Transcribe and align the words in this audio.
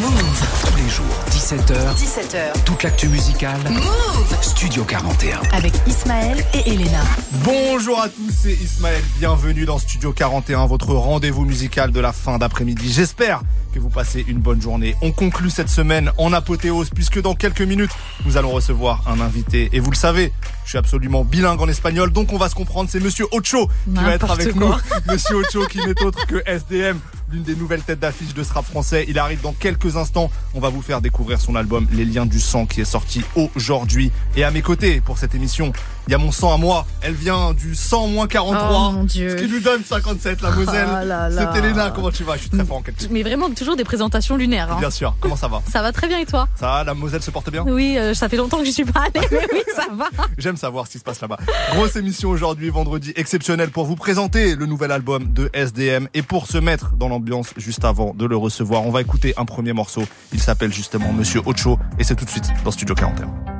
Move. 0.00 0.42
Tous 0.64 0.76
les 0.76 0.88
jours, 0.88 1.04
17h. 1.30 1.96
17h. 1.96 2.64
Toute 2.64 2.84
l'actu 2.84 3.08
musicale. 3.08 3.58
Move. 3.68 4.36
Studio 4.42 4.84
41. 4.84 5.40
Avec 5.52 5.72
Ismaël 5.88 6.44
et 6.54 6.70
Elena. 6.70 7.02
Bonjour 7.42 8.00
à 8.00 8.08
tous, 8.08 8.30
c'est 8.30 8.52
Ismaël. 8.52 9.02
Bienvenue 9.18 9.64
dans 9.64 9.78
Studio 9.78 10.12
41, 10.12 10.66
votre 10.66 10.94
rendez-vous 10.94 11.44
musical 11.44 11.90
de 11.90 11.98
la 11.98 12.12
fin 12.12 12.38
d'après-midi. 12.38 12.92
J'espère 12.92 13.40
que 13.74 13.80
vous 13.80 13.88
passez 13.88 14.24
une 14.28 14.38
bonne 14.38 14.62
journée. 14.62 14.94
On 15.02 15.10
conclut 15.10 15.50
cette 15.50 15.70
semaine 15.70 16.12
en 16.16 16.32
apothéose 16.32 16.90
puisque 16.94 17.20
dans 17.20 17.34
quelques 17.34 17.62
minutes, 17.62 17.92
nous 18.24 18.36
allons 18.36 18.50
recevoir 18.50 19.02
un 19.08 19.20
invité. 19.20 19.68
Et 19.72 19.80
vous 19.80 19.90
le 19.90 19.96
savez, 19.96 20.32
je 20.64 20.70
suis 20.70 20.78
absolument 20.78 21.24
bilingue 21.24 21.60
en 21.60 21.68
espagnol, 21.68 22.12
donc 22.12 22.32
on 22.32 22.38
va 22.38 22.48
se 22.48 22.54
comprendre. 22.54 22.88
C'est 22.92 23.00
Monsieur 23.00 23.26
Ocho 23.32 23.68
qui 23.84 24.04
va 24.04 24.14
être 24.14 24.30
avec 24.30 24.54
nous. 24.54 24.72
Monsieur 25.08 25.36
Ocho 25.36 25.66
qui 25.66 25.78
n'est 25.78 26.00
autre 26.04 26.24
que 26.26 26.40
SDM 26.46 26.98
l'une 27.30 27.42
des 27.42 27.54
nouvelles 27.54 27.82
têtes 27.82 28.00
d'affiche 28.00 28.34
de 28.34 28.42
ce 28.42 28.52
français. 28.52 29.04
Il 29.08 29.18
arrive 29.18 29.40
dans 29.40 29.52
quelques 29.52 29.96
instants. 29.96 30.30
On 30.54 30.60
va 30.60 30.68
vous 30.68 30.82
faire 30.82 31.00
découvrir 31.00 31.40
son 31.40 31.54
album 31.54 31.86
Les 31.92 32.04
liens 32.04 32.26
du 32.26 32.40
sang 32.40 32.66
qui 32.66 32.80
est 32.80 32.86
sorti 32.86 33.22
aujourd'hui. 33.54 34.10
Et 34.36 34.44
à 34.44 34.50
mes 34.50 34.62
côtés 34.62 35.00
pour 35.00 35.18
cette 35.18 35.34
émission, 35.34 35.72
il 36.08 36.12
y 36.12 36.14
a 36.14 36.18
mon 36.18 36.32
sang 36.32 36.54
à 36.54 36.56
moi. 36.56 36.86
Elle 37.02 37.12
vient 37.12 37.52
du 37.52 37.74
100 37.74 38.06
moins 38.08 38.26
43. 38.26 38.92
mon 38.92 39.04
Dieu. 39.04 39.36
Ce 39.36 39.42
qui 39.44 39.52
nous 39.52 39.60
donne 39.60 39.84
57, 39.84 40.40
la 40.40 40.50
Moselle. 40.52 40.88
Oh 40.90 41.34
C'est 41.52 41.58
Elena, 41.58 41.92
comment 41.94 42.10
tu 42.10 42.24
vas? 42.24 42.36
Je 42.36 42.40
suis 42.40 42.50
très 42.50 42.64
fort 42.64 42.78
en 42.78 42.82
quelque 42.82 43.04
Mais 43.10 43.22
vraiment 43.22 43.50
toujours 43.50 43.76
des 43.76 43.84
présentations 43.84 44.38
lunaires. 44.38 44.72
Hein. 44.72 44.78
Bien 44.78 44.90
sûr. 44.90 45.14
Comment 45.20 45.36
ça 45.36 45.48
va? 45.48 45.60
Ça 45.70 45.82
va 45.82 45.92
très 45.92 46.08
bien 46.08 46.18
et 46.18 46.24
toi? 46.24 46.48
Ça 46.54 46.66
va, 46.66 46.84
la 46.84 46.94
Moselle 46.94 47.22
se 47.22 47.30
porte 47.30 47.50
bien? 47.50 47.62
Oui, 47.66 47.98
euh, 47.98 48.14
ça 48.14 48.30
fait 48.30 48.38
longtemps 48.38 48.58
que 48.58 48.64
je 48.64 48.70
suis 48.70 48.86
pas 48.86 49.00
allée, 49.00 49.26
mais 49.30 49.46
oui, 49.52 49.60
ça 49.76 49.84
va. 49.92 50.08
J'aime 50.38 50.56
savoir 50.56 50.86
ce 50.86 50.92
qui 50.92 50.98
se 50.98 51.04
passe 51.04 51.20
là-bas. 51.20 51.36
Grosse 51.74 51.96
émission 51.96 52.30
aujourd'hui, 52.30 52.70
vendredi 52.70 53.12
exceptionnel 53.14 53.68
pour 53.68 53.84
vous 53.84 53.96
présenter 53.96 54.56
le 54.56 54.64
nouvel 54.64 54.92
album 54.92 55.30
de 55.30 55.50
SDM 55.52 56.08
et 56.14 56.22
pour 56.22 56.46
se 56.46 56.56
mettre 56.56 56.92
dans 56.92 57.10
l'ambiance 57.10 57.52
juste 57.58 57.84
avant 57.84 58.14
de 58.14 58.24
le 58.24 58.36
recevoir. 58.36 58.86
On 58.86 58.90
va 58.90 59.02
écouter 59.02 59.34
un 59.36 59.44
premier 59.44 59.74
morceau. 59.74 60.04
Il 60.32 60.40
s'appelle 60.40 60.72
justement 60.72 61.12
Monsieur 61.12 61.42
Ocho 61.44 61.78
et 61.98 62.04
c'est 62.04 62.16
tout 62.16 62.24
de 62.24 62.30
suite 62.30 62.48
dans 62.64 62.70
Studio 62.70 62.94
41. 62.94 63.57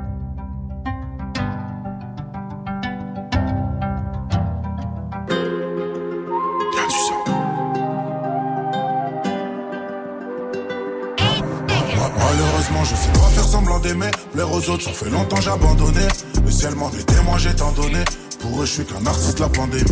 Je 12.83 12.95
sais 12.95 13.11
pas 13.11 13.27
faire 13.27 13.43
semblant 13.43 13.79
d'aimer. 13.79 14.09
Plaire 14.31 14.51
aux 14.51 14.69
autres, 14.69 14.83
ça 14.83 14.91
fait 14.91 15.09
longtemps 15.09 15.41
j'ai 15.41 15.49
abandonné. 15.49 16.07
Le 16.45 16.51
ciel 16.51 16.75
m'en 16.75 16.89
est 16.91 17.03
témoin, 17.03 17.37
j'ai 17.37 17.53
tant 17.53 17.71
donné. 17.71 18.03
Pour 18.39 18.61
eux, 18.61 18.65
je 18.65 18.71
suis 18.71 18.85
qu'un 18.85 19.05
artiste, 19.05 19.39
la 19.39 19.49
pandémie. 19.49 19.83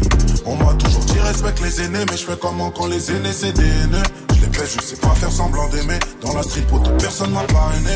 On 0.46 0.56
m'a 0.56 0.74
toujours 0.76 1.04
dit 1.06 1.20
respecte 1.20 1.60
les 1.62 1.82
aînés, 1.82 2.06
mais 2.10 2.18
je 2.18 2.26
fais 2.26 2.38
comment 2.40 2.72
quand 2.72 2.88
les 2.88 3.12
aînés 3.12 3.34
c'est 3.34 3.52
des 3.52 3.66
haineux. 3.66 4.04
Je 4.36 4.42
les 4.42 4.48
baisse, 4.48 4.78
je 4.80 4.82
sais 4.82 4.96
pas 4.96 5.10
faire 5.10 5.32
semblant 5.32 5.68
d'aimer. 5.70 6.00
Dans 6.22 6.34
la 6.34 6.44
street, 6.44 6.62
pour 6.70 6.82
toute 6.82 6.98
personne 7.02 7.32
m'a 7.32 7.44
parrainé. 7.44 7.96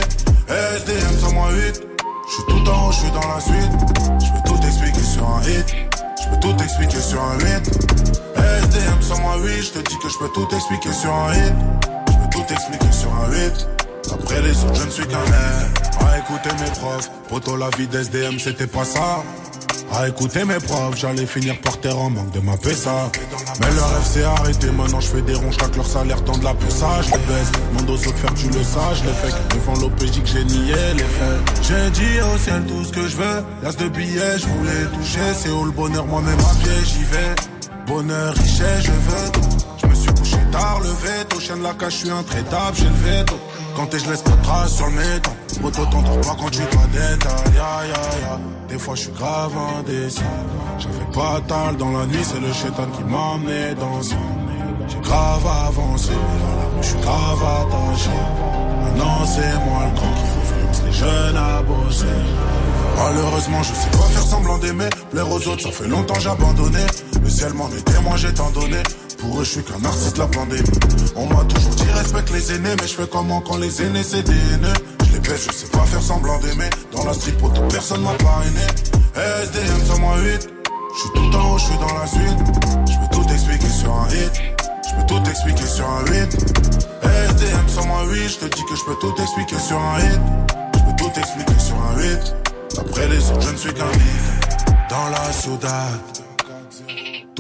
SDM 0.50 1.18
108, 1.20 1.82
je 2.28 2.34
suis 2.34 2.44
tout 2.48 2.70
en 2.70 2.88
haut, 2.88 2.92
je 2.92 2.98
suis 2.98 3.12
dans 3.12 3.28
la 3.34 3.40
suite. 3.40 3.72
Je 4.20 4.32
peux 4.34 4.50
tout 4.50 4.68
expliquer 4.68 5.04
sur 5.04 5.30
un 5.30 5.42
hit. 5.44 5.76
Je 6.22 6.30
peux 6.30 6.40
tout 6.40 6.64
expliquer 6.64 7.00
sur 7.00 7.22
un 7.22 7.40
8. 7.40 7.46
SDM 8.36 9.02
108, 9.02 9.62
je 9.62 9.72
te 9.72 9.90
dis 9.90 9.98
que 10.00 10.10
je 10.10 10.18
peux 10.18 10.30
tout 10.34 10.48
expliquer 10.54 10.92
sur 10.92 11.14
un 11.14 11.34
hit. 11.34 11.54
Je 12.08 12.14
peux 12.14 12.30
tout 12.32 12.54
expliquer 12.54 12.92
sur 12.92 13.10
un 13.14 13.32
8. 13.32 13.68
Après 14.14 14.42
les 14.42 14.64
autres, 14.64 14.76
je 14.76 14.86
ne 14.86 14.90
suis 14.90 15.08
qu'un 15.08 15.18
air. 15.18 16.08
À 16.08 16.18
écouter 16.18 16.50
mes 16.60 16.72
profs, 16.80 17.10
poto 17.30 17.56
la 17.56 17.70
vie 17.78 17.88
d'SDM, 17.88 18.40
c'était 18.40 18.68
pas 18.68 18.86
ça. 18.86 19.24
À 19.94 20.08
écouter 20.08 20.46
mes 20.46 20.60
profs, 20.60 20.98
j'allais 20.98 21.26
finir 21.26 21.60
par 21.60 21.78
terre 21.80 22.00
en 22.00 22.10
manque 22.10 22.32
de 22.32 22.40
ma 22.40 22.54
ça. 22.54 23.12
Mais 23.60 23.68
le 23.68 23.82
rêve 23.82 24.06
s'est 24.06 24.24
arrêté, 24.24 24.72
maintenant 24.72 25.02
je 25.02 25.08
fais 25.08 25.22
des 25.22 25.34
ronds, 25.34 25.52
chaque 25.52 25.76
leur 25.76 25.86
salaire 25.86 26.24
tend 26.24 26.38
de 26.38 26.44
la 26.46 26.56
ça, 26.70 27.02
je 27.02 27.12
les 27.12 27.18
baisse. 27.18 27.52
Mon 27.74 27.82
dos 27.84 27.98
saute 27.98 28.16
faire, 28.16 28.34
tu 28.34 28.48
le 28.48 28.64
saches, 28.64 29.04
les 29.06 29.12
faits. 29.12 29.36
Devant 29.54 29.80
l'OPJ 29.82 30.22
que 30.22 30.28
j'ai 30.28 30.46
nié 30.46 30.76
les 30.96 31.04
faits. 31.04 31.64
J'ai 31.64 31.90
dit 31.92 32.22
au 32.22 32.38
ciel 32.38 32.64
tout 32.66 32.86
ce 32.86 32.92
que 32.94 33.08
je 33.08 33.18
veux. 33.18 33.44
L'as 33.64 33.76
de 33.76 33.90
billets, 33.90 34.38
je 34.38 34.48
voulais 34.48 34.86
toucher. 34.98 35.34
C'est 35.36 35.50
où 35.50 35.66
le 35.66 35.72
bonheur, 35.72 36.06
moi-même 36.06 36.40
à 36.40 36.64
pied, 36.64 36.72
j'y 36.86 37.04
vais. 37.04 37.36
Bonheur, 37.86 38.34
richesse, 38.34 38.84
je 38.84 38.92
veux 38.92 39.32
tout. 39.32 39.81
Me 39.92 39.96
suis 39.96 40.14
couché 40.14 40.38
tard, 40.52 40.80
le 40.82 40.90
veto. 40.90 41.40
Chien 41.40 41.58
de 41.58 41.64
la 41.64 41.74
cache, 41.74 41.94
je 41.94 41.98
suis 42.06 42.10
intraitable, 42.10 42.78
j'ai 42.78 42.86
le 42.86 42.92
veto. 42.92 43.36
Quand 43.76 43.88
je 43.92 44.10
laisse 44.10 44.22
pas 44.22 44.32
de 44.32 44.44
traces 44.44 44.76
sur 44.76 44.88
le 44.88 44.94
métal. 44.94 45.34
Poto 45.62 45.86
t'entends 45.86 46.22
pas 46.22 46.36
quand 46.40 46.50
tu 46.50 46.62
dois 46.72 46.88
détail. 46.92 47.54
Ya, 47.54 47.86
ya, 47.86 48.02
ya. 48.24 48.40
Des 48.70 48.80
fois 48.80 48.96
je 48.96 49.02
suis 49.02 49.12
grave 49.12 49.52
indécis. 49.80 50.22
J'avais 50.80 51.12
pas 51.14 51.40
tal 51.48 51.78
dans 51.78 51.92
la 51.92 52.06
nuit, 52.06 52.24
c'est 52.24 52.40
le 52.40 52.52
chétan 52.52 52.88
qui 52.96 53.04
m'a 53.04 53.18
emmené 53.18 53.76
dans 53.76 54.02
ça. 54.02 54.16
J'ai 54.88 55.00
grave 55.00 55.46
avancé, 55.68 56.14
je 56.82 56.88
suis 56.88 57.00
grave 57.00 57.44
attaché. 57.44 58.18
Maintenant 58.84 59.26
c'est 59.26 59.54
moi 59.66 59.86
le 59.86 59.96
grand 59.98 60.14
qui 60.18 60.24
influence 60.42 60.82
les 60.86 60.94
jeunes 60.94 61.38
à 61.38 61.62
bosser. 61.62 62.06
Malheureusement, 62.98 63.64
je 63.64 63.74
sais 63.74 63.90
pas 63.92 64.10
faire 64.14 64.24
semblant 64.24 64.58
d'aimer. 64.58 64.90
Plaire 65.12 65.32
aux 65.32 65.48
autres, 65.48 65.64
ça 65.64 65.72
fait 65.72 65.88
longtemps 65.88 66.20
j'ai. 66.20 66.30
Le 67.24 67.30
ciel 67.30 67.54
m'en 67.54 67.70
est 67.70 67.84
témoin, 67.84 68.16
j'ai 68.16 68.34
tant 68.34 68.50
donné. 68.52 68.82
Pour 69.22 69.40
eux, 69.40 69.44
je 69.44 69.52
suis 69.52 69.64
qu'un 69.64 69.86
artiste, 69.86 70.18
la 70.18 70.26
pandémie. 70.26 70.64
On 71.16 71.28
m'a 71.28 71.44
toujours 71.44 71.76
dit 71.76 71.92
respecte 71.94 72.32
les 72.32 72.54
aînés, 72.54 72.76
mais 72.82 72.88
je 72.88 72.96
fais 72.96 73.08
comment 73.08 73.40
quand 73.42 73.58
les 73.58 73.82
aînés 73.84 74.04
c'est 74.04 74.24
des 74.24 74.32
haineux? 74.32 74.74
Je 75.06 75.14
les 75.14 75.20
baisse, 75.20 75.48
je 75.48 75.54
sais 75.54 75.68
pas 75.68 75.86
faire 75.86 76.02
semblant 76.02 76.40
d'aimer. 76.40 76.70
Dans 76.92 77.06
la 77.06 77.12
pour 77.40 77.54
toute 77.54 77.72
personne 77.72 78.02
m'a 78.02 78.14
parrainé. 78.14 78.66
SDM 79.16 79.86
108, 79.86 80.50
je 80.96 81.00
suis 81.00 81.10
tout 81.14 81.38
en 81.38 81.54
haut, 81.54 81.58
je 81.60 81.66
suis 81.66 81.78
dans 81.78 81.94
la 81.94 82.08
suite. 82.08 82.40
Je 82.88 82.98
peux 82.98 83.16
tout 83.16 83.32
expliquer 83.32 83.70
sur 83.70 83.94
un 83.94 84.08
hit. 84.10 84.42
Je 84.90 84.96
peux 84.96 85.06
tout 85.06 85.30
expliquer 85.30 85.68
sur 85.68 85.88
un 85.88 86.06
8. 86.06 86.14
SDM 87.30 87.68
108, 87.68 88.28
je 88.28 88.38
te 88.38 88.46
dis 88.46 88.64
que 88.66 88.76
je 88.76 88.86
peux 88.86 88.96
tout 89.00 89.22
expliquer 89.22 89.60
sur 89.60 89.78
un 89.78 90.00
hit. 90.00 90.22
Je 90.74 90.80
peux 90.80 90.96
tout 90.98 91.20
expliquer 91.20 91.60
sur 91.60 91.76
un 91.76 91.96
8. 92.00 92.36
Après 92.80 93.08
les 93.08 93.30
autres, 93.30 93.42
je 93.42 93.52
ne 93.52 93.58
suis 93.58 93.74
qu'un 93.74 93.92
hit. 93.92 94.90
Dans 94.90 95.10
la 95.10 95.32
ciudad. 95.32 96.31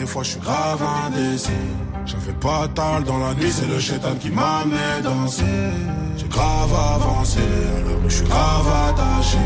Des 0.00 0.06
fois, 0.06 0.22
je 0.22 0.30
suis 0.30 0.40
grave 0.40 0.82
indécis. 1.04 1.50
J'avais 2.06 2.32
pas 2.32 2.66
tal 2.74 3.04
dans 3.04 3.18
la 3.18 3.34
nuit, 3.34 3.52
c'est 3.52 3.68
le 3.68 3.78
chétan 3.78 4.14
qui 4.18 4.30
m'a 4.30 4.60
amené 4.60 5.02
danser. 5.04 5.44
J'ai 6.16 6.26
grave 6.26 6.72
avancé, 6.72 7.40
alors 7.76 8.00
je 8.08 8.14
suis 8.14 8.24
grave 8.24 8.66
attaché. 8.88 9.36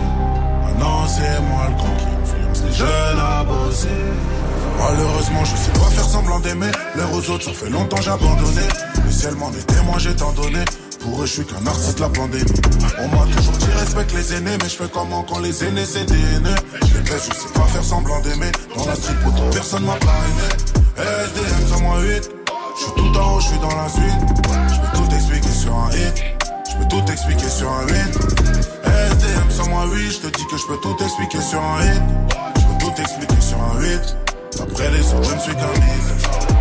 Maintenant, 0.63 1.09
c'est 1.09 1.41
moi 1.51 1.67
le 1.71 1.75
grand 1.75 1.97
qui 1.97 2.07
influence 2.23 2.63
les 2.67 2.73
jeunes 2.73 3.19
à 3.19 3.43
bosser. 3.43 3.89
Malheureusement, 4.79 5.45
je 5.45 5.57
sais 5.57 5.73
pas 5.73 5.91
faire 5.91 6.05
semblant 6.05 6.39
d'aimer. 6.39 6.71
L'air 6.95 7.13
aux 7.13 7.31
autres, 7.31 7.47
ça 7.47 7.53
fait 7.53 7.71
longtemps 7.71 8.01
j'ai 8.01 8.11
abandonné. 8.13 8.63
Le 9.05 9.11
ciel 9.11 9.35
m'en 9.35 9.51
est 9.51 9.99
j'ai 9.99 10.15
tant 10.15 10.33
donné. 10.35 10.65
Pour 11.05 11.21
eux, 11.21 11.27
je 11.27 11.33
suis 11.33 11.45
qu'un 11.45 11.67
artiste, 11.67 12.01
la 12.01 12.09
pandémie. 12.09 12.45
On 12.99 13.09
m'a 13.09 13.27
toujours 13.37 13.53
dit 13.59 13.67
respecte 13.79 14.15
les 14.15 14.35
aînés, 14.37 14.57
mais 14.63 14.69
je 14.71 14.75
fais 14.75 14.89
comment 14.91 15.23
quand 15.23 15.39
les 15.41 15.63
aînés 15.63 15.85
c'est 15.85 16.07
des 16.07 16.15
haineux. 16.15 16.55
Je 16.81 17.19
sais 17.19 17.53
pas 17.55 17.67
faire 17.67 17.85
semblant 17.85 18.21
d'aimer. 18.21 18.51
Dans 18.75 18.87
la 18.87 18.95
street, 18.95 19.13
toute 19.23 19.51
personne 19.53 19.85
m'a 19.85 19.97
parrainé. 19.97 20.49
SDM 20.97 21.69
108, 21.69 22.31
je 22.79 22.83
suis 22.83 22.93
tout 22.97 23.19
en 23.19 23.35
haut, 23.35 23.41
je 23.41 23.47
suis 23.49 23.59
dans 23.59 23.77
la 23.77 23.89
suite. 23.91 24.21
Je 24.73 24.81
peux 24.81 24.97
tout 24.97 25.15
expliquer 25.15 25.53
sur 25.53 25.75
un 25.75 25.91
hit. 25.91 26.25
Je 26.71 26.77
peux 26.79 26.89
tout 26.89 27.13
expliquer 27.13 27.49
sur 27.51 27.71
un 27.71 27.87
8. 27.87 27.95
SDM 29.13 29.51
108, 29.51 30.11
je 30.11 30.19
te 30.21 30.39
dis 30.39 30.47
que 30.47 30.57
je 30.57 30.67
peux 30.67 30.79
tout 30.79 30.97
expliquer 31.05 31.43
sur 31.43 31.61
un 31.61 31.83
hit. 31.83 32.03
Je 32.57 32.63
peux 32.63 32.79
tout 32.81 33.03
expliquer 33.03 33.41
sur 33.41 33.59
un 33.59 33.79
8. 33.79 34.17
Après 34.59 34.91
les 34.91 35.13
autres, 35.13 35.29
je 35.29 35.35
ne 35.35 35.41
suis 35.41 35.55
qu'un 35.55 35.75
hit. 35.75 36.54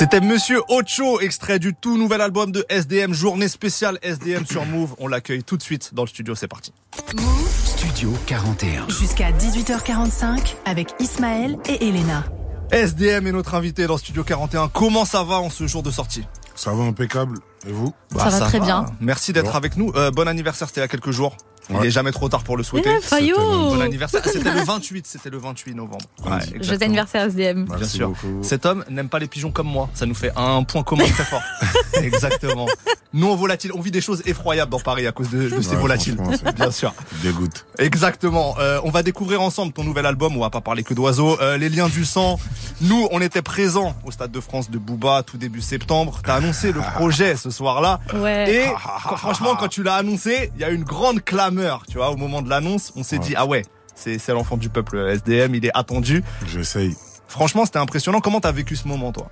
C'était 0.00 0.22
Monsieur 0.22 0.62
Ocho, 0.70 1.20
extrait 1.20 1.58
du 1.58 1.74
tout 1.74 1.98
nouvel 1.98 2.22
album 2.22 2.52
de 2.52 2.64
SDM, 2.70 3.12
journée 3.12 3.48
spéciale 3.48 3.98
SDM 4.00 4.46
sur 4.46 4.64
Move. 4.64 4.94
On 4.98 5.08
l'accueille 5.08 5.44
tout 5.44 5.58
de 5.58 5.62
suite 5.62 5.92
dans 5.92 6.04
le 6.04 6.08
studio, 6.08 6.34
c'est 6.34 6.48
parti. 6.48 6.72
Move 7.14 7.66
Studio 7.66 8.10
41. 8.26 8.88
Jusqu'à 8.88 9.30
18h45 9.30 10.54
avec 10.64 10.94
Ismaël 11.00 11.58
et 11.68 11.86
Elena. 11.86 12.24
SDM 12.72 13.26
est 13.26 13.32
notre 13.32 13.54
invité 13.54 13.86
dans 13.86 13.98
Studio 13.98 14.24
41. 14.24 14.68
Comment 14.68 15.04
ça 15.04 15.22
va 15.22 15.38
en 15.38 15.50
ce 15.50 15.66
jour 15.66 15.82
de 15.82 15.90
sortie? 15.90 16.26
Ça 16.54 16.72
va 16.72 16.82
impeccable. 16.84 17.36
Et 17.68 17.72
vous? 17.72 17.92
Ça 18.16 18.30
va 18.30 18.40
très 18.40 18.60
bien. 18.60 18.86
Merci 19.00 19.34
d'être 19.34 19.54
avec 19.54 19.76
nous. 19.76 19.92
Euh, 19.96 20.10
bon 20.10 20.26
anniversaire, 20.26 20.68
c'était 20.68 20.80
il 20.80 20.84
y 20.84 20.86
a 20.86 20.88
quelques 20.88 21.10
jours. 21.10 21.36
Il 21.70 21.76
Ouais. 21.76 21.82
n'est 21.84 21.90
jamais 21.90 22.10
trop 22.12 22.28
tard 22.28 22.42
pour 22.42 22.56
le 22.56 22.62
souhaiter. 22.62 22.90
Eh, 23.20 23.32
Bon 23.36 23.80
anniversaire. 23.80 24.20
C'était 24.24 24.52
le 24.52 24.60
28, 24.64 25.06
c'était 25.06 25.30
le 25.30 25.38
28 25.38 25.74
novembre. 25.74 26.04
Ouais. 26.24 26.62
Joyeux 26.62 26.82
anniversaire 26.82 27.26
SDM. 27.26 27.64
Bien 27.64 27.86
sûr. 27.86 28.08
beaucoup. 28.08 28.42
Cet 28.42 28.66
homme 28.66 28.84
n'aime 28.90 29.08
pas 29.08 29.18
les 29.20 29.28
pigeons 29.28 29.50
comme 29.52 29.68
moi. 29.68 29.88
Ça 29.94 30.04
nous 30.06 30.14
fait 30.14 30.32
un 30.36 30.62
point 30.64 30.82
commun 30.82 31.04
très 31.04 31.24
fort. 31.24 31.42
Exactement. 32.02 32.66
Nous, 33.12 33.26
on 33.28 33.34
volatile, 33.34 33.72
on 33.74 33.80
vit 33.80 33.90
des 33.90 34.00
choses 34.00 34.22
effroyables 34.26 34.70
dans 34.70 34.78
Paris 34.78 35.06
à 35.06 35.12
cause 35.12 35.30
de, 35.30 35.48
de 35.48 35.60
ces 35.60 35.74
volatiles. 35.74 36.16
Bien 36.54 36.70
sûr. 36.70 36.94
Dégoûte. 37.22 37.66
Exactement. 37.78 38.54
Euh, 38.60 38.80
on 38.84 38.90
va 38.90 39.02
découvrir 39.02 39.42
ensemble 39.42 39.72
ton 39.72 39.82
nouvel 39.82 40.06
album. 40.06 40.36
On 40.36 40.40
va 40.40 40.50
pas 40.50 40.60
parler 40.60 40.82
que 40.84 40.94
d'oiseaux. 40.94 41.36
Euh, 41.40 41.56
les 41.56 41.68
liens 41.68 41.88
du 41.88 42.04
sang. 42.04 42.38
Nous, 42.80 43.08
on 43.10 43.20
était 43.20 43.42
présents 43.42 43.96
au 44.04 44.12
Stade 44.12 44.30
de 44.30 44.40
France 44.40 44.70
de 44.70 44.78
Booba 44.78 45.22
tout 45.24 45.38
début 45.38 45.60
septembre. 45.60 46.20
T'as 46.24 46.36
annoncé 46.36 46.70
le 46.72 46.80
projet 46.94 47.36
ce 47.36 47.50
soir-là. 47.50 47.98
Ouais. 48.14 48.54
Et 48.54 48.64
quand- 49.08 49.16
franchement, 49.16 49.56
quand 49.58 49.68
tu 49.68 49.82
l'as 49.82 49.94
annoncé, 49.96 50.52
il 50.54 50.60
y 50.60 50.64
a 50.64 50.70
eu 50.70 50.74
une 50.76 50.84
grande 50.84 51.22
clameur. 51.24 51.59
Tu 51.88 51.96
vois, 51.98 52.10
au 52.10 52.16
moment 52.16 52.42
de 52.42 52.48
l'annonce, 52.50 52.92
on 52.96 53.02
s'est 53.02 53.18
Ouais. 53.18 53.24
dit 53.26 53.34
ah 53.36 53.46
ouais, 53.46 53.62
c'est 53.94 54.18
c'est 54.18 54.32
l'enfant 54.32 54.56
du 54.56 54.68
peuple 54.68 54.96
le 54.96 55.08
SDM. 55.10 55.54
Il 55.54 55.64
est 55.66 55.70
attendu. 55.74 56.22
J'essaye. 56.46 56.96
Franchement, 57.28 57.64
c'était 57.64 57.78
impressionnant. 57.78 58.20
Comment 58.20 58.40
t'as 58.40 58.52
vécu 58.52 58.76
ce 58.76 58.88
moment, 58.88 59.12
toi? 59.12 59.30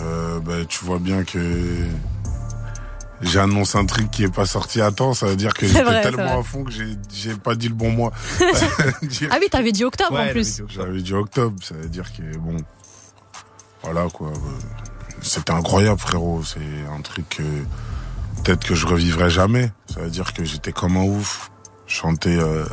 Euh, 0.00 0.40
bah, 0.40 0.64
tu 0.68 0.84
vois 0.84 0.98
bien 0.98 1.24
que 1.24 1.38
j'annonce 3.20 3.74
un 3.74 3.84
truc 3.84 4.10
qui 4.10 4.24
est 4.24 4.34
pas 4.34 4.46
sorti 4.46 4.80
à 4.80 4.90
temps. 4.92 5.12
Ça 5.14 5.26
veut 5.26 5.36
dire 5.36 5.52
que 5.54 5.66
j'étais 5.66 6.00
tellement 6.02 6.40
à 6.40 6.42
fond 6.42 6.64
que 6.64 6.70
j'ai 6.72 7.34
pas 7.34 7.54
dit 7.54 7.68
le 7.68 7.74
bon 7.74 7.90
mois. 7.90 8.12
Ah 9.30 9.36
oui, 9.40 9.48
t'avais 9.50 9.72
dit 9.72 9.84
octobre 9.84 10.12
Ouais, 10.14 10.28
en 10.28 10.32
plus. 10.32 10.62
J'avais 10.68 11.02
dit 11.02 11.12
octobre. 11.14 11.56
Ça 11.62 11.74
veut 11.74 11.88
dire 11.88 12.12
que 12.12 12.36
bon, 12.38 12.56
voilà 13.82 14.06
quoi. 14.12 14.28
euh, 14.28 14.32
C'était 15.22 15.52
incroyable, 15.52 15.98
frérot. 16.00 16.42
C'est 16.44 16.60
un 16.96 17.00
truc 17.02 17.28
que 17.28 17.42
peut-être 18.42 18.66
que 18.66 18.74
je 18.74 18.86
revivrai 18.86 19.30
jamais. 19.30 19.70
Ça 19.92 20.00
veut 20.00 20.10
dire 20.10 20.32
que 20.32 20.44
j'étais 20.44 20.72
comme 20.72 20.96
un 20.96 21.04
ouf. 21.04 21.50
Chanter 21.86 22.38
euh, 22.38 22.64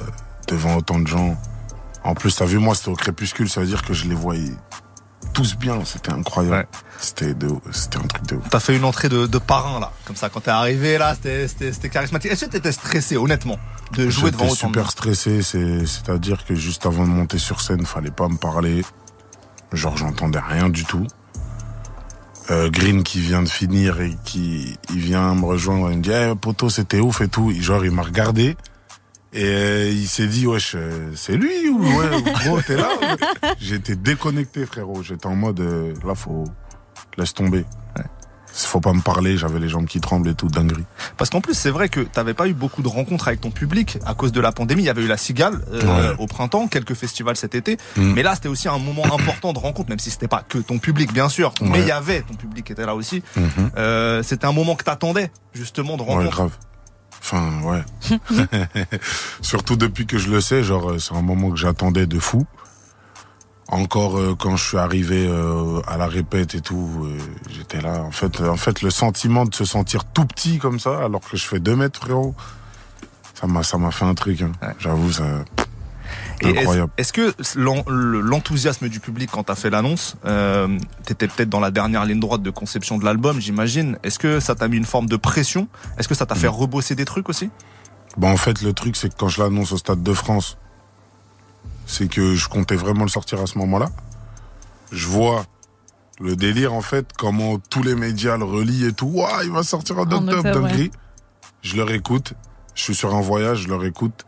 devant 0.48 0.76
autant 0.78 1.00
de 1.00 1.08
gens. 1.08 1.36
En 2.04 2.14
plus, 2.14 2.36
t'as 2.36 2.46
vu, 2.46 2.60
moi, 2.60 2.76
c'était 2.76 2.90
au 2.90 2.96
crépuscule. 2.96 3.50
Ça 3.50 3.62
veut 3.62 3.68
dire 3.68 3.82
que 3.84 3.94
je 3.94 4.06
les 4.06 4.16
voyais 4.16 4.52
tous 5.34 5.58
bien. 5.58 5.84
C'était 5.86 6.12
incroyable. 6.12 6.56
Ouais. 6.56 6.68
C'était 7.00 7.34
de, 7.34 7.50
c'était 7.72 7.98
un 7.98 8.04
truc 8.08 8.26
de 8.28 8.36
ouf. 8.36 8.50
T'as 8.50 8.60
fait 8.60 8.76
une 8.76 8.86
entrée 8.86 9.10
de, 9.10 9.26
de 9.28 9.38
parrain 9.40 9.80
là, 9.80 9.92
comme 10.06 10.16
ça. 10.16 10.30
Quand 10.30 10.42
t'es 10.42 10.52
arrivé 10.52 10.98
là, 10.98 11.16
c'était- 11.16 11.48
c'était 11.48 11.72
c'était 11.74 11.90
charismatique. 11.90 12.32
Est-ce 12.32 12.46
que 12.46 12.52
t'étais 12.52 12.72
stressé, 12.72 13.18
honnêtement, 13.18 13.58
de 13.94 14.10
jouer 14.10 14.32
devant 14.32 14.46
autant 14.46 14.54
de 14.54 14.58
super 14.58 14.82
monde 14.84 14.92
stressé, 14.92 15.42
c'est, 15.42 15.86
c'est-à-dire 15.86 16.46
que 16.46 16.56
juste 16.56 16.86
avant 16.86 17.04
de 17.04 17.12
monter 17.12 17.38
sur 17.40 17.62
scène, 17.62 17.86
fallait 17.86 18.12
pas 18.12 18.28
me 18.30 18.38
parler. 18.38 18.84
Genre, 19.74 19.98
j'entendais 19.98 20.40
rien 20.40 20.70
du 20.70 20.86
tout. 20.86 21.06
Euh, 22.50 22.70
Green 22.70 23.04
qui 23.04 23.20
vient 23.20 23.44
de 23.44 23.50
finir 23.50 24.00
et 24.00 24.16
qui, 24.24 24.78
il 24.90 25.00
vient 25.00 25.36
me 25.36 25.46
rejoindre, 25.46 25.92
il 25.92 25.98
me 25.98 26.04
dit, 26.04 26.12
eh, 26.12 26.34
poto, 26.36 26.70
c'était 26.70 27.00
ouf 27.00 27.20
et 27.20 27.28
tout. 27.28 27.52
Genre, 27.52 27.84
il 27.84 27.92
m'a 27.92 28.04
regardé. 28.04 28.56
Et 29.34 29.44
euh, 29.44 29.90
il 29.90 30.08
s'est 30.08 30.28
dit, 30.28 30.48
wesh, 30.48 30.74
euh, 30.76 31.12
c'est 31.16 31.36
lui 31.36 31.68
ou 31.70 31.84
ouais, 31.84 32.22
gros, 32.46 32.62
t'es 32.62 32.78
là 32.78 32.90
J'étais 33.60 33.96
déconnecté, 33.96 34.66
frérot. 34.66 35.04
J'étais 35.04 35.28
en 35.28 35.36
mode, 35.36 35.60
euh, 35.60 35.94
là, 36.06 36.16
faut, 36.16 36.46
laisse 37.18 37.34
tomber. 37.34 37.66
Faut 38.66 38.80
pas 38.82 38.94
me 38.94 39.02
parler, 39.02 39.38
j'avais 39.38 39.60
les 39.60 39.70
jambes 39.70 39.86
qui 39.86 40.00
tremblent 40.02 40.30
et 40.30 40.34
tout, 40.34 40.48
dinguerie. 40.48 40.84
Parce 41.18 41.30
qu'en 41.30 41.42
plus, 41.42 41.54
c'est 41.54 41.70
vrai 41.70 41.90
que 41.90 42.00
t'avais 42.02 42.34
pas 42.34 42.48
eu 42.48 42.54
beaucoup 42.54 42.82
de 42.82 42.88
rencontres 42.88 43.28
avec 43.28 43.42
ton 43.42 43.52
public 43.52 44.00
à 44.06 44.14
cause 44.16 44.32
de 44.32 44.42
la 44.42 44.52
pandémie. 44.52 44.82
Il 44.82 44.86
y 44.86 44.90
avait 44.90 45.04
eu 45.04 45.08
la 45.08 45.18
Cigale 45.18 45.62
euh, 45.72 45.82
Ouais. 46.12 46.16
au 46.18 46.26
printemps, 46.28 46.68
quelques 46.68 46.94
festivals 46.96 47.36
cet 47.38 47.54
été. 47.56 47.78
Mm. 47.96 48.14
Mais 48.14 48.24
là, 48.24 48.34
c'était 48.36 48.50
aussi 48.50 48.68
un 48.68 48.80
moment 48.80 49.06
important 49.14 49.54
de 49.54 49.60
rencontre, 49.60 49.90
même 49.90 50.00
si 50.00 50.10
c'était 50.10 50.28
pas 50.28 50.42
que 50.48 50.58
ton 50.58 50.80
public, 50.80 51.14
bien 51.14 51.30
sûr. 51.30 51.54
Mais 51.62 51.70
Ouais. 51.70 51.80
il 51.82 51.88
y 51.88 51.92
avait 51.92 52.22
ton 52.22 52.34
public 52.34 52.66
qui 52.66 52.72
était 52.72 52.86
là 52.86 52.96
aussi. 52.96 53.22
Mhm. 53.36 53.72
Euh, 53.78 54.24
c'était 54.24 54.46
un 54.46 54.54
moment 54.54 54.76
que 54.76 54.84
t'attendais, 54.84 55.32
justement, 55.54 55.96
de 55.98 56.02
Ouais, 56.02 56.10
rencontre. 56.10 56.32
grave. 56.32 56.52
Enfin, 57.22 57.62
ouais. 57.64 57.84
Surtout 59.42 59.76
depuis 59.76 60.06
que 60.06 60.18
je 60.18 60.30
le 60.30 60.42
sais, 60.42 60.64
genre, 60.64 60.92
euh, 60.92 61.00
c'est 61.00 61.14
un 61.16 61.22
moment 61.22 61.50
que 61.52 61.58
j'attendais 61.58 62.06
de 62.08 62.20
fou. 62.20 62.46
Encore 63.70 64.18
euh, 64.18 64.34
quand 64.40 64.56
je 64.56 64.66
suis 64.66 64.78
arrivé 64.78 65.28
euh, 65.28 65.82
à 65.88 65.98
la 65.98 66.08
répète 66.08 66.56
et 66.56 66.62
tout, 66.62 66.90
euh, 67.04 67.18
j'étais 67.50 67.82
là. 67.82 68.02
En 68.04 68.12
fait, 68.12 68.40
en 68.42 68.56
fait, 68.56 68.82
le 68.82 68.90
sentiment 68.90 69.46
de 69.46 69.54
se 69.54 69.66
sentir 69.66 70.06
tout 70.06 70.26
petit 70.26 70.58
comme 70.58 70.80
ça, 70.80 71.04
alors 71.04 71.20
que 71.22 71.36
je 71.36 71.46
fais 71.46 71.60
deux 71.60 71.76
mètres, 71.76 72.00
frérot, 72.00 72.34
ça 73.34 73.46
m'a, 73.46 73.64
ça 73.64 73.78
m'a 73.78 73.92
fait 73.92 74.06
un 74.06 74.14
truc. 74.14 74.42
hein. 74.42 74.52
Ouais. 74.62 74.74
J'avoue, 74.80 75.12
ça. 75.12 75.26
Et 76.40 76.58
Incroyable. 76.60 76.92
Est-ce 76.98 77.12
que 77.12 77.34
l'en- 77.56 77.84
le- 77.90 78.22
l'enthousiasme 78.22 78.88
du 78.88 79.02
public 79.02 79.30
quand 79.34 79.44
t'as 79.44 79.56
fait 79.56 79.70
l'annonce, 79.70 80.16
euh, 80.26 80.78
t'étais 81.04 81.28
peut-être 81.28 81.50
dans 81.50 81.60
la 81.60 81.72
dernière 81.72 82.06
ligne 82.06 82.20
droite 82.22 82.44
de 82.44 82.52
conception 82.52 82.98
de 82.98 83.04
l'album, 83.04 83.42
j'imagine. 83.42 83.98
Est-ce 84.04 84.18
que 84.20 84.40
ça 84.40 84.56
t'a 84.56 84.68
mis 84.70 84.78
une 84.78 84.86
forme 84.86 85.08
de 85.08 85.18
pression? 85.18 85.68
Est-ce 85.98 86.08
que 86.08 86.16
ça 86.16 86.26
t'a 86.26 86.36
Mm. 86.36 86.38
fait 86.38 86.48
rebosser 86.48 86.96
des 86.96 87.06
trucs 87.06 87.28
aussi? 87.28 87.50
Bon, 88.16 88.30
en 88.32 88.38
fait, 88.38 88.62
le 88.62 88.72
truc, 88.72 88.96
c'est 88.96 89.10
que 89.10 89.16
quand 89.18 89.28
je 89.28 89.42
l'annonce 89.44 89.74
au 89.74 89.78
Stade 89.78 90.02
de 90.04 90.14
France, 90.14 90.58
c'est 91.88 92.08
que 92.08 92.36
je 92.36 92.48
comptais 92.50 92.76
vraiment 92.76 93.04
le 93.04 93.10
sortir 93.10 93.42
à 93.42 93.48
ce 93.48 93.58
moment-là. 93.58 93.90
Je 94.92 95.08
vois 95.08 95.46
le 96.20 96.36
délire, 96.36 96.74
en 96.74 96.82
fait, 96.82 97.08
comment 97.18 97.58
tous 97.58 97.82
les 97.82 97.96
médias 97.96 98.38
le 98.38 98.44
relient 98.44 98.86
et 98.86 98.94
tout. 98.94 99.08
Ouah, 99.08 99.44
il 99.44 99.52
va 99.52 99.64
sortir 99.64 99.98
en 99.98 100.02
octobre, 100.02 100.44
ouais. 100.44 100.52
dinguerie. 100.52 100.92
Je 101.62 101.78
leur 101.78 101.90
écoute. 101.92 102.34
Je 102.76 102.84
suis 102.84 102.96
sur 102.96 103.16
un 103.16 103.22
voyage, 103.22 103.64
je 103.64 103.68
leur 103.70 103.84
écoute. 103.86 104.26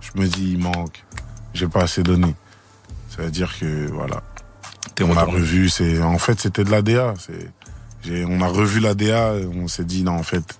Je 0.00 0.20
me 0.20 0.26
dis, 0.26 0.52
il 0.52 0.58
manque. 0.58 1.04
J'ai 1.54 1.68
pas 1.68 1.82
assez 1.82 2.02
donné. 2.02 2.34
Ça 3.08 3.22
veut 3.22 3.30
dire 3.30 3.58
que, 3.58 3.90
voilà. 3.90 4.22
T'es 4.94 5.04
On 5.04 5.16
a 5.16 5.24
revu, 5.24 5.68
c'est, 5.68 6.00
en 6.02 6.18
fait, 6.18 6.40
c'était 6.40 6.64
de 6.64 6.70
l'ADA. 6.70 7.14
C'est, 7.18 7.50
j'ai, 8.02 8.24
on 8.24 8.40
a 8.40 8.48
revu 8.48 8.80
l'ADA, 8.80 9.34
et 9.34 9.46
on 9.46 9.68
s'est 9.68 9.84
dit, 9.84 10.02
non, 10.02 10.12
en 10.12 10.22
fait, 10.22 10.58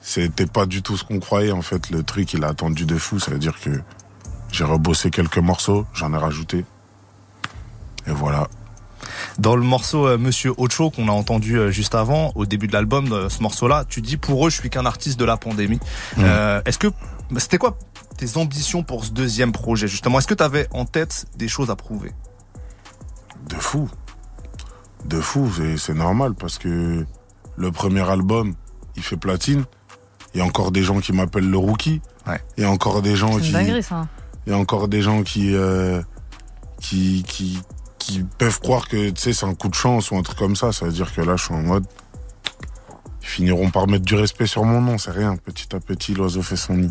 c'était 0.00 0.46
pas 0.46 0.66
du 0.66 0.82
tout 0.82 0.96
ce 0.96 1.04
qu'on 1.04 1.20
croyait. 1.20 1.52
En 1.52 1.62
fait, 1.62 1.90
le 1.90 2.02
truc, 2.02 2.32
il 2.34 2.44
a 2.44 2.48
attendu 2.48 2.86
de 2.86 2.96
fou. 2.96 3.18
Ça 3.18 3.30
veut 3.30 3.38
dire 3.38 3.58
que 3.60 3.70
j'ai 4.54 4.62
rebossé 4.64 5.10
quelques 5.10 5.38
morceaux, 5.38 5.84
j'en 5.94 6.14
ai 6.14 6.16
rajouté. 6.16 6.64
Et 8.06 8.12
voilà. 8.12 8.46
Dans 9.38 9.56
le 9.56 9.64
morceau 9.64 10.06
euh, 10.06 10.16
Monsieur 10.16 10.52
Ocho 10.56 10.90
qu'on 10.90 11.08
a 11.08 11.12
entendu 11.12 11.58
euh, 11.58 11.72
juste 11.72 11.96
avant, 11.96 12.30
au 12.36 12.46
début 12.46 12.68
de 12.68 12.72
l'album, 12.72 13.12
euh, 13.12 13.28
ce 13.28 13.42
morceau-là, 13.42 13.84
tu 13.88 14.00
dis 14.00 14.16
pour 14.16 14.46
eux, 14.46 14.50
je 14.50 14.60
suis 14.60 14.70
qu'un 14.70 14.86
artiste 14.86 15.18
de 15.18 15.24
la 15.24 15.36
pandémie. 15.36 15.80
Euh, 16.18 16.62
Est-ce 16.66 16.78
que 16.78 16.86
c'était 17.38 17.58
quoi 17.58 17.76
tes 18.16 18.36
ambitions 18.36 18.84
pour 18.84 19.04
ce 19.04 19.10
deuxième 19.10 19.50
projet 19.50 19.88
justement? 19.88 20.20
Est-ce 20.20 20.28
que 20.28 20.34
tu 20.34 20.44
avais 20.44 20.68
en 20.70 20.84
tête 20.84 21.26
des 21.36 21.48
choses 21.48 21.70
à 21.70 21.74
prouver? 21.74 22.12
De 23.48 23.56
fou. 23.56 23.90
De 25.04 25.20
fou, 25.20 25.50
c'est, 25.76 25.94
normal 25.94 26.34
parce 26.34 26.58
que 26.58 27.04
le 27.56 27.72
premier 27.72 28.08
album, 28.08 28.54
il 28.94 29.02
fait 29.02 29.16
platine. 29.16 29.64
Il 30.32 30.38
y 30.38 30.40
a 30.42 30.44
encore 30.44 30.70
des 30.70 30.84
gens 30.84 31.00
qui 31.00 31.12
m'appellent 31.12 31.50
le 31.50 31.58
rookie. 31.58 32.00
Ouais. 32.28 32.40
Il 32.56 32.62
y 32.62 32.66
a 32.66 32.70
encore 32.70 33.02
des 33.02 33.16
gens 33.16 33.36
qui, 33.38 33.50
dinguerie, 33.50 33.82
ça. 33.82 34.06
Il 34.46 34.50
y 34.52 34.54
a 34.54 34.58
encore 34.58 34.88
des 34.88 35.02
gens 35.02 35.22
qui, 35.22 35.54
euh, 35.54 36.02
qui, 36.80 37.24
qui, 37.26 37.58
qui 37.98 38.24
peuvent 38.38 38.60
croire 38.60 38.88
que, 38.88 39.10
tu 39.10 39.20
sais, 39.20 39.32
c'est 39.32 39.46
un 39.46 39.54
coup 39.54 39.68
de 39.68 39.74
chance 39.74 40.10
ou 40.10 40.16
un 40.16 40.22
truc 40.22 40.38
comme 40.38 40.56
ça. 40.56 40.72
Ça 40.72 40.86
veut 40.86 40.92
dire 40.92 41.12
que 41.14 41.20
là, 41.22 41.36
je 41.36 41.44
suis 41.44 41.54
en 41.54 41.62
mode, 41.62 41.84
ils 43.22 43.26
finiront 43.28 43.70
par 43.70 43.86
mettre 43.86 44.04
du 44.04 44.14
respect 44.14 44.46
sur 44.46 44.64
mon 44.64 44.80
nom. 44.80 44.98
C'est 44.98 45.10
rien. 45.12 45.36
Petit 45.36 45.74
à 45.74 45.80
petit, 45.80 46.12
l'oiseau 46.14 46.42
fait 46.42 46.56
son 46.56 46.74
nid. 46.74 46.90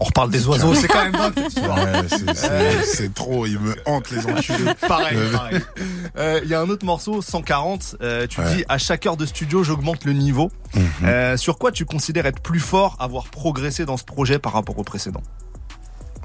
On 0.00 0.04
reparle 0.06 0.30
des 0.30 0.46
oiseaux, 0.48 0.74
c'est 0.74 0.88
quand 0.88 1.02
même 1.04 1.12
dingue. 1.12 1.34
Ouais, 1.58 2.84
c'est, 2.84 3.12
trop. 3.12 3.44
Ils 3.44 3.58
me 3.58 3.74
hantent, 3.84 4.10
les 4.10 4.24
enculés. 4.26 4.72
Pareil, 4.88 5.18
pareil. 5.30 5.60
Euh, 6.16 6.40
Il 6.42 6.48
y 6.48 6.54
a 6.54 6.60
un 6.62 6.68
autre 6.70 6.86
morceau, 6.86 7.20
140. 7.20 7.96
euh, 8.00 8.26
tu 8.26 8.40
Ouais. 8.40 8.56
dis 8.56 8.64
à 8.70 8.78
chaque 8.78 9.04
heure 9.06 9.18
de 9.18 9.26
studio, 9.26 9.62
j'augmente 9.62 10.04
le 10.06 10.14
niveau. 10.14 10.50
Mhm. 10.74 10.82
Euh, 11.04 11.36
sur 11.36 11.58
quoi 11.58 11.70
tu 11.70 11.84
considères 11.84 12.24
être 12.26 12.40
plus 12.40 12.60
fort, 12.60 12.96
avoir 12.98 13.24
progressé 13.28 13.84
dans 13.84 13.98
ce 13.98 14.04
projet 14.04 14.38
par 14.38 14.54
rapport 14.54 14.78
au 14.78 14.84
précédent? 14.84 15.22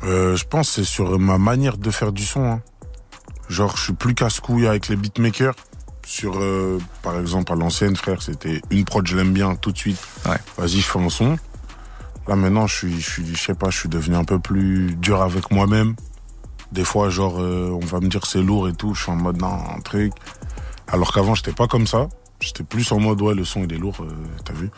Euh, 0.04 0.36
je 0.36 0.46
pense 0.46 0.68
que 0.70 0.74
c'est 0.76 0.84
sur 0.84 1.18
ma 1.20 1.38
manière 1.38 1.78
de 1.78 1.92
faire 1.92 2.12
du 2.12 2.26
son. 2.26 2.44
hein. 2.44 2.62
Genre, 3.50 3.76
je 3.78 3.84
suis 3.84 3.94
plus 3.94 4.16
casse-couille 4.16 4.68
avec 4.68 4.88
les 4.88 4.96
beatmakers. 4.96 5.56
Sur, 6.06 6.34
euh, 6.38 6.80
par 7.02 7.18
exemple, 7.20 7.52
à 7.54 7.56
l'ancienne, 7.56 7.96
frère, 7.96 8.22
c'était 8.22 8.62
une 8.70 8.84
prod, 8.84 9.06
je 9.08 9.16
l'aime 9.16 9.32
bien, 9.32 9.56
tout 9.56 9.72
de 9.72 9.78
suite. 9.78 10.00
Ouais. 10.26 10.38
Vas-y, 10.58 10.82
je 10.82 10.88
fais 10.88 11.00
un 11.00 11.10
son. 11.10 11.38
Là, 12.28 12.36
maintenant, 12.36 12.68
je 12.68 12.76
suis, 12.76 13.02
je 13.02 13.10
suis, 13.10 13.36
je 13.36 13.42
sais 13.42 13.54
pas, 13.54 13.70
je 13.70 13.78
suis 13.80 13.90
devenu 13.90 14.16
un 14.16 14.24
peu 14.26 14.40
plus 14.40 14.96
dur 14.96 15.22
avec 15.22 15.52
moi-même. 15.52 15.96
Des 16.74 16.84
fois, 16.84 17.10
genre, 17.10 17.36
euh, 17.40 17.70
on 17.70 17.86
va 17.86 18.00
me 18.02 18.08
dire 18.10 18.26
c'est 18.26 18.42
lourd 18.42 18.68
et 18.68 18.74
tout. 18.74 18.94
Je 18.94 19.04
suis 19.04 19.12
en 19.12 19.16
mode, 19.16 19.40
non, 19.42 19.48
un 19.76 19.80
truc. 19.80 20.12
Alors 20.88 21.14
qu'avant, 21.14 21.36
j'étais 21.36 21.54
pas 21.54 21.68
comme 21.68 21.88
ça. 21.88 22.10
J'étais 22.42 22.64
plus 22.64 22.92
en 22.92 23.00
mode, 23.00 23.22
ouais, 23.22 23.34
le 23.36 23.46
son, 23.46 23.64
il 23.64 23.72
est 23.74 23.78
lourd, 23.78 23.96
euh, 24.02 24.12
t'as 24.44 24.54
vu. 24.54 24.70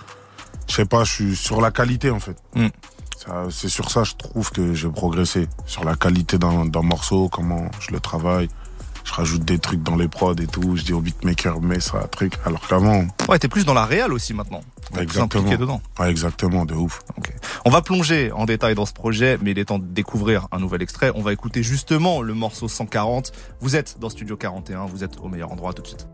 Je 0.67 0.75
sais 0.75 0.85
pas, 0.85 1.03
je 1.03 1.11
suis 1.11 1.35
sur 1.35 1.61
la 1.61 1.71
qualité, 1.71 2.11
en 2.11 2.19
fait. 2.19 2.37
Mm. 2.55 2.67
C'est 3.49 3.69
sur 3.69 3.89
ça, 3.91 4.03
je 4.03 4.13
trouve 4.15 4.51
que 4.51 4.73
j'ai 4.73 4.89
progressé. 4.89 5.47
Sur 5.65 5.83
la 5.83 5.95
qualité 5.95 6.37
d'un 6.37 6.65
morceau, 6.81 7.29
comment 7.29 7.69
je 7.79 7.91
le 7.91 7.99
travaille. 7.99 8.49
Je 9.03 9.13
rajoute 9.13 9.45
des 9.45 9.59
trucs 9.59 9.83
dans 9.83 9.95
les 9.95 10.07
prods 10.07 10.33
et 10.33 10.47
tout. 10.47 10.75
Je 10.75 10.83
dis 10.83 10.91
au 10.93 10.99
beatmaker, 10.99 11.61
mais 11.61 11.79
ça, 11.79 12.07
truc. 12.07 12.33
Alors 12.43 12.67
qu'avant, 12.67 13.05
Ouais, 13.29 13.37
t'es 13.37 13.47
plus 13.47 13.63
dans 13.63 13.75
la 13.75 13.85
réal 13.85 14.11
aussi 14.11 14.33
maintenant. 14.33 14.61
T'es 14.87 14.93
plus 14.93 15.03
Exactement. 15.03 15.43
impliqué 15.43 15.57
dedans. 15.61 15.81
ouais, 15.99 16.09
exactement, 16.09 16.65
de 16.65 16.73
ouf. 16.73 17.01
On 17.65 17.69
va 17.69 17.81
plonger 17.83 18.31
en 18.31 18.45
détail 18.45 18.73
dans 18.73 18.85
ce 18.87 18.93
projet, 18.93 19.37
mais 19.41 19.51
il 19.51 19.59
est 19.59 19.65
temps 19.65 19.77
de 19.79 19.85
découvrir 19.85 20.47
un 20.51 20.57
nouvel 20.59 20.81
extrait. 20.81 21.11
On 21.13 21.21
va 21.21 21.33
écouter 21.33 21.61
justement 21.61 22.23
le 22.23 22.33
morceau 22.33 22.67
140. 22.67 23.31
Vous 23.61 23.75
êtes 23.75 23.99
dans 23.99 24.09
Studio 24.09 24.37
41, 24.37 24.85
vous 24.85 25.03
êtes 25.03 25.19
au 25.21 25.27
meilleur 25.27 25.51
endroit 25.51 25.73
tout 25.73 25.83
de 25.83 25.87
suite. 25.87 26.07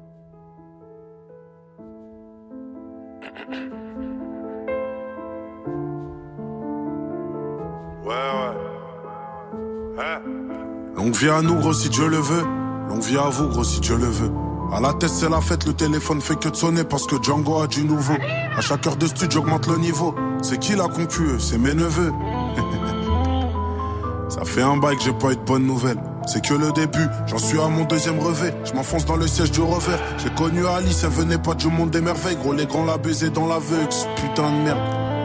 Longue 10.96 11.16
vie 11.16 11.30
à 11.30 11.42
nous, 11.42 11.56
gros, 11.56 11.74
si 11.74 11.90
Dieu 11.90 12.08
le 12.08 12.18
veut. 12.18 12.44
Longue 12.90 13.04
vie 13.04 13.18
à 13.18 13.30
vous, 13.30 13.48
gros, 13.50 13.64
si 13.64 13.80
Dieu 13.80 13.96
le 13.98 14.08
veut. 14.08 14.32
À 14.74 14.80
la 14.80 14.94
tête, 14.94 15.10
c'est 15.10 15.30
la 15.30 15.42
fête, 15.42 15.66
le 15.66 15.74
téléphone 15.74 16.22
fait 16.22 16.40
que 16.40 16.50
de 16.50 16.56
sonner 16.56 16.84
parce 16.84 17.06
que 17.06 17.22
Django 17.22 17.62
a 17.62 17.68
du 17.68 17.84
nouveau. 17.84 18.14
À 18.56 18.62
chaque 18.62 18.88
heure 18.88 18.96
de 18.96 19.06
studio, 19.08 19.42
j'augmente 19.42 19.68
le 19.68 19.78
niveau. 19.78 20.16
C'est 20.42 20.60
qui 20.60 20.76
la 20.76 20.88
concu 20.88 21.40
C'est 21.40 21.58
mes 21.58 21.74
neveux. 21.74 22.12
Ça 24.30 24.46
fait 24.46 24.62
un 24.62 24.78
bail 24.78 24.96
que 24.98 25.04
j'ai 25.04 25.14
pas 25.14 25.32
eu 25.32 25.36
de 25.36 25.42
bonnes 25.42 25.66
nouvelles. 25.66 26.02
C'est 26.26 26.46
que 26.46 26.54
le 26.54 26.72
début, 26.72 27.06
j'en 27.28 27.38
suis 27.38 27.60
à 27.60 27.68
mon 27.68 27.84
deuxième 27.84 28.20
revêt. 28.20 28.56
Je 28.64 28.74
m'enfonce 28.74 29.06
dans 29.06 29.18
le 29.18 29.28
siège 29.28 29.52
du 29.52 29.62
revers. 29.62 30.00
J'ai 30.18 30.30
connu 30.30 30.66
Alice, 30.66 31.04
elle 31.04 31.10
venait 31.10 31.38
pas 31.38 31.54
du 31.54 31.68
monde 31.68 31.92
des 31.92 32.02
merveilles. 32.02 32.38
Gros, 32.38 32.54
les 32.54 32.66
grands 32.66 32.86
la 32.86 32.98
baiser 32.98 33.30
dans 33.30 33.48
l'aveugle, 33.48 33.90
putain 34.16 34.52
de 34.52 34.64
merde. 34.64 34.80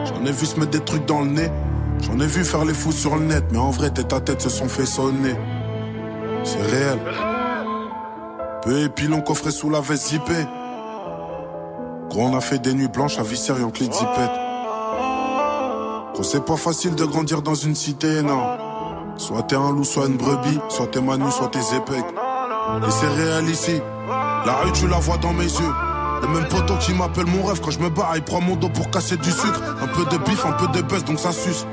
J'en 0.05 0.25
ai 0.25 0.31
vu 0.31 0.45
se 0.45 0.59
mettre 0.59 0.71
des 0.71 0.83
trucs 0.83 1.05
dans 1.05 1.21
le 1.21 1.27
nez. 1.27 1.51
J'en 2.01 2.19
ai 2.19 2.27
vu 2.27 2.43
faire 2.43 2.65
les 2.65 2.73
fous 2.73 2.91
sur 2.91 3.15
le 3.15 3.25
net. 3.25 3.45
Mais 3.51 3.57
en 3.57 3.71
vrai, 3.71 3.89
tête 3.89 4.13
à 4.13 4.19
tête 4.19 4.41
se 4.41 4.49
sont 4.49 4.69
fait 4.69 4.85
sonner. 4.85 5.35
C'est 6.43 6.61
réel. 6.61 6.99
Peu 8.61 8.83
épilon 8.83 9.21
coffré 9.21 9.51
sous 9.51 9.69
la 9.69 9.81
veste 9.81 10.09
zippée. 10.09 10.45
Gros, 12.09 12.21
on 12.21 12.35
a 12.35 12.41
fait 12.41 12.59
des 12.59 12.73
nuits 12.73 12.87
blanches 12.87 13.19
à 13.19 13.23
visser 13.23 13.51
en 13.51 13.69
clé 13.69 13.87
de 13.87 13.93
c'est 16.23 16.43
pas 16.43 16.57
facile 16.57 16.95
de 16.95 17.05
grandir 17.05 17.41
dans 17.41 17.53
une 17.53 17.75
cité, 17.75 18.21
non. 18.23 18.41
Soit 19.17 19.43
t'es 19.43 19.55
un 19.55 19.71
loup, 19.71 19.83
soit 19.83 20.07
une 20.07 20.17
brebis, 20.17 20.59
soit 20.69 20.87
t'es 20.87 21.01
Manu, 21.01 21.29
soit 21.31 21.49
t'es 21.49 21.59
épec. 21.75 22.03
Et 22.85 22.91
c'est 22.91 23.07
réel 23.07 23.49
ici. 23.49 23.81
La 24.45 24.53
rue, 24.63 24.71
tu 24.71 24.87
la 24.87 24.97
vois 24.97 25.17
dans 25.17 25.33
mes 25.33 25.43
yeux. 25.43 25.73
Le 26.21 26.27
même 26.27 26.47
poteau 26.47 26.75
qui 26.79 26.93
m'appelle 26.93 27.27
mon 27.27 27.43
rêve 27.43 27.61
quand 27.61 27.71
je 27.71 27.79
me 27.79 27.89
barre, 27.89 28.13
il 28.15 28.23
prend 28.23 28.41
mon 28.41 28.55
dos 28.55 28.69
pour 28.69 28.89
casser 28.89 29.17
du 29.17 29.29
sucre. 29.29 29.61
Un 29.81 29.87
peu 29.87 30.05
de 30.05 30.17
bif, 30.23 30.45
un 30.45 30.53
peu 30.53 30.67
de 30.67 30.81
buzz, 30.81 31.03
donc 31.05 31.19
ça 31.19 31.31
suce. 31.31 31.65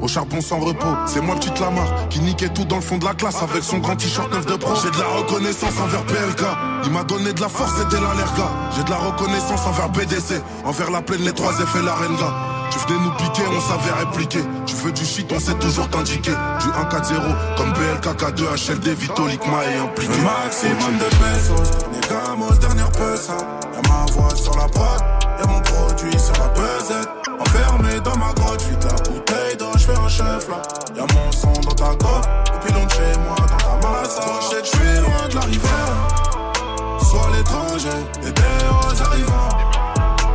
Au 0.00 0.08
charbon 0.08 0.40
sans 0.40 0.58
repos, 0.58 0.94
c'est 1.06 1.20
moi 1.20 1.34
petite 1.36 1.58
Lamar 1.58 2.08
qui 2.08 2.20
niquait 2.20 2.48
tout 2.48 2.64
dans 2.64 2.76
le 2.76 2.82
fond 2.82 2.98
de 2.98 3.04
la 3.04 3.14
classe 3.14 3.42
avec 3.42 3.64
son 3.64 3.78
grand 3.78 3.96
t-shirt 3.96 4.30
neuf 4.32 4.46
de 4.46 4.56
pro. 4.56 4.74
J'ai 4.82 4.90
de 4.90 4.98
la 4.98 5.08
reconnaissance 5.08 5.78
envers 5.82 6.04
PLK, 6.04 6.44
il 6.84 6.92
m'a 6.92 7.02
donné 7.04 7.32
de 7.32 7.40
la 7.40 7.48
force, 7.48 7.72
c'était 7.78 8.00
l'allerga. 8.00 8.48
J'ai 8.76 8.84
de 8.84 8.90
la 8.90 8.96
reconnaissance 8.96 9.66
envers 9.66 9.88
BDC, 9.88 10.40
envers 10.64 10.90
la 10.90 11.02
plaine, 11.02 11.22
les 11.22 11.32
trois 11.32 11.58
effets, 11.60 11.82
la 11.82 11.94
renga. 11.94 12.34
Tu 12.70 12.78
venais 12.80 13.00
nous 13.04 13.10
piquer, 13.12 13.42
on 13.48 13.60
savait 13.60 13.92
répliquer. 13.98 14.40
Tu 14.66 14.74
veux 14.76 14.92
du 14.92 15.04
shit, 15.04 15.30
on 15.32 15.40
sait 15.40 15.54
toujours 15.54 15.88
t'indiquer. 15.88 16.32
Du 16.60 16.68
1-4-0, 16.68 17.56
comme 17.56 17.72
BLK, 17.72 18.20
K2, 18.20 18.42
HLD, 18.42 18.88
Vito, 18.88 19.26
Likma 19.26 19.64
et 19.64 19.78
impliqué. 19.78 20.12
Le 20.12 20.22
maximum 20.22 20.98
de 20.98 21.04
pesos, 21.04 21.70
gamos, 22.08 22.56
dernière 22.60 22.92
pesa. 22.92 23.36
Y'a 23.72 23.82
ma 23.88 24.12
voix 24.12 24.34
sur 24.34 24.56
la 24.56 24.68
prod, 24.68 25.00
y'a 25.38 25.46
mon 25.46 25.60
produit 25.60 26.18
sur 26.18 26.34
la 26.34 26.48
pesette. 26.48 27.08
Enfermé 27.40 28.00
dans 28.00 28.16
ma 28.16 28.32
grotte, 28.32 28.62
j'vide 28.62 28.84
la 28.84 29.10
bouteille 29.10 29.25
un 30.06 30.08
chef. 30.08 30.48
Y'a 30.94 31.02
mon 31.02 31.32
son 31.32 31.52
dans 31.62 31.74
ta 31.74 31.94
coffre, 31.96 32.28
et 32.54 32.58
puis 32.64 32.72
l'on 32.72 32.86
de 32.86 32.90
chez 32.90 33.18
moi 33.26 33.36
dans 33.36 33.80
ta 33.80 33.88
masse. 33.88 34.18
Je 34.50 34.64
j'suis 34.64 35.00
loin 35.00 35.28
de 35.28 35.34
la 35.34 35.40
rivière. 35.40 35.98
Soit 37.02 37.28
l'étranger, 37.36 38.00
et 38.22 38.32
des 38.32 38.58
hauts 38.70 39.02
arrivants. 39.02 39.56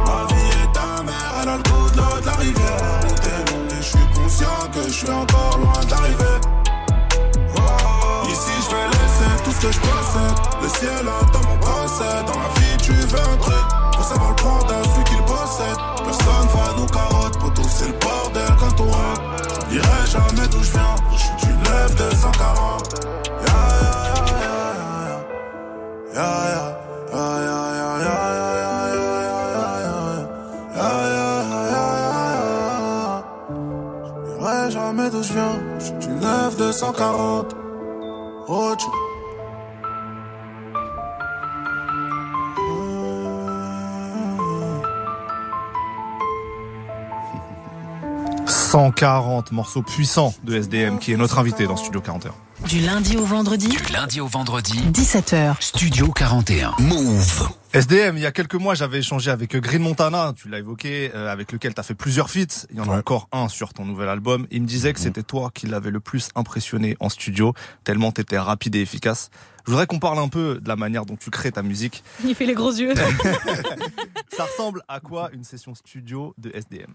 Ma 0.05 0.33
vie 0.33 0.51
est 0.61 0.71
ta 0.73 1.03
mère, 1.03 1.33
elle 1.41 1.49
a 1.49 1.57
le 1.57 1.63
goût 1.63 1.89
de 1.91 1.97
l'eau 1.97 2.21
de 2.21 2.25
la 2.25 2.33
rivière. 2.33 2.99
Et 3.69 3.75
je 3.77 3.81
suis 3.81 4.07
conscient 4.13 4.59
que 4.73 4.83
je 4.83 4.93
suis 4.93 5.09
encore 5.09 5.57
loin 5.57 5.85
d'arriver. 5.89 6.37
Ici 8.29 8.53
je 8.65 8.75
vais 8.75 8.87
laisser 8.87 9.43
tout 9.43 9.51
ce 9.51 9.61
que 9.67 9.71
je 9.71 9.79
possède. 9.79 10.37
Le 10.61 10.69
ciel 10.69 11.07
attend 11.07 11.47
mon 11.49 11.57
procès. 11.57 12.23
Dans 12.27 12.39
la 12.39 12.49
vie 12.55 12.60
ya. 26.13 26.81
jamais 34.71 35.09
d'où 35.09 35.23
je 35.23 35.33
je 35.79 35.85
suis 35.85 35.93
du 35.99 36.09
9 36.09 36.57
240. 36.57 37.55
Roach. 38.47 38.83
140 48.47 49.51
morceaux 49.51 49.81
puissants 49.81 50.33
de 50.43 50.55
SDM 50.55 50.99
qui 50.99 51.11
est 51.13 51.17
notre 51.17 51.39
invité 51.39 51.67
dans 51.67 51.75
Studio 51.75 51.99
41. 52.01 52.31
Du 52.67 52.79
lundi 52.79 53.17
au 53.17 53.25
vendredi 53.25 53.67
Du 53.67 53.93
lundi 53.93 54.21
au 54.21 54.27
vendredi, 54.27 54.79
17h. 54.91 55.55
Studio 55.59 56.11
41. 56.11 56.75
Move. 56.79 57.49
SDM, 57.73 58.17
il 58.17 58.23
y 58.23 58.25
a 58.25 58.31
quelques 58.31 58.55
mois, 58.55 58.75
j'avais 58.75 58.99
échangé 58.99 59.31
avec 59.31 59.55
Green 59.55 59.81
Montana, 59.81 60.33
tu 60.35 60.49
l'as 60.49 60.59
évoqué, 60.59 61.11
euh, 61.15 61.31
avec 61.31 61.51
lequel 61.51 61.73
tu 61.73 61.79
as 61.79 61.83
fait 61.83 61.95
plusieurs 61.95 62.29
feats. 62.29 62.65
Il 62.69 62.77
y 62.77 62.81
en 62.81 62.89
a 62.89 62.97
encore 62.97 63.27
un 63.31 63.47
sur 63.49 63.73
ton 63.73 63.85
nouvel 63.85 64.09
album. 64.09 64.47
Il 64.51 64.61
me 64.61 64.67
disait 64.67 64.93
que 64.93 64.99
c'était 64.99 65.23
toi 65.23 65.51
qui 65.53 65.67
l'avais 65.67 65.91
le 65.91 65.99
plus 65.99 66.29
impressionné 66.35 66.95
en 66.99 67.09
studio, 67.09 67.53
tellement 67.83 68.11
tu 68.11 68.21
étais 68.21 68.37
rapide 68.37 68.75
et 68.75 68.81
efficace. 68.81 69.29
Je 69.65 69.71
voudrais 69.71 69.87
qu'on 69.87 69.99
parle 69.99 70.19
un 70.19 70.27
peu 70.29 70.59
de 70.61 70.67
la 70.67 70.75
manière 70.75 71.05
dont 71.05 71.15
tu 71.17 71.29
crées 71.29 71.51
ta 71.51 71.63
musique. 71.63 72.03
Il 72.25 72.35
fait 72.35 72.45
les 72.45 72.55
gros 72.55 72.71
yeux. 72.71 72.93
Ça 74.35 74.45
ressemble 74.45 74.81
à 74.87 74.99
quoi 74.99 75.29
une 75.33 75.43
session 75.43 75.75
studio 75.75 76.33
de 76.37 76.51
SDM 76.53 76.91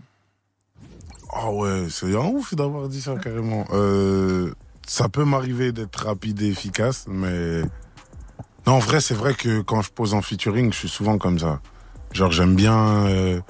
Ah 1.33 1.51
ouais, 1.51 1.87
c'est 1.91 2.15
un 2.15 2.27
ouf 2.27 2.55
d'avoir 2.55 2.89
dit 2.89 3.01
ça 3.01 3.15
carrément. 3.17 3.67
Euh, 3.73 4.53
ça 4.87 5.09
peut 5.09 5.25
m'arriver 5.25 5.73
d'être 5.73 6.07
rapide 6.07 6.41
et 6.43 6.47
efficace, 6.49 7.07
mais 7.09 7.63
non, 8.67 8.75
en 8.75 8.79
vrai, 8.79 9.01
c'est 9.01 9.15
vrai 9.15 9.35
que 9.35 9.61
quand 9.63 9.83
je 9.83 9.91
pose 9.91 10.15
en 10.15 10.23
featuring, 10.23 10.73
je 10.73 10.79
suis 10.79 10.89
souvent 10.89 11.19
comme 11.19 11.39
ça. 11.39 11.61
Genre, 12.13 12.33
j'aime 12.33 12.55
bien. 12.55 13.07
euh, 13.07 13.41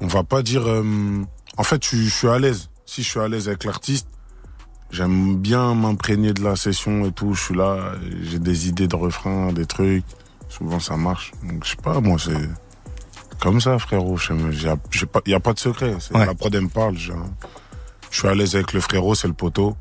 on 0.00 0.06
va 0.06 0.22
pas 0.24 0.42
dire. 0.42 0.66
euh, 0.66 1.22
en 1.56 1.62
fait, 1.62 1.82
je, 1.82 1.88
suis- 1.88 2.06
je 2.08 2.14
suis 2.14 2.28
à 2.28 2.38
l'aise. 2.38 2.68
Si 2.86 3.02
je 3.02 3.08
suis 3.10 3.20
à 3.20 3.28
l'aise 3.28 3.48
avec 3.48 3.64
l'artiste, 3.64 4.08
j'aime 4.90 5.36
bien 5.36 5.74
m'imprégner 5.74 6.32
de 6.32 6.42
la 6.42 6.54
session 6.56 7.04
et 7.06 7.12
tout. 7.12 7.34
Je 7.34 7.42
suis 7.42 7.54
là, 7.56 7.92
j'ai 8.22 8.38
des 8.38 8.68
idées 8.68 8.88
de 8.88 8.96
refrains, 8.96 9.52
des 9.52 9.66
trucs. 9.66 10.04
Souvent, 10.48 10.78
ça 10.80 10.96
marche. 10.96 11.32
Donc, 11.42 11.64
je 11.64 11.70
sais 11.70 11.76
pas, 11.82 12.00
moi, 12.00 12.16
c'est 12.18 12.48
comme 13.40 13.60
ça, 13.60 13.78
frérot. 13.78 14.16
Il 14.30 14.68
n'y 15.26 15.34
a 15.34 15.40
pas 15.40 15.52
de 15.52 15.58
secret. 15.58 15.94
Ouais. 16.14 16.24
La 16.26 16.34
prod, 16.34 16.54
elle 16.54 16.62
me 16.62 16.68
parle. 16.68 16.96
Je 16.96 17.12
suis 18.10 18.28
à 18.28 18.34
l'aise 18.34 18.54
avec 18.54 18.72
le 18.72 18.80
frérot, 18.80 19.14
c'est 19.16 19.28
le 19.28 19.34
poteau. 19.34 19.76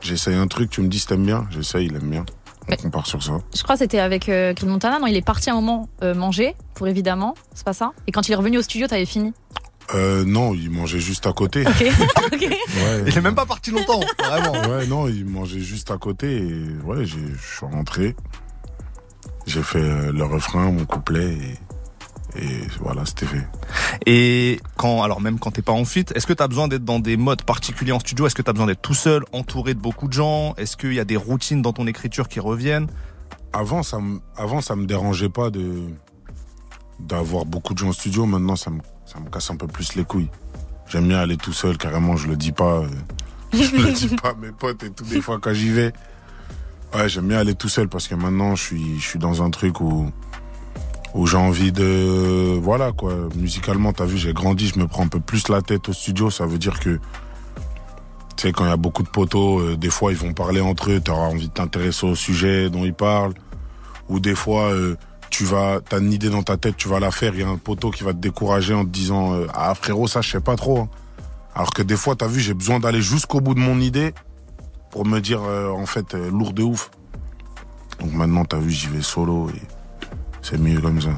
J'essaye 0.00 0.34
un 0.34 0.46
truc, 0.46 0.70
tu 0.70 0.80
me 0.80 0.88
dis 0.88 0.98
si 0.98 1.06
t'aimes 1.06 1.24
bien. 1.26 1.46
J'essaye, 1.50 1.86
il 1.86 1.94
aime 1.96 2.10
bien. 2.10 2.24
Donc, 2.68 2.78
on 2.84 2.90
part 2.90 3.06
sur 3.06 3.22
ça. 3.22 3.38
Je 3.54 3.62
crois 3.62 3.74
que 3.74 3.80
c'était 3.80 3.98
avec 3.98 4.28
euh, 4.28 4.54
Montana. 4.64 4.98
Non, 4.98 5.06
il 5.06 5.16
est 5.16 5.24
parti 5.24 5.50
un 5.50 5.54
moment 5.54 5.88
euh, 6.02 6.14
manger, 6.14 6.54
pour 6.74 6.86
évidemment. 6.88 7.34
C'est 7.54 7.64
pas 7.64 7.72
ça? 7.72 7.92
Et 8.06 8.12
quand 8.12 8.28
il 8.28 8.32
est 8.32 8.36
revenu 8.36 8.58
au 8.58 8.62
studio, 8.62 8.86
t'avais 8.86 9.06
fini? 9.06 9.32
Euh, 9.94 10.24
non, 10.24 10.54
il 10.54 10.70
mangeait 10.70 11.00
juste 11.00 11.26
à 11.26 11.32
côté. 11.32 11.66
Ok. 11.66 11.84
ok. 12.32 12.40
Ouais. 12.40 13.04
Il 13.08 13.18
est 13.18 13.20
même 13.20 13.34
pas 13.34 13.46
parti 13.46 13.72
longtemps, 13.72 14.00
vraiment. 14.20 14.52
Ouais, 14.68 14.86
non, 14.86 15.08
il 15.08 15.24
mangeait 15.24 15.58
juste 15.58 15.90
à 15.90 15.98
côté 15.98 16.36
et 16.36 16.64
ouais, 16.84 17.04
j'ai- 17.04 17.16
je 17.36 17.56
suis 17.56 17.66
rentré. 17.66 18.14
J'ai 19.46 19.62
fait 19.64 19.78
euh, 19.80 20.12
le 20.12 20.22
refrain, 20.22 20.70
mon 20.70 20.84
couplet 20.84 21.32
et, 21.32 21.58
et 22.36 22.66
voilà, 22.80 23.04
c'était 23.04 23.26
fait. 23.26 23.46
Et 24.06 24.60
quand, 24.76 25.02
alors 25.02 25.20
même 25.20 25.38
quand 25.38 25.50
t'es 25.50 25.62
pas 25.62 25.72
en 25.72 25.84
fit, 25.84 26.04
est-ce 26.14 26.26
que 26.26 26.32
t'as 26.32 26.48
besoin 26.48 26.68
d'être 26.68 26.84
dans 26.84 27.00
des 27.00 27.16
modes 27.16 27.42
particuliers 27.42 27.92
en 27.92 28.00
studio? 28.00 28.26
Est-ce 28.26 28.34
que 28.34 28.42
t'as 28.42 28.52
besoin 28.52 28.66
d'être 28.66 28.82
tout 28.82 28.94
seul, 28.94 29.24
entouré 29.32 29.74
de 29.74 29.80
beaucoup 29.80 30.06
de 30.08 30.12
gens? 30.12 30.54
Est-ce 30.56 30.76
qu'il 30.76 30.94
y 30.94 31.00
a 31.00 31.04
des 31.04 31.16
routines 31.16 31.62
dans 31.62 31.72
ton 31.72 31.86
écriture 31.86 32.28
qui 32.28 32.40
reviennent? 32.40 32.86
Avant, 33.52 33.82
ça 33.82 33.98
me, 33.98 34.20
avant, 34.36 34.60
ça 34.60 34.76
me 34.76 34.86
dérangeait 34.86 35.28
pas 35.28 35.50
de 35.50 35.88
d'avoir 37.00 37.46
beaucoup 37.46 37.72
de 37.74 37.78
gens 37.78 37.88
en 37.88 37.92
studio. 37.92 38.26
Maintenant, 38.26 38.56
ça 38.56 38.70
me, 38.70 38.80
ça 39.06 39.18
me 39.18 39.28
casse 39.30 39.50
un 39.50 39.56
peu 39.56 39.66
plus 39.66 39.94
les 39.96 40.04
couilles. 40.04 40.28
J'aime 40.88 41.08
bien 41.08 41.18
aller 41.18 41.36
tout 41.36 41.52
seul, 41.52 41.78
carrément, 41.78 42.16
je 42.16 42.28
le 42.28 42.36
dis 42.36 42.52
pas. 42.52 42.80
euh, 42.80 42.88
je 43.52 43.76
le 43.76 43.92
dis 43.92 44.14
pas 44.16 44.30
à 44.30 44.34
mes 44.34 44.52
potes 44.52 44.82
et 44.82 44.90
tout, 44.90 45.04
des 45.04 45.20
fois 45.20 45.38
quand 45.40 45.52
j'y 45.54 45.70
vais. 45.70 45.92
Ouais, 46.94 47.08
j'aime 47.08 47.28
bien 47.28 47.38
aller 47.38 47.54
tout 47.54 47.68
seul 47.68 47.88
parce 47.88 48.08
que 48.08 48.14
maintenant, 48.14 48.54
je 48.56 48.62
suis, 48.62 48.98
je 49.00 49.04
suis 49.06 49.18
dans 49.18 49.42
un 49.42 49.50
truc 49.50 49.80
où, 49.80 50.10
où 51.14 51.26
j'ai 51.26 51.36
envie 51.36 51.72
de, 51.72 52.58
voilà, 52.62 52.92
quoi. 52.92 53.14
Musicalement, 53.34 53.92
t'as 53.92 54.04
vu, 54.04 54.16
j'ai 54.16 54.32
grandi, 54.32 54.68
je 54.68 54.78
me 54.78 54.86
prends 54.86 55.04
un 55.04 55.08
peu 55.08 55.20
plus 55.20 55.48
la 55.48 55.60
tête 55.62 55.88
au 55.88 55.92
studio. 55.92 56.30
Ça 56.30 56.46
veut 56.46 56.58
dire 56.58 56.78
que, 56.78 57.00
tu 58.36 58.46
sais, 58.46 58.52
quand 58.52 58.64
il 58.64 58.68
y 58.68 58.72
a 58.72 58.76
beaucoup 58.76 59.02
de 59.02 59.08
poteaux, 59.08 59.60
euh, 59.60 59.76
des 59.76 59.90
fois, 59.90 60.12
ils 60.12 60.18
vont 60.18 60.32
parler 60.32 60.60
entre 60.60 60.90
eux, 60.90 61.00
t'auras 61.00 61.26
envie 61.26 61.48
de 61.48 61.52
t'intéresser 61.52 62.06
au 62.06 62.14
sujet 62.14 62.70
dont 62.70 62.84
ils 62.84 62.94
parlent. 62.94 63.34
Ou 64.08 64.20
des 64.20 64.34
fois, 64.36 64.70
euh, 64.72 64.96
tu 65.30 65.44
vas, 65.44 65.80
t'as 65.80 65.98
une 65.98 66.12
idée 66.12 66.30
dans 66.30 66.42
ta 66.42 66.56
tête, 66.56 66.76
tu 66.76 66.88
vas 66.88 67.00
la 67.00 67.10
faire, 67.10 67.34
il 67.34 67.40
y 67.40 67.44
a 67.44 67.48
un 67.48 67.56
poteau 67.56 67.90
qui 67.90 68.04
va 68.04 68.12
te 68.12 68.18
décourager 68.18 68.74
en 68.74 68.84
te 68.84 68.90
disant, 68.90 69.34
euh, 69.34 69.46
ah 69.52 69.74
frérot, 69.74 70.06
ça, 70.06 70.20
je 70.20 70.30
sais 70.30 70.40
pas 70.40 70.56
trop. 70.56 70.80
hein. 70.80 70.88
Alors 71.54 71.72
que 71.72 71.82
des 71.82 71.96
fois, 71.96 72.14
t'as 72.14 72.28
vu, 72.28 72.40
j'ai 72.40 72.54
besoin 72.54 72.78
d'aller 72.78 73.02
jusqu'au 73.02 73.40
bout 73.40 73.54
de 73.54 73.60
mon 73.60 73.80
idée 73.80 74.14
pour 74.92 75.04
me 75.04 75.20
dire, 75.20 75.42
en 75.42 75.86
fait, 75.86 76.14
lourd 76.14 76.52
de 76.52 76.62
ouf. 76.62 76.90
Donc 78.00 78.12
maintenant, 78.12 78.44
t'as 78.44 78.58
vu, 78.58 78.70
j'y 78.70 78.86
vais 78.86 79.02
solo 79.02 79.50
et 79.50 79.79
c'est 80.50 80.58
mieux 80.58 80.80
comme 80.80 81.00
ça. 81.00 81.10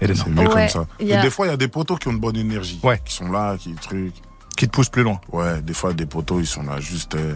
Et 0.00 0.06
C'est 0.14 0.26
mieux 0.28 0.40
Ouais, 0.40 0.46
comme 0.46 0.68
ça. 0.68 0.86
il 1.00 1.06
y 1.06 1.10
Mais 1.10 1.16
a- 1.18 1.22
des 1.22 1.30
fois, 1.30 1.46
il 1.46 1.50
y 1.50 1.52
a 1.52 1.56
des 1.56 1.68
poteaux 1.68 1.96
qui 1.96 2.08
ont 2.08 2.12
de 2.12 2.18
bonne 2.18 2.36
énergie. 2.36 2.80
Ouais. 2.82 3.00
Qui 3.04 3.14
sont 3.14 3.30
là, 3.30 3.56
qui 3.58 3.74
trucs. 3.74 4.14
qui 4.56 4.66
te 4.66 4.72
poussent 4.72 4.88
plus 4.90 5.02
loin 5.02 5.20
Ouais, 5.32 5.60
des 5.62 5.72
fois, 5.74 5.92
des 5.92 6.06
poteaux, 6.06 6.38
ils 6.40 6.46
sont 6.46 6.62
là 6.62 6.78
juste. 6.80 7.14
euh, 7.14 7.34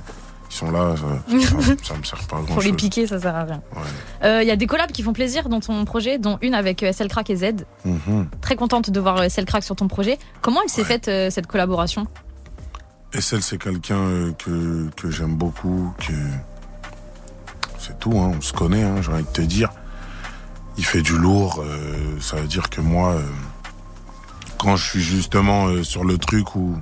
Ils 0.50 0.54
sont 0.54 0.71
là, 0.71 0.95
ça, 0.97 1.38
ça, 1.83 1.95
me 1.99 2.04
sert 2.04 2.18
pas 2.28 2.37
à 2.37 2.40
grand 2.40 2.45
Pour 2.47 2.54
chose. 2.56 2.66
les 2.66 2.73
piquer, 2.73 3.06
ça 3.09 3.18
sert 3.21 3.35
à 3.35 3.42
rien. 3.45 3.62
Ouais. 4.23 4.42
Il 4.45 4.47
y 4.47 4.50
a 4.52 4.56
des 4.56 4.66
collabs 4.66 4.92
qui 4.92 5.02
font 5.02 5.12
plaisir 5.12 5.49
dans 5.49 5.59
ton 5.61 5.85
projet, 5.85 6.18
dont 6.18 6.38
une 6.40 6.54
avec 6.54 6.83
euh, 6.85 6.92
SL 6.92 7.09
Crack 7.09 7.30
et 7.30 7.37
Z. 7.37 7.64
Mhm. 7.85 8.28
Très 8.40 8.54
contente 8.54 8.90
de 8.90 9.00
voir 9.00 9.16
euh, 9.18 9.28
SL 9.28 9.45
Crack 9.45 9.64
sur 9.64 9.75
ton 9.75 9.88
projet. 9.88 10.18
Comment 10.42 10.61
elle 10.62 10.68
s'est 10.71 10.83
Ouais. 10.83 10.87
faite 10.88 11.09
euh, 11.09 11.30
cette 11.30 11.47
collaboration? 11.49 12.06
SL, 13.12 13.42
c'est 13.42 13.59
quelqu'un 13.59 13.97
euh, 13.99 14.33
que, 14.35 14.88
que 14.97 15.11
j'aime 15.11 15.35
beaucoup, 15.37 15.92
que. 15.99 16.12
C'est 17.78 17.99
tout, 17.99 18.12
hein, 18.18 18.33
on 18.37 18.40
se 18.40 18.52
connaît, 18.52 18.83
hein, 18.83 18.97
j'ai 19.02 19.12
envie 19.12 19.23
de 19.25 19.28
te 19.28 19.42
dire. 19.42 19.71
Il 20.78 20.85
fait 20.85 21.02
du 21.02 21.16
lourd, 21.16 21.62
euh, 21.64 22.21
ça 22.21 22.37
veut 22.37 22.47
dire 22.47 22.68
que 22.68 22.80
moi, 22.80 23.12
euh, 23.12 23.23
quand 24.59 24.76
je 24.76 24.85
suis 24.85 25.02
justement 25.02 25.66
euh, 25.68 25.83
sur 25.83 26.04
le 26.04 26.18
truc 26.18 26.54
où 26.54 26.76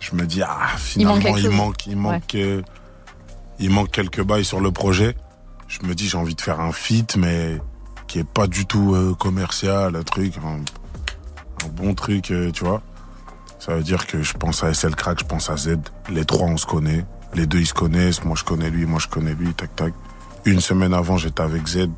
je 0.00 0.14
me 0.14 0.26
dis, 0.26 0.42
ah, 0.42 0.68
Il 0.96 1.06
manque 1.06 1.22
finalement, 1.22 1.36
il 1.36 1.50
manque, 1.50 1.86
il 1.86 1.96
manque, 1.96 2.36
il 3.58 3.70
manque 3.70 3.90
quelques 3.90 4.22
bails 4.22 4.44
sur 4.44 4.60
le 4.60 4.70
projet, 4.70 5.16
je 5.68 5.86
me 5.86 5.94
dis, 5.94 6.08
j'ai 6.08 6.18
envie 6.18 6.34
de 6.34 6.40
faire 6.40 6.60
un 6.60 6.72
feat, 6.72 7.16
mais 7.16 7.58
qui 8.06 8.18
est 8.18 8.28
pas 8.28 8.46
du 8.46 8.66
tout 8.66 9.16
commercial, 9.18 9.96
un 9.96 10.02
truc, 10.02 10.34
un, 10.38 10.60
un 11.64 11.68
bon 11.68 11.94
truc, 11.94 12.32
tu 12.52 12.64
vois. 12.64 12.82
Ça 13.64 13.74
veut 13.74 13.82
dire 13.82 14.06
que 14.06 14.22
je 14.22 14.34
pense 14.34 14.62
à 14.62 14.74
SL 14.74 14.94
Crack, 14.94 15.20
je 15.20 15.24
pense 15.24 15.48
à 15.48 15.56
Z. 15.56 15.78
Les 16.10 16.26
trois, 16.26 16.46
on 16.46 16.58
se 16.58 16.66
connaît. 16.66 17.06
Les 17.32 17.46
deux, 17.46 17.60
ils 17.60 17.66
se 17.66 17.72
connaissent. 17.72 18.22
Moi, 18.22 18.36
je 18.38 18.44
connais 18.44 18.68
lui, 18.68 18.84
moi, 18.84 18.98
je 19.00 19.08
connais 19.08 19.32
lui, 19.32 19.54
tac, 19.54 19.74
tac. 19.74 19.94
Une 20.44 20.60
semaine 20.60 20.92
avant, 20.92 21.16
j'étais 21.16 21.42
avec 21.42 21.66
Z. 21.66 21.88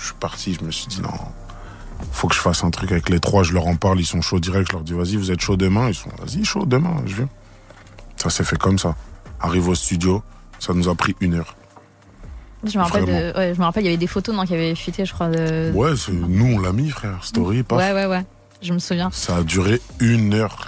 Je 0.00 0.06
suis 0.06 0.14
parti, 0.14 0.54
je 0.58 0.64
me 0.64 0.70
suis 0.70 0.86
dit, 0.86 1.00
non, 1.02 1.10
faut 2.12 2.26
que 2.28 2.34
je 2.34 2.40
fasse 2.40 2.64
un 2.64 2.70
truc 2.70 2.90
avec 2.92 3.08
les 3.10 3.20
trois. 3.20 3.42
Je 3.42 3.52
leur 3.52 3.66
en 3.66 3.76
parle, 3.76 4.00
ils 4.00 4.06
sont 4.06 4.22
chauds 4.22 4.40
direct. 4.40 4.68
Je 4.68 4.72
leur 4.72 4.82
dis, 4.82 4.94
vas-y, 4.94 5.16
vous 5.16 5.30
êtes 5.30 5.40
chaud 5.40 5.56
demain. 5.56 5.88
Ils 5.88 5.94
sont, 5.94 6.08
vas-y, 6.18 6.44
chaud 6.44 6.64
demain, 6.66 6.96
je 7.06 7.16
viens. 7.16 7.28
Ça 8.16 8.30
s'est 8.30 8.44
fait 8.44 8.58
comme 8.58 8.78
ça. 8.78 8.96
Arrive 9.40 9.68
au 9.68 9.74
studio, 9.74 10.22
ça 10.58 10.72
nous 10.72 10.88
a 10.88 10.94
pris 10.94 11.14
une 11.20 11.34
heure. 11.34 11.54
Je 12.64 12.78
me 12.78 12.82
rappelle, 12.82 13.04
de- 13.06 13.10
Vraiment. 13.10 13.38
ouais, 13.38 13.54
je 13.54 13.60
me 13.60 13.64
rappelle, 13.64 13.82
il 13.84 13.86
y 13.86 13.88
avait 13.88 13.96
des 13.96 14.06
photos 14.06 14.34
non, 14.34 14.44
qui 14.44 14.54
avaient 14.54 14.74
fuité, 14.74 15.04
je 15.06 15.12
crois. 15.14 15.28
De... 15.28 15.70
Ouais, 15.74 15.96
c'est- 15.96 16.12
nous, 16.12 16.56
on 16.56 16.58
l'a 16.60 16.72
mis, 16.72 16.90
frère. 16.90 17.22
Story, 17.24 17.62
paf. 17.62 17.78
ouais, 17.78 17.92
ouais, 17.92 18.06
ouais. 18.06 18.24
Je 18.62 18.72
me 18.74 18.78
souviens. 18.78 19.10
Ça 19.12 19.36
a 19.36 19.42
duré 19.42 19.80
une 20.00 20.34
heure. 20.34 20.66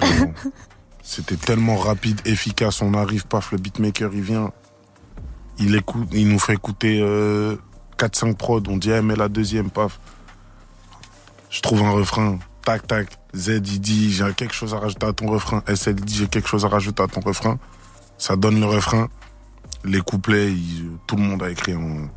C'était 1.03 1.37
tellement 1.37 1.77
rapide, 1.77 2.21
efficace. 2.25 2.81
On 2.81 2.95
arrive, 2.95 3.27
paf, 3.27 3.53
le 3.53 3.59
beatmaker, 3.59 4.11
il 4.15 4.23
vient. 4.23 4.53
Il, 5.59 5.75
écoute, 5.75 6.09
il 6.13 6.29
nous 6.29 6.39
fait 6.39 6.55
écouter 6.55 7.01
euh, 7.03 7.57
4-5 8.07 8.35
prods. 8.35 8.63
On 8.69 8.77
dit, 8.77 8.91
eh, 8.91 9.01
mais 9.01 9.17
la 9.17 9.29
deuxième, 9.29 9.71
paf. 9.71 10.01
Je 11.51 11.61
trouve 11.61 11.83
un 11.83 11.91
refrain. 11.91 12.39
Tac, 12.65 12.87
tac. 12.87 13.09
Z, 13.35 13.49
il 13.65 13.81
dit, 13.81 14.13
j'ai 14.13 14.33
quelque 14.35 14.55
chose 14.55 14.75
à 14.75 14.79
rajouter 14.79 15.07
à 15.07 15.13
ton 15.13 15.29
refrain. 15.31 15.63
SL, 15.67 15.97
il 15.99 16.05
dit, 16.05 16.17
j'ai 16.17 16.27
quelque 16.29 16.49
chose 16.49 16.65
à 16.65 16.69
rajouter 16.69 17.03
à 17.03 17.07
ton 17.07 17.21
refrain. 17.21 17.59
Ça 18.19 18.37
donne 18.37 18.61
le 18.61 18.67
refrain. 18.67 19.09
Les 19.85 20.01
couplets, 20.01 20.53
tout 21.07 21.17
le 21.17 21.23
monde 21.23 21.43
a 21.43 21.51
écrit 21.51 21.75
en, 21.75 22.09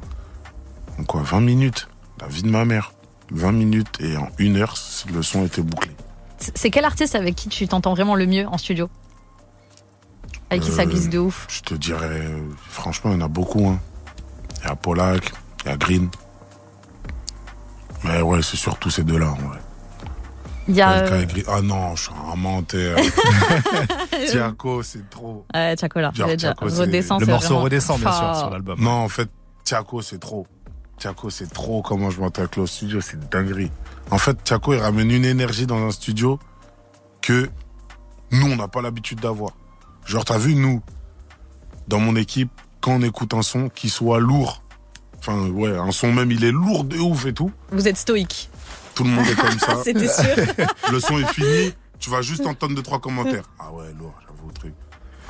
en 1.00 1.04
quoi 1.06 1.22
20 1.24 1.42
minutes. 1.42 1.88
La 2.22 2.28
vie 2.28 2.44
de 2.44 2.50
ma 2.50 2.66
mère. 2.66 2.94
20 3.32 3.52
minutes 3.54 3.98
et 4.02 4.16
en 4.18 4.30
une 4.38 4.58
heure, 4.58 4.76
le 5.12 5.24
son 5.24 5.46
était 5.46 5.64
bouclé. 5.64 5.92
C'est 6.38 6.70
quel 6.70 6.86
artiste 6.86 7.16
avec 7.16 7.34
qui 7.36 7.50
tu 7.50 7.68
t'entends 7.68 7.96
vraiment 7.96 8.14
le 8.16 8.28
mieux 8.28 8.46
en 8.48 8.58
studio? 8.60 8.88
Avec 10.52 10.62
qui 10.64 10.72
ça 10.72 10.84
Euh, 10.84 10.86
glisse 10.86 11.10
de 11.10 11.18
ouf? 11.18 11.48
Je 11.50 11.62
te 11.62 11.74
dirais, 11.74 12.30
franchement, 12.70 13.12
il 13.12 13.14
y 13.16 13.18
en 13.18 13.26
a 13.26 13.28
beaucoup. 13.28 13.68
Hein. 13.68 13.80
Il 14.62 14.68
y 14.68 14.70
a 14.70 14.76
Polak, 14.76 15.32
il 15.66 15.70
y 15.70 15.74
a 15.74 15.78
Green. 15.78 16.10
Mais 18.04 18.22
ouais, 18.22 18.42
c'est 18.42 18.58
surtout 18.58 18.90
ces 18.90 19.04
deux-là. 19.04 19.26
vrai. 19.26 19.60
Il 20.68 20.76
y 20.76 20.82
a. 20.82 20.92
Euh, 21.00 21.22
et 21.22 21.26
Green. 21.26 21.44
Ah 21.48 21.62
non, 21.62 21.96
je 21.96 22.04
suis 22.04 22.12
un 22.32 22.36
menteur. 22.36 22.98
Tiago, 24.28 24.84
c'est 24.84 25.10
trop. 25.10 25.46
Ouais, 25.54 25.76
Tiago 25.76 26.00
là, 26.00 26.12
Genre, 26.14 26.30
Redescend, 26.30 27.22
Le 27.22 27.28
morceau 27.28 27.48
vraiment 27.48 27.64
redescend, 27.64 28.00
bien 28.00 28.12
sûr, 28.12 28.36
sur 28.36 28.50
l'album. 28.50 28.80
Non, 28.80 28.92
en 28.92 29.10
fait, 29.10 29.30
Tiago, 29.64 30.02
c'est 30.02 30.20
trop. 30.20 30.48
Tiago, 30.98 31.30
c'est 31.30 31.52
trop 31.52 31.82
comment 31.82 32.10
je 32.10 32.20
m'entends 32.20 32.42
avec 32.42 32.56
le 32.56 32.66
studio, 32.68 33.02
c'est 33.02 33.20
dinguerie. 33.30 33.72
En 34.12 34.18
fait, 34.18 34.44
Tiago, 34.44 34.74
il 34.74 34.80
ramène 34.80 35.12
une 35.12 35.26
énergie 35.26 35.66
dans 35.66 35.84
un 35.84 35.92
studio 35.92 36.40
que 37.22 37.50
nous, 38.32 38.48
on 38.48 38.56
n'a 38.56 38.68
pas 38.68 38.82
l'habitude 38.82 39.20
d'avoir. 39.20 39.52
Genre, 40.06 40.24
t'as 40.24 40.38
vu, 40.38 40.56
nous, 40.56 40.82
dans 41.88 42.00
mon 42.00 42.16
équipe, 42.16 42.52
quand 42.82 42.94
on 42.94 43.02
écoute 43.02 43.34
un 43.34 43.42
son 43.42 43.70
qui 43.70 43.90
soit 43.90 44.20
lourd, 44.20 44.62
enfin, 45.28 45.50
ouais, 45.50 45.76
un 45.76 45.92
son 45.92 46.12
même, 46.12 46.32
il 46.32 46.44
est 46.44 46.52
lourd 46.52 46.84
de 46.84 46.98
ouf 46.98 47.26
et 47.26 47.34
tout, 47.34 47.52
Vous 47.72 47.88
êtes 47.88 47.98
stoïque. 47.98 48.50
tout 48.94 49.04
le 49.04 49.10
monde 49.10 49.26
est 49.28 49.36
comme 49.36 49.60
ça. 49.60 49.78
C'était 49.84 50.08
sûr. 50.08 50.26
le 50.92 51.00
son 51.00 51.20
est 51.20 51.34
fini, 51.34 51.74
tu 52.00 52.10
vas 52.10 52.22
juste 52.22 52.46
entendre 52.46 52.76
deux, 52.76 52.82
trois 52.84 53.00
commentaires. 53.00 53.50
Ah 53.60 53.72
ouais, 53.72 53.86
lourd, 54.00 54.14
j'avoue, 54.22 54.48
le 54.48 54.54
truc. 54.54 54.74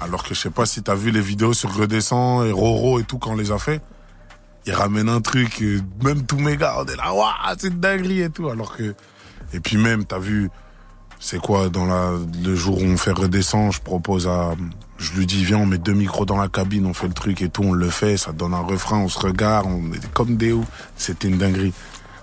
Alors 0.02 0.24
que 0.24 0.34
je 0.36 0.40
sais 0.42 0.50
pas 0.50 0.66
si 0.66 0.84
t'as 0.84 0.96
vu 0.96 1.12
les 1.12 1.22
vidéos 1.22 1.54
sur 1.54 1.74
Redescend 1.74 2.46
et 2.46 2.52
Roro 2.52 3.00
et 3.00 3.04
tout 3.04 3.18
quand 3.18 3.32
on 3.32 3.36
les 3.38 3.52
a 3.52 3.58
fait. 3.58 3.82
Ils 4.66 4.74
ramènent 4.74 5.10
un 5.10 5.22
truc, 5.22 5.62
euh, 5.62 5.80
même 6.04 6.26
tous 6.26 6.40
mes 6.40 6.58
gars, 6.58 6.76
on 6.80 6.86
est 6.86 6.96
là, 6.96 7.14
waouh, 7.14 7.30
c'est 7.58 7.80
dinguerie 7.80 8.22
et 8.22 8.30
tout. 8.30 8.50
Alors 8.50 8.76
que. 8.76 8.94
Et 9.54 9.60
puis 9.60 9.78
même, 9.78 10.04
t'as 10.06 10.20
vu, 10.20 10.50
c'est 11.20 11.40
quoi, 11.40 11.70
dans 11.70 11.86
la, 11.86 12.12
le 12.44 12.56
jour 12.56 12.80
où 12.80 12.84
on 12.84 12.98
fait 12.98 13.12
Redescend, 13.12 13.72
je 13.72 13.80
propose 13.80 14.28
à. 14.28 14.56
Je 14.98 15.14
lui 15.14 15.26
dis, 15.26 15.44
viens, 15.44 15.58
on 15.58 15.66
met 15.66 15.78
deux 15.78 15.94
micros 15.94 16.26
dans 16.26 16.38
la 16.38 16.48
cabine, 16.48 16.86
on 16.86 16.94
fait 16.94 17.08
le 17.08 17.14
truc 17.14 17.42
et 17.42 17.50
tout, 17.50 17.64
on 17.64 17.74
le 17.74 17.90
fait, 17.90 18.16
ça 18.18 18.32
donne 18.32 18.54
un 18.54 18.62
refrain, 18.62 19.00
on 19.00 19.10
se 19.10 19.20
regarde, 19.20 19.68
on 19.68 19.92
est 19.94 20.14
comme 20.14 20.38
des 20.38 20.54
ouf. 20.54 20.66
C'était 20.96 21.28
une 21.28 21.38
dinguerie. 21.38 21.74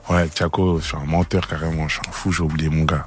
Ouais, 0.09 0.27
Tiago, 0.29 0.79
je 0.81 0.85
suis 0.87 0.97
un 0.97 1.05
menteur 1.05 1.47
carrément, 1.47 1.87
je 1.89 1.95
suis 1.95 2.03
un 2.09 2.13
fou, 2.13 2.33
j'ai 2.33 2.43
oublié 2.43 2.71
mon 2.71 2.85
gars. 2.85 3.07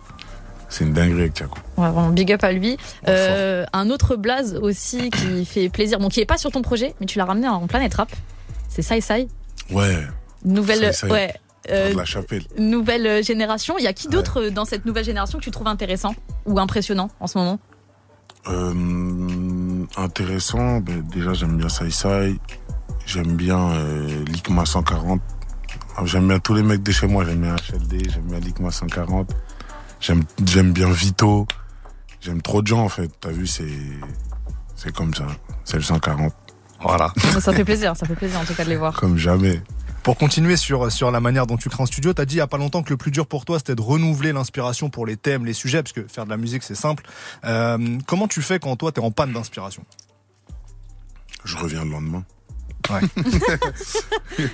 C'est 0.69 0.83
une 0.83 0.93
dinguerie 0.93 1.21
avec 1.21 1.33
Tiago. 1.33 1.55
Ouais, 1.77 1.89
vraiment, 1.89 2.09
big 2.09 2.31
up 2.31 2.43
à 2.43 2.51
lui. 2.51 2.77
Euh, 3.07 3.65
un 3.73 3.89
autre 3.89 4.15
blaze 4.15 4.55
aussi 4.55 5.09
qui 5.09 5.45
fait 5.45 5.69
plaisir, 5.69 5.99
bon, 5.99 6.09
qui 6.09 6.21
est 6.21 6.25
pas 6.25 6.37
sur 6.37 6.51
ton 6.51 6.61
projet, 6.61 6.93
mais 6.99 7.07
tu 7.07 7.17
l'as 7.17 7.25
ramené 7.25 7.47
en 7.47 7.65
Planète 7.67 7.95
Rap. 7.95 8.11
C'est 8.69 8.81
Sai 8.81 9.01
Sai. 9.01 9.27
Ouais, 9.71 9.97
Nouvelle, 10.43 10.93
Sai 10.93 11.07
Sai. 11.07 11.11
ouais, 11.11 11.33
euh, 11.71 11.91
de 11.91 11.97
la 11.97 12.05
chapelle. 12.05 12.43
nouvelle 12.59 13.23
génération. 13.23 13.75
Il 13.79 13.83
y 13.83 13.87
a 13.87 13.93
qui 13.93 14.07
d'autre 14.07 14.41
euh, 14.43 14.51
dans 14.51 14.65
cette 14.65 14.85
nouvelle 14.85 15.05
génération 15.05 15.39
que 15.39 15.43
tu 15.43 15.51
trouves 15.51 15.67
intéressant 15.67 16.13
ou 16.45 16.59
impressionnant 16.59 17.09
en 17.19 17.27
ce 17.27 17.37
moment? 17.37 17.59
Euh, 18.47 19.85
intéressant, 19.97 20.79
ben, 20.79 21.01
déjà 21.01 21.33
j'aime 21.33 21.57
bien 21.57 21.69
Sai 21.69 21.89
Sai, 21.89 22.35
j'aime 23.05 23.35
bien 23.35 23.71
euh, 23.71 24.23
Likma 24.25 24.65
140, 24.65 25.19
Ah, 25.97 26.01
j'aime 26.05 26.27
bien 26.27 26.39
tous 26.39 26.53
les 26.53 26.61
mecs 26.63 26.83
de 26.83 26.91
chez 26.91 27.07
moi, 27.07 27.25
j'aime 27.25 27.41
bien 27.41 27.55
HLD, 27.55 28.09
j'aime 28.11 28.25
bien 28.27 28.39
Likma 28.39 28.69
140, 28.71 29.31
j'aime 29.99 30.23
j'aime 30.45 30.73
bien 30.73 30.91
Vito, 30.91 31.47
j'aime 32.21 32.41
trop 32.41 32.61
de 32.61 32.67
gens 32.67 32.81
en 32.83 32.89
fait, 32.89 33.09
t'as 33.19 33.31
vu 33.31 33.47
c'est 33.47 33.79
c'est 34.75 34.93
comme 34.93 35.13
ça, 35.15 35.25
c'est 35.63 35.77
le 35.77 35.83
140, 35.83 36.31
Voilà. 36.81 37.11
Ça 37.39 37.51
fait 37.53 37.63
plaisir, 37.65 37.95
ça 37.97 38.05
fait 38.05 38.15
plaisir 38.15 38.39
en 38.39 38.45
tout 38.45 38.53
cas 38.53 38.63
de 38.65 38.69
les 38.69 38.75
voir. 38.75 38.93
comme 38.99 39.17
jamais. 39.17 39.61
Pour 40.05 40.17
continuer 40.17 40.55
sur, 40.55 40.91
sur 40.91 41.09
la 41.09 41.19
manière 41.19 41.47
dont 41.47 41.57
tu 41.57 41.67
crées 41.67 41.81
en 41.81 41.87
studio, 41.87 42.13
t'as 42.13 42.25
dit 42.25 42.35
il 42.35 42.37
y 42.37 42.41
a 42.41 42.45
pas 42.45 42.59
longtemps 42.59 42.83
que 42.83 42.91
le 42.91 42.95
plus 42.95 43.09
dur 43.09 43.25
pour 43.25 43.43
toi 43.43 43.57
c'était 43.57 43.73
de 43.73 43.81
renouveler 43.81 44.33
l'inspiration 44.33 44.91
pour 44.91 45.07
les 45.07 45.17
thèmes, 45.17 45.47
les 45.47 45.53
sujets, 45.53 45.81
parce 45.81 45.93
que 45.93 46.03
faire 46.07 46.25
de 46.25 46.29
la 46.29 46.37
musique 46.37 46.61
c'est 46.61 46.75
simple. 46.75 47.03
Euh, 47.43 47.97
comment 48.05 48.27
tu 48.27 48.43
fais 48.43 48.59
quand 48.59 48.75
toi 48.75 48.91
t'es 48.91 49.01
en 49.01 49.09
panne 49.09 49.33
d'inspiration? 49.33 49.83
Je 51.43 51.57
reviens 51.57 51.83
le 51.83 51.89
lendemain. 51.89 52.23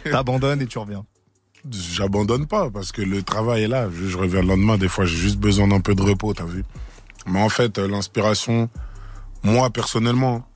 T'abandonnes 0.09 0.61
et 0.61 0.67
tu 0.67 0.77
reviens. 0.77 1.03
J'abandonne 1.69 2.47
pas 2.47 2.69
parce 2.69 2.93
que 2.93 3.01
le 3.01 3.21
travail 3.21 3.63
est 3.63 3.67
là. 3.67 3.89
Je, 3.93 4.07
je 4.07 4.17
reviens 4.17 4.43
le 4.43 4.47
lendemain. 4.47 4.77
Des 4.77 4.87
fois, 4.87 5.03
j'ai 5.03 5.17
juste 5.17 5.37
besoin 5.37 5.67
d'un 5.67 5.81
peu 5.81 5.95
de 5.95 6.01
repos, 6.01 6.33
t'as 6.33 6.45
vu. 6.45 6.63
Mais 7.27 7.41
en 7.41 7.49
fait, 7.49 7.77
euh, 7.77 7.89
l'inspiration, 7.89 8.69
moi 9.43 9.69
personnellement, 9.69 10.47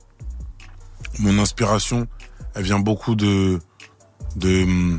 mon 1.18 1.38
inspiration, 1.38 2.06
elle 2.54 2.62
vient 2.62 2.80
beaucoup 2.80 3.14
de 3.14 3.58
de 4.36 4.96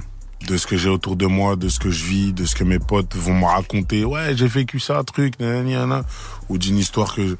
de 0.48 0.56
ce 0.56 0.68
que 0.68 0.78
j'ai 0.78 0.90
autour 0.90 1.16
de 1.16 1.26
moi, 1.26 1.56
de 1.56 1.68
ce 1.68 1.80
que 1.80 1.90
je 1.90 2.06
vis, 2.06 2.32
de 2.32 2.46
ce 2.46 2.56
que 2.56 2.64
mes 2.64 2.78
potes 2.78 3.16
vont 3.16 3.34
me 3.34 3.46
raconter. 3.46 4.06
Ouais, 4.06 4.36
j'ai 4.38 4.48
vécu 4.48 4.80
ça, 4.80 5.04
truc, 5.04 5.40
nanana. 5.40 6.04
ou 6.48 6.58
d'une 6.60 6.78
histoire 6.78 7.16
que 7.16 7.28
je- 7.30 7.36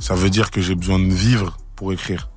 ça 0.00 0.14
veut 0.16 0.30
dire 0.30 0.50
que 0.50 0.60
j'ai 0.60 0.74
besoin 0.74 0.98
de 0.98 1.12
vivre 1.12 1.56
pour 1.76 1.92
écrire. 1.92 2.28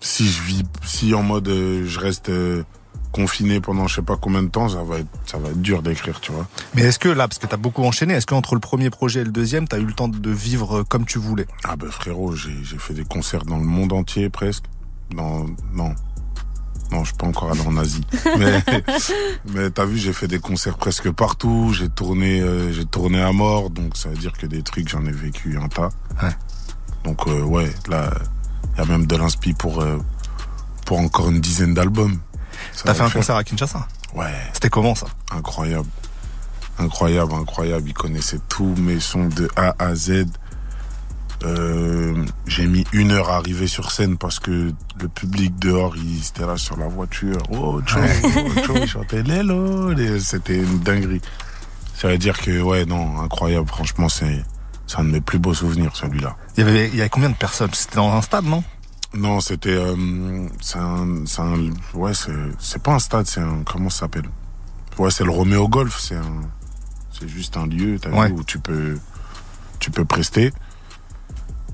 Si 0.00 0.26
je 0.28 0.42
vis, 0.42 0.62
si 0.84 1.14
en 1.14 1.22
mode 1.22 1.48
euh, 1.48 1.86
je 1.86 2.00
reste 2.00 2.30
euh, 2.30 2.64
confiné 3.12 3.60
pendant 3.60 3.86
je 3.86 3.96
sais 3.96 4.02
pas 4.02 4.16
combien 4.16 4.42
de 4.42 4.48
temps, 4.48 4.68
ça 4.68 4.82
va 4.82 4.98
être, 4.98 5.08
ça 5.26 5.38
va 5.38 5.50
être 5.50 5.60
dur 5.62 5.82
d'écrire, 5.82 6.20
tu 6.20 6.32
vois. 6.32 6.48
Mais 6.74 6.82
est-ce 6.82 6.98
que 6.98 7.08
là, 7.08 7.28
parce 7.28 7.38
que 7.38 7.46
t'as 7.46 7.56
beaucoup 7.58 7.84
enchaîné, 7.84 8.14
est-ce 8.14 8.26
qu'entre 8.26 8.54
le 8.54 8.60
premier 8.60 8.90
projet 8.90 9.20
et 9.20 9.24
le 9.24 9.30
deuxième, 9.32 9.68
t'as 9.68 9.78
eu 9.78 9.84
le 9.84 9.92
temps 9.92 10.08
de 10.08 10.30
vivre 10.30 10.82
comme 10.82 11.04
tu 11.06 11.18
voulais? 11.18 11.46
Ah 11.64 11.76
ben 11.76 11.90
frérot, 11.90 12.34
j'ai 12.34 12.56
j'ai 12.64 12.78
fait 12.78 12.94
des 12.94 13.04
concerts 13.04 13.44
dans 13.44 13.56
le 13.58 13.64
monde 13.64 13.92
entier 13.92 14.30
presque. 14.30 14.64
Dans, 15.14 15.46
non. 15.72 15.88
Non, 15.88 15.94
je 16.98 17.04
suis 17.04 17.14
pas 17.14 17.26
encore 17.26 17.50
allé 17.50 17.60
en 17.60 17.76
Asie. 17.76 18.04
Mais, 18.38 18.62
mais 19.52 19.70
t'as 19.70 19.84
vu, 19.84 19.98
j'ai 19.98 20.12
fait 20.12 20.28
des 20.28 20.38
concerts 20.38 20.76
presque 20.76 21.10
partout. 21.10 21.72
J'ai 21.72 21.88
tourné, 21.88 22.40
euh, 22.40 22.72
j'ai 22.72 22.84
tourné 22.84 23.22
à 23.22 23.32
mort. 23.32 23.70
Donc 23.70 23.96
ça 23.96 24.08
veut 24.08 24.16
dire 24.16 24.32
que 24.32 24.46
des 24.46 24.62
trucs, 24.62 24.88
j'en 24.88 25.04
ai 25.06 25.12
vécu 25.12 25.58
un 25.58 25.68
tas. 25.68 25.90
Ouais. 26.22 26.34
Donc 27.04 27.26
euh, 27.26 27.42
ouais, 27.42 27.72
là, 27.88 28.10
il 28.74 28.78
y 28.80 28.82
a 28.82 28.86
même 28.86 29.06
de 29.06 29.16
l'inspi 29.16 29.54
pour, 29.54 29.80
euh, 29.80 29.98
pour 30.84 30.98
encore 30.98 31.30
une 31.30 31.40
dizaine 31.40 31.74
d'albums. 31.74 32.18
T'as 32.84 32.94
fait 32.94 33.02
un 33.02 33.06
faire. 33.06 33.12
concert 33.12 33.36
à 33.36 33.44
Kinshasa? 33.44 33.86
Ouais. 34.14 34.34
C'était 34.52 34.70
comment 34.70 34.94
ça? 34.94 35.06
Incroyable. 35.30 35.88
Incroyable, 36.78 37.34
incroyable. 37.34 37.88
Il 37.88 37.94
connaissait 37.94 38.40
tous 38.48 38.74
mes 38.76 39.00
sons 39.00 39.28
de 39.28 39.48
A 39.56 39.74
à 39.78 39.94
Z. 39.94 40.26
Euh, 41.44 42.24
j'ai 42.46 42.66
mis 42.66 42.84
une 42.92 43.12
heure 43.12 43.30
à 43.30 43.36
arriver 43.36 43.66
sur 43.66 43.90
scène 43.92 44.18
parce 44.18 44.38
que 44.38 44.72
le 45.00 45.08
public 45.08 45.58
dehors, 45.58 45.96
il 45.96 46.18
était 46.18 46.46
là 46.46 46.56
sur 46.56 46.76
la 46.76 46.86
voiture. 46.86 47.38
Oh, 47.50 47.80
tchou, 47.82 47.98
oh, 48.00 48.60
tchou, 48.60 48.74
il 48.76 48.86
chantait 48.86 49.22
Lélo. 49.22 49.92
C'était 50.20 50.56
une 50.58 50.80
dinguerie. 50.80 51.22
Ça 51.94 52.08
veut 52.08 52.18
dire 52.18 52.38
que, 52.40 52.60
ouais, 52.60 52.84
non, 52.84 53.20
incroyable. 53.20 53.68
Franchement, 53.68 54.08
c'est, 54.08 54.42
c'est 54.86 54.98
un 54.98 55.04
de 55.04 55.10
mes 55.10 55.20
plus 55.20 55.38
beaux 55.38 55.54
souvenirs, 55.54 55.96
celui-là. 55.96 56.36
Il 56.56 56.64
y 56.64 56.68
avait, 56.68 56.88
il 56.88 56.96
y 56.96 57.00
avait 57.00 57.10
combien 57.10 57.30
de 57.30 57.36
personnes? 57.36 57.70
C'était 57.72 57.96
dans 57.96 58.12
un 58.12 58.22
stade, 58.22 58.44
non? 58.44 58.62
Non, 59.14 59.40
c'était, 59.40 59.74
euh, 59.74 60.46
c'est 60.60 60.78
un, 60.78 61.24
c'est 61.26 61.40
un, 61.40 61.70
ouais, 61.94 62.14
c'est, 62.14 62.32
c'est 62.58 62.82
pas 62.82 62.92
un 62.92 62.98
stade, 62.98 63.26
c'est 63.26 63.40
un, 63.40 63.62
comment 63.64 63.90
ça 63.90 64.00
s'appelle? 64.00 64.28
Ouais, 64.98 65.10
c'est 65.10 65.24
le 65.24 65.30
Roméo 65.30 65.68
Golf. 65.68 65.98
C'est 65.98 66.16
un, 66.16 66.42
c'est 67.18 67.28
juste 67.28 67.56
un 67.56 67.66
lieu, 67.66 67.98
t'as 67.98 68.10
Ouais. 68.10 68.28
vu, 68.28 68.34
où 68.34 68.44
tu 68.44 68.58
peux, 68.58 68.98
tu 69.78 69.90
peux 69.90 70.04
prester. 70.04 70.52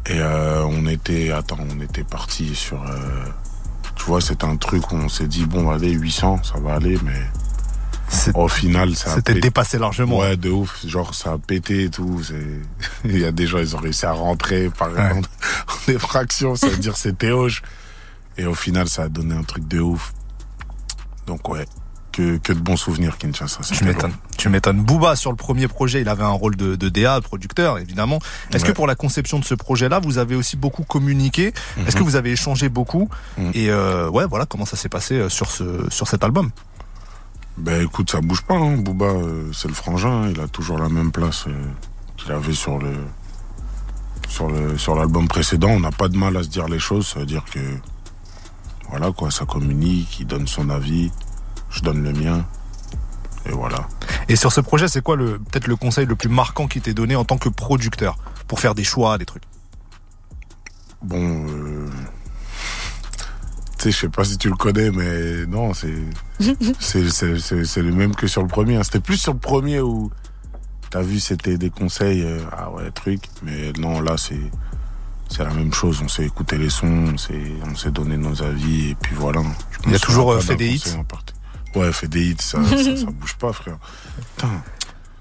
Et 0.08 0.20
euh, 0.20 0.64
on 0.64 0.86
était, 0.86 1.32
attends, 1.32 1.58
on 1.68 1.80
était 1.80 2.04
parti 2.04 2.54
sur, 2.54 2.80
euh, 2.82 3.24
tu 3.96 4.04
vois, 4.04 4.20
c'était 4.20 4.44
un 4.44 4.56
truc 4.56 4.92
où 4.92 4.96
on 4.96 5.08
s'est 5.08 5.26
dit 5.26 5.44
bon, 5.46 5.70
allez, 5.70 5.90
800, 5.90 6.42
ça 6.44 6.58
va 6.60 6.74
aller, 6.74 6.96
mais 7.04 7.20
C'est- 8.08 8.36
au 8.36 8.46
final, 8.46 8.94
ça 8.94 9.10
a 9.10 9.14
C'était 9.16 9.34
dépassé 9.34 9.78
largement. 9.78 10.18
Ouais, 10.18 10.36
de 10.36 10.48
ouf. 10.50 10.86
Genre, 10.86 11.12
ça 11.12 11.32
a 11.32 11.38
pété 11.38 11.84
et 11.84 11.90
tout. 11.90 12.22
c'est- 12.22 12.60
Il 13.04 13.18
y 13.18 13.24
a 13.24 13.32
des 13.32 13.46
gens, 13.48 13.58
ils 13.58 13.74
ont 13.74 13.80
réussi 13.80 14.06
à 14.06 14.12
rentrer 14.12 14.70
par 14.70 14.92
Ouais. 14.92 15.00
en, 15.12 15.18
en 15.18 15.22
des 15.88 15.98
fractions, 15.98 16.54
ça 16.54 16.68
veut 16.68 16.76
dire 16.76 16.96
c'était 16.96 17.32
hoche. 17.32 17.62
Et 18.38 18.46
au 18.46 18.54
final, 18.54 18.88
ça 18.88 19.04
a 19.04 19.08
donné 19.08 19.34
un 19.34 19.42
truc 19.42 19.66
de 19.66 19.80
ouf. 19.80 20.12
Donc, 21.26 21.48
ouais. 21.48 21.66
Que, 22.16 22.38
que 22.38 22.54
de 22.54 22.60
bons 22.60 22.78
souvenirs, 22.78 23.18
Kinshasa. 23.18 23.60
Tu 23.74 23.84
m'étonnes. 23.84 24.14
Tu 24.38 24.48
m'étonnes. 24.48 24.80
Booba, 24.82 25.16
sur 25.16 25.30
le 25.30 25.36
premier 25.36 25.68
projet, 25.68 26.00
il 26.00 26.08
avait 26.08 26.22
un 26.24 26.30
rôle 26.30 26.56
de, 26.56 26.74
de 26.74 26.88
DA, 26.88 27.20
producteur, 27.20 27.76
évidemment. 27.78 28.20
Est-ce 28.54 28.64
que 28.64 28.72
pour 28.72 28.86
la 28.86 28.94
conception 28.94 29.38
de 29.38 29.44
ce 29.44 29.54
projet-là, 29.54 29.98
vous 30.00 30.16
avez 30.16 30.34
aussi 30.34 30.56
beaucoup 30.56 30.82
communiqué? 30.84 31.52
Est-ce 31.86 31.94
que 31.94 32.02
vous 32.02 32.16
avez 32.16 32.32
échangé 32.32 32.70
beaucoup? 32.70 33.10
Mhm. 33.36 33.50
Et 33.52 33.68
euh, 33.70 34.08
ouais, 34.08 34.24
voilà, 34.26 34.46
comment 34.46 34.64
ça 34.64 34.78
s'est 34.78 34.88
passé 34.88 35.14
euh, 35.16 35.28
sur 35.28 35.50
ce 35.50 35.84
sur 35.90 36.08
cet 36.08 36.24
album? 36.24 36.50
Ben 37.58 37.82
écoute, 37.82 38.10
ça 38.10 38.22
bouge 38.22 38.40
pas. 38.42 38.54
Hein. 38.54 38.78
Booba, 38.78 39.06
euh, 39.06 39.52
c'est 39.52 39.68
le 39.68 39.74
frangin. 39.74 40.22
hein. 40.24 40.30
Il 40.34 40.40
a 40.40 40.48
toujours 40.48 40.78
la 40.78 40.88
même 40.88 41.12
place 41.12 41.44
euh, 41.48 41.52
qu'il 42.16 42.32
avait 42.32 42.54
sur 42.54 42.78
le 42.78 42.94
sur 44.26 44.48
le 44.48 44.78
sur 44.78 44.94
l'album 44.94 45.28
précédent. 45.28 45.68
On 45.68 45.80
n'a 45.80 45.92
pas 45.92 46.08
de 46.08 46.16
mal 46.16 46.34
à 46.38 46.42
se 46.42 46.48
dire 46.48 46.66
les 46.66 46.78
choses. 46.78 47.08
Ça 47.08 47.20
veut 47.20 47.26
dire 47.26 47.44
que 47.52 47.60
voilà 48.88 49.12
quoi, 49.12 49.30
ça 49.30 49.44
communique. 49.44 50.18
Il 50.20 50.26
donne 50.26 50.46
son 50.46 50.70
avis. 50.70 51.10
Je 51.76 51.82
donne 51.82 52.02
le 52.02 52.12
mien. 52.12 52.44
Et 53.46 53.52
voilà. 53.52 53.86
Et 54.28 54.34
sur 54.36 54.50
ce 54.52 54.60
projet, 54.60 54.88
c'est 54.88 55.02
quoi 55.02 55.14
le 55.14 55.38
peut-être 55.38 55.66
le 55.68 55.76
conseil 55.76 56.06
le 56.06 56.16
plus 56.16 56.28
marquant 56.28 56.66
qui 56.66 56.80
t'est 56.80 56.94
donné 56.94 57.14
en 57.16 57.24
tant 57.24 57.38
que 57.38 57.48
producteur 57.48 58.16
pour 58.48 58.60
faire 58.60 58.74
des 58.74 58.82
choix, 58.84 59.18
des 59.18 59.24
trucs? 59.26 59.44
Bon, 61.02 61.46
euh... 61.48 61.88
tu 63.78 63.84
sais, 63.84 63.90
je 63.92 63.96
sais 63.98 64.08
pas 64.08 64.24
si 64.24 64.38
tu 64.38 64.48
le 64.48 64.56
connais, 64.56 64.90
mais 64.90 65.46
non, 65.46 65.72
c'est 65.74 65.94
c'est 66.80 67.82
le 67.82 67.92
même 67.92 68.14
que 68.14 68.26
sur 68.26 68.42
le 68.42 68.48
premier. 68.48 68.76
hein. 68.76 68.82
C'était 68.82 69.00
plus 69.00 69.18
sur 69.18 69.34
le 69.34 69.38
premier 69.38 69.80
où 69.80 70.10
t'as 70.90 71.02
vu, 71.02 71.20
c'était 71.20 71.58
des 71.58 71.70
conseils, 71.70 72.22
euh, 72.22 72.40
ah 72.56 72.70
ouais, 72.70 72.90
truc. 72.90 73.20
Mais 73.42 73.72
non, 73.78 74.00
là, 74.00 74.16
c'est 74.16 74.40
c'est 75.28 75.44
la 75.44 75.52
même 75.52 75.72
chose. 75.74 76.00
On 76.02 76.08
s'est 76.08 76.24
écouté 76.24 76.56
les 76.58 76.70
sons, 76.70 77.12
on 77.14 77.18
s'est 77.18 77.52
on 77.70 77.76
s'est 77.76 77.90
donné 77.90 78.16
nos 78.16 78.42
avis 78.42 78.90
et 78.90 78.94
puis 78.94 79.14
voilà. 79.14 79.42
Je 79.70 79.78
Il 79.86 79.92
y 79.92 79.96
a 79.96 79.98
toujours, 79.98 80.32
euh, 80.32 80.40
fait 80.40 80.56
des 80.56 80.68
hits. 80.68 80.96
Ouais, 81.74 81.92
fait 81.92 82.08
des 82.08 82.30
hits, 82.30 82.36
ça, 82.40 82.58
ça, 82.64 82.96
ça 82.96 83.06
bouge 83.06 83.34
pas, 83.36 83.52
frère. 83.52 83.78
Putain. 84.36 84.62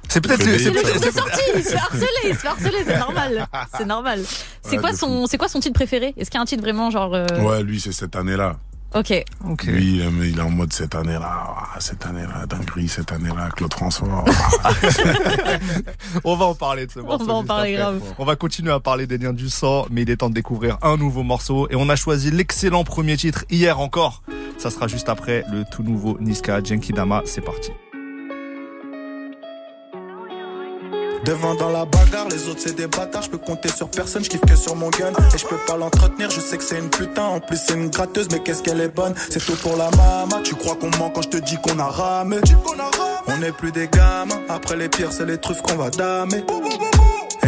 C'est 0.08 0.22
peut-être 0.22 0.46
des 0.46 0.60
c'est 0.60 1.12
sorti, 1.12 1.42
il 1.56 1.64
se 1.64 1.70
fait 1.72 1.76
harceler, 1.78 2.06
il 2.26 2.36
se 2.36 2.40
fait 2.40 2.48
harceler, 2.48 2.84
c'est 2.86 3.00
normal. 3.00 3.48
C'est 3.78 3.86
normal. 3.86 4.22
C'est 4.62 4.76
Ouais, 4.76 4.78
quoi 4.78 4.94
son, 4.94 5.26
c'est 5.28 5.38
quoi 5.38 5.50
son 5.50 5.60
titre 5.60 5.74
préféré? 5.74 6.14
Est-ce 6.16 6.30
qu'il 6.30 6.38
y 6.38 6.40
a 6.40 6.42
un 6.42 6.46
titre 6.46 6.62
vraiment 6.62 6.90
genre 6.92 7.14
euh, 7.16 7.26
Ouais, 7.42 7.64
lui, 7.64 7.82
c'est 7.82 7.92
cette 7.92 8.16
année-là. 8.16 8.58
Ok. 8.96 9.24
Ok. 9.50 9.64
Lui, 9.66 9.96
il 9.98 10.02
est- 10.02 10.30
il 10.30 10.38
est 10.38 10.42
en 10.42 10.50
mode 10.50 10.74
cette 10.74 10.96
année-là, 10.96 11.56
ah, 11.58 11.80
cette 11.80 12.06
année-là, 12.06 12.46
dinguerie, 12.48 12.88
cette 12.88 13.12
année-là, 13.12 13.50
Claude 13.56 13.74
François. 13.74 14.24
On 16.24 16.36
va 16.36 16.46
en 16.46 16.56
parler 16.56 16.86
de 16.88 16.92
ce 16.92 17.00
morceau. 17.00 17.26
va 17.26 17.34
en 17.34 17.44
parler 17.44 17.78
après. 17.78 18.00
grave. 18.00 18.14
On 18.18 18.26
va 18.26 18.36
continuer 18.36 18.72
à 18.72 18.80
parler 18.80 19.08
des 19.08 19.18
liens 19.18 19.34
du 19.34 19.50
sang, 19.50 19.86
mais 19.92 20.04
il 20.04 20.10
est 20.10 20.18
temps 20.18 20.30
de 20.30 20.34
découvrir 20.34 20.78
un 20.82 20.98
nouveau 20.98 21.24
morceau. 21.24 21.68
Et 21.70 21.76
on 21.76 21.90
a 21.90 21.96
choisi 21.96 22.32
l'excellent 22.32 22.84
premier 22.84 23.18
titre 23.18 23.46
hier 23.50 23.80
encore. 23.80 24.22
Ça 24.58 24.70
sera 24.70 24.88
juste 24.88 25.10
après 25.10 25.44
le 25.52 25.64
tout 25.70 25.84
nouveau 25.84 26.18
Niska 26.22 26.62
Dama. 26.62 27.22
C'est 27.26 27.42
parti. 27.42 27.72
Devant 31.26 31.56
dans 31.56 31.70
la 31.70 31.86
bagarre, 31.86 32.28
les 32.30 32.48
autres 32.48 32.62
c'est 32.64 32.76
des 32.76 32.86
bâtards, 32.86 33.24
je 33.24 33.32
peux 33.32 33.40
compter 33.40 33.70
sur 33.70 33.90
personne, 33.90 34.24
je 34.24 34.30
kiffe 34.30 34.42
que 34.42 34.56
sur 34.56 34.76
mon 34.76 34.90
gun. 34.92 35.12
Et 35.34 35.38
je 35.38 35.48
peux 35.48 35.58
pas 35.66 35.76
l'entretenir, 35.76 36.30
je 36.30 36.40
sais 36.40 36.56
que 36.58 36.64
c'est 36.64 36.78
une 36.78 36.90
putain, 36.90 37.24
en 37.24 37.40
plus 37.40 37.58
c'est 37.66 37.74
une 37.74 37.90
gratteuse, 37.90 38.28
mais 38.32 38.40
qu'est-ce 38.40 38.62
qu'elle 38.62 38.80
est 38.80 38.96
bonne? 38.96 39.16
C'est 39.32 39.44
tout 39.44 39.56
pour 39.56 39.76
la 39.76 39.90
mama, 39.92 40.42
tu 40.44 40.54
crois 40.54 40.76
qu'on 40.76 40.92
ment 40.98 41.10
quand 41.10 41.24
je 41.24 41.30
te 41.30 41.38
dis 41.38 41.58
qu'on 41.64 41.80
a 41.80 41.88
ramé? 41.88 42.38
On 43.28 43.38
n'est 43.38 43.52
plus 43.52 43.72
des 43.72 43.88
gamins, 43.88 44.40
après 44.50 44.78
les 44.78 44.88
pires 44.88 45.12
c'est 45.12 45.26
les 45.26 45.40
truffes 45.40 45.64
qu'on 45.64 45.76
va 45.76 45.90
damer 45.90 46.44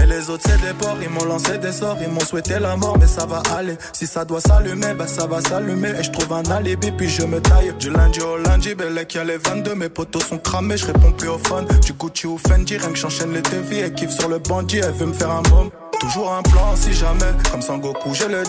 les 0.08 0.30
autres 0.30 0.43
c'est 0.48 0.62
des 0.62 0.74
porcs, 0.74 0.98
ils 1.02 1.10
m'ont 1.10 1.26
lancé 1.26 1.58
des 1.58 1.72
sorts, 1.72 1.98
ils 2.02 2.10
m'ont 2.10 2.20
souhaité 2.22 2.60
la 2.60 2.76
mort, 2.76 2.98
mais 2.98 3.08
ça 3.08 3.26
va 3.26 3.41
aller. 3.56 3.78
Si 3.93 4.08
ça 4.08 4.26
doit 4.26 4.41
s'allumer, 4.41 4.93
bah 4.93 5.08
ça 5.08 5.28
va 5.28 5.41
s'allumer. 5.41 5.89
Et 6.00 6.04
je 6.04 6.12
trouve 6.12 6.32
un 6.34 6.43
alibi, 6.52 6.91
puis 6.91 7.10
je 7.10 7.24
me 7.24 7.39
taille. 7.41 7.74
Du 7.80 7.89
lundi 7.89 8.20
au 8.22 8.38
lundi, 8.38 8.76
Bellec 8.76 9.13
y 9.13 9.17
a 9.20 9.24
les 9.24 9.38
22, 9.38 9.76
mes 9.76 9.89
potos 9.89 10.24
sont 10.26 10.38
cramés, 10.38 10.78
je 10.78 10.86
réponds 10.86 11.12
plus 11.12 11.30
au 11.30 11.38
phone. 11.38 11.67
Du 11.86 11.93
Gucci 11.93 12.28
ou 12.28 12.38
Fendi, 12.38 12.78
rien 12.78 12.89
que 12.89 12.98
j'enchaîne 12.98 13.34
les 13.34 13.41
devis, 13.41 13.80
et 13.80 13.93
kiffe 13.93 14.12
sur 14.12 14.30
le 14.30 14.39
bandit, 14.39 14.78
elle 14.78 14.93
veut 14.93 15.08
me 15.08 15.13
faire 15.13 15.32
un 15.32 15.43
môme. 15.50 15.70
Toujours 16.00 16.32
un 16.34 16.42
plan 16.44 16.76
si 16.76 16.94
jamais, 16.94 17.32
comme 17.52 17.62
Sangoku, 17.62 18.14
j'ai 18.14 18.28
le 18.28 18.44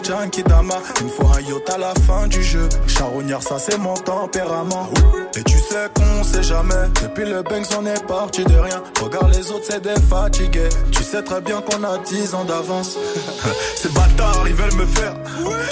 Dama. 0.46 0.76
Il 1.00 1.06
me 1.06 1.10
faut 1.10 1.26
un 1.26 1.40
yacht 1.40 1.70
à 1.70 1.78
la 1.78 1.94
fin 2.06 2.26
du 2.26 2.42
jeu. 2.42 2.68
Charognard, 2.86 3.42
ça 3.42 3.58
c'est 3.58 3.78
mon 3.78 3.94
tempérament. 3.94 4.88
Et 5.34 5.42
tu 5.42 5.58
sais 5.58 5.88
qu'on 5.94 6.24
sait 6.24 6.42
jamais, 6.42 6.88
depuis 7.02 7.24
le 7.24 7.42
Banks 7.42 7.66
on 7.78 7.86
est 7.86 8.06
parti 8.06 8.44
de 8.44 8.54
rien. 8.54 8.82
Regarde 9.00 9.32
les 9.34 9.50
autres, 9.50 9.64
c'est 9.68 9.82
des 9.82 10.00
fatigués. 10.08 10.68
Tu 10.92 11.02
sais 11.02 11.22
très 11.22 11.40
bien 11.40 11.60
qu'on 11.60 11.82
a 11.84 11.98
10 11.98 12.34
ans 12.34 12.44
d'avance. 12.44 12.98
Ces 13.76 13.88
bâtards, 13.90 14.44
ils 14.46 14.54
veulent 14.54 14.74
me 14.74 14.86
faire. 14.86 15.14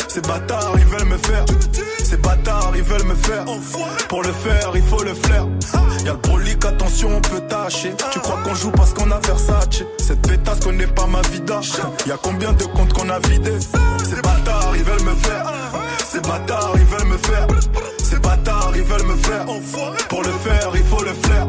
Ces 0.09 0.21
bâtards, 0.23 0.75
ils 0.79 0.87
veulent 0.87 1.09
me 1.09 1.19
faire. 1.19 1.45
Ces 2.03 2.17
bâtards, 2.17 2.73
ils 2.77 2.83
veulent 2.83 3.07
me 3.07 3.15
faire. 3.15 3.45
Pour 4.09 4.23
le 4.23 4.33
faire, 4.33 4.71
il 4.75 4.83
faut 4.83 5.03
le 5.03 5.15
flair. 5.15 5.47
Y'a 6.05 6.12
le 6.12 6.19
brolic, 6.19 6.65
attention, 6.65 7.17
on 7.17 7.21
peut 7.21 7.41
tâcher. 7.49 7.95
Tu 8.12 8.21
crois 8.21 8.39
qu'on 8.45 8.55
joue 8.55 8.71
parce 8.71 8.95
qu'on 8.95 9.11
a 9.11 9.19
Versace. 9.19 9.83
Cette 9.99 10.23
pétasse 10.23 10.61
connaît 10.61 10.87
pas 10.87 11.07
ma 11.07 11.21
vida. 11.23 11.61
Y'a 12.07 12.16
combien 12.22 12.52
de 12.52 12.64
comptes 12.64 12.92
qu'on 12.92 13.09
a 13.09 13.18
vidés 13.18 13.59
Ces 14.05 14.22
bâtards, 14.22 14.72
ils 14.76 14.85
veulent 14.85 15.02
me 15.02 15.14
faire. 15.14 15.52
Ces 16.07 16.20
bâtards, 16.20 16.72
ils 16.76 16.85
veulent 16.85 17.09
me 17.09 17.18
faire. 17.18 17.46
Ces 18.02 18.18
bâtards, 18.18 18.72
ils 18.76 18.83
veulent 18.83 19.07
me 19.07 19.16
faire. 19.16 19.46
Pour 20.09 20.22
le 20.22 20.31
faire, 20.31 20.70
il 20.74 20.85
faut 20.85 21.02
le 21.02 21.12
flair. 21.12 21.48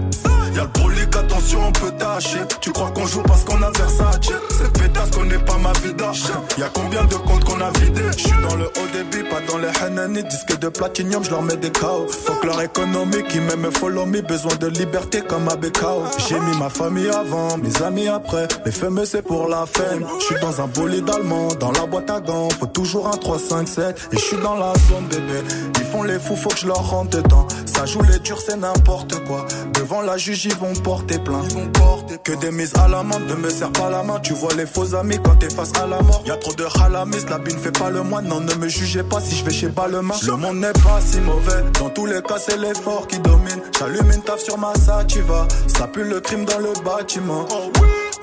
Y'a 0.57 0.63
le 0.63 0.69
brolic, 0.69 1.15
attention, 1.15 1.59
on 1.67 1.71
peut 1.71 1.91
tâcher. 1.91 2.39
Tu 2.61 2.71
crois 2.71 2.89
qu'on 2.89 3.05
joue 3.05 3.21
parce 3.21 3.43
qu'on 3.43 3.61
a 3.61 3.69
Versace? 3.69 4.31
Cette 4.49 4.73
pétasse 4.73 5.11
connaît 5.11 5.37
pas 5.37 5.57
ma 5.57 5.71
vida. 5.73 6.11
Y'a 6.57 6.69
combien 6.73 7.03
de 7.03 7.13
comptes 7.13 7.43
qu'on 7.43 7.61
a 7.61 7.69
vidés? 7.79 8.01
J'suis 8.17 8.41
dans 8.41 8.55
le 8.55 8.65
haut 8.65 8.87
débit, 8.91 9.23
pas 9.29 9.39
dans 9.47 9.59
les 9.59 9.69
Hanani. 9.83 10.23
Disque 10.23 10.57
de 10.57 10.69
platinium, 10.69 11.23
je 11.23 11.29
leur 11.29 11.43
mets 11.43 11.57
des 11.57 11.69
chaos. 11.69 12.07
Fuck 12.07 12.43
leur 12.43 12.59
économie 12.59 13.23
qui 13.29 13.39
m'aime 13.39 13.71
follow 13.71 14.07
me. 14.07 14.21
Besoin 14.21 14.55
de 14.55 14.65
liberté 14.65 15.21
comme 15.21 15.47
à 15.47 15.55
Bekao. 15.55 16.05
J'ai 16.27 16.39
mis 16.39 16.57
ma 16.57 16.69
famille 16.69 17.09
avant, 17.09 17.55
mes 17.57 17.83
amis 17.83 18.07
après. 18.07 18.47
Les 18.65 18.71
fameux, 18.71 19.05
c'est 19.05 19.21
pour 19.21 19.47
la 19.47 19.67
fame. 19.67 20.07
J'suis 20.21 20.39
dans 20.41 20.59
un 20.59 20.67
bolide 20.67 21.07
allemand, 21.07 21.49
dans 21.59 21.71
la 21.71 21.85
boîte 21.85 22.09
à 22.09 22.19
gants. 22.19 22.49
Faut 22.59 22.65
toujours 22.65 23.07
un 23.07 23.17
3, 23.17 23.37
5, 23.37 23.67
7. 23.67 24.09
Et 24.11 24.17
j'suis 24.17 24.37
dans 24.37 24.55
la 24.55 24.73
zone, 24.89 25.05
bébé. 25.07 25.43
Ils 25.79 25.85
font 25.85 26.01
les 26.01 26.17
fous, 26.17 26.35
faut 26.35 26.49
que 26.49 26.57
je 26.57 26.65
leur 26.65 26.89
rentre 26.89 27.15
dedans. 27.15 27.47
Ça 27.67 27.85
joue 27.85 28.01
les 28.01 28.17
durs, 28.17 28.41
c'est 28.43 28.57
n'importe 28.57 29.23
quoi. 29.25 29.45
Devant 29.75 30.01
la 30.01 30.17
juge, 30.17 30.46
ils 30.47 30.55
vont 30.55 30.73
porter 30.73 31.19
plainte. 31.19 31.45
Ils 31.49 31.55
vont 31.55 31.67
porter 31.67 32.17
que 32.23 32.33
des 32.33 32.51
mises 32.51 32.73
à 32.75 32.87
la 32.87 33.03
main, 33.03 33.19
ne 33.19 33.35
me 33.35 33.49
serre 33.49 33.71
pas 33.71 33.89
la 33.89 34.03
main. 34.03 34.19
Tu 34.19 34.33
vois 34.33 34.53
les 34.55 34.65
faux 34.65 34.95
amis 34.95 35.17
quand 35.23 35.35
t'es 35.35 35.49
face 35.49 35.71
à 35.81 35.85
la 35.85 36.01
mort. 36.01 36.23
Y 36.25 36.31
a 36.31 36.37
trop 36.37 36.53
de 36.53 36.65
halamis, 36.81 37.25
la 37.29 37.37
bine 37.37 37.57
fait 37.57 37.77
pas 37.77 37.89
le 37.89 38.03
moine. 38.03 38.27
Non, 38.27 38.39
ne 38.39 38.53
me 38.55 38.67
jugez 38.67 39.03
pas 39.03 39.19
si 39.19 39.35
je 39.35 39.45
vais 39.45 39.51
chez 39.51 39.67
Balmain. 39.67 40.15
Le 40.25 40.35
monde 40.35 40.57
n'est 40.57 40.73
pas 40.73 40.99
si 41.01 41.19
mauvais. 41.19 41.63
Dans 41.79 41.89
tous 41.89 42.05
les 42.05 42.21
cas, 42.21 42.37
c'est 42.39 42.57
l'effort 42.57 43.07
qui 43.07 43.19
domine. 43.19 43.61
J'allume 43.77 44.11
une 44.11 44.21
taf 44.21 44.39
sur 44.39 44.57
ma 44.57 44.73
sativa. 44.75 45.47
Ça 45.67 45.87
pue 45.87 46.03
le 46.03 46.19
crime 46.19 46.45
dans 46.45 46.59
le 46.59 46.73
bâtiment. 46.83 47.45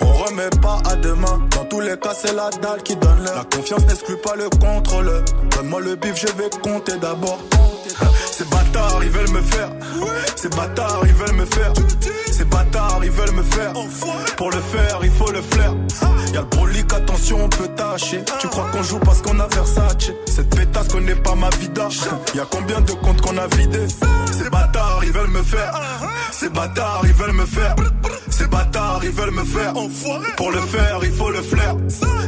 On 0.01 0.13
remet 0.25 0.51
pas 0.63 0.81
à 0.85 0.97
demain. 0.97 1.41
Dans 1.51 1.65
tous 1.67 1.81
les 1.81 1.99
cas, 1.99 2.15
c'est 2.15 2.35
la 2.35 2.51
dalle 2.63 2.83
qui 2.83 2.97
donne 2.97 3.25
l'heure. 3.25 3.37
La 3.37 3.57
confiance 3.57 3.85
n'exclut 3.87 4.17
pas 4.17 4.35
le 4.37 4.49
contrôle. 4.49 5.25
Donne-moi 5.51 5.81
le 5.81 5.95
bif, 5.97 6.15
je 6.17 6.27
vais 6.27 6.51
compter 6.63 6.97
d'abord. 6.99 7.39
Ces 8.31 8.45
bâtards, 8.45 9.01
ils 9.03 9.11
veulent 9.11 9.31
me 9.31 9.43
faire. 9.43 9.71
Ces 10.37 10.49
bâtards, 10.49 11.03
ils 11.05 11.13
veulent 11.15 11.37
me 11.37 11.45
faire. 11.45 11.73
Ces 12.33 12.45
bâtards, 12.45 13.01
ils 13.03 13.11
veulent 13.11 13.35
me 13.35 13.43
faire. 13.43 13.73
Pour 14.37 14.51
le 14.51 14.61
faire, 14.61 14.99
il 15.03 15.11
faut 15.11 15.31
le 15.31 15.43
flair. 15.43 15.75
Y'a 16.33 16.41
le 16.41 16.47
brolic, 16.47 16.93
attention, 16.93 17.45
on 17.45 17.49
peut 17.49 17.69
tâcher. 17.69 18.25
Tu 18.41 18.49
crois 18.49 18.67
qu'on 18.73 18.83
joue 18.83 18.99
parce 18.99 19.23
qu'on 19.23 19.39
a 19.39 19.47
Versace? 19.47 20.11
Cette 20.27 20.55
pétasse 20.55 20.89
connaît 20.89 21.15
pas 21.15 21.35
ma 21.35 21.51
vida. 21.51 21.89
Y'a 22.35 22.47
combien 22.51 22.81
de 22.81 22.93
comptes 22.93 23.21
qu'on 23.21 23.37
a 23.39 23.47
vidés? 23.47 23.87
Ces 24.33 24.51
bâtards, 24.51 25.01
ils 25.05 25.13
veulent 25.13 25.31
me 25.31 25.43
faire. 25.43 25.81
Ces 26.33 26.49
bâtards, 26.49 27.03
ils 27.05 27.13
veulent 27.13 27.33
me 27.33 27.47
faire. 27.47 27.77
Ces 28.45 28.51
bâtards, 28.51 29.01
ils 29.03 29.11
veulent 29.11 29.31
me 29.31 29.45
faire. 29.45 29.73
Pour 30.37 30.51
le 30.51 30.61
faire, 30.61 31.01
il 31.03 31.13
faut 31.13 31.31
le 31.31 31.41
flair. 31.41 31.77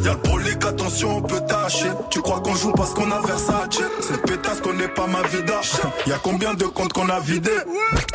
Y'a 0.03 0.13
le 0.13 0.19
brolic, 0.19 0.57
émotions, 0.97 1.19
on 1.19 1.23
peut 1.23 1.41
tâcher. 1.47 1.91
Tu 2.11 2.23
crois 2.23 2.41
qu'on 2.41 2.55
joue 2.55 2.73
parce 2.73 2.95
qu'on 2.95 3.11
a 3.11 3.21
Versace? 3.21 3.83
Cette 4.01 4.23
pétasse 4.23 4.61
connaît 4.63 4.89
pas 4.89 5.07
ma 5.07 5.23
vida. 5.29 5.61
Y 6.07 6.13
a 6.13 6.19
combien 6.23 6.55
de 6.55 6.65
comptes 6.65 6.93
qu'on 6.95 7.09
a 7.11 7.21
vidé 7.21 7.51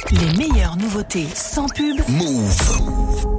Les 0.09 0.37
meilleures 0.37 0.77
nouveautés 0.77 1.27
sans 1.35 1.67
pub. 1.67 1.99
Move. 2.09 3.30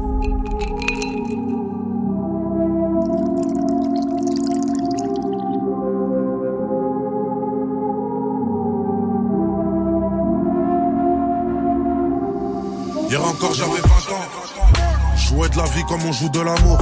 Comme 15.89 16.05
on 16.05 16.13
joue 16.13 16.29
de 16.29 16.41
l'amour. 16.41 16.79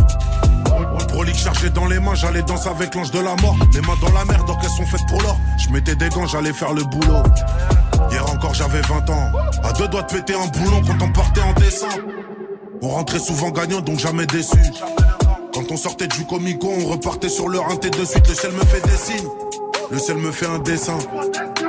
Prolique 1.09 1.37
chargé 1.37 1.71
dans 1.71 1.87
les 1.87 1.99
mains, 1.99 2.15
j'allais 2.15 2.43
danser 2.43 2.69
avec 2.69 2.95
l'ange 2.95 3.11
de 3.11 3.21
la 3.21 3.37
mort. 3.37 3.57
Les 3.73 3.81
mains 3.81 3.97
dans 4.01 4.13
la 4.13 4.25
mer, 4.25 4.45
donc 4.45 4.59
elles 4.63 4.71
sont 4.71 4.87
faites 4.87 5.07
pour 5.09 5.21
l'or. 5.23 5.37
Je 5.59 5.71
mettais 5.71 5.95
des 5.95 6.09
gants, 6.09 6.27
j'allais 6.27 6.53
faire 6.53 6.73
le 6.73 6.83
boulot. 6.85 7.23
Hier 8.11 8.29
encore 8.31 8.55
j'avais 8.55 8.81
20 8.81 9.11
ans. 9.11 9.33
À 9.63 9.73
deux 9.73 9.89
doigts 9.89 10.03
de 10.03 10.13
péter 10.13 10.35
un 10.35 10.47
boulon 10.47 10.83
quand 10.87 11.05
on 11.05 11.13
partait 11.13 11.43
en 11.43 11.53
dessin. 11.55 11.89
On 12.83 12.89
rentrait 12.89 13.19
souvent 13.19 13.51
gagnant, 13.51 13.81
donc 13.81 13.99
jamais 13.99 14.27
déçu. 14.27 14.59
Quand 15.55 15.71
on 15.71 15.77
sortait 15.77 16.09
du 16.09 16.25
comico, 16.25 16.69
on 16.69 16.89
repartait 16.89 17.29
sur 17.29 17.49
le 17.49 17.59
rinté 17.59 17.91
de 17.91 18.05
suite. 18.05 18.29
Le 18.29 18.35
ciel 18.35 18.53
me 18.53 18.65
fait 18.65 18.81
des 18.81 18.97
signes. 18.97 19.29
Le 19.91 19.99
ciel 19.99 20.17
me 20.17 20.31
fait 20.31 20.47
un 20.47 20.61
dessin. 20.61 20.99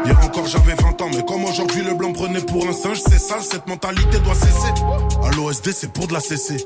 Hier 0.06 0.18
encore 0.24 0.46
j'avais 0.46 0.76
20 0.76 1.02
ans, 1.02 1.10
mais 1.14 1.24
comme 1.26 1.44
aujourd'hui 1.44 1.84
le 1.84 1.96
blanc 1.96 2.14
prenait 2.14 2.42
pour 2.42 2.68
un 2.68 2.74
singe, 2.74 3.00
c'est 3.00 3.20
sale, 3.20 3.42
cette 3.42 3.68
mentalité 3.68 4.20
doit 4.20 4.36
cesser. 4.36 4.74
À 5.24 5.36
l'OSD, 5.36 5.72
c'est 5.74 5.92
pour 5.92 6.08
de 6.08 6.14
la 6.14 6.20
cesser. 6.20 6.66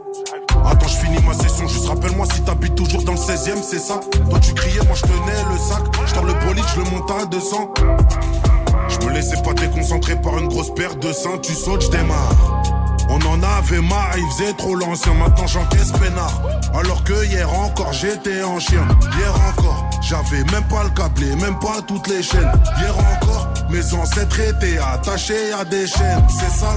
Attends, 0.66 0.88
je 0.88 0.98
finis 0.98 1.24
ma 1.26 1.34
session, 1.34 1.68
juste 1.68 1.88
rappelle-moi 1.88 2.26
si 2.34 2.42
t'habites 2.42 2.76
toujours 2.76 3.04
dans 3.04 3.14
le 3.14 3.18
16ème, 3.18 3.62
c'est 3.62 3.80
ça. 3.80 4.00
Toi 4.30 4.40
tu 4.40 4.54
criais, 4.54 4.84
moi 4.86 4.96
je 4.96 5.02
tenais 5.02 5.44
le 5.52 5.58
sac. 5.58 5.84
Je 6.06 6.16
le 6.16 6.34
bolide, 6.46 6.66
je 6.76 6.82
le 6.82 6.90
monte 6.90 7.12
à 7.12 7.26
200. 7.26 7.74
Je 8.88 9.06
me 9.06 9.12
laissais 9.14 9.42
pas 9.42 9.54
déconcentrer 9.54 10.16
par 10.16 10.38
une 10.38 10.48
grosse 10.48 10.74
paire 10.74 10.96
de 10.96 11.12
seins, 11.12 11.38
tu 11.42 11.54
sautes, 11.54 11.84
je 11.84 11.90
démarre. 11.90 12.64
On 13.10 13.20
en 13.28 13.42
avait 13.44 13.82
marre, 13.82 14.14
il 14.18 14.28
faisait 14.32 14.54
trop 14.54 14.76
l'ancien, 14.76 15.14
maintenant 15.14 15.48
j'encaisse 15.48 15.92
peinard. 15.92 16.42
Alors 16.74 17.04
que 17.04 17.26
hier 17.26 17.52
encore 17.54 17.94
j'étais 17.94 18.44
en 18.44 18.60
chien, 18.60 18.86
hier 19.18 19.34
encore 19.50 19.90
j'avais 20.02 20.44
même 20.52 20.64
pas 20.70 20.84
le 20.84 20.90
câblé, 20.90 21.36
même 21.36 21.58
pas 21.60 21.82
toutes 21.88 22.08
les 22.08 22.24
chaînes. 22.24 22.52
Hier 22.78 22.96
encore 22.98 23.48
mes 23.70 23.94
ancêtres 23.94 24.40
étaient 24.40 24.78
attachés 24.78 25.52
à 25.54 25.66
des 25.66 25.88
chaînes, 25.88 26.26
c'est 26.30 26.60
ça. 26.60 26.74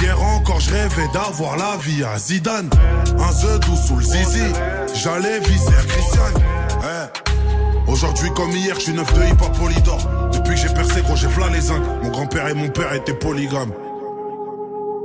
Hier 0.00 0.22
encore 0.22 0.60
je 0.60 0.70
rêvais 0.70 1.08
d'avoir 1.12 1.56
la 1.56 1.76
vie 1.76 2.04
à 2.04 2.18
Zidane, 2.18 2.70
un 3.18 3.58
doux 3.58 3.76
sous 3.76 3.96
le 3.96 4.02
zizi, 4.02 4.44
j'allais 4.94 5.40
viser 5.40 5.72
Christian. 5.88 6.22
Eh. 6.82 7.90
Aujourd'hui 7.90 8.30
comme 8.36 8.50
hier, 8.52 8.74
je 8.76 8.80
suis 8.80 8.92
neuf 8.92 9.12
de 9.14 9.22
hip 9.24 9.42
hop 9.42 9.58
polydor. 9.58 9.98
Depuis 10.32 10.54
que 10.54 10.60
j'ai 10.60 10.68
percé, 10.68 11.00
gros, 11.02 11.16
j'ai 11.16 11.26
v'là 11.26 11.48
les 11.48 11.62
zincs. 11.62 11.82
Mon 12.02 12.10
grand-père 12.10 12.48
et 12.48 12.54
mon 12.54 12.68
père 12.68 12.92
étaient 12.92 13.14
polygames. 13.14 13.72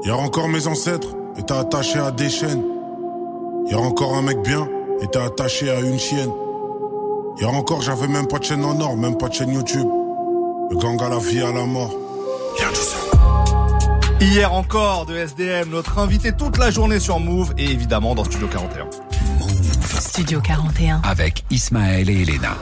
Hier 0.04 0.20
encore 0.20 0.50
mes 0.50 0.68
ancêtres 0.68 1.16
étaient 1.38 1.54
attachés 1.54 2.00
à 2.00 2.12
des 2.12 2.30
chaînes. 2.30 2.64
Hier 3.66 3.82
encore 3.82 4.16
un 4.16 4.22
mec 4.22 4.42
bien 4.42 4.68
était 5.02 5.20
attaché 5.20 5.72
à 5.72 5.80
une 5.80 5.98
chienne. 5.98 6.32
Hier 7.40 7.52
encore 7.52 7.82
j'avais 7.82 8.08
même 8.08 8.28
pas 8.28 8.38
de 8.38 8.44
chaîne 8.44 8.64
en 8.64 8.80
or, 8.80 8.96
même 8.96 9.18
pas 9.18 9.30
de 9.30 9.34
chaîne 9.34 9.54
YouTube. 9.54 9.88
Le 10.70 10.78
gang 10.78 11.02
à 11.02 11.10
la 11.10 11.18
vie 11.18 11.42
à 11.42 11.52
la 11.52 11.66
mort. 11.66 11.94
Rien 12.60 12.70
du 12.70 12.76
ça. 12.76 13.13
Hier 14.22 14.52
encore 14.54 15.06
de 15.06 15.16
SDM, 15.16 15.70
notre 15.70 16.00
invité 16.00 16.32
toute 16.32 16.58
la 16.58 16.72
journée 16.72 17.00
sur 17.00 17.20
Move 17.20 17.54
et 17.58 17.66
évidemment 17.66 18.16
dans 18.16 18.24
Studio 18.24 18.48
41. 18.48 18.88
Studio 20.00 20.40
41. 20.42 21.02
Avec 21.04 21.44
Ismaël 21.50 22.10
et 22.10 22.22
Elena. 22.22 22.56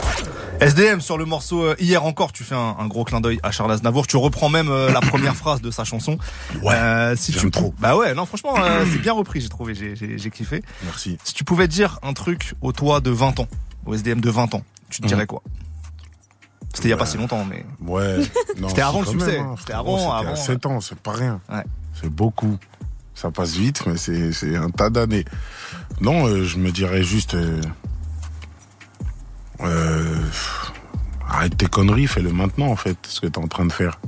SDM 0.60 1.00
sur 1.02 1.18
le 1.18 1.26
morceau 1.26 1.64
euh, 1.64 1.76
Hier 1.80 2.04
encore, 2.06 2.32
tu 2.32 2.44
fais 2.44 2.56
un, 2.56 2.76
un 2.80 2.88
gros 2.88 3.04
clin 3.04 3.20
d'œil 3.22 3.40
à 3.44 3.52
Charles 3.52 3.72
Aznavour. 3.72 4.06
Tu 4.08 4.18
reprends 4.18 4.50
même 4.50 4.70
euh, 4.70 4.92
la 4.92 5.02
première 5.02 5.36
phrase 5.44 5.62
de 5.62 5.72
sa 5.72 5.84
chanson. 5.84 6.18
Ouais. 6.64 6.74
Euh, 6.76 7.16
si 7.16 7.32
tu 7.32 7.50
trop. 7.52 7.74
Bah 7.80 7.96
ouais, 7.96 8.14
non 8.14 8.26
franchement, 8.26 8.56
euh, 8.60 8.86
c'est 8.92 9.00
bien 9.02 9.14
repris, 9.14 9.42
j'ai 9.42 9.50
trouvé, 9.50 9.74
j'ai- 9.76 10.30
kiffé. 10.32 10.64
Merci. 10.84 11.18
Si 11.24 11.34
tu 11.34 11.44
pouvais 11.44 11.68
dire 11.68 12.00
un 12.04 12.14
truc 12.14 12.54
au 12.62 12.72
toi 12.72 13.02
de 13.02 13.12
20 13.12 13.40
ans, 13.40 13.48
au 13.86 13.94
SDM 13.96 14.22
de 14.22 14.30
20 14.30 14.56
ans, 14.56 14.64
tu 14.90 15.02
te 15.02 15.08
dirais 15.08 15.26
quoi? 15.26 15.42
C'était 16.74 16.88
il 16.88 16.92
y 16.92 16.94
a 16.94 16.98
pas 16.98 17.06
si 17.06 17.18
longtemps, 17.18 17.46
mais 17.46 17.66
Ouais. 17.86 18.20
non, 18.60 18.70
C'était 18.70 18.82
avant 18.82 19.02
le 19.02 19.08
succès. 19.08 19.40
hein, 19.40 19.56
C'était 19.60 19.74
avant, 19.74 19.98
c'était 19.98 20.10
avant, 20.12 20.32
à 20.34 20.36
7 20.36 20.66
ans, 20.68 20.82
c'est 20.82 20.98
pas 21.00 21.12
rien. 21.14 21.42
Ouais. 21.52 21.64
C'est 22.00 22.10
beaucoup. 22.10 22.58
Ça 23.14 23.30
passe 23.30 23.56
vite, 23.56 23.84
mais 23.86 23.98
c'est 23.98 24.32
c'est 24.32 24.56
un 24.56 24.70
tas 24.70 24.90
d'années. 24.90 25.26
Non, 26.00 26.26
euh, 26.28 26.44
je 26.46 26.58
me 26.58 26.72
dirais 26.72 27.04
juste. 27.04 27.36
euh, 27.36 27.60
euh, 29.62 30.16
arrête 31.30 31.56
tes 31.58 31.68
conneries, 31.68 32.08
fais-le 32.08 32.32
maintenant, 32.32 32.68
en 32.68 32.76
fait, 32.76 32.98
ce 33.04 33.20
que 33.22 33.28
t'es 33.28 33.38
en 33.38 33.48
train 33.48 33.66
de 33.66 33.72
faire. 33.72 34.00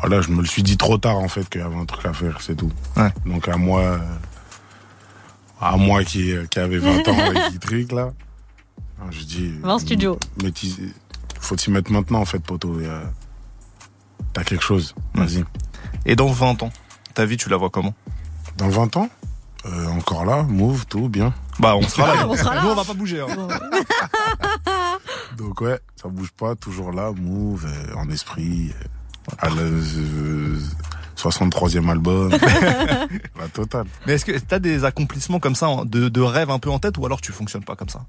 Voilà, 0.00 0.20
je 0.20 0.30
me 0.30 0.40
le 0.40 0.46
suis 0.46 0.62
dit 0.62 0.76
trop 0.76 0.98
tard, 0.98 1.16
en 1.18 1.28
fait, 1.28 1.48
qu'il 1.48 1.60
y 1.60 1.64
avait 1.64 1.76
un 1.76 1.84
truc 1.86 2.04
à 2.06 2.12
faire, 2.12 2.40
c'est 2.40 2.54
tout. 2.56 2.72
Ouais. 2.96 3.12
Donc 3.24 3.48
à 3.48 3.56
moi. 3.56 3.80
euh, 3.82 3.98
à 5.60 5.76
moi 5.78 6.04
qui, 6.04 6.34
qui 6.50 6.58
avait 6.58 6.76
20 6.78 7.08
ans 7.08 7.32
et 7.32 7.50
qui 7.52 7.58
trique, 7.58 7.92
là. 7.92 8.12
Je 9.10 9.22
dis. 9.24 9.52
Va 9.62 9.74
en 9.74 9.78
studio. 9.78 10.18
Mais 10.42 10.50
t'y- 10.50 10.92
faut 11.40 11.56
t'y 11.56 11.70
mettre 11.70 11.90
maintenant, 11.92 12.20
en 12.20 12.24
fait, 12.24 12.38
poteau. 12.40 12.78
euh, 12.80 13.04
T'as 14.32 14.44
quelque 14.44 14.64
chose, 14.64 14.94
vas-y. 15.14 15.44
et 16.04 16.14
dans 16.16 16.28
20 16.28 16.62
ans, 16.62 16.70
ta 17.14 17.24
vie 17.24 17.36
tu 17.36 17.48
la 17.48 17.56
vois 17.56 17.70
comment? 17.70 17.94
Dans 18.58 18.68
20 18.68 18.96
ans? 18.98 19.08
Euh, 19.64 19.86
Encore 19.88 20.24
là, 20.24 20.42
move, 20.44 20.86
tout, 20.86 21.08
bien. 21.08 21.34
Bah 21.58 21.74
on 21.76 21.82
sera 21.82 22.14
là. 22.14 22.26
On 22.28 22.36
sera 22.36 22.54
là. 22.54 22.62
Nous 22.62 22.68
on 22.70 22.74
va 22.74 22.84
pas 22.84 22.94
bouger. 22.94 23.20
hein. 23.22 23.26
Donc 25.38 25.60
ouais, 25.60 25.78
ça 26.00 26.08
bouge 26.08 26.30
pas, 26.32 26.54
toujours 26.54 26.92
là, 26.92 27.12
move, 27.12 27.66
euh, 27.66 27.94
en 27.96 28.08
esprit. 28.10 28.70
euh, 28.70 28.84
à 29.38 29.48
la, 29.48 29.62
euh, 29.62 30.58
63e 31.16 31.88
album. 31.90 32.30
la 33.38 33.48
totale. 33.52 33.86
Mais 34.06 34.14
est-ce 34.14 34.24
que 34.24 34.38
t'as 34.38 34.58
des 34.58 34.84
accomplissements 34.84 35.40
comme 35.40 35.54
ça 35.56 35.68
de, 35.84 36.08
de 36.08 36.20
rêve 36.20 36.50
un 36.50 36.58
peu 36.58 36.70
en 36.70 36.78
tête 36.78 36.96
ou 36.98 37.06
alors 37.06 37.20
tu 37.20 37.32
fonctionnes 37.32 37.64
pas 37.64 37.74
comme 37.74 37.88
ça? 37.88 38.04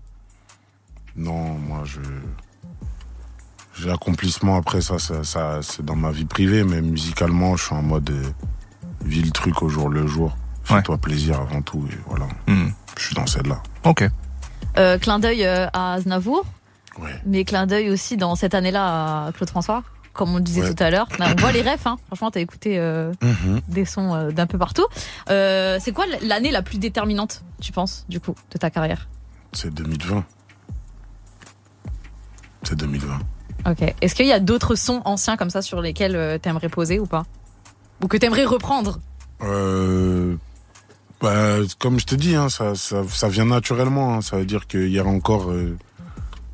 Non, 1.16 1.54
moi 1.58 1.82
je. 1.86 2.00
J'ai 3.80 3.90
l'accomplissement 3.90 4.58
après 4.58 4.82
ça, 4.82 4.98
ça, 5.00 5.24
ça 5.24 5.60
c'est 5.62 5.86
dans 5.86 5.96
ma 5.96 6.12
vie 6.12 6.26
privée, 6.26 6.63
mais 6.63 6.82
musicalement, 6.82 7.56
je 7.56 7.66
suis 7.66 7.76
en 7.76 7.82
mode 7.84 8.10
euh, 8.10 8.24
vis 9.06 9.22
le 9.22 9.32
truc 9.32 9.62
au 9.62 9.70
jour 9.70 9.90
le 9.90 10.08
jour. 10.08 10.36
Fais-toi 10.63 10.98
plaisir 10.98 11.40
avant 11.40 11.62
tout, 11.62 11.86
et 11.92 11.98
voilà. 12.08 12.26
Hmm. 12.48 12.70
Je 12.98 13.06
suis 13.06 13.16
dans 13.16 13.26
celle-là. 13.28 13.62
Ok. 13.86 14.04
Euh, 14.78 14.98
clin 14.98 15.20
d'œil 15.20 15.46
euh, 15.46 15.68
à 15.74 15.94
Aznavour, 15.94 16.46
Ouais. 17.00 17.12
mais 17.26 17.46
clin 17.46 17.68
d'œil 17.68 17.90
aussi 17.92 18.18
dans 18.18 18.36
cette 18.36 18.56
année-là 18.56 19.28
à 19.28 19.32
Claude 19.32 19.50
François, 19.50 19.84
comme 20.13 20.34
on 20.34 20.38
le 20.38 20.44
disait 20.44 20.63
Ouais. 20.63 20.74
tout 20.74 20.84
à 20.84 20.90
l'heure. 20.90 21.08
On 21.20 21.36
voit 21.40 21.52
les 21.52 21.62
refs, 21.62 21.86
hein. 21.88 21.98
franchement, 22.08 22.32
t'as 22.32 22.40
écouté 22.42 22.80
euh, 22.80 23.13
Mhm. 23.22 23.62
des 23.68 23.86
sons 23.86 24.13
euh, 24.16 24.32
d'un 24.32 24.48
peu 24.48 24.58
partout. 24.58 24.86
Euh, 25.30 25.78
c'est 25.80 25.92
quoi 25.94 26.06
l'année 26.24 26.50
la 26.52 26.63
plus 26.63 26.80
déterminante, 26.80 27.44
tu 27.62 27.72
penses, 27.72 28.06
du 28.10 28.20
coup, 28.20 28.34
de 28.52 28.58
ta 28.58 28.70
carrière? 28.72 29.08
C'est 29.54 29.72
2020. 29.74 30.26
C'est 32.63 32.76
2020. 32.76 33.20
Ok. 33.68 33.94
Est-ce 34.02 34.16
qu'il 34.16 34.26
y 34.28 34.32
a 34.32 34.40
d'autres 34.40 34.76
sons 34.76 35.02
anciens 35.06 35.36
comme 35.38 35.50
ça 35.50 35.62
sur 35.62 35.82
lesquels 35.82 36.16
euh, 36.16 36.38
t'aimerais 36.38 36.70
poser 36.70 37.00
ou 37.00 37.06
pas? 37.06 37.26
Ou 38.02 38.08
que 38.08 38.16
t'aimerais 38.18 38.46
reprendre? 38.46 39.00
Euh, 39.42 40.36
bah, 41.22 41.58
comme 41.80 42.00
je 42.00 42.06
te 42.06 42.16
dis, 42.16 42.36
hein, 42.36 42.50
ça, 42.50 42.76
ça, 42.76 43.04
ça 43.10 43.28
vient 43.28 43.46
naturellement. 43.46 44.16
hein. 44.16 44.22
Ça 44.22 44.38
veut 44.38 44.46
dire 44.46 44.68
que 44.68 44.78
hier 44.78 45.08
encore, 45.08 45.50
euh, 45.52 45.78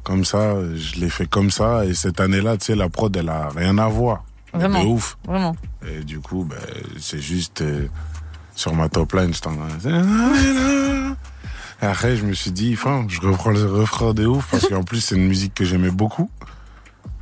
comme 0.03 0.25
ça, 0.25 0.55
je 0.75 0.99
l'ai 0.99 1.09
fait 1.09 1.27
comme 1.27 1.51
ça. 1.51 1.85
Et 1.85 1.93
cette 1.93 2.19
année-là, 2.19 2.57
tu 2.57 2.65
sais, 2.65 2.75
la 2.75 2.89
prod, 2.89 3.15
elle 3.15 3.29
a 3.29 3.49
rien 3.49 3.77
à 3.77 3.87
voir. 3.87 4.23
Vraiment. 4.53 4.83
De 4.83 4.87
ouf. 4.87 5.17
Vraiment. 5.27 5.55
Et 5.87 6.03
du 6.03 6.19
coup, 6.19 6.45
bah, 6.45 6.55
c'est 6.99 7.19
juste 7.19 7.61
euh, 7.61 7.87
sur 8.55 8.73
ma 8.73 8.89
top 8.89 9.13
line, 9.13 9.33
je 9.33 9.41
t'en 9.41 9.53
Et 11.81 11.85
Après, 11.85 12.15
je 12.15 12.25
me 12.25 12.33
suis 12.33 12.51
dit, 12.51 12.73
enfin, 12.73 13.05
je 13.09 13.19
reprends 13.19 13.51
le 13.51 13.65
refrain 13.65 14.13
de 14.13 14.25
ouf 14.25 14.47
parce 14.51 14.67
qu'en 14.67 14.83
plus, 14.83 15.01
c'est 15.01 15.15
une 15.15 15.27
musique 15.27 15.53
que 15.53 15.65
j'aimais 15.65 15.91
beaucoup. 15.91 16.29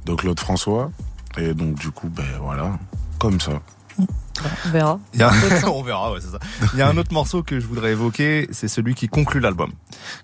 Donc, 0.05 0.23
l'autre 0.23 0.41
François. 0.43 0.91
Et 1.37 1.53
donc, 1.53 1.75
du 1.75 1.91
coup, 1.91 2.09
ben 2.09 2.25
voilà, 2.41 2.77
comme 3.19 3.39
ça. 3.39 3.61
On 3.99 4.69
verra. 4.69 4.99
Il 5.13 5.21
a- 5.23 5.31
on 5.71 5.83
verra, 5.83 6.11
ouais, 6.11 6.19
c'est 6.21 6.31
ça. 6.31 6.39
Il 6.73 6.79
y 6.79 6.81
a 6.81 6.89
un 6.89 6.97
autre 6.97 7.13
morceau 7.13 7.43
que 7.43 7.59
je 7.59 7.67
voudrais 7.67 7.91
évoquer, 7.91 8.47
c'est 8.51 8.67
celui 8.67 8.95
qui 8.95 9.07
conclut 9.07 9.39
l'album, 9.39 9.71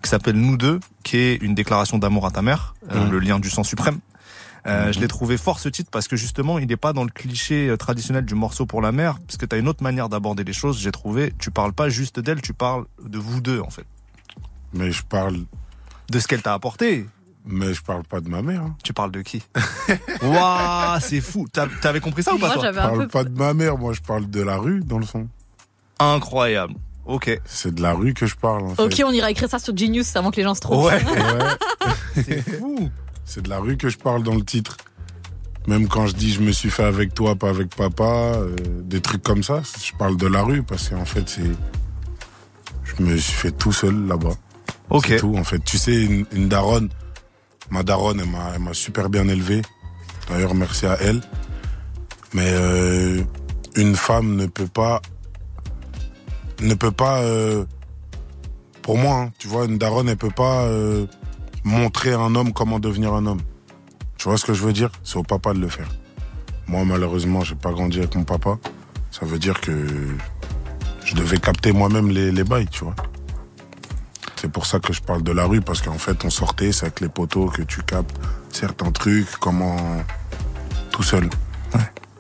qui 0.02 0.10
s'appelle 0.10 0.36
Nous 0.36 0.58
deux, 0.58 0.80
qui 1.04 1.18
est 1.18 1.36
une 1.36 1.54
déclaration 1.56 1.98
d'amour 1.98 2.26
à 2.26 2.32
ta 2.32 2.42
mère, 2.42 2.74
euh, 2.92 3.10
le 3.10 3.20
lien 3.20 3.40
du 3.40 3.50
sang 3.50 3.64
suprême. 3.64 4.00
Euh, 4.66 4.88
Mhm. 4.88 4.94
Je 4.94 5.00
l'ai 5.00 5.08
trouvé 5.08 5.38
fort 5.38 5.60
ce 5.60 5.70
titre 5.70 5.90
parce 5.92 6.08
que 6.10 6.16
justement, 6.18 6.60
il 6.60 6.68
n'est 6.68 6.76
pas 6.78 6.92
dans 6.92 7.04
le 7.06 7.10
cliché 7.12 7.70
euh, 7.70 7.78
traditionnel 7.78 8.26
du 8.26 8.36
morceau 8.36 8.66
pour 8.66 8.82
la 8.82 8.92
mère, 8.92 9.18
parce 9.26 9.38
que 9.38 9.46
tu 9.46 9.56
as 9.56 9.60
une 9.60 9.68
autre 9.70 9.84
manière 9.84 10.10
d'aborder 10.10 10.44
les 10.44 10.52
choses. 10.54 10.80
J'ai 10.80 10.92
trouvé, 10.92 11.34
tu 11.40 11.52
parles 11.52 11.72
pas 11.74 11.88
juste 11.88 12.20
d'elle, 12.20 12.42
tu 12.42 12.54
parles 12.54 12.86
de 13.06 13.18
vous 13.18 13.40
deux 13.40 13.62
en 13.62 13.70
fait, 13.70 13.86
Mais 14.74 14.92
je 14.92 15.04
parle, 15.04 15.38
de 16.10 16.20
ce 16.20 16.28
qu'elle 16.28 16.42
t'a 16.42 16.54
apporté. 16.54 17.06
Mais 17.48 17.74
je 17.74 17.82
parle 17.82 18.04
pas 18.04 18.20
de 18.22 18.30
ma 18.30 18.42
mère. 18.42 18.62
hein. 18.62 18.76
Tu 18.84 18.94
parles 18.94 19.12
de 19.12 19.22
qui? 19.22 19.44
Waouh, 20.22 21.00
c'est 21.02 21.22
fou. 21.22 21.48
T'as- 21.52 21.68
T'avais 21.82 22.00
compris 22.00 22.24
ça 22.24 22.34
ou 22.34 22.38
pas 22.40 22.48
Moi, 22.48 22.54
toi? 22.56 22.64
j'avais 22.64 22.82
Je 22.82 22.86
parle 22.88 22.98
peu. 23.00 23.08
pas 23.08 23.24
de 23.24 23.38
ma 23.38 23.54
mère, 23.54 23.78
moi 23.78 23.94
je 23.94 24.02
parle 24.02 24.30
de 24.30 24.42
la 24.42 24.58
rue 24.58 24.82
dans 24.82 25.00
le 25.00 25.06
son. 25.06 25.28
Incroyable. 26.00 26.74
Ok. 27.06 27.40
C'est 27.46 27.74
de 27.74 27.82
la 27.82 27.94
rue 27.94 28.14
que 28.14 28.26
je 28.26 28.36
parle. 28.36 28.64
En 28.64 28.72
Ok, 28.78 28.96
fait. 28.96 29.04
on 29.04 29.12
ira 29.12 29.32
écrire 29.32 29.50
ça 29.50 29.60
sur 29.60 29.76
Genius 29.76 30.16
avant 30.16 30.30
que 30.32 30.38
les 30.38 30.44
gens 30.44 30.56
se 30.56 30.60
trompent. 30.62 30.86
Ouais, 30.86 31.04
Ouais, 31.06 31.94
c'est 32.24 32.42
fou. 32.60 32.90
c'est 33.26 33.42
de 33.44 33.50
la 33.50 33.60
rue 33.60 33.78
que 33.78 33.90
je 33.90 33.98
parle 33.98 34.24
dans 34.24 34.36
le 34.36 34.44
titre. 34.44 34.78
Même 35.68 35.88
quand 35.88 36.08
je 36.08 36.14
dis 36.16 36.32
je 36.34 36.42
me 36.42 36.52
suis 36.52 36.70
fait 36.70 36.84
avec 36.84 37.14
toi, 37.14 37.36
pas 37.36 37.50
avec 37.50 37.76
papa, 37.76 38.04
euh, 38.04 38.56
des 38.84 39.02
trucs 39.02 39.24
comme 39.24 39.44
ça, 39.44 39.62
je 39.84 39.92
parle 39.98 40.16
de 40.18 40.28
la 40.28 40.42
rue 40.44 40.64
parce 40.64 40.90
qu'en 40.90 41.04
fait 41.06 41.28
c'est, 41.28 41.42
je 42.84 43.04
me 43.04 43.18
suis 43.18 43.34
fait 43.34 43.52
tout 43.52 43.74
seul 43.74 44.08
là-bas. 44.08 44.36
Ok. 44.90 45.06
C'est 45.10 45.18
tout. 45.18 45.36
En 45.38 45.44
fait, 45.44 45.60
tu 45.66 45.78
sais, 45.78 46.06
une, 46.06 46.26
une 46.32 46.48
daronne, 46.48 46.88
ma 47.70 47.84
daronne, 47.84 48.22
elle 48.22 48.62
m'a, 48.62 48.74
super 48.74 49.10
bien 49.10 49.28
élevé. 49.28 49.62
D'ailleurs, 50.30 50.56
merci 50.56 50.86
à 50.86 50.98
elle. 51.02 51.22
Mais 52.34 52.50
euh, 52.52 53.22
une 53.76 53.96
femme 53.96 54.36
ne 54.36 54.46
peut 54.46 54.68
pas, 54.68 55.02
ne 56.62 56.74
peut 56.74 56.92
pas, 56.92 57.22
euh, 57.22 57.66
pour 58.82 58.98
moi, 58.98 59.22
hein, 59.22 59.32
tu 59.38 59.48
vois, 59.48 59.66
une 59.66 59.78
daronne, 59.78 60.10
elle 60.10 60.18
peut 60.18 60.30
pas 60.30 60.64
euh, 60.64 61.06
montrer 61.64 62.14
à 62.14 62.20
un 62.20 62.36
homme 62.36 62.54
comment 62.54 62.80
devenir 62.80 63.14
un 63.14 63.26
homme. 63.26 63.42
Tu 64.18 64.28
vois 64.28 64.38
ce 64.38 64.46
que 64.46 64.54
je 64.54 64.64
veux 64.64 64.74
dire? 64.74 64.92
C'est 65.04 65.18
au 65.18 65.24
papa 65.24 65.54
de 65.54 65.60
le 65.60 65.70
faire. 65.70 65.88
Moi, 66.68 66.84
malheureusement, 66.84 67.42
j'ai 67.42 67.56
pas 67.56 67.72
grandi 67.72 68.00
avec 68.00 68.16
mon 68.16 68.24
papa. 68.24 68.58
Ça 69.12 69.26
veut 69.26 69.40
dire 69.40 69.62
que 69.62 69.88
je 71.06 71.16
devais 71.16 71.38
capter 71.38 71.72
moi-même 71.72 72.10
les, 72.10 72.32
les 72.32 72.44
bails, 72.44 72.68
tu 72.68 72.84
vois. 72.84 72.96
C'est 74.40 74.52
pour 74.52 74.66
ça 74.66 74.80
que 74.80 74.94
je 74.94 75.02
parle 75.02 75.24
de 75.24 75.32
la 75.32 75.46
rue, 75.46 75.62
parce 75.62 75.82
qu'en 75.82 75.98
fait, 75.98 76.24
on 76.24 76.30
sortait, 76.30 76.72
c'est 76.72 76.86
avec 76.86 77.02
les 77.02 77.10
poteaux 77.10 77.48
que 77.48 77.64
tu 77.64 77.82
captes 77.82 78.16
certains 78.52 78.92
trucs, 78.92 79.30
comment. 79.40 79.76
tout 80.92 81.04
seul. 81.04 81.30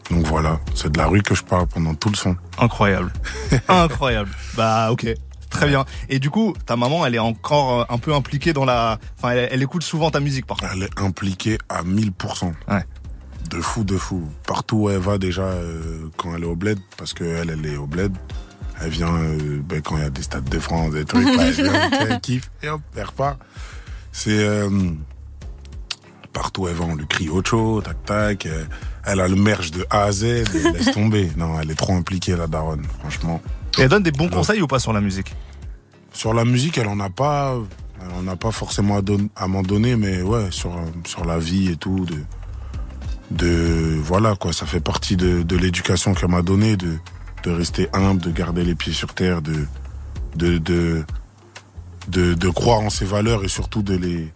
Donc 0.09 0.25
voilà, 0.25 0.59
c'est 0.73 0.91
de 0.91 0.97
la 0.97 1.07
rue 1.07 1.21
que 1.21 1.35
je 1.35 1.43
parle 1.43 1.67
pendant 1.67 1.93
tout 1.93 2.09
le 2.09 2.15
son. 2.15 2.35
Incroyable. 2.59 3.11
Incroyable. 3.67 4.29
Bah 4.55 4.89
ok. 4.91 5.05
Très 5.49 5.67
bien. 5.67 5.85
Et 6.09 6.19
du 6.19 6.29
coup, 6.29 6.53
ta 6.65 6.75
maman, 6.75 7.05
elle 7.05 7.15
est 7.15 7.19
encore 7.19 7.81
euh, 7.81 7.85
un 7.89 7.97
peu 7.97 8.13
impliquée 8.13 8.53
dans 8.53 8.65
la... 8.65 8.99
Enfin, 9.17 9.31
elle, 9.31 9.49
elle 9.51 9.63
écoute 9.63 9.83
souvent 9.83 10.11
ta 10.11 10.19
musique, 10.19 10.45
par 10.45 10.57
contre. 10.57 10.71
Elle 10.73 10.83
est 10.83 10.99
impliquée 11.01 11.57
à 11.69 11.83
1000%. 11.83 12.53
Ouais. 12.69 12.85
De 13.49 13.61
fou, 13.61 13.83
de 13.83 13.97
fou. 13.97 14.27
Partout 14.45 14.75
où 14.77 14.89
elle 14.89 14.99
va 14.99 15.17
déjà, 15.17 15.43
euh, 15.43 16.09
quand 16.17 16.35
elle 16.35 16.43
est 16.43 16.47
au 16.47 16.55
bled, 16.55 16.79
parce 16.97 17.13
qu'elle, 17.13 17.49
elle 17.49 17.65
est 17.65 17.77
au 17.77 17.87
bled, 17.87 18.13
elle 18.81 18.89
vient, 18.89 19.13
euh, 19.13 19.59
ben, 19.63 19.81
quand 19.81 19.97
il 19.97 20.03
y 20.03 20.05
a 20.05 20.09
des 20.09 20.21
stades 20.21 20.49
de 20.49 20.59
France, 20.59 20.91
des 20.93 21.05
trucs, 21.05 21.25
là, 21.25 21.43
elle 21.47 21.51
vient, 21.53 21.89
elle 22.09 22.19
kiffe, 22.21 22.49
et 22.63 22.69
hop, 22.69 22.81
elle 22.95 23.03
repart. 23.05 23.39
C'est... 24.11 24.31
euh, 24.37 24.69
partout 26.33 26.63
où 26.63 26.67
elle 26.67 26.75
va, 26.75 26.85
on 26.85 26.95
lui 26.95 27.07
crie 27.07 27.29
Ocho, 27.29 27.81
tac 27.81 28.03
tac. 28.05 28.45
euh, 28.45 28.65
Elle 29.05 29.19
a 29.21 29.27
le 29.27 29.35
merge 29.35 29.71
de 29.71 29.85
A 29.89 30.03
à 30.03 30.11
Z, 30.11 30.23
et 30.23 30.43
laisse 30.73 30.91
tomber. 30.91 31.31
Non, 31.37 31.59
elle 31.59 31.71
est 31.71 31.75
trop 31.75 31.93
impliquée, 31.95 32.35
la 32.35 32.47
daronne, 32.47 32.83
franchement. 32.99 33.41
Et 33.77 33.81
elle 33.83 33.89
donne 33.89 34.03
des 34.03 34.11
bons 34.11 34.29
conseils 34.29 34.61
ou 34.61 34.67
pas 34.67 34.79
sur 34.79 34.93
la 34.93 35.01
musique? 35.01 35.35
Sur 36.13 36.33
la 36.33 36.45
musique, 36.45 36.77
elle 36.77 36.87
en 36.87 36.99
a 36.99 37.09
pas, 37.09 37.55
elle 38.01 38.11
en 38.11 38.27
a 38.27 38.35
pas 38.35 38.51
forcément 38.51 38.97
à, 38.97 39.01
don- 39.01 39.29
à 39.35 39.47
m'en 39.47 39.61
donner, 39.61 39.95
mais 39.95 40.21
ouais, 40.21 40.47
sur 40.51 40.75
sur 41.05 41.25
la 41.25 41.37
vie 41.39 41.69
et 41.69 41.75
tout, 41.75 42.05
de 42.05 42.17
de 43.29 43.97
voilà 44.01 44.35
quoi, 44.35 44.53
ça 44.53 44.65
fait 44.65 44.79
partie 44.79 45.17
de, 45.17 45.43
de 45.43 45.57
l'éducation 45.57 46.13
qu'elle 46.13 46.29
m'a 46.29 46.41
donnée, 46.41 46.77
de 46.77 46.97
de 47.43 47.51
rester 47.51 47.87
humble, 47.93 48.21
de 48.21 48.31
garder 48.31 48.63
les 48.63 48.75
pieds 48.75 48.93
sur 48.93 49.13
terre, 49.13 49.41
de 49.41 49.65
de 50.35 50.57
de 50.57 51.05
de, 52.07 52.49
croire 52.49 52.79
en 52.79 52.89
ses 52.89 53.05
valeurs 53.05 53.43
et 53.43 53.49
surtout 53.49 53.81
de 53.81 53.95
les 53.95 54.31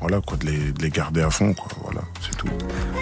voilà 0.00 0.20
quoi, 0.20 0.36
de 0.36 0.46
les, 0.46 0.72
de 0.72 0.82
les 0.82 0.90
garder 0.90 1.22
à 1.22 1.30
fond 1.30 1.54
quoi, 1.54 1.68
voilà, 1.82 2.02
c'est 2.20 2.36
tout. 2.36 2.48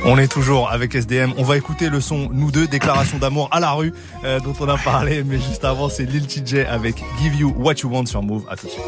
On 0.05 0.17
est 0.17 0.29
toujours 0.29 0.71
avec 0.71 0.95
SDM. 0.95 1.33
On 1.37 1.43
va 1.43 1.57
écouter 1.57 1.89
le 1.89 2.01
son 2.01 2.29
Nous 2.33 2.53
deux, 2.53 2.69
déclaration 2.69 3.19
d'amour 3.19 3.49
à 3.51 3.59
la 3.59 3.73
rue, 3.73 3.93
euh, 4.25 4.39
dont 4.41 4.55
on 4.61 4.69
a 4.69 4.79
parlé. 4.79 5.25
Mais 5.25 5.39
juste 5.39 5.65
avant, 5.65 5.89
c'est 5.89 6.05
Lil 6.05 6.27
TJ 6.27 6.67
avec 6.69 7.03
Give 7.21 7.35
You 7.35 7.53
What 7.59 7.75
You 7.83 7.91
Want 7.91 8.07
sur 8.07 8.23
Move. 8.23 8.45
À 8.49 8.57
tout 8.57 8.67
de 8.67 8.73
suite. 8.73 8.85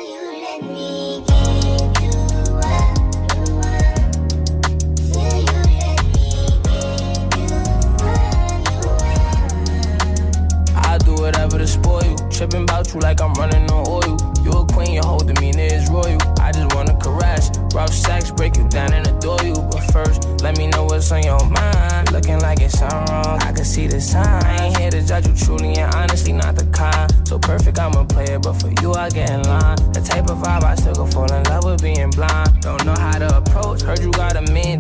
To 11.67 11.73
spoil 11.73 12.05
you. 12.05 12.17
Tripping 12.31 12.63
about 12.63 12.93
you 12.93 13.01
like 13.01 13.21
I'm 13.21 13.33
running 13.35 13.71
on 13.71 13.87
oil. 13.89 14.17
You 14.45 14.53
a 14.53 14.67
queen, 14.67 14.95
your 14.95 15.05
whole 15.05 15.19
demeanor 15.21 15.69
is 15.75 15.89
royal. 15.91 16.19
I 16.41 16.53
just 16.53 16.75
wanna 16.75 16.97
caress. 16.97 17.51
Rough 17.75 17.93
sex, 17.93 18.31
break 18.31 18.57
you 18.57 18.69
down 18.69 18.93
and 18.93 19.07
adore 19.07 19.43
you. 19.43 19.55
But 19.55 19.83
first, 19.93 20.25
let 20.43 20.57
me 20.59 20.69
know 20.69 20.85
what's 20.85 21.11
on 21.11 21.23
your 21.23 21.45
mind. 21.51 22.13
Looking 22.13 22.41
like 22.41 22.61
it's 22.61 22.79
something 22.79 23.13
wrong, 23.13 23.41
I 23.43 23.53
can 23.53 23.65
see 23.65 23.87
the 23.87 24.01
sign. 24.01 24.45
I 24.45 24.67
ain't 24.67 24.77
here 24.77 24.91
to 24.91 25.07
judge 25.07 25.27
you 25.27 25.35
truly 25.35 25.75
and 25.75 25.93
honestly, 25.95 26.33
not 26.33 26.55
the 26.57 26.67
kind. 26.67 27.11
So 27.27 27.39
perfect, 27.39 27.79
I'm 27.79 27.95
a 27.95 28.05
player, 28.05 28.39
but 28.39 28.55
for 28.55 28.71
you, 28.81 28.93
I 28.95 29.11
get 29.11 29.31
in 29.31 29.43
line. 29.43 29.77
The 29.93 30.01
type 30.01 30.31
of 30.31 30.39
vibe 30.39 30.63
I 30.63 30.75
still 30.77 30.95
go 30.95 31.07
fall 31.07 31.31
in 31.33 31.43
love 31.45 31.65
with 31.65 31.83
being 31.83 32.11
blind. 32.11 32.61
Don't 32.61 32.85
know 32.85 32.95
how 32.95 33.19
to 33.19 33.39
approach. 33.39 33.83
Heard 33.83 34.01
you 34.01 34.13
got 34.13 34.37
a 34.37 34.43
man, 34.53 34.79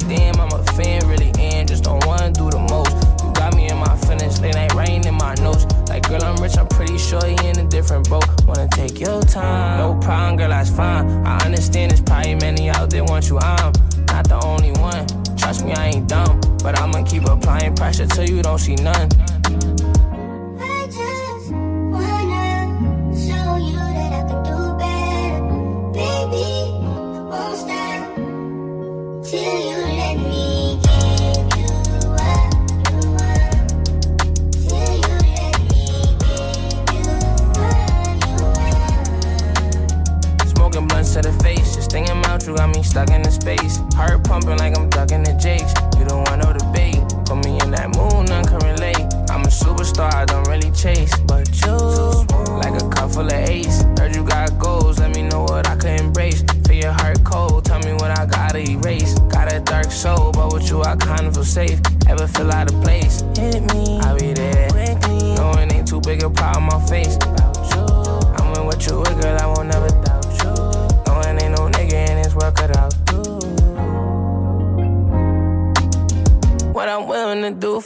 you 7.24 7.36
in 7.48 7.58
a 7.58 7.68
different 7.68 8.08
boat. 8.08 8.26
Wanna 8.46 8.68
take 8.68 9.00
your 9.00 9.22
time, 9.22 9.78
no 9.78 9.98
problem, 10.00 10.36
girl, 10.36 10.48
that's 10.50 10.70
fine. 10.70 11.06
I 11.26 11.38
understand 11.44 11.90
there's 11.90 12.02
probably 12.02 12.34
many 12.36 12.68
out 12.70 12.90
there 12.90 13.04
want 13.04 13.28
you, 13.28 13.38
I'm 13.38 13.72
not 14.06 14.28
the 14.28 14.40
only 14.44 14.72
one. 14.72 15.06
Trust 15.36 15.64
me, 15.64 15.72
I 15.72 15.88
ain't 15.88 16.08
dumb, 16.08 16.40
but 16.62 16.78
I'ma 16.78 17.02
keep 17.04 17.24
applying 17.24 17.74
pressure 17.76 18.06
till 18.06 18.28
you 18.28 18.42
don't 18.42 18.58
see 18.58 18.74
none. 18.76 19.08
Space. 43.56 43.80
Heart 43.94 44.24
pumping 44.24 44.58
like 44.58 44.76
I'm 44.76 44.88
ducking 44.90 45.22
the 45.22 45.32
jakes. 45.34 45.72
You 45.98 46.04
don't 46.04 46.24
want 46.28 46.42
no 46.42 46.52
debate. 46.52 47.00
Put 47.26 47.44
me 47.44 47.58
in 47.60 47.70
that 47.72 47.94
mood, 47.96 48.28
none 48.28 48.44
can 48.44 48.58
relate. 48.60 49.06
I'm 49.30 49.42
a 49.42 49.48
superstar, 49.48 50.12
I 50.12 50.24
don't 50.24 50.46
really 50.48 50.70
chase. 50.70 51.16
But 51.20 51.48
you, 51.64 51.76
like 52.58 52.80
a 52.80 52.88
cup 52.88 53.12
full 53.12 53.26
of 53.26 53.32
ace. 53.32 53.82
Heard 53.98 54.14
you 54.14 54.24
got 54.24 54.58
goals, 54.58 54.98
let 54.98 55.14
me 55.14 55.22
know 55.22 55.42
what 55.42 55.66
I 55.66 55.76
could 55.76 56.00
embrace. 56.00 56.42
Feel 56.66 56.76
your 56.76 56.92
heart 56.92 57.22
cold, 57.24 57.64
tell 57.64 57.80
me 57.80 57.92
what 57.94 58.18
I 58.18 58.26
gotta 58.26 58.58
erase. 58.58 59.18
Got 59.30 59.52
a 59.52 59.60
dark 59.60 59.90
soul, 59.90 60.32
but 60.32 60.52
with 60.52 60.68
you 60.68 60.82
I 60.82 60.96
kinda 60.96 61.32
feel 61.32 61.44
safe. 61.44 61.80
Ever 62.08 62.26
feel 62.28 62.50
out 62.52 62.70
of 62.70 62.80
place? 62.82 63.22
Hit 63.36 63.62
me, 63.74 63.98
I'll 64.00 64.18
be 64.18 64.32
there. 64.32 64.68
Quickly, 64.70 65.34
no, 65.34 65.52
it 65.52 65.72
ain't 65.72 65.88
too 65.88 66.00
big 66.00 66.22
a 66.22 66.30
problem, 66.30 66.66
my 66.66 66.80
face. 66.86 67.18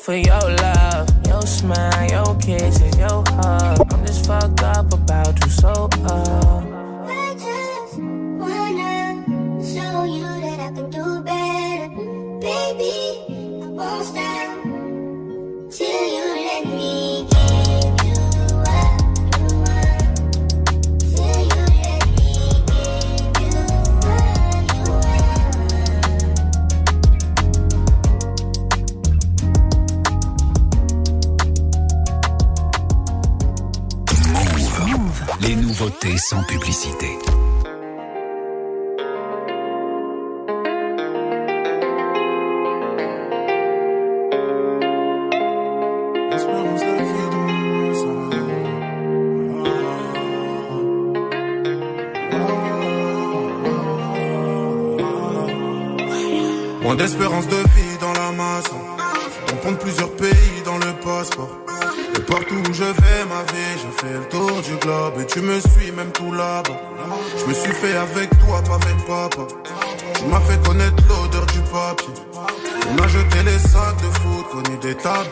For 0.00 0.14
your 0.14 0.40
love, 0.40 0.59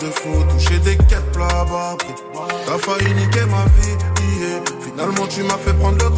de 0.08 0.14
foot, 0.14 0.48
touché 0.48 0.78
des 0.80 0.96
quêtes 0.96 1.32
plats 1.32 1.64
bas 1.70 1.96
T'as 2.66 2.78
failli 2.78 3.14
niquer 3.14 3.44
ma 3.46 3.64
vie. 3.76 3.96
Finalement 4.82 5.26
tu 5.26 5.42
m'as 5.42 5.58
fait 5.58 5.74
prendre 5.74 5.98
le 6.04 6.10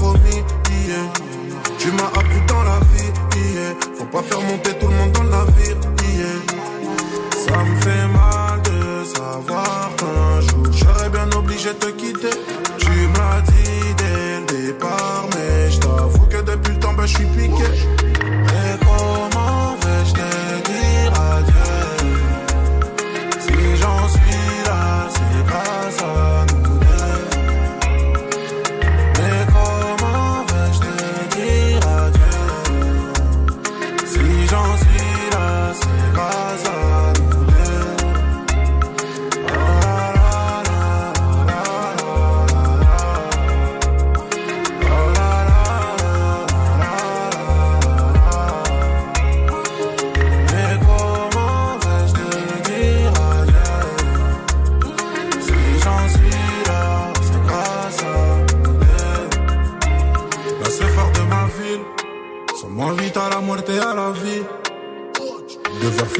j'en 34.50 34.76
suis 34.76 35.30
là, 35.32 35.72
c'est 35.72 36.12
grâce 36.12 36.64
à 36.66 37.19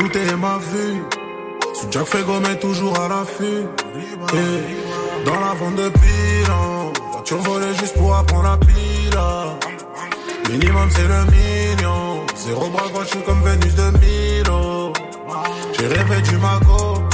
Faire 0.01 0.09
flouter 0.09 0.37
ma 0.37 0.59
vue 0.59 1.03
Sous 1.75 1.91
Jack 1.91 2.07
Fego 2.07 2.41
mais 2.41 2.59
toujours 2.59 2.99
à 2.99 3.09
l'affût. 3.09 3.67
Dans 5.27 5.41
la 5.41 5.55
vente 5.55 5.75
de 5.77 5.89
bilan 5.89 6.93
Voiture 7.13 7.39
volée 7.39 7.75
juste 7.79 7.97
pour 7.99 8.15
apprendre 8.15 8.45
la 8.45 8.57
pila 8.57 9.59
Minimum 10.51 10.89
c'est 10.91 11.07
le 11.07 11.25
million. 11.31 12.27
Zéro 12.35 12.69
bras 12.71 12.85
je 13.03 13.09
suis 13.09 13.23
comme 13.23 13.43
Vénus 13.43 13.75
de 13.75 13.91
Milo. 13.99 14.93
J'ai 15.79 15.87
rêvé 15.87 16.23
du 16.23 16.37
mago. 16.39 17.05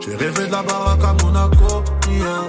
J'ai 0.00 0.16
rêvé 0.16 0.46
de 0.46 0.52
la 0.52 0.62
baraque 0.62 1.04
à 1.04 1.24
Monaco 1.24 1.84
yeah. 2.08 2.48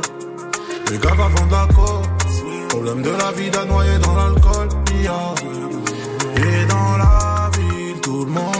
Les 0.91 0.97
gars 0.99 1.15
va 1.15 1.27
vendre 1.27 1.51
la 1.51 1.73
côte 1.73 2.69
Problème 2.69 3.01
de 3.01 3.09
la 3.09 3.31
vie 3.31 3.49
d'un 3.49 3.65
noyé 3.65 3.97
dans 3.99 4.15
l'alcool 4.15 4.69
yeah. 5.01 5.35
Et 6.37 6.65
dans 6.65 6.97
la 6.97 7.49
ville 7.57 7.99
tout 8.01 8.25
le 8.25 8.31
monde 8.31 8.54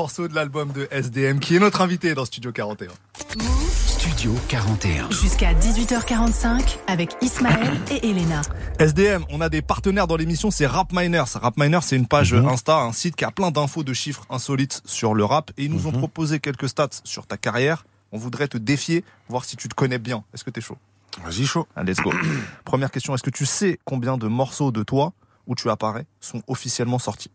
morceau 0.00 0.28
de 0.28 0.34
l'album 0.34 0.72
de 0.72 0.88
SDM, 0.90 1.40
qui 1.40 1.56
est 1.56 1.58
notre 1.58 1.82
invité 1.82 2.14
dans 2.14 2.24
Studio 2.24 2.52
41. 2.52 2.88
Studio 3.86 4.34
41. 4.48 5.10
Jusqu'à 5.10 5.52
18h45 5.52 6.78
avec 6.86 7.14
Ismaël 7.20 7.78
et 7.90 8.08
Elena. 8.08 8.40
SDM, 8.78 9.24
on 9.28 9.42
a 9.42 9.50
des 9.50 9.60
partenaires 9.60 10.06
dans 10.06 10.16
l'émission, 10.16 10.50
c'est 10.50 10.64
Rap 10.66 10.90
Miners. 10.94 11.24
Rap 11.34 11.58
Miners, 11.58 11.82
c'est 11.82 11.96
une 11.96 12.06
page 12.06 12.32
Mhm. 12.32 12.48
Insta, 12.48 12.78
un 12.78 12.92
site 12.92 13.14
qui 13.14 13.26
a 13.26 13.30
plein 13.30 13.50
d'infos, 13.50 13.84
de 13.84 13.92
chiffres 13.92 14.24
insolites 14.30 14.80
sur 14.86 15.12
le 15.12 15.22
rap. 15.22 15.50
Et 15.58 15.64
ils 15.64 15.70
nous 15.70 15.86
ont 15.86 15.92
Mhm. 15.92 15.98
proposé 15.98 16.40
quelques 16.40 16.70
stats 16.70 16.88
sur 17.04 17.26
ta 17.26 17.36
carrière. 17.36 17.84
On 18.10 18.16
voudrait 18.16 18.48
te 18.48 18.56
défier, 18.56 19.04
voir 19.28 19.44
si 19.44 19.56
tu 19.58 19.68
te 19.68 19.74
connais 19.74 19.98
bien. 19.98 20.24
Est-ce 20.32 20.44
que 20.44 20.50
t'es 20.50 20.62
chaud? 20.62 20.78
Vas-y, 21.22 21.44
chaud. 21.44 21.66
Allez, 21.76 21.92
let's 21.92 22.00
go. 22.02 22.10
Première 22.64 22.90
question, 22.90 23.14
est-ce 23.14 23.22
que 23.22 23.28
tu 23.28 23.44
sais 23.44 23.78
combien 23.84 24.16
de 24.16 24.28
morceaux 24.28 24.72
de 24.72 24.82
toi, 24.82 25.12
où 25.46 25.54
tu 25.54 25.68
apparais, 25.68 26.06
sont 26.22 26.40
officiellement 26.46 26.98
sortis? 26.98 27.30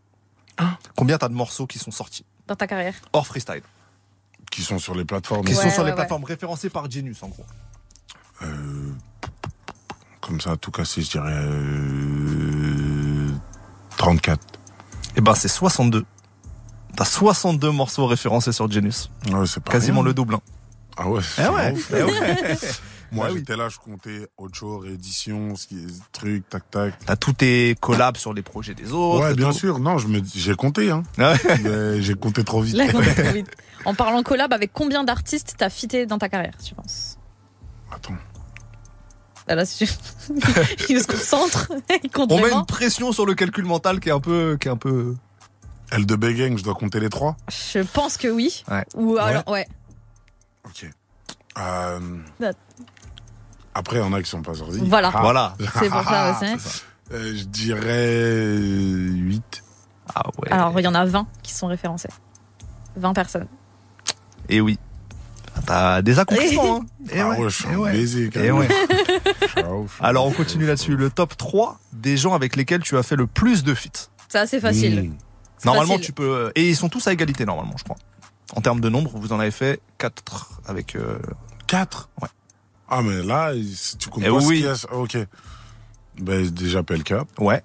Ah. 0.58 0.80
Combien 0.96 1.20
t'as 1.20 1.30
de 1.30 1.36
morceaux 1.36 1.68
qui 1.68 1.78
sont 1.78 1.92
sortis? 1.92 2.26
Dans 2.48 2.56
ta 2.56 2.68
carrière. 2.68 2.94
Hors 3.14 3.26
freestyle 3.28 3.62
Qui 4.52 4.62
sont 4.62 4.80
sur 4.80 4.96
les 4.96 5.06
plateformes. 5.06 5.46
Qui 5.46 5.56
Ouais, 5.56 5.64
sont 5.64 5.70
sur 5.70 5.80
ouais, 5.80 5.86
les 5.86 5.92
ouais. 5.92 5.96
plateformes 5.96 6.24
référencées 6.26 6.70
par 6.70 6.90
Genius, 6.90 7.22
en 7.24 7.30
gros. 7.30 7.46
Euh, 8.44 8.92
comme 10.22 10.40
ça, 10.42 10.52
à 10.52 10.58
tout 10.58 10.72
casser, 10.72 11.02
je 11.02 11.12
dirais 11.12 11.32
euh, 11.34 13.30
34. 13.98 14.40
Eh 15.18 15.22
ben, 15.22 15.34
c'est 15.36 15.48
62. 15.48 16.06
T'as 16.96 17.06
62 17.06 17.72
morceaux 17.72 18.06
référencés 18.08 18.52
sur 18.52 18.70
Genius. 18.72 19.10
Ah 19.32 19.40
ouais, 19.40 19.48
c'est 19.48 19.62
pas 19.64 19.72
Quasiment 19.72 20.02
rien. 20.02 20.08
le 20.10 20.14
double. 20.14 20.36
hein. 20.36 20.42
Ah 20.98 21.10
ouais. 21.10 21.20
Eh 21.22 21.24
c'est 21.24 21.50
ouais, 21.50 21.72
ouf. 21.74 21.92
eh 21.94 22.04
ouais. 22.04 22.58
Moi, 23.12 23.28
Ah 23.30 23.32
oui. 23.32 23.40
j'étais 23.40 23.56
là, 23.56 23.70
je 23.70 23.78
comptais 23.78 24.28
autre 24.38 24.56
chose, 24.58 24.84
réédition, 24.84 25.56
ce 25.56 25.68
qui 25.68 25.78
est 25.78 25.88
truc, 26.12 26.50
tac, 26.50 26.70
tac. 26.72 26.94
T'as 27.06 27.16
tous 27.16 27.34
tes 27.34 27.76
collabs 27.80 28.18
sur 28.18 28.34
les 28.34 28.42
projets 28.42 28.74
des 28.74 28.92
autres. 28.92 29.22
ouais, 29.24 29.34
bien 29.36 29.52
tout. 29.52 29.58
sûr. 29.60 29.80
Non, 29.80 29.98
je 29.98 30.08
me, 30.08 30.22
j'ai 30.34 30.56
compté, 30.56 30.90
hein. 30.92 31.04
Ah 31.18 31.34
ouais. 31.34 31.98
J'ai 32.02 32.16
compté 32.16 32.44
trop 32.44 32.62
vite. 32.62 32.76
Là, 32.76 32.88
trop. 32.88 33.00
En 33.86 33.94
parlant 33.94 34.24
collab, 34.24 34.52
avec 34.52 34.72
combien 34.74 35.04
d'artistes 35.04 35.54
t'as 35.58 35.70
fité 35.70 36.08
dans 36.08 36.18
ta 36.18 36.28
carrière, 36.28 36.56
tu 36.64 36.74
penses? 36.74 37.20
Attends. 37.92 38.16
Ah, 39.48 39.54
Là, 39.54 39.64
si 39.66 39.86
tu- 39.86 39.94
il 40.90 41.00
se 41.00 41.06
concentre, 41.06 41.72
il 42.04 42.10
compte 42.10 42.32
On 42.32 42.42
met 42.42 42.52
une 42.52 42.66
pression 42.66 43.12
sur 43.12 43.28
le 43.28 43.36
calcul 43.36 43.64
mental 43.66 44.00
qui 44.00 44.10
est 44.10 44.12
un 44.12 44.20
peu, 44.20 44.58
qui 44.60 44.68
est 44.68 44.72
un 44.72 44.78
peu. 44.78 45.14
L2B 45.92 46.34
Gang, 46.36 46.58
je 46.58 46.64
dois 46.64 46.74
compter 46.74 47.00
les 47.00 47.10
trois. 47.10 47.38
Je 47.48 47.78
pense 47.80 48.18
que 48.18 48.28
oui. 48.28 48.64
Ouais. 48.72 48.84
Ou 48.96 49.18
alors, 49.18 49.48
ouais. 49.48 49.68
Ok. 50.66 50.90
Euh. 51.60 52.00
Après, 53.76 53.98
il 53.98 54.00
y 54.00 54.04
en 54.04 54.14
a 54.14 54.22
qui 54.24 54.30
sont 54.30 54.42
pas 54.42 54.56
sortis. 54.56 54.80
Voilà. 54.84 55.12
Ah. 55.14 55.22
Voilà. 55.22 55.54
C'est 55.80 55.90
pour 55.90 56.04
ça 56.04 56.32
aussi. 56.42 56.82
Euh, 57.14 57.36
je 57.36 57.44
dirais 57.44 58.58
8. 58.58 59.64
Ah 60.16 60.24
ouais. 60.42 60.52
Alors, 60.52 60.80
il 60.80 60.84
y 60.84 60.88
en 60.88 60.96
a 60.96 61.06
20 61.06 61.28
qui 61.44 61.54
sont 61.54 61.68
référencés. 61.68 62.10
20 62.96 63.14
personnes. 63.14 63.48
Et 64.50 64.62
oui. 64.62 64.80
T'as 65.66 66.02
des 66.02 66.18
accomplissements. 66.20 66.82
Hein. 67.06 67.08
Et 67.12 67.22
ah 67.22 67.30
ouais. 67.30 67.38
ouais, 67.38 67.50
je 67.50 67.56
suis 67.56 67.68
et 67.68 67.74
un 67.74 67.78
ouais. 67.78 67.92
baiser, 67.92 68.30
quand 68.34 68.40
Et 68.40 68.44
même. 68.44 68.58
ouais. 68.58 68.68
Je 69.42 69.48
suis 69.48 69.60
un 69.62 69.70
ouf. 69.74 69.98
Alors 70.02 70.26
on 70.26 70.32
continue 70.32 70.66
là-dessus. 70.66 70.96
Le 70.96 71.10
top 71.12 71.38
3 71.38 71.80
des 71.94 72.18
gens 72.18 72.34
avec 72.34 72.56
lesquels 72.56 72.82
tu 72.82 72.98
as 72.98 73.04
fait 73.04 73.16
le 73.16 73.28
plus 73.28 73.64
de 73.64 73.76
feats. 73.76 74.10
C'est 74.28 74.40
assez 74.40 74.60
facile. 74.60 75.04
Mmh. 75.10 75.14
C'est 75.60 75.66
Normalement 75.68 75.94
facile. 75.94 76.06
tu 76.08 76.12
peux. 76.14 76.52
Et 76.56 76.68
ils 76.68 76.76
sont 76.76 76.90
tous 76.90 77.06
à 77.08 77.14
égalité 77.14 77.46
normalement, 77.46 77.76
je 77.78 77.84
crois. 77.84 77.96
En 78.56 78.62
termes 78.62 78.82
de 78.82 78.90
nombre, 78.90 79.12
vous 79.14 79.34
en 79.34 79.40
avez 79.40 79.52
fait 79.52 79.80
4 80.00 80.62
avec. 80.68 80.96
euh, 80.96 81.20
4 81.68 82.10
Ouais. 82.22 82.28
Ah, 82.90 83.02
mais 83.02 83.24
là, 83.24 83.52
si 83.74 83.98
tu 83.98 84.08
Eh 84.10 84.12
comprends 84.12 84.40
ce 84.42 84.46
oui. 84.48 84.56
qu'il 84.58 84.66
y 84.66 84.70
a. 84.70 84.76
Ok. 84.94 85.18
Ben, 86.20 86.48
déjà 86.50 86.84
PLK, 86.84 87.14
Ouais, 87.40 87.64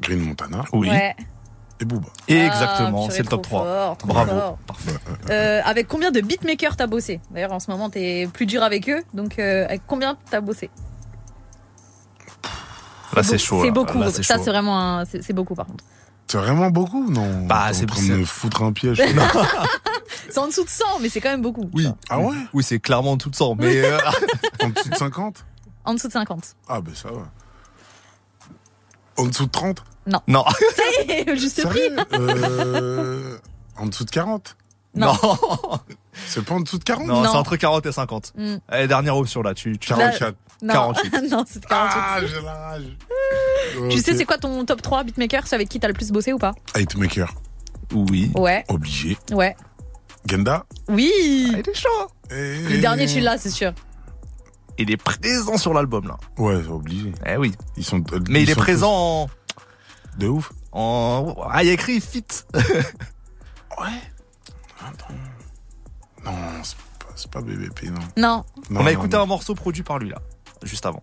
Green 0.00 0.20
Montana 0.20 0.64
oui. 0.72 0.90
Ouais. 0.90 1.14
et 1.80 1.84
Booba. 1.84 2.08
Exactement, 2.28 3.06
Ah, 3.08 3.10
c'est 3.12 3.22
le 3.22 3.28
top 3.28 3.42
trop 3.42 3.58
3. 3.60 3.64
fort, 3.64 3.96
trop 3.98 4.08
Bravo. 4.08 4.30
fort. 4.32 4.58
Parfait. 4.66 4.90
Euh, 5.30 5.60
avec 5.64 5.86
combien 5.88 6.10
de 6.10 6.20
beatmakers 6.20 6.76
t'as 6.76 6.86
bossé? 6.86 7.20
D'ailleurs, 7.30 7.52
en 7.52 7.60
ce 7.60 7.70
moment, 7.70 7.88
t'es 7.88 8.28
plus 8.32 8.46
dur 8.46 8.62
avec 8.62 8.88
eux. 8.90 9.02
Donc, 9.14 9.38
euh, 9.38 9.64
avec 9.64 9.82
combien 9.86 10.18
t'as 10.30 10.40
bossé? 10.40 10.68
Là, 13.14 13.22
c'est 13.22 13.38
chaud. 13.38 13.62
C'est 13.62 13.70
beaucoup. 13.70 13.98
Là, 13.98 14.10
Ça, 14.10 14.22
c'est 14.38 14.50
vraiment 14.50 14.98
un- 14.98 15.04
c'est 15.06 15.32
beaucoup 15.32 15.54
par 15.54 15.66
contre. 15.66 15.84
C'est 16.28 16.38
vraiment 16.38 16.70
beaucoup, 16.70 17.08
non? 17.10 17.46
Bah, 17.46 17.68
c'est- 17.72 17.86
de 17.86 18.16
me 18.18 18.24
foutre 18.24 18.62
un 18.62 18.72
piège. 18.72 19.00
C'est 20.30 20.38
en 20.38 20.48
dessous 20.48 20.64
de 20.64 20.68
100, 20.68 20.84
mais 21.00 21.08
c'est 21.08 21.20
quand 21.20 21.30
même 21.30 21.42
beaucoup. 21.42 21.68
Oui. 21.72 21.88
ah 22.10 22.18
ouais? 22.18 22.34
Oui, 22.52 22.62
c'est 22.62 22.78
clairement 22.78 23.12
en 23.12 23.16
tout 23.16 23.30
de 23.30 23.36
sang. 23.36 23.54
Mais 23.58 23.80
euh, 23.84 23.98
En 24.62 24.68
dessous 24.70 24.88
de 24.88 24.94
50 24.96 25.44
En 25.84 25.94
dessous 25.94 26.08
de 26.08 26.12
50. 26.12 26.56
Ah, 26.68 26.80
ben 26.80 26.94
ça 26.94 27.08
va. 27.10 27.28
En 29.16 29.26
dessous 29.26 29.46
de 29.46 29.50
30 29.50 29.82
non. 30.28 30.44
Juste 31.34 31.64
prix. 31.68 31.80
Sérieux? 31.80 31.96
euh, 32.12 33.38
En 33.76 33.86
dessous 33.86 34.04
de 34.04 34.10
40 34.10 34.56
Non. 34.94 35.12
Non, 35.22 35.38
C'est 36.26 36.44
pas 36.44 36.54
en 36.54 36.60
dessous 36.60 36.78
de 36.78 36.84
40 36.84 37.06
non, 37.08 37.22
Non. 37.22 37.30
c'est 37.32 37.36
entre 37.38 37.56
40 37.56 37.86
et 37.86 37.92
50. 37.92 38.32
Mm. 38.36 38.56
Allez, 38.68 38.86
dernière 38.88 39.16
option 39.16 39.42
là. 39.42 39.54
Tu, 39.54 39.78
tu... 39.78 39.88
44. 39.88 40.36
Non, 40.62 40.72
48. 40.92 41.12
non, 41.30 41.44
c'est 41.46 41.64
48. 41.66 41.68
Ah, 41.70 42.18
j'ai 42.26 42.42
la 42.42 42.54
rage. 42.54 42.82
Tu 43.90 43.98
sais, 44.00 44.14
c'est 44.16 44.24
quoi 44.24 44.38
ton 44.38 44.64
top 44.64 44.80
3 44.82 45.04
beatmaker 45.04 45.46
C'est 45.46 45.54
avec 45.54 45.68
qui 45.68 45.78
t'as 45.80 45.88
le 45.88 45.94
plus 45.94 46.10
bossé 46.10 46.32
ou 46.32 46.38
pas 46.38 46.52
Hitmaker, 46.76 47.32
Oui. 47.92 48.30
Ouais, 48.34 48.64
obligé. 48.68 49.16
ouais. 49.32 49.54
Genda 50.28 50.64
Oui 50.88 51.12
Ah, 51.54 51.58
il 51.58 51.70
est 51.70 51.74
chaud. 51.74 52.08
et... 52.30 52.58
Le 52.68 52.78
dernier, 52.78 53.06
tu 53.06 53.20
l'as, 53.20 53.38
c'est 53.38 53.50
sûr. 53.50 53.72
Il 54.78 54.90
est 54.90 54.96
présent 54.96 55.56
sur 55.56 55.72
l'album 55.72 56.06
là. 56.08 56.16
Ouais, 56.36 56.60
c'est 56.62 56.68
obligé. 56.70 57.12
Eh 57.26 57.36
oui. 57.36 57.54
Ils 57.76 57.84
sont, 57.84 58.02
euh, 58.12 58.20
Mais 58.28 58.40
ils 58.42 58.48
il 58.48 58.50
est 58.50 58.54
présent 58.56 58.92
en. 58.92 59.28
De 60.18 60.26
ouf. 60.28 60.52
en... 60.72 61.34
Ah, 61.50 61.62
il 61.62 61.66
y 61.68 61.70
a 61.70 61.74
écrit 61.74 62.00
fit. 62.00 62.24
Non, 66.24 66.32
c'est 66.62 66.76
pas, 66.76 67.12
c'est 67.14 67.30
pas 67.30 67.40
BBP, 67.40 67.84
non. 67.84 68.00
Non. 68.16 68.44
Non, 68.70 68.80
On 68.80 68.80
a 68.80 68.82
non, 68.84 68.88
écouté 68.88 69.16
non. 69.16 69.22
un 69.22 69.26
morceau 69.26 69.54
produit 69.54 69.82
par 69.82 69.98
lui 69.98 70.10
là, 70.10 70.18
juste 70.62 70.86
avant. 70.86 71.02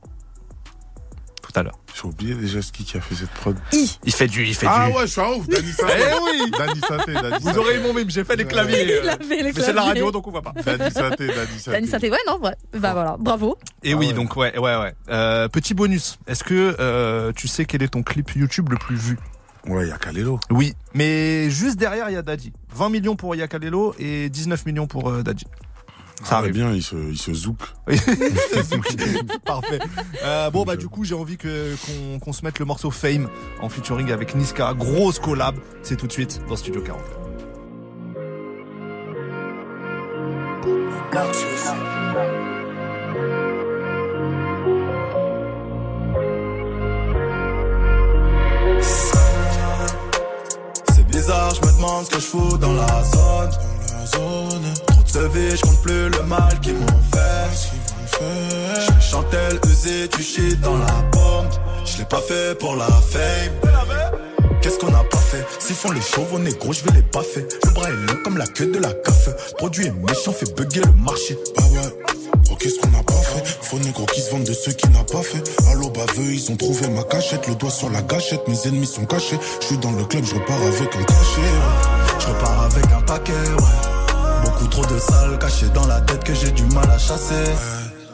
Tout 1.42 1.60
à 1.60 1.64
l'heure. 1.64 1.78
J'ai 1.94 2.08
oublié 2.08 2.34
déjà 2.36 2.62
ce 2.62 2.72
qui 2.72 2.84
qui 2.86 2.98
a 2.98 3.02
fait 3.02 3.16
cette 3.16 3.30
prod. 3.30 3.56
Il 4.04 4.14
fait 4.14 4.28
du. 4.28 4.46
Il 4.46 4.56
fait 4.56 4.66
Ah 4.70 4.88
du. 4.90 4.96
ouais, 4.96 5.02
je 5.06 5.12
suis 5.12 5.22
un 5.22 5.28
ouf, 5.34 5.48
Danny 5.48 5.72
Saté. 5.74 5.94
Eh 6.00 6.14
oui 6.24 6.52
Saté, 6.88 7.12
Vous 7.42 7.48
Saté. 7.48 7.58
aurez 7.60 7.76
eu 7.76 7.80
mon 7.82 7.94
mime, 7.94 8.10
j'ai 8.10 8.24
fait 8.24 8.36
les 8.38 8.46
claviers. 8.46 8.84
Il 8.84 8.92
euh, 9.08 9.12
a 9.14 9.18
fait 9.18 9.44
les 9.44 9.44
Mais 9.44 9.54
c'est 9.54 9.60
de 9.60 9.66
la 9.68 9.74
claviers. 9.84 9.88
radio 9.90 10.12
donc 10.12 10.26
on 10.28 10.32
voit 10.32 10.42
pas. 10.42 10.54
Danny 10.66 10.90
Saté, 10.90 11.28
Danny 11.28 11.60
Saté. 11.60 11.72
Dani 11.72 11.88
Saté, 11.88 12.10
ouais, 12.12 12.18
non, 12.28 12.40
ouais. 12.42 12.56
Bah 12.80 12.94
voilà, 12.94 13.18
bravo. 13.20 13.58
Et 13.84 13.92
Ah 13.94 13.98
oui, 13.98 14.08
ouais. 14.08 14.14
donc 14.14 14.36
ouais, 14.38 14.58
ouais, 14.58 14.78
ouais. 14.78 14.94
Euh, 15.10 15.48
petit 15.50 15.74
bonus. 15.74 16.18
Est-ce 16.28 16.44
que 16.46 16.76
euh, 16.80 17.32
tu 17.36 17.48
sais 17.50 17.66
quel 17.66 17.84
est 17.84 17.90
ton 17.90 18.04
clip 18.04 18.32
YouTube 18.32 18.70
le 18.72 18.78
plus 18.78 18.96
vu? 18.96 19.20
Ouais, 19.68 19.86
il 19.86 19.90
y 19.90 19.94
a 19.94 19.98
Kalelo. 19.98 20.40
Oui, 20.50 20.74
mais 20.94 21.50
juste 21.50 21.78
derrière 21.78 22.10
il 22.10 22.14
y 22.14 22.18
a 22.18 22.22
Daddy. 22.22 22.52
20 22.74 22.90
millions 22.90 23.16
pour 23.16 23.36
Yakalelo 23.36 23.94
et 24.00 24.30
19 24.30 24.66
millions 24.66 24.88
pour 24.88 25.10
euh, 25.10 25.24
Daddy. 25.24 25.46
Ça 26.24 26.36
Ah, 26.36 26.38
arrive. 26.40 26.54
bien, 26.54 26.72
il 26.74 26.82
se, 26.82 26.96
il 26.96 27.18
se 27.18 27.34
zouk. 27.34 27.60
Parfait. 29.46 29.80
Euh, 30.24 30.50
bon 30.50 30.64
bah 30.64 30.76
du 30.78 30.88
coup 30.88 31.04
j'ai 31.04 31.16
envie 31.16 31.38
que 31.38 31.76
qu'on 31.86 32.20
qu'on 32.20 32.34
se 32.34 32.44
mette 32.46 32.60
le 32.60 32.66
morceau 32.66 32.92
Fame 32.92 33.28
en 33.62 33.70
featuring 33.70 34.12
avec 34.12 34.34
Niska. 34.36 34.74
Grosse 34.74 35.20
collab. 35.20 35.56
C'est 35.82 35.98
tout 35.98 36.08
de 36.08 36.12
suite 36.14 36.42
dans 36.48 36.56
Studio 36.56 36.82
40. 36.82 37.00
C'est 50.94 51.06
bizarre, 51.08 51.54
je 51.56 51.68
me 51.68 51.72
demande 51.76 52.06
ce 52.06 52.10
que 52.12 52.20
je 52.20 52.26
fous 52.26 52.58
dans 52.58 52.74
la 52.74 53.04
zone. 53.04 53.50
Dans 53.90 53.98
la 54.00 54.06
zone. 54.06 54.93
Je 55.14 55.62
compte 55.62 55.80
plus 55.84 56.10
le 56.10 56.24
mal 56.24 56.60
qu'ils 56.60 56.74
m'ont 56.74 56.88
fait. 57.14 57.70
Je 58.20 59.00
Chantel 59.00 59.60
usé, 59.70 60.08
tu 60.10 60.24
shit 60.24 60.60
dans 60.62 60.76
la 60.76 60.92
pomme. 61.12 61.48
Je 61.86 62.00
l'ai 62.00 62.06
pas 62.06 62.20
fait 62.20 62.58
pour 62.58 62.76
la 62.76 62.88
fame. 62.88 63.54
Qu'est-ce 64.62 64.80
qu'on 64.80 64.92
a 64.92 65.04
pas 65.04 65.18
fait? 65.18 65.46
S'ils 65.60 65.76
font 65.76 65.92
les 65.92 66.02
chauves, 66.02 66.32
gros, 66.60 66.74
je 66.74 66.84
vais 66.84 66.92
les 66.96 67.04
baffer. 67.04 67.46
Le 67.64 67.74
bras 67.74 67.90
est 67.90 67.92
long 67.92 68.18
comme 68.24 68.40
la 68.40 68.48
queue 68.48 68.66
de 68.66 68.80
la 68.80 68.92
café. 68.92 69.32
Produit 69.60 69.86
est 69.86 69.92
méchant, 69.92 70.32
fait 70.32 70.52
bugger 70.56 70.82
le 70.82 70.94
marché. 71.04 71.38
Bah 71.56 71.64
ouais. 71.74 72.16
Oh, 72.50 72.56
qu'est-ce 72.56 72.80
qu'on 72.80 72.90
n'a 72.90 73.04
pas 73.04 73.14
fait 73.14 73.46
Faux 73.46 73.78
négro 73.78 74.08
qui 74.08 74.22
se 74.22 74.32
vendent 74.32 74.46
de 74.46 74.54
ceux 74.54 74.72
qui 74.72 74.90
n'a 74.90 75.04
pas 75.04 75.22
fait. 75.22 75.44
Allô, 75.70 75.90
baveux, 75.92 76.34
ils 76.34 76.52
ont 76.52 76.56
trouvé 76.56 76.88
ma 76.88 77.04
cachette. 77.04 77.48
Le 77.48 77.54
doigt 77.54 77.70
sur 77.70 77.92
la 77.92 78.02
gâchette, 78.02 78.48
mes 78.48 78.68
ennemis 78.68 78.88
sont 78.88 79.06
cachés. 79.06 79.38
Je 79.62 79.68
suis 79.68 79.78
dans 79.78 79.92
le 79.92 80.06
club, 80.06 80.26
je 80.26 80.34
repars 80.34 80.62
avec 80.64 80.96
un 80.96 81.04
cachet. 81.04 81.52
Je 82.20 82.28
repars 82.30 82.64
avec 82.64 82.86
un 82.86 83.02
paquet, 83.02 83.32
ouais. 83.32 83.93
Beaucoup 84.44 84.68
trop 84.68 84.86
de 84.86 85.00
salles 85.00 85.40
cachées 85.40 85.70
dans 85.74 85.88
la 85.88 86.02
tête 86.02 86.24
que 86.24 86.34
j'ai 86.34 86.52
du 86.52 86.64
mal 86.66 86.90
à 86.90 86.98
chasser. 86.98 87.46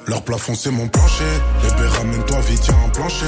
Leur 0.07 0.21
plafond, 0.21 0.53
c'est 0.55 0.71
mon 0.71 0.87
plancher. 0.87 1.23
Bébé, 1.61 1.87
ramène-toi 1.87 2.39
vite, 2.41 2.67
y'a 2.67 2.75
un 2.85 2.89
plancher. 2.89 3.25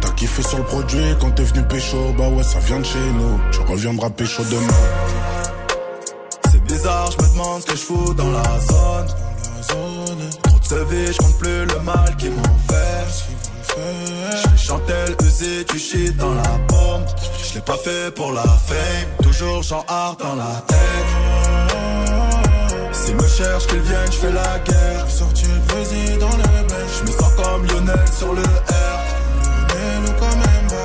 T'as 0.00 0.10
kiffé 0.10 0.42
sur 0.42 0.58
le 0.58 0.64
produit 0.64 1.14
quand 1.20 1.30
t'es 1.32 1.44
venu 1.44 1.62
pécho. 1.66 2.14
Bah 2.16 2.28
ouais, 2.28 2.42
ça 2.42 2.58
vient 2.60 2.78
de 2.78 2.84
chez 2.84 2.98
nous. 2.98 3.40
Tu 3.52 3.60
reviendras 3.60 4.10
pécho 4.10 4.42
demain. 4.44 4.74
C'est 6.50 6.62
bizarre, 6.64 7.10
je 7.10 7.24
me 7.24 7.30
demande 7.32 7.62
ce 7.62 7.66
que 7.66 7.76
je 7.76 7.82
fous 7.82 8.14
dans 8.14 8.30
la 8.30 8.42
zone. 8.60 9.06
Trop 10.42 10.58
de 10.58 11.12
je 11.12 11.18
compte 11.18 11.38
plus 11.38 11.66
le 11.66 11.78
mal 11.80 12.16
qu'ils 12.16 12.30
m'ont 12.30 12.42
fait. 12.68 13.24
Je 13.68 13.74
fais 13.74 14.56
Chantel 14.56 15.16
usé, 15.24 15.64
tu 15.66 15.78
shit 15.78 16.16
dans 16.16 16.34
la 16.34 16.42
pomme. 16.68 17.04
Je 17.48 17.54
l'ai 17.54 17.60
pas 17.60 17.76
fait 17.76 18.14
pour 18.14 18.32
la 18.32 18.42
fame, 18.42 19.08
toujours 19.22 19.62
chant 19.62 19.84
hard 19.88 20.18
dans 20.20 20.36
la 20.36 20.62
tête. 20.66 21.63
S'ils 23.04 23.16
me 23.16 23.28
cherchent, 23.28 23.66
qu'ils 23.66 23.80
viennent, 23.80 24.12
je 24.12 24.16
fais 24.18 24.32
la 24.32 24.58
guerre. 24.60 25.10
Sorti 25.10 25.44
le 25.44 25.74
baiser 25.74 26.16
dans 26.18 26.28
le 26.28 26.66
bench. 26.68 26.92
Je 27.00 27.12
me 27.12 27.18
sens 27.18 27.32
comme 27.36 27.66
Lionel 27.66 28.04
sur 28.16 28.32
le 28.32 28.42
R. 28.42 28.94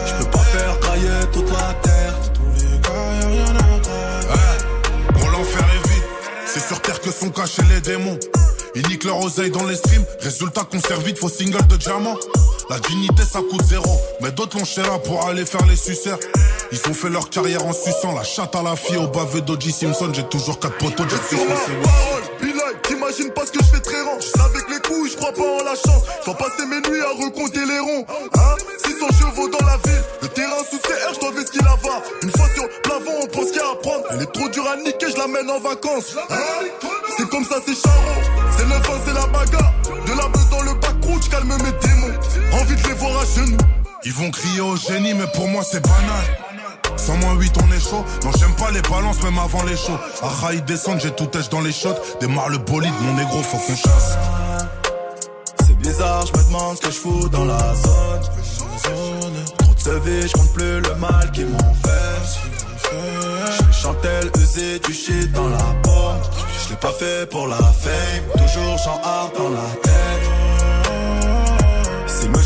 Je 0.06 0.24
peux 0.24 0.30
pas 0.32 0.40
faire 0.40 0.80
crailler 0.82 1.10
toute 1.32 1.50
la 1.50 1.74
terre. 1.82 2.16
Tous 2.34 2.42
les 2.62 2.78
gars, 2.80 2.90
y'a 3.22 3.28
rien 3.28 3.56
à 3.56 3.80
craindre. 3.80 5.14
Gros, 5.14 5.30
l'enfer 5.30 5.66
est 5.76 5.88
vide. 5.90 6.04
C'est 6.46 6.60
sur 6.60 6.82
terre 6.82 7.00
que 7.00 7.12
sont 7.12 7.30
cachés 7.30 7.62
les 7.74 7.80
démons. 7.80 8.20
Ils 8.76 8.88
niquent 8.88 9.06
leur 9.06 9.20
oseille 9.20 9.52
dans 9.52 9.64
les 9.64 9.76
streams. 9.76 10.06
Résultat, 10.20 10.64
concert 10.70 11.00
vite, 11.00 11.18
faux 11.18 11.30
single 11.30 11.66
de 11.68 11.78
diamant. 11.78 12.18
La 12.70 12.80
dignité, 12.80 13.24
ça 13.24 13.40
coûte 13.40 13.64
zéro. 13.64 14.00
Mais 14.22 14.32
d'autres 14.32 14.58
l'ont 14.58 14.66
chez 14.66 14.82
là 14.82 15.00
pour 15.06 15.26
aller 15.28 15.46
faire 15.46 15.66
les 15.68 15.78
suceurs. 15.78 16.20
Ils 16.72 16.80
ont 16.88 16.94
fait 16.94 17.10
leur 17.10 17.30
carrière 17.30 17.66
en 17.66 17.74
suçant 17.74 18.14
la 18.14 18.24
chatte 18.24 18.56
à 18.56 18.62
la 18.62 18.76
fille 18.76 18.98
au 18.98 19.08
baveux 19.08 19.42
d'O.J. 19.42 19.72
Simpson. 19.72 20.12
J'ai 20.14 20.24
toujours 20.24 20.60
quatre 20.60 20.78
poteaux 20.78 21.04
parole, 21.04 22.24
Bilal, 22.42 22.76
t'imagines 22.84 23.32
pas 23.32 23.46
ce 23.46 23.52
que 23.52 23.60
je 23.64 23.70
fais 23.70 23.80
très 23.80 24.02
rang. 24.02 24.18
Avec 24.46 24.70
les 24.70 24.80
couilles, 24.80 25.10
je 25.10 25.18
crois 25.18 25.32
pas 25.32 25.42
en 25.42 25.64
la 25.64 25.74
chance. 25.76 26.04
Je 26.26 26.32
passer 26.32 26.66
mes 26.68 26.82
nuits 26.90 27.02
à 27.02 27.26
recompter 27.26 27.66
les 27.66 27.80
ronds. 27.80 28.06
Hein? 28.08 28.56
600 28.86 29.08
chevaux 29.20 29.50
dans 29.50 29.66
la 29.66 29.78
ville, 29.78 30.04
le 30.22 30.28
terrain 30.28 30.64
sous 30.70 30.78
CR, 30.78 31.14
je 31.16 31.20
dois 31.20 31.32
ce 31.44 31.52
qu'il 31.52 31.62
avare. 31.62 32.04
Une 32.22 32.32
fois 32.32 32.48
sur 32.54 32.66
l'avant, 32.88 33.18
on 33.24 33.28
pense 33.28 33.48
qu'il 33.48 33.62
y 33.62 33.66
a 33.66 33.72
à 33.72 33.76
prendre. 33.76 34.04
Elle 34.12 34.22
est 34.22 34.32
trop 34.32 34.50
dure 34.50 34.68
à 34.68 34.78
niquer, 34.78 35.08
je 35.10 35.18
l'amène 35.18 35.50
en 35.50 35.60
vacances. 35.60 36.16
Hein? 36.30 36.36
C'est 37.18 37.30
comme 37.30 37.46
ça, 37.46 37.56
c'est 37.66 37.76
charron. 37.76 38.22
C'est 38.56 38.66
le 38.66 38.70
vin, 38.70 39.00
c'est 39.06 39.14
la 39.14 39.26
bagarre. 39.28 39.74
De 40.06 40.12
la 40.12 40.28
beuh 40.28 40.40
dans 40.52 40.62
le 40.62 40.74
bac 40.80 40.96
je 41.24 41.30
calme 41.30 41.48
mes 41.48 41.88
démons. 41.88 42.62
Envie 42.62 42.76
de 42.76 42.88
les 42.88 42.94
voir 42.94 43.22
à 43.22 43.26
genoux. 43.26 43.58
Ils 44.06 44.14
vont 44.14 44.30
crier 44.32 44.62
au 44.62 44.76
génie, 44.78 45.14
mais 45.14 45.28
pour 45.34 45.48
moi 45.48 45.64
c'est 45.64 45.82
banal. 45.82 46.59
100 47.00 47.18
moins 47.18 47.34
8, 47.34 47.54
on 47.64 47.72
est 47.72 47.80
chaud. 47.80 48.04
Non, 48.24 48.32
j'aime 48.38 48.54
pas 48.56 48.72
les 48.72 48.82
balances, 48.82 49.24
même 49.24 49.40
avant 49.40 49.64
les 49.64 49.78
shows. 49.78 49.98
Ah, 50.22 50.54
ils 50.54 50.64
descendent, 50.64 51.00
j'ai 51.00 51.12
tout 51.12 51.26
têche 51.28 51.50
dans 51.50 51.62
les 51.62 51.72
shots. 51.72 51.96
Démarre 52.20 52.50
le 52.50 52.58
bolide, 52.58 52.94
mon 53.02 53.14
négro, 53.14 53.42
faut 53.42 53.58
qu'on 53.58 53.76
chasse. 53.76 54.18
C'est 55.66 55.78
bizarre, 55.78 56.26
je 56.28 56.40
me 56.40 56.46
demande 56.46 56.78
ce 56.78 56.82
que 56.82 56.92
je 56.92 57.00
fous 57.00 57.30
dans 57.30 57.46
la 57.46 57.58
zone. 57.58 58.22
Trop 59.58 59.74
de 59.74 59.80
CV, 59.80 60.28
je 60.28 60.34
compte 60.34 60.54
plus 60.54 60.82
le 60.82 60.96
mal 60.96 61.32
qu'ils 61.32 61.48
m'ont 61.48 61.76
fait. 61.84 61.90
Je 62.92 63.74
Chantel 63.82 64.30
usé, 64.42 64.80
tu 64.82 64.94
shit 64.94 65.32
dans 65.32 65.48
la 65.48 65.58
pomme. 65.84 66.22
Je 66.64 66.70
l'ai 66.70 66.76
pas 66.76 66.92
fait 66.92 67.30
pour 67.30 67.48
la 67.48 67.58
fame, 67.58 68.24
toujours 68.38 68.78
chant 68.78 69.00
hard 69.04 69.32
dans 69.38 69.50
la 69.50 69.70
tête. 69.82 70.09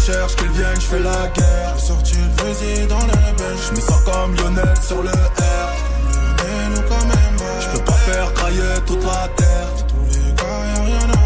Cherchent, 0.05 0.35
qu'ils 0.35 0.49
viennent, 0.49 0.81
je 0.81 0.85
fais 0.85 0.99
la 0.99 1.27
guerre. 1.27 1.75
J'ai 1.77 1.85
sorti 1.85 2.15
le 2.15 2.43
baiser 2.43 2.87
dans 2.87 2.99
le 2.99 3.37
bench. 3.37 3.69
Je 3.69 3.75
me 3.75 3.79
sens 3.79 4.03
comme 4.03 4.35
Lionel 4.35 4.77
sur 4.85 5.01
le 5.01 5.09
R. 5.09 5.13
Nous, 6.75 6.81
quand 6.89 7.05
même. 7.05 7.37
Je 7.61 7.77
peux 7.77 7.83
pas 7.85 7.93
faire 7.93 8.33
crailler 8.33 8.81
toute 8.85 9.03
la 9.05 9.29
terre. 9.37 9.69
Tous 9.87 10.17
les 10.17 10.33
gars, 10.33 10.65
y'a 10.75 10.83
rien 10.83 11.09
à. 11.09 11.23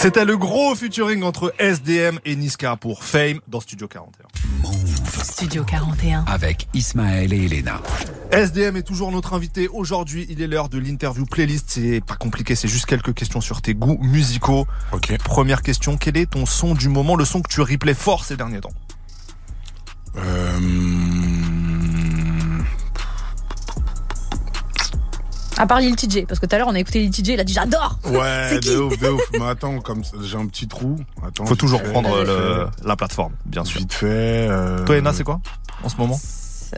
C'était 0.00 0.24
le 0.24 0.38
gros 0.38 0.74
featuring 0.74 1.22
entre 1.24 1.52
SDM 1.58 2.20
et 2.24 2.34
Niska 2.34 2.76
pour 2.76 3.04
Fame 3.04 3.40
dans 3.48 3.60
Studio 3.60 3.86
41. 3.86 4.24
Studio 5.22 5.62
41. 5.62 6.24
Avec 6.26 6.68
Ismaël 6.72 7.34
et 7.34 7.44
Elena. 7.44 7.82
SDM 8.32 8.76
est 8.76 8.82
toujours 8.82 9.12
notre 9.12 9.34
invité. 9.34 9.68
Aujourd'hui, 9.68 10.26
il 10.30 10.40
est 10.40 10.46
l'heure 10.46 10.70
de 10.70 10.78
l'interview 10.78 11.26
playlist. 11.26 11.66
C'est 11.68 12.00
pas 12.00 12.16
compliqué, 12.16 12.54
c'est 12.54 12.66
juste 12.66 12.86
quelques 12.86 13.12
questions 13.12 13.42
sur 13.42 13.60
tes 13.60 13.74
goûts 13.74 13.98
musicaux. 14.00 14.66
Ok. 14.92 15.18
Première 15.18 15.60
question, 15.60 15.98
quel 15.98 16.16
est 16.16 16.30
ton 16.30 16.46
son 16.46 16.74
du 16.74 16.88
moment, 16.88 17.14
le 17.14 17.26
son 17.26 17.42
que 17.42 17.52
tu 17.52 17.60
replay 17.60 17.92
fort 17.92 18.24
ces 18.24 18.38
derniers 18.38 18.60
temps? 18.60 18.72
Euh, 20.16 20.58
À 25.60 25.66
part 25.66 25.80
Lil 25.80 25.94
TJ, 25.94 26.24
parce 26.26 26.40
que 26.40 26.46
tout 26.46 26.54
à 26.54 26.58
l'heure 26.58 26.68
on 26.68 26.74
a 26.74 26.78
écouté 26.78 27.00
Lil 27.00 27.10
TJ, 27.10 27.28
il 27.34 27.40
a 27.40 27.44
dit 27.44 27.52
j'adore 27.52 27.98
Ouais, 28.06 28.58
de 28.60 28.76
ouf, 28.78 28.98
de 28.98 29.08
ouf. 29.10 29.20
Mais 29.38 29.46
attends, 29.46 29.78
comme 29.80 30.02
j'ai 30.22 30.36
un 30.38 30.46
petit 30.46 30.66
trou. 30.66 30.96
Attends, 31.22 31.44
Faut 31.44 31.54
toujours 31.54 31.80
fait, 31.82 31.90
prendre 31.90 32.18
le- 32.18 32.24
fait, 32.24 32.86
la 32.86 32.96
plateforme, 32.96 33.34
bien 33.44 33.64
sûr. 33.64 33.78
Vite 33.80 33.92
fait. 33.92 34.06
euh, 34.48 34.84
Toi, 34.86 34.96
Ena, 34.96 35.12
c'est 35.12 35.22
quoi 35.24 35.38
en 35.82 35.88
ce 35.90 35.96
moment 35.98 36.18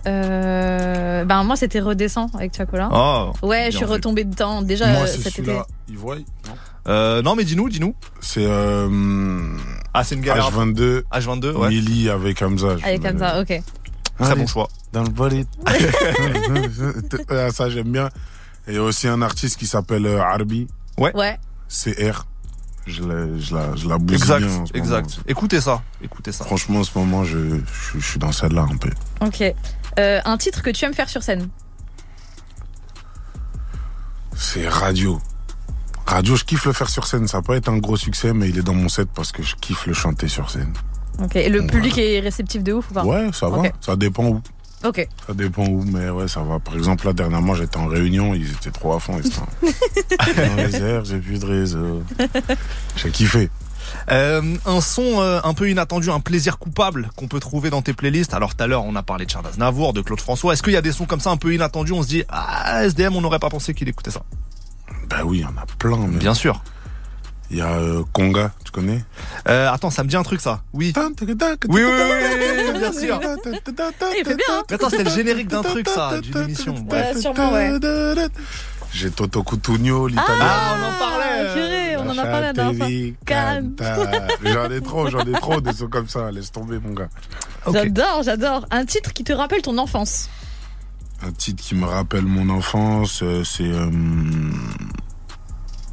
euh, 0.07 1.25
Ben 1.25 1.45
moi 1.45 1.55
c'était 1.57 1.81
Redescend 1.81 2.31
avec 2.35 2.57
Chacola. 2.57 2.89
Oh, 2.93 3.47
ouais, 3.47 3.69
je 3.71 3.77
suis 3.77 3.85
retombée 3.85 4.25
dedans 4.25 4.63
déjà 4.63 4.87
Moi, 4.89 5.03
euh, 5.03 5.07
c'est 5.07 5.19
cet 5.19 5.27
été. 5.39 5.43
celui-là. 5.45 5.67
Ivoire 5.89 6.17
Non. 6.17 6.55
Euh, 6.89 7.23
non, 7.23 7.37
mais 7.37 7.45
dis-nous, 7.45 7.69
dis-nous. 7.69 7.95
C'est 8.21 8.45
euh, 8.45 9.57
Ah, 9.95 10.03
c'est 10.03 10.17
une 10.17 10.23
galère. 10.23 10.51
H22. 10.51 11.03
H22, 11.13 11.53
ouais. 11.53 11.69
Millie 11.69 12.09
avec 12.11 12.43
Hamza. 12.43 12.77
Avec 12.83 13.03
ça, 13.19 13.41
ok. 13.41 13.63
Très 14.19 14.35
bon 14.35 14.47
choix. 14.47 14.69
Dans 14.93 15.03
le 15.05 15.09
bolide. 15.11 15.47
Ah, 15.67 15.73
ça, 17.53 17.71
j'aime 17.71 17.89
bien. 17.93 18.09
Et 18.67 18.73
il 18.73 18.75
y 18.75 18.79
a 18.79 18.83
aussi 18.83 19.09
un 19.09 19.23
artiste 19.23 19.59
qui 19.59 19.67
s'appelle 19.67 20.07
euh, 20.07 20.23
Arbi. 20.23 20.67
Ouais. 20.99 21.13
CR. 21.69 22.25
Je 22.87 23.03
la, 23.05 23.39
je 23.39 23.55
la, 23.55 23.77
je 23.77 23.89
la 23.89 23.97
bousille 23.99 24.17
Exact, 24.17 24.39
bien 24.41 24.57
en 24.59 24.67
ce 24.67 24.73
exact. 24.75 25.11
moment. 25.11 25.23
Écoutez 25.29 25.61
ça, 25.61 25.83
écoutez 26.03 26.33
ça. 26.33 26.45
Franchement, 26.45 26.81
en 26.81 26.85
ce 26.85 26.99
moment, 26.99 27.23
je, 27.25 27.39
je, 27.61 27.99
je 27.99 28.05
suis 28.05 28.19
dans 28.19 28.33
celle-là 28.33 28.63
un 28.71 28.77
peu. 28.77 28.91
Ok. 29.21 29.43
Euh, 30.01 30.21
un 30.25 30.37
titre 30.37 30.63
que 30.63 30.71
tu 30.71 30.85
aimes 30.85 30.95
faire 30.95 31.09
sur 31.09 31.23
scène 31.23 31.49
C'est 34.35 34.69
radio. 34.69 35.21
Radio, 36.07 36.35
je 36.37 36.45
kiffe 36.45 36.65
le 36.65 36.73
faire 36.73 36.89
sur 36.89 37.07
scène. 37.07 37.29
Ça 37.29 37.39
va 37.39 37.43
pas 37.43 37.57
être 37.57 37.69
un 37.69 37.79
gros 37.79 37.97
succès, 37.97 38.33
mais 38.33 38.49
il 38.49 38.59
est 38.59 38.63
dans 38.63 38.75
mon 38.75 38.89
set 38.89 39.09
parce 39.15 39.31
que 39.33 39.43
je 39.43 39.55
kiffe 39.57 39.87
le 39.87 39.95
chanter 39.95 40.27
sur 40.29 40.51
scène. 40.51 40.73
Ok. 41.23 41.37
Et 41.37 41.49
le 41.49 41.61
Ouais. 41.61 41.67
public 41.69 41.97
est 41.99 42.21
réceptif 42.21 42.63
de 42.65 42.73
ouf 42.73 42.91
ou 42.91 42.95
pas 42.95 43.05
Ouais, 43.05 43.31
ça 43.33 43.49
va. 43.49 43.63
Ça 43.81 43.95
dépend 43.97 44.25
où. 44.27 44.43
Ok. 44.85 45.07
Ça 45.27 45.35
dépend 45.35 45.67
où, 45.67 45.85
mais 45.85 46.11
ouais, 46.11 46.29
ça 46.29 46.41
va. 46.43 46.59
Par 46.59 46.75
exemple, 46.75 47.07
là, 47.07 47.13
dernièrement, 47.13 47.55
j'étais 47.55 47.77
en 47.77 47.87
réunion, 47.87 48.35
ils 48.35 48.51
étaient 48.51 48.71
trop 48.71 48.95
à 48.95 49.01
fond. 49.01 49.19
Ils 49.23 49.27
étaient 49.29 50.49
dans 50.49 50.57
les 50.57 50.77
airs, 50.77 51.05
j'ai 51.05 51.19
plus 51.19 51.39
de 51.39 51.47
réseau. 51.47 52.03
J'ai 52.97 53.11
kiffé. 53.11 53.51
Euh, 54.11 54.57
un 54.65 54.81
son 54.81 55.21
euh, 55.21 55.41
un 55.45 55.55
peu 55.55 55.71
inattendu, 55.71 56.11
un 56.11 56.21
plaisir 56.21 56.59
coupable 56.59 57.11
qu'on 57.17 57.29
peut 57.29 57.41
trouver 57.41 57.71
dans 57.71 57.83
tes 57.83 57.93
playlists. 57.93 58.35
Alors 58.35 58.55
tout 58.55 58.63
à 58.63 58.67
l'heure, 58.67 58.85
on 58.85 58.97
a 58.97 59.03
parlé 59.03 59.27
de 59.27 59.31
Charles 59.31 59.47
Aznavour, 59.47 59.93
de 59.93 60.01
Claude 60.01 60.21
François. 60.21 60.53
Est-ce 60.53 60.63
qu'il 60.63 60.73
y 60.73 60.77
a 60.77 60.83
des 60.83 60.93
sons 60.93 61.07
comme 61.07 61.21
ça 61.21 61.31
un 61.31 61.37
peu 61.37 61.55
inattendus 61.55 61.93
On 61.93 62.03
se 62.03 62.09
dit, 62.09 62.25
ah, 62.29 62.85
SDM, 62.85 63.15
on 63.17 63.21
n'aurait 63.21 63.39
pas 63.39 63.51
pensé 63.51 63.75
qu'il 63.75 63.89
écoutait 63.89 64.11
ça? 64.11 64.23
Bah 65.09 65.23
oui, 65.25 65.39
il 65.39 65.43
y 65.43 65.45
en 65.45 65.49
a 65.51 65.67
plein. 65.79 66.07
mais 66.09 66.19
Bien 66.19 66.35
sûr. 66.35 66.63
Il 67.53 67.59
y 67.59 67.61
a 67.61 67.69
euh, 67.69 68.03
Conga, 68.15 68.51
tu 68.65 68.73
connais? 68.73 69.05
Euh, 69.47 69.71
attends, 69.71 69.91
ça 69.91 70.03
me 70.03 70.09
dit 70.09 70.17
un 70.17 70.23
truc 70.23 70.41
ça. 70.41 70.63
Oui. 70.73 70.95
Oui, 70.97 71.03
oui, 71.69 71.83
oui, 71.83 71.83
oui, 72.73 72.79
bien 72.79 72.93
sûr. 72.93 73.21
Il 74.17 74.25
fait 74.25 74.37
bien, 74.37 74.47
hein 74.51 74.63
Mais 74.71 74.77
attends, 74.77 74.89
c'était 74.89 75.05
le 75.05 75.11
générique 75.11 75.49
d'un 75.49 75.61
truc 75.61 75.87
ça, 75.87 76.19
d'une 76.19 76.37
émission. 76.45 76.73
Bref. 76.73 77.15
Ouais, 77.15 77.21
sûrement, 77.21 77.53
ouais. 77.53 77.79
J'ai 78.91 79.11
Toto 79.11 79.43
Cutugno, 79.43 80.07
l'italien. 80.07 80.39
Ah, 80.41 80.77
on 80.79 80.83
en 80.83 80.99
parlait. 80.99 81.53
purée, 81.53 81.97
on 81.99 82.09
en 82.09 82.19
a 82.19 82.25
parlé 82.25 82.47
la 82.47 82.53
dernière. 82.55 82.89
J'en 84.43 84.71
ai 84.71 84.81
trop, 84.81 85.11
j'en 85.11 85.21
ai 85.21 85.33
trop 85.33 85.61
des 85.61 85.75
sons 85.75 85.89
comme 85.89 86.09
ça. 86.09 86.31
Laisse 86.31 86.53
tomber, 86.53 86.79
mon 86.79 86.95
gars. 86.95 87.09
J'adore, 87.71 88.23
j'adore. 88.23 88.67
Un 88.71 88.87
titre 88.87 89.13
qui 89.13 89.25
te 89.25 89.33
rappelle 89.33 89.61
ton 89.61 89.77
enfance 89.77 90.31
Un 91.23 91.33
titre 91.33 91.63
qui 91.63 91.75
me 91.75 91.85
rappelle 91.85 92.25
mon 92.25 92.49
enfance, 92.49 93.23
euh, 93.23 93.45
c'est 93.45 93.65
euh, 93.65 93.91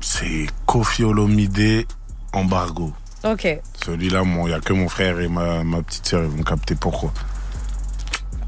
c'est 0.01 0.47
Kofi 0.65 1.03
Olomide 1.03 1.85
Embargo. 2.33 2.93
Ok. 3.23 3.47
Celui-là, 3.85 4.21
il 4.23 4.43
n'y 4.45 4.53
a 4.53 4.59
que 4.59 4.73
mon 4.73 4.87
frère 4.87 5.19
et 5.19 5.27
ma, 5.27 5.63
ma 5.63 5.81
petite 5.81 6.07
sœur, 6.07 6.23
ils 6.23 6.29
vont 6.29 6.43
capter 6.43 6.75
pourquoi. 6.75 7.11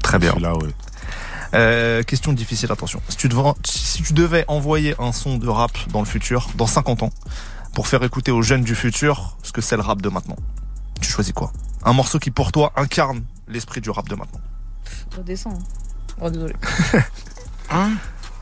Très 0.02 0.18
bien. 0.18 0.30
Celui-là, 0.30 0.54
ouais. 0.56 0.70
Euh, 1.54 2.02
question 2.02 2.32
difficile, 2.32 2.72
attention. 2.72 3.02
Si 3.08 3.16
tu, 3.16 3.28
devais, 3.28 3.42
si 3.64 4.02
tu 4.02 4.14
devais 4.14 4.44
envoyer 4.48 4.94
un 4.98 5.12
son 5.12 5.36
de 5.36 5.48
rap 5.48 5.72
dans 5.90 5.98
le 6.00 6.06
futur, 6.06 6.48
dans 6.54 6.66
50 6.66 7.02
ans, 7.02 7.10
pour 7.74 7.86
faire 7.88 8.02
écouter 8.02 8.30
aux 8.30 8.40
jeunes 8.42 8.62
du 8.64 8.74
futur 8.74 9.36
ce 9.42 9.52
que 9.52 9.60
c'est 9.60 9.76
le 9.76 9.82
rap 9.82 10.00
de 10.00 10.08
maintenant, 10.08 10.36
tu 11.00 11.10
choisis 11.10 11.32
quoi? 11.34 11.52
Un 11.84 11.92
morceau 11.92 12.18
qui 12.18 12.30
pour 12.30 12.52
toi 12.52 12.72
incarne 12.76 13.22
l'esprit 13.48 13.80
du 13.82 13.90
rap 13.90 14.08
de 14.08 14.14
maintenant. 14.14 14.40
Redescends. 15.16 15.58
Oh, 16.20 16.30
désolé. 16.30 16.54
Hein? 17.70 17.92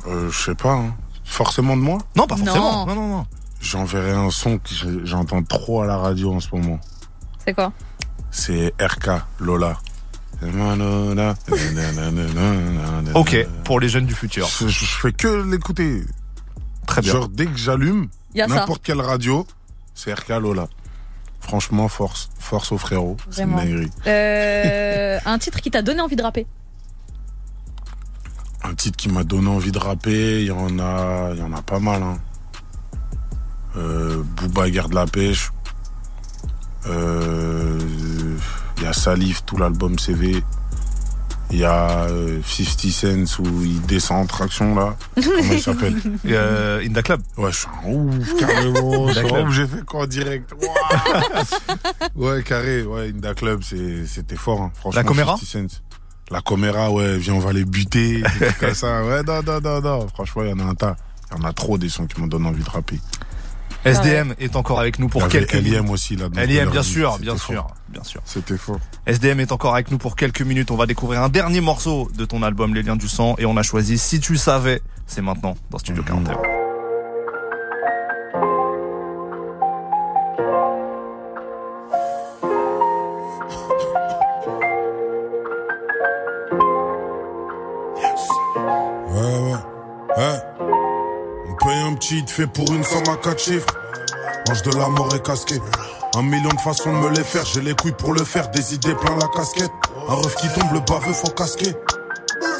Euh, 0.08 0.30
Je 0.30 0.44
sais 0.44 0.54
pas. 0.54 0.72
hein. 0.74 0.94
Forcément 1.30 1.76
de 1.76 1.82
moi 1.82 1.98
Non, 2.16 2.26
pas 2.26 2.36
forcément. 2.36 2.86
Non, 2.86 2.94
non, 2.94 3.08
non. 3.08 3.26
J'enverrai 3.60 4.10
un 4.10 4.30
son 4.30 4.58
que 4.58 5.04
j'entends 5.04 5.42
trop 5.44 5.82
à 5.82 5.86
la 5.86 5.96
radio 5.96 6.34
en 6.34 6.40
ce 6.40 6.48
moment. 6.52 6.80
C'est 7.44 7.54
quoi? 7.54 7.72
C'est 8.32 8.74
RK, 8.80 9.10
Lola. 9.38 9.78
Ok, 13.14 13.46
pour 13.64 13.78
les 13.80 13.88
jeunes 13.88 14.06
du 14.06 14.14
futur. 14.14 14.48
Je, 14.48 14.66
je 14.68 14.84
fais 14.86 15.12
que 15.12 15.28
l'écouter. 15.48 16.02
Très 16.86 17.00
bien. 17.02 17.12
Genre, 17.12 17.28
dès 17.28 17.46
que 17.46 17.56
j'allume, 17.56 18.08
n'importe 18.34 18.82
quelle 18.82 19.00
radio, 19.00 19.46
c'est 19.94 20.12
RK 20.12 20.28
Lola. 20.40 20.66
Franchement, 21.40 21.88
force. 21.88 22.28
Force 22.38 22.72
aux 22.72 22.78
frérots. 22.78 23.16
C'est 23.30 23.42
une 23.42 23.52
Vraiment. 23.52 23.62
dinguerie. 23.70 23.90
Euh, 24.06 25.18
un 25.24 25.38
titre 25.38 25.60
qui 25.60 25.70
t'a 25.70 25.82
donné 25.82 26.00
envie 26.00 26.16
de 26.16 26.22
rapper 26.22 26.46
Un 28.62 28.74
titre 28.74 28.96
qui 28.96 29.08
m'a 29.08 29.24
donné 29.24 29.48
envie 29.48 29.72
de 29.72 29.78
rapper, 29.78 30.40
il 30.40 30.46
y 30.46 30.50
en 30.50 30.78
a, 30.78 31.30
il 31.32 31.38
y 31.38 31.42
en 31.42 31.52
a 31.52 31.62
pas 31.62 31.78
mal. 31.78 32.02
Hein. 32.02 32.18
Euh, 33.76 34.22
Booba 34.36 34.68
garde 34.70 34.92
la 34.92 35.06
pêche. 35.06 35.50
Euh, 36.86 37.78
Il 38.78 38.82
y 38.82 38.86
a 38.86 38.92
Salif, 38.92 39.44
tout 39.44 39.56
l'album 39.56 39.98
CV. 39.98 40.42
Il 41.52 41.58
y 41.58 41.64
a 41.64 42.04
euh, 42.04 42.40
50 42.46 43.26
Cent 43.26 43.42
où 43.42 43.62
il 43.64 43.80
descend 43.82 44.22
en 44.22 44.26
traction 44.26 44.74
là. 44.76 44.96
Comment 45.16 45.52
il 45.52 45.60
s'appelle? 45.60 45.96
Euh, 46.26 46.80
Inda 46.86 47.02
Club. 47.02 47.20
Ouais, 47.36 47.50
je 47.50 47.56
suis 47.58 47.68
un 47.84 47.90
ouf, 47.92 48.36
carrément. 48.38 49.08
J'ai 49.50 49.66
fait 49.66 49.84
quoi 49.84 50.02
en 50.02 50.06
direct. 50.06 50.52
Ouais, 52.14 52.42
carré. 52.44 52.82
Ouais, 52.82 53.10
Inda 53.10 53.34
Club, 53.34 53.62
c'était 53.62 54.36
fort. 54.36 54.60
Hein. 54.62 54.70
Franchement, 54.74 55.00
La 55.00 55.04
Coméra 55.04 55.36
50 55.36 55.70
Cent. 55.70 55.80
La 56.30 56.40
Coméra, 56.40 56.90
ouais, 56.90 57.18
viens, 57.18 57.34
on 57.34 57.40
va 57.40 57.52
les 57.52 57.64
buter. 57.64 58.22
comme 58.60 58.74
ça. 58.74 59.04
Ouais, 59.04 59.22
non, 59.22 59.42
non, 59.42 59.60
non, 59.60 59.80
non. 59.80 60.08
Franchement, 60.08 60.42
il 60.44 60.50
y 60.50 60.52
en 60.52 60.60
a 60.60 60.64
un 60.64 60.74
tas. 60.74 60.96
Il 61.30 61.38
y 61.38 61.44
en 61.44 61.48
a 61.48 61.52
trop 61.52 61.76
des 61.78 61.88
sons 61.88 62.06
qui 62.06 62.20
me 62.20 62.28
donnent 62.28 62.46
envie 62.46 62.62
de 62.62 62.70
rapper. 62.70 63.00
SDM 63.84 64.34
est 64.38 64.56
encore 64.56 64.78
avec 64.78 64.98
nous 64.98 65.08
pour 65.08 65.26
quelques 65.28 65.54
minutes. 65.54 65.72
LIM 65.72 65.90
aussi 65.90 66.14
là. 66.14 66.28
LIM, 66.34 66.70
bien 66.70 66.82
sûr, 66.82 67.18
bien 67.18 67.36
fort. 67.36 67.38
sûr, 67.38 67.66
bien 67.88 68.04
sûr. 68.04 68.20
C'était 68.26 68.58
fort. 68.58 68.78
SDM 69.06 69.40
est 69.40 69.52
encore 69.52 69.74
avec 69.74 69.90
nous 69.90 69.98
pour 69.98 70.16
quelques 70.16 70.42
minutes. 70.42 70.70
On 70.70 70.76
va 70.76 70.86
découvrir 70.86 71.22
un 71.22 71.30
dernier 71.30 71.60
morceau 71.60 72.10
de 72.14 72.24
ton 72.26 72.42
album 72.42 72.74
Les 72.74 72.82
Liens 72.82 72.96
du 72.96 73.08
Sang 73.08 73.36
et 73.38 73.46
on 73.46 73.56
a 73.56 73.62
choisi 73.62 73.96
Si 73.96 74.20
tu 74.20 74.36
savais, 74.36 74.82
c'est 75.06 75.22
maintenant 75.22 75.56
dans 75.70 75.78
Studio 75.78 76.02
41. 76.02 76.59
Fait 92.40 92.46
pour 92.46 92.72
une 92.72 92.82
somme 92.84 93.08
à 93.12 93.16
quatre 93.16 93.40
chiffres. 93.40 93.66
Mange 94.48 94.62
de 94.62 94.78
la 94.78 94.88
mort 94.88 95.14
et 95.14 95.20
casqué. 95.20 95.60
Un 96.16 96.22
million 96.22 96.48
de 96.48 96.60
façons 96.60 96.92
de 96.92 96.98
me 96.98 97.10
les 97.10 97.22
faire, 97.22 97.44
j'ai 97.44 97.60
les 97.60 97.74
couilles 97.74 97.92
pour 97.92 98.14
le 98.14 98.24
faire, 98.24 98.50
des 98.50 98.74
idées 98.74 98.94
plein 98.94 99.16
la 99.18 99.28
casquette. 99.28 99.70
Un 100.08 100.14
ref 100.14 100.34
qui 100.36 100.48
tombe, 100.48 100.72
le 100.72 100.80
baveux 100.80 101.12
faut 101.12 101.30
casquer. 101.30 101.72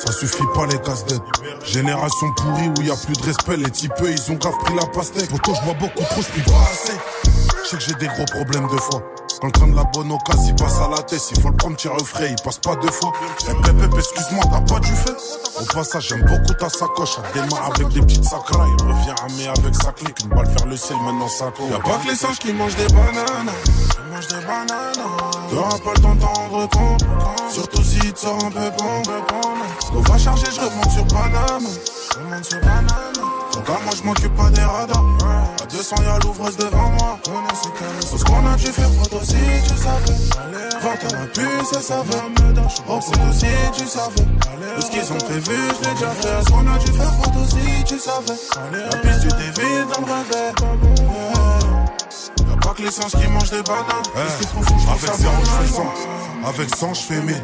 Ça 0.04 0.12
suffit 0.12 0.46
pas 0.54 0.66
les 0.66 0.78
casse-têtes. 0.80 1.22
Génération 1.64 2.32
pourrie 2.36 2.68
où 2.78 2.82
y 2.82 2.90
a 2.90 2.96
plus 2.96 3.14
de 3.14 3.22
respect, 3.22 3.56
les 3.56 3.70
types 3.70 3.92
ils 4.02 4.32
ont 4.32 4.36
grave 4.36 4.58
pris 4.64 4.74
la 4.74 4.86
pastèque. 4.86 5.28
Pourtant 5.30 5.54
je 5.54 5.64
bois 5.64 5.74
beaucoup 5.74 6.04
trop, 6.04 6.22
je 6.22 6.42
pas 6.42 6.58
assez. 6.72 6.98
Je 7.64 7.68
sais 7.68 7.76
que 7.76 7.82
j'ai 7.82 7.94
des 7.94 8.06
gros 8.06 8.24
problèmes 8.26 8.68
de 8.68 8.76
foi. 8.76 9.02
Quand 9.40 9.46
le 9.46 9.52
train 9.52 9.68
de 9.68 9.76
la 9.76 9.84
bonne 9.84 10.12
occasion, 10.12 10.48
il 10.48 10.54
passe 10.54 10.78
à 10.80 10.88
la 10.88 11.02
tête, 11.02 11.22
il 11.30 11.40
faut 11.40 11.48
le 11.48 11.56
prendre 11.56 11.76
tir 11.76 11.94
au 11.94 12.04
frais, 12.04 12.28
il 12.30 12.42
passe 12.42 12.58
pas 12.58 12.76
deux 12.76 12.90
fois. 12.90 13.10
Eh 13.48 13.54
pépé, 13.54 13.96
excuse-moi, 13.96 14.44
t'as 14.50 14.60
pas 14.60 14.80
du 14.80 14.92
fait 14.92 15.16
Au 15.58 15.64
passage, 15.64 16.08
j'aime 16.08 16.26
beaucoup 16.26 16.52
ta 16.52 16.68
sacoche, 16.68 17.16
elle 17.34 17.42
démarre 17.42 17.70
avec 17.74 17.88
des 17.88 18.00
petites 18.02 18.24
sacras, 18.24 18.66
il 18.66 18.84
revient 18.84 19.14
armé 19.22 19.46
avec 19.46 19.74
sa 19.76 19.92
clique, 19.92 20.20
une 20.24 20.28
balle 20.28 20.46
vers 20.46 20.66
le 20.66 20.76
ciel, 20.76 20.98
maintenant 21.06 21.28
ça 21.28 21.50
court. 21.56 21.68
Y'a 21.70 21.78
pas 21.78 21.96
que 22.04 22.08
les 22.08 22.16
singes 22.16 22.38
qui 22.38 22.52
mangent 22.52 22.76
des 22.76 22.88
bananes, 22.88 23.50
qui 23.64 24.14
mangent 24.14 24.28
des 24.28 24.46
bananes. 24.46 25.08
T'auras 25.48 25.78
pas 25.78 25.92
le 25.94 26.00
temps 26.02 26.14
de 26.14 26.20
t'en 26.20 26.32
rendre 26.34 26.68
compte, 26.68 27.04
surtout 27.50 27.82
si 27.82 27.98
tu 27.98 28.12
sors 28.16 28.44
un 28.44 28.50
peu 28.50 28.70
bon. 28.76 29.02
On 29.94 30.00
va 30.00 30.18
charger, 30.18 30.46
je 30.54 30.60
remonte 30.60 30.90
sur 30.90 31.06
Paname. 31.06 31.66
je 32.14 32.34
monte 32.34 32.44
sur 32.44 32.60
banane. 33.50 33.64
Regarde, 33.64 33.84
moi 33.84 33.94
je 33.96 34.02
m'occupe 34.02 34.34
pas 34.36 34.50
des 34.50 34.62
radars. 34.62 35.04
À 35.62 35.66
200 35.66 35.96
y'a 36.02 36.18
l'ouvreuse 36.24 36.56
devant 36.56 36.90
moi. 36.90 37.18
Tout 37.24 38.18
ce 38.18 38.24
qu'on 38.24 38.46
a 38.46 38.56
dû 38.56 38.66
faire 38.66 38.90
pour 38.90 39.22
si 39.22 39.36
tu 39.68 39.76
savais. 39.76 40.18
20 40.82 40.88
ans 40.88 41.22
à 41.22 41.26
plus, 41.26 41.64
ça 41.72 41.80
savait. 41.80 42.22
Oh, 42.88 42.98
pour 42.98 43.32
si 43.32 43.46
tu 43.72 43.86
savais. 43.86 44.26
Tout 44.74 44.82
ce 44.82 44.90
qu'ils 44.90 45.12
ont 45.12 45.18
prévu, 45.18 45.56
je 45.82 45.88
l'ai 45.88 45.94
déjà 45.94 46.10
fait. 46.10 46.44
Ce 46.44 46.50
qu'on 46.50 46.66
a 46.66 46.78
dû 46.78 46.92
faire 46.92 47.12
pour 47.22 47.48
si 47.48 47.84
tu 47.84 47.98
savais. 47.98 48.38
La 48.72 48.96
piste, 48.96 49.22
tu 49.22 49.28
t'évites 49.28 49.88
dans 49.88 50.00
le 50.00 50.06
pas 50.06 51.59
que 52.80 52.86
les 52.86 52.90
singes 52.90 53.12
qui 53.12 53.28
mangent 53.28 53.50
des 53.50 53.62
bananes. 53.62 53.84
Avec 54.16 55.14
0, 55.16 55.32
je 55.44 55.50
fais 55.50 55.72
100. 55.72 55.94
Avec 56.46 56.74
100, 56.74 56.94
je 56.94 57.00
fais 57.00 57.20
1000. 57.20 57.36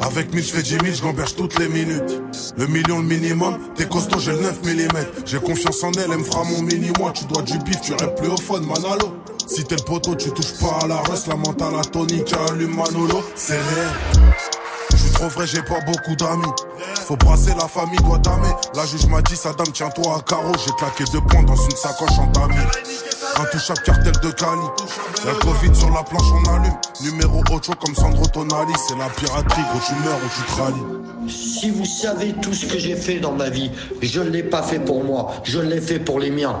Avec 0.00 0.34
1000, 0.34 0.44
je 0.44 0.52
fais 0.52 0.62
10 0.62 0.70
000, 0.70 0.84
je 0.94 1.02
gamberge 1.02 1.36
toutes 1.36 1.58
les 1.58 1.68
minutes. 1.68 2.22
Le 2.56 2.66
million, 2.66 2.98
le 2.98 3.04
minimum, 3.04 3.58
t'es 3.76 3.86
costaud, 3.86 4.18
j'ai 4.18 4.32
le 4.32 4.40
9 4.40 4.62
mm. 4.64 5.24
J'ai 5.26 5.38
confiance 5.38 5.82
en 5.82 5.92
elle, 5.92 6.10
elle 6.10 6.18
me 6.18 6.24
fera 6.24 6.44
mon 6.44 6.62
mini-moi. 6.62 7.12
Tu 7.12 7.24
dois 7.26 7.42
du 7.42 7.58
bif, 7.58 7.80
tu 7.80 7.94
rêves 7.94 8.14
plus 8.14 8.28
au 8.28 8.36
fun, 8.36 8.60
manalo. 8.60 9.16
Si 9.46 9.64
t'es 9.64 9.76
le 9.76 9.82
poteau, 9.82 10.14
tu 10.14 10.30
touches 10.30 10.58
pas 10.60 10.84
à 10.84 10.86
la 10.86 11.00
reste, 11.02 11.26
la 11.26 11.36
mentale, 11.36 11.74
la 11.76 11.84
tonique, 11.84 12.32
allume 12.48 12.74
Manolo, 12.74 13.22
c'est 13.34 13.54
réel. 13.54 14.32
Je 14.92 14.96
suis 14.96 15.10
trop 15.10 15.28
vrai, 15.28 15.46
j'ai 15.46 15.62
pas 15.62 15.80
beaucoup 15.86 16.16
d'amis. 16.16 16.52
Faut 17.06 17.16
brasser 17.16 17.54
la 17.58 17.68
famille, 17.68 17.98
doit 17.98 18.18
damer. 18.18 18.54
La 18.74 18.86
juge 18.86 19.06
m'a 19.06 19.20
dit, 19.22 19.36
Saddam, 19.36 19.66
tiens-toi 19.72 20.16
à 20.16 20.20
carreau. 20.22 20.52
J'ai 20.64 20.72
claqué 20.72 21.04
deux 21.12 21.20
points 21.20 21.42
dans 21.42 21.56
une 21.56 21.76
sacoche 21.76 22.18
en 22.18 22.28
tamis. 22.28 22.56
Intouchable 23.36 23.80
cartel 23.84 24.12
de 24.22 24.30
Cali. 24.30 24.60
Y'a 25.24 25.30
le 25.32 25.38
Covid 25.38 25.74
sur 25.74 25.90
la 25.90 26.02
planche, 26.02 26.22
on 26.32 26.54
allume. 26.54 26.76
Numéro 27.02 27.42
8 27.50 27.74
comme 27.76 27.94
Sandro 27.94 28.26
Tonali. 28.26 28.72
C'est 28.86 28.98
la 28.98 29.08
piraterie, 29.08 29.62
gros, 29.70 29.80
tu 29.86 29.94
meurs 30.04 30.18
ou 30.18 30.28
tu 30.28 31.28
te 31.28 31.30
Si 31.30 31.70
vous 31.70 31.84
savez 31.84 32.34
tout 32.42 32.52
ce 32.52 32.66
que 32.66 32.78
j'ai 32.78 32.94
fait 32.94 33.20
dans 33.20 33.32
ma 33.32 33.48
vie, 33.48 33.70
je 34.02 34.20
ne 34.20 34.28
l'ai 34.28 34.42
pas 34.42 34.62
fait 34.62 34.78
pour 34.78 35.02
moi, 35.04 35.32
je 35.44 35.58
l'ai 35.60 35.80
fait 35.80 35.98
pour 35.98 36.20
les 36.20 36.30
miens. 36.30 36.56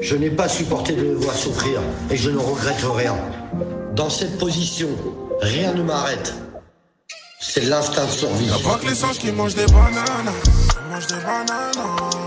Je 0.00 0.16
n'ai 0.16 0.30
pas 0.30 0.48
supporté 0.48 0.92
de 0.92 1.02
les 1.02 1.14
voir 1.14 1.34
souffrir 1.34 1.80
et 2.10 2.16
je 2.16 2.30
ne 2.30 2.38
regrette 2.38 2.84
rien. 2.84 3.16
Dans 3.94 4.10
cette 4.10 4.38
position, 4.38 4.88
rien 5.40 5.72
ne 5.72 5.82
m'arrête. 5.82 6.34
C'est 7.40 7.64
l'instinct 7.64 8.04
de 8.04 8.10
survie. 8.10 8.46
Y'a 8.46 8.58
pas 8.58 8.78
que 8.78 8.86
les 8.86 8.94
singes 8.94 9.18
qui 9.18 9.32
mangent 9.32 9.54
des 9.54 9.66
bananes. 9.66 10.32
Ils 10.94 11.00
mangent 11.00 11.06
des 11.08 11.14
bananes. 11.24 11.72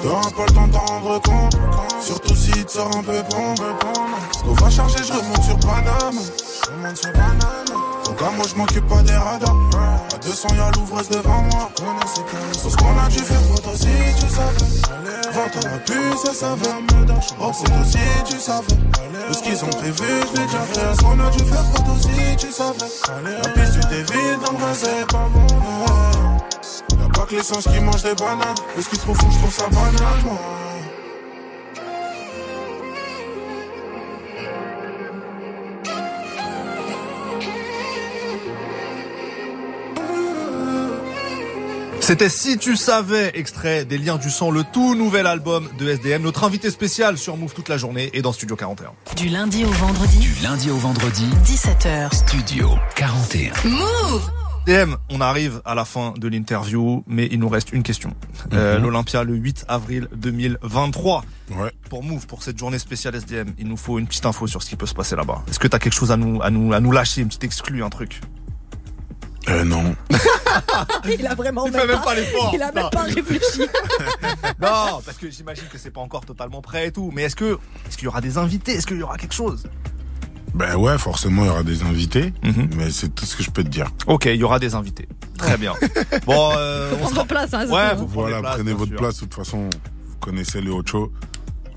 T'auras 0.04 0.32
pas 0.32 0.46
le 0.46 0.54
temps 0.54 0.68
d'en 0.68 0.80
rendre 0.80 1.22
compte. 1.22 1.56
Surtout 2.02 2.36
si 2.36 2.52
tu 2.52 2.66
sors 2.68 2.98
un 2.98 3.04
peu 3.04 3.22
bon. 3.30 3.56
On 4.46 4.54
va 4.54 4.70
charger, 4.70 4.98
je 5.08 5.14
remonte 5.14 5.44
sur 5.44 5.58
Paname. 5.60 6.20
Je 6.66 6.72
remonte 6.72 6.98
sur 6.98 7.14
Paname. 7.14 7.66
Donc 8.04 8.22
moi 8.36 8.46
je 8.50 8.56
m'occupe 8.56 8.88
pas 8.88 9.02
des 9.04 9.14
radars. 9.14 9.56
À 10.14 10.18
200 10.18 10.48
y'a 10.58 10.72
l'ouvreuse 10.72 11.08
devant 11.08 11.42
moi. 11.44 11.70
Tout 12.62 12.70
ce 12.70 12.76
qu'on 12.76 13.00
a 13.00 13.08
dû 13.10 13.20
faire 13.20 13.42
pour 13.44 13.62
toi 13.62 13.72
aussi 13.72 13.88
tu 14.20 14.28
savais. 14.28 14.66
20 15.32 15.44
ans 15.44 15.76
à 15.76 15.78
plus 15.80 16.18
ça 16.18 16.34
savait. 16.34 16.68
Oh 17.40 17.52
c'est 17.54 17.72
aussi 17.80 18.06
tu 18.26 18.38
savais. 18.38 18.68
Tout 19.28 19.34
ce 19.34 19.44
qu'ils 19.44 19.64
ont 19.64 19.70
prévu 19.70 20.04
je 20.34 20.40
l'ai 20.40 20.46
déjà 20.46 20.60
fait. 20.60 20.96
Ce 20.96 21.02
qu'on 21.02 21.20
a 21.20 21.30
dû 21.30 21.44
faire 21.46 21.64
pour 21.72 21.84
toi 21.86 21.94
aussi 21.94 22.36
tu 22.38 22.52
savais. 22.52 22.92
La 23.24 23.50
piste 23.50 23.80
tu 23.80 23.88
t'évites 23.88 24.42
c'est 24.74 25.08
pas 25.08 25.30
bon. 25.34 25.48
Pas 27.18 27.26
que 27.26 27.36
les 27.36 27.42
singes 27.42 27.64
qui 27.64 27.80
mangent 27.80 28.04
des 28.04 28.14
bananes. 28.14 28.56
Est-ce 28.78 28.90
qu'ils 28.90 29.00
trouvent 29.00 29.18
fou 29.18 29.28
je 29.32 29.38
trouve 29.40 29.54
ça 29.54 29.68
banal 29.70 30.38
C'était 42.00 42.30
Si 42.30 42.58
tu 42.60 42.78
savais, 42.78 43.32
extrait 43.34 43.84
des 43.84 43.98
liens 43.98 44.18
du 44.18 44.30
sang, 44.30 44.52
le 44.52 44.64
tout 44.64 44.94
nouvel 44.94 45.26
album 45.26 45.68
de 45.80 45.90
SDM. 45.90 46.22
Notre 46.22 46.44
invité 46.44 46.70
spécial 46.70 47.18
sur 47.18 47.36
Move 47.36 47.54
toute 47.54 47.68
la 47.68 47.78
journée 47.78 48.12
et 48.14 48.22
dans 48.22 48.32
Studio 48.32 48.56
41. 48.56 48.92
Du 49.16 49.28
lundi 49.28 49.66
au 49.66 49.72
vendredi. 49.72 50.20
Du 50.20 50.36
lundi 50.44 50.70
au 50.70 50.78
vendredi. 50.78 51.28
17h. 51.44 52.16
Studio 52.16 52.78
41. 52.96 53.52
Move 53.68 54.47
SDM, 54.68 54.98
on 55.10 55.22
arrive 55.22 55.62
à 55.64 55.76
la 55.76 55.86
fin 55.86 56.14
de 56.18 56.28
l'interview, 56.28 57.02
mais 57.08 57.28
il 57.32 57.40
nous 57.40 57.48
reste 57.48 57.72
une 57.72 57.84
question. 57.84 58.14
Euh, 58.52 58.78
Mhm. 58.78 58.84
L'Olympia 58.84 59.24
le 59.24 59.34
8 59.36 59.64
avril 59.70 60.10
2023. 60.14 61.24
Ouais. 61.52 61.72
Pour 61.90 62.04
Move, 62.04 62.28
pour 62.28 62.44
cette 62.44 62.58
journée 62.58 62.78
spéciale 62.78 63.16
SDM, 63.16 63.54
il 63.58 63.66
nous 63.70 63.78
faut 63.78 63.98
une 63.98 64.08
petite 64.08 64.26
info 64.26 64.46
sur 64.46 64.62
ce 64.62 64.70
qui 64.70 64.76
peut 64.76 64.86
se 64.86 64.94
passer 64.94 65.16
là-bas. 65.16 65.42
Est-ce 65.48 65.60
que 65.60 65.70
t'as 65.70 65.80
quelque 65.80 65.94
chose 65.94 66.12
à 66.12 66.18
nous, 66.18 66.42
à 66.42 66.50
nous, 66.50 66.74
à 66.74 66.82
nous 66.82 66.92
lâcher, 66.92 67.22
une 67.22 67.28
petite 67.30 67.46
exclue, 67.46 67.82
un 67.82 67.90
truc? 67.90 68.20
Euh, 69.48 69.64
non. 69.64 69.96
Il 71.18 71.26
a 71.26 71.34
vraiment 71.36 71.66
Il 71.68 71.72
fait 71.72 71.88
même 71.88 72.02
pas 72.02 72.14
l'effort. 72.16 72.52
Il 72.54 72.62
a 72.62 72.70
même 72.74 72.84
Non. 72.84 72.90
pas 72.90 73.04
réfléchi. 73.04 73.62
Non, 74.62 75.02
parce 75.06 75.18
que 75.18 75.30
j'imagine 75.30 75.66
que 75.72 75.78
c'est 75.78 75.92
pas 75.92 76.02
encore 76.02 76.26
totalement 76.26 76.62
prêt 76.62 76.88
et 76.88 76.92
tout. 76.92 77.12
Mais 77.14 77.22
est-ce 77.24 77.36
que, 77.38 77.58
est-ce 77.88 77.96
qu'il 77.96 78.06
y 78.06 78.08
aura 78.10 78.20
des 78.20 78.38
invités? 78.38 78.74
Est-ce 78.74 78.86
qu'il 78.88 78.98
y 78.98 79.04
aura 79.04 79.18
quelque 79.18 79.34
chose? 79.36 79.64
Ben 80.58 80.76
ouais, 80.76 80.98
forcément, 80.98 81.44
il 81.44 81.48
y 81.48 81.50
aura 81.50 81.64
des 81.64 81.84
invités. 81.84 82.34
Mhm. 82.44 82.70
Mais 82.76 82.90
c'est 82.90 83.14
tout 83.14 83.26
ce 83.26 83.36
que 83.38 83.44
je 83.44 83.52
peux 83.52 83.64
te 83.64 83.70
dire. 83.70 83.88
Ok, 84.08 84.26
il 84.26 84.36
y 84.36 84.44
aura 84.44 84.60
des 84.60 84.74
invités. 84.76 85.08
Très 85.38 85.58
bien. 85.58 85.74
Bon, 86.26 86.52
euh, 86.58 86.90
Faut 86.90 86.96
on 86.96 87.00
prendre 87.10 87.26
places, 87.28 87.54
hein, 87.54 87.66
Ouais, 87.70 87.96
faut 87.96 88.04
hein. 88.04 88.08
Voilà, 88.10 88.42
prenez 88.42 88.74
votre 88.74 88.90
sûr. 88.92 88.98
place. 88.98 89.16
De 89.16 89.20
toute 89.22 89.34
façon, 89.36 89.70
vous 90.06 90.18
connaissez 90.20 90.62
le 90.62 90.72
Ocho. 90.72 91.12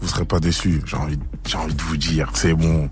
Vous 0.01 0.09
serez 0.09 0.24
pas 0.24 0.41
déçus. 0.41 0.81
J'ai 0.87 0.97
envie, 0.97 1.18
j'ai 1.47 1.59
envie 1.59 1.74
de 1.74 1.83
vous 1.83 1.97
dire, 1.99 2.31
c'est 2.33 2.55
bon. 2.55 2.89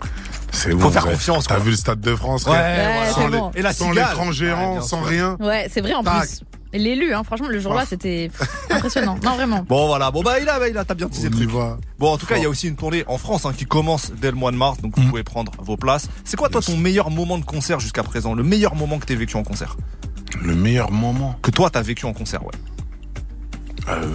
C'est 0.53 0.75
bon. 0.75 0.91
faire 0.91 1.03
vous 1.03 1.07
avez- 1.09 1.15
confiance, 1.17 1.47
T'as 1.47 1.59
vu 1.59 1.71
le 1.71 1.77
Stade 1.77 2.01
de 2.01 2.15
France 2.15 2.45
Ouais, 2.45 2.51
voilà. 2.53 3.11
Sans 3.13 3.21
c'est 3.23 3.31
les- 3.31 3.39
bon. 3.39 3.51
Et 3.55 3.63
la 3.63 3.73
sans 3.73 3.91
l'écran 3.93 4.27
Ouais, 4.27 4.33
géant, 4.35 4.73
bien 4.73 4.81
sans 4.83 5.01
rien. 5.01 5.37
Ouais, 5.41 5.69
c'est 5.73 5.81
vrai 5.81 5.95
en 5.95 6.03
Tac. 6.03 6.29
plus. 6.29 6.41
L'élu, 6.73 7.15
hein, 7.15 7.25
franchement, 7.25 7.49
le 7.49 7.59
jour-là, 7.61 7.81
Ah. 7.85 7.87
c'était 7.89 8.31
impressionnant. 8.71 9.19
Non, 9.25 9.37
vraiment. 9.37 9.65
Bon 9.69 9.87
voilà, 9.87 10.11
bon 10.11 10.23
bah 10.23 10.39
il 10.41 10.49
a, 10.49 10.69
il 10.69 10.77
a, 10.77 10.85
t'as 10.85 10.95
bien 10.95 11.09
teasé 11.09 11.29
On 11.29 11.31
le 11.31 11.37
y 11.37 11.39
truc. 11.47 11.51
va. 11.51 11.79
Bon 11.99 12.13
en 12.13 12.19
tout 12.19 12.27
cas, 12.27 12.37
il 12.37 12.43
y 12.43 12.47
a 12.47 12.49
aussi 12.49 12.69
une 12.69 12.77
tournée 12.77 13.05
en 13.07 13.17
France 13.19 13.47
hein, 13.47 13.53
qui 13.57 13.65
commence 13.65 14.13
dès 14.13 14.31
le 14.31 14.37
mois 14.37 14.51
de 14.53 14.57
mars, 14.57 14.79
donc 14.83 14.95
vous 14.97 15.03
Mm. 15.05 15.09
pouvez 15.09 15.23
prendre 15.25 15.53
vos 15.61 15.77
places. 15.79 16.09
C'est 16.25 16.37
quoi 16.37 16.49
toi 16.51 16.61
ton 16.61 16.77
meilleur 16.77 17.11
moment 17.11 17.39
de 17.39 17.45
concert 17.45 17.81
jusqu'à 17.81 18.03
présent? 18.03 18.35
Le 18.35 18.43
meilleur 18.43 18.75
moment 18.75 18.99
que 18.99 19.07
t'aies 19.07 19.15
vécu 19.17 19.37
en 19.37 19.45
concert? 19.45 19.77
Le 20.43 20.55
meilleur 20.55 20.91
moment. 20.91 21.37
Que 21.43 21.51
toi 21.51 21.71
t'as 21.71 21.81
vécu 21.83 22.05
en 22.05 22.13
concert, 22.13 22.45
ouais. 22.45 22.53
Euh, 23.89 24.15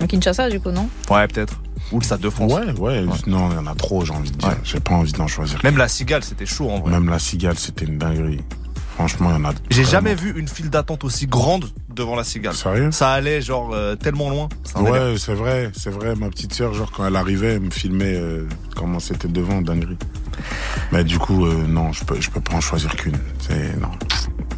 Donc 0.00 0.10
Kinshasa, 0.10 0.50
du 0.50 0.60
coup, 0.60 0.70
non? 0.70 0.88
Ouais, 1.10 1.26
peut-être. 1.28 1.60
Ou 1.92 2.00
le 2.00 2.04
Stade 2.04 2.20
de 2.20 2.30
France. 2.30 2.52
ouais, 2.52 2.72
ouais, 2.80 3.04
Non, 3.28 3.50
il 3.50 3.54
y 3.54 3.58
en 3.58 3.66
a 3.68 3.74
trop, 3.76 4.04
j'ai 4.04 4.12
envie 4.12 4.30
de 4.32 4.36
dire. 4.36 4.48
Ouais. 4.48 4.56
J'ai 4.64 4.80
pas 4.80 4.94
envie 4.94 5.12
d'en 5.12 5.28
choisir. 5.28 5.60
Même 5.62 5.76
la 5.76 5.86
cigale, 5.86 6.24
c'était 6.24 6.44
chaud 6.46 6.68
en 6.68 6.80
vrai. 6.80 6.90
Même 6.90 7.08
la 7.08 7.20
cigale, 7.20 7.56
c'était 7.56 7.84
une 7.84 7.98
dinguerie. 7.98 8.40
Franchement, 8.96 9.28
il 9.30 9.42
y 9.42 9.46
en 9.46 9.50
a. 9.50 9.52
J'ai 9.70 9.84
jamais 9.84 10.14
vu 10.14 10.32
une 10.38 10.48
file 10.48 10.70
d'attente 10.70 11.04
aussi 11.04 11.26
grande 11.26 11.66
devant 11.94 12.16
la 12.16 12.24
cigale. 12.24 12.54
Sérieux 12.54 12.90
Ça 12.92 13.10
allait 13.12 13.42
genre 13.42 13.70
euh, 13.74 13.94
tellement 13.94 14.30
loin. 14.30 14.48
Ouais, 14.76 15.16
c'est 15.18 15.34
vrai, 15.34 15.70
c'est 15.76 15.90
vrai. 15.90 16.14
Ma 16.16 16.30
petite 16.30 16.54
sœur, 16.54 16.72
genre, 16.72 16.90
quand 16.90 17.06
elle 17.06 17.16
arrivait, 17.16 17.54
elle 17.54 17.60
me 17.60 17.70
filmait 17.70 18.14
euh, 18.16 18.48
comment 18.74 18.98
c'était 18.98 19.28
devant, 19.28 19.60
dinguerie. 19.60 19.98
Mais 20.92 21.04
du 21.04 21.18
coup, 21.18 21.44
euh, 21.44 21.66
non, 21.66 21.92
je 21.92 22.04
peux, 22.04 22.18
je 22.20 22.30
peux 22.30 22.40
pas 22.40 22.54
en 22.54 22.60
choisir 22.62 22.96
qu'une. 22.96 23.18
C'est 23.38 23.78
non. 23.78 23.90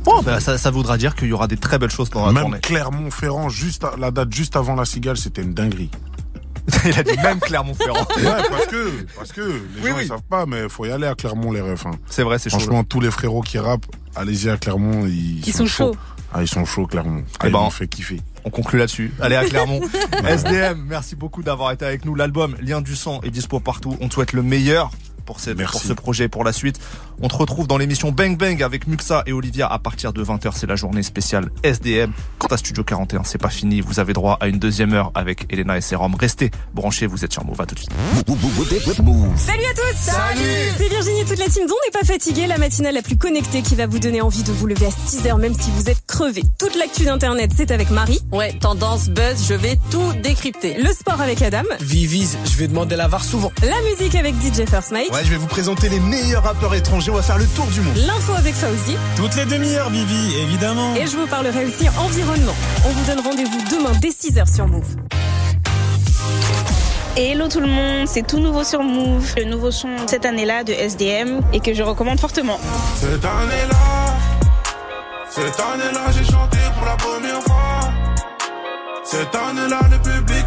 Bon, 0.04 0.22
bah, 0.22 0.38
ça, 0.38 0.56
ça 0.56 0.70
voudra 0.70 0.96
dire 0.98 1.16
qu'il 1.16 1.28
y 1.28 1.32
aura 1.32 1.48
des 1.48 1.56
très 1.56 1.78
belles 1.78 1.90
choses 1.90 2.08
pendant 2.08 2.30
la 2.30 2.32
Même. 2.48 2.60
Clermont-Ferrand, 2.60 3.48
juste 3.48 3.82
à- 3.84 3.94
la 3.98 4.10
date 4.12 4.32
juste 4.32 4.54
avant 4.56 4.74
la 4.76 4.84
cigale, 4.84 5.16
c'était 5.16 5.42
une 5.42 5.52
dinguerie. 5.52 5.90
il 6.84 6.98
a 6.98 7.02
dit 7.02 7.16
même 7.22 7.40
Clermont-Ferrand. 7.40 8.06
Ouais, 8.16 8.24
parce 8.50 8.66
que, 8.66 8.90
parce 9.16 9.32
que 9.32 9.40
les 9.40 9.80
Oui, 9.82 9.90
gens 9.90 9.96
oui. 9.96 10.02
ils 10.04 10.08
savent 10.08 10.22
pas, 10.28 10.46
mais 10.46 10.68
faut 10.68 10.84
y 10.84 10.90
aller 10.90 11.06
à 11.06 11.14
Clermont 11.14 11.50
les 11.52 11.60
refs. 11.60 11.86
hein. 11.86 11.92
C'est 12.08 12.22
vrai, 12.22 12.38
c'est 12.38 12.50
chaud. 12.50 12.58
Franchement, 12.58 12.84
tous 12.84 13.00
les 13.00 13.10
frérots 13.10 13.40
qui 13.42 13.58
rappent, 13.58 13.86
allez-y 14.14 14.50
à 14.50 14.56
Clermont, 14.56 15.06
ils, 15.06 15.46
Ils 15.46 15.52
sont 15.54 15.66
chauds. 15.66 15.96
Ah, 16.32 16.42
ils 16.42 16.48
sont 16.48 16.64
chauds, 16.66 16.86
Clermont. 16.86 17.22
Ah, 17.40 17.44
Eh 17.44 17.46
ils 17.48 17.52
ben, 17.52 17.60
m'ont 17.60 17.70
fait 17.70 17.88
kiffer. 17.88 18.20
On 18.44 18.50
conclut 18.50 18.78
là-dessus. 18.78 19.12
Allez 19.20 19.36
à 19.36 19.44
Clermont. 19.44 19.80
SDM, 20.28 20.82
merci 20.86 21.16
beaucoup 21.16 21.42
d'avoir 21.42 21.72
été 21.72 21.84
avec 21.86 22.04
nous. 22.04 22.14
L'album 22.14 22.54
Lien 22.60 22.80
du 22.82 22.94
sang 22.96 23.20
est 23.22 23.30
dispo 23.30 23.60
partout. 23.60 23.96
On 24.00 24.08
te 24.08 24.14
souhaite 24.14 24.32
le 24.34 24.42
meilleur 24.42 24.90
pour, 25.28 25.36
pour 25.70 25.82
ce 25.82 25.92
projet 25.92 26.24
et 26.24 26.28
pour 26.28 26.42
la 26.42 26.54
suite. 26.54 26.80
On 27.20 27.28
te 27.28 27.36
retrouve 27.36 27.66
dans 27.66 27.76
l'émission 27.76 28.12
Bang 28.12 28.38
Bang 28.38 28.62
avec 28.62 28.86
Muxa 28.86 29.24
et 29.26 29.32
Olivia 29.32 29.66
à 29.66 29.78
partir 29.78 30.14
de 30.14 30.24
20h. 30.24 30.52
C'est 30.54 30.66
la 30.66 30.76
journée 30.76 31.02
spéciale 31.02 31.50
SDM. 31.62 32.12
Quant 32.38 32.48
à 32.48 32.56
Studio 32.56 32.82
41, 32.82 33.24
c'est 33.24 33.38
pas 33.38 33.50
fini. 33.50 33.82
Vous 33.82 34.00
avez 34.00 34.14
droit 34.14 34.38
à 34.40 34.48
une 34.48 34.58
deuxième 34.58 34.94
heure 34.94 35.10
avec 35.14 35.52
Elena 35.52 35.76
et 35.76 35.82
Serum. 35.82 36.14
Restez 36.14 36.50
branchés, 36.72 37.06
vous 37.06 37.26
êtes 37.26 37.32
sur 37.32 37.44
Move. 37.44 37.60
À 37.60 37.66
tout 37.66 37.74
de 37.74 37.80
suite. 37.80 37.90
Salut 39.36 39.64
à 39.64 39.74
tous 39.74 39.98
Salut 39.98 40.40
C'est 40.78 40.88
Virginie 40.88 41.20
et 41.20 41.24
toute 41.24 41.38
la 41.38 41.48
team 41.48 41.66
dont 41.66 41.74
n'est 41.84 42.00
pas 42.00 42.06
fatiguée, 42.06 42.46
la 42.46 42.56
matinale 42.56 42.94
la 42.94 43.02
plus 43.02 43.16
connectée 43.16 43.60
qui 43.60 43.74
va 43.74 43.86
vous 43.86 43.98
donner 43.98 44.22
envie 44.22 44.44
de 44.44 44.52
vous 44.52 44.66
lever 44.66 44.86
à 44.86 44.90
6h 44.90 45.38
même 45.38 45.54
si 45.54 45.70
vous 45.72 45.90
êtes 45.90 46.06
crevé. 46.06 46.42
Toute 46.58 46.76
l'actu 46.76 47.04
d'internet, 47.04 47.50
c'est 47.54 47.70
avec 47.70 47.90
Marie. 47.90 48.20
Ouais, 48.32 48.52
tendance, 48.52 49.10
buzz, 49.10 49.46
je 49.46 49.54
vais 49.54 49.76
tout 49.90 50.12
décrypter. 50.22 50.74
Le 50.78 50.92
sport 50.92 51.20
avec 51.20 51.42
Adam. 51.42 51.64
Vivis, 51.80 52.36
je 52.44 52.56
vais 52.56 52.68
demander 52.68 52.96
la 52.96 53.08
VAR 53.08 53.24
souvent. 53.24 53.52
La 53.62 53.80
musique 53.90 54.14
avec 54.14 54.34
DJ 54.36 54.68
First 54.68 54.92
Mike. 54.92 55.12
Ouais, 55.12 55.17
je 55.24 55.30
vais 55.30 55.36
vous 55.36 55.46
présenter 55.46 55.88
les 55.88 56.00
meilleurs 56.00 56.44
rappeurs 56.44 56.74
étrangers, 56.74 57.10
on 57.10 57.14
va 57.14 57.22
faire 57.22 57.38
le 57.38 57.46
tour 57.46 57.66
du 57.66 57.80
monde. 57.80 57.96
L'info 58.06 58.32
avec 58.34 58.54
Fauzi. 58.54 58.96
Toutes 59.16 59.34
les 59.36 59.44
demi-heures, 59.44 59.90
Vivi, 59.90 60.36
évidemment. 60.36 60.94
Et 60.94 61.06
je 61.06 61.16
vous 61.16 61.26
parlerai 61.26 61.64
aussi 61.64 61.88
environnement. 61.98 62.54
On 62.86 62.90
vous 62.90 63.04
donne 63.06 63.20
rendez-vous 63.20 63.58
demain 63.70 63.92
dès 64.00 64.10
6h 64.10 64.54
sur 64.54 64.68
Move. 64.68 64.96
Hello 67.16 67.48
tout 67.48 67.60
le 67.60 67.66
monde, 67.66 68.06
c'est 68.06 68.24
tout 68.24 68.38
nouveau 68.38 68.62
sur 68.62 68.82
Move, 68.82 69.34
le 69.36 69.44
nouveau 69.44 69.72
son 69.72 69.88
cette 70.06 70.24
année-là 70.24 70.62
de 70.62 70.72
SDM 70.72 71.40
et 71.52 71.58
que 71.58 71.74
je 71.74 71.82
recommande 71.82 72.20
fortement. 72.20 72.60
Cette 72.94 73.24
année-là, 73.24 74.14
cette 75.28 75.58
année-là, 75.58 76.12
j'ai 76.12 76.24
chanté 76.24 76.58
pour 76.76 76.86
la 76.86 76.96
première 76.96 77.42
fois. 77.42 77.90
Cette 79.02 79.34
année-là, 79.34 79.80
le 79.90 79.98
public 79.98 80.44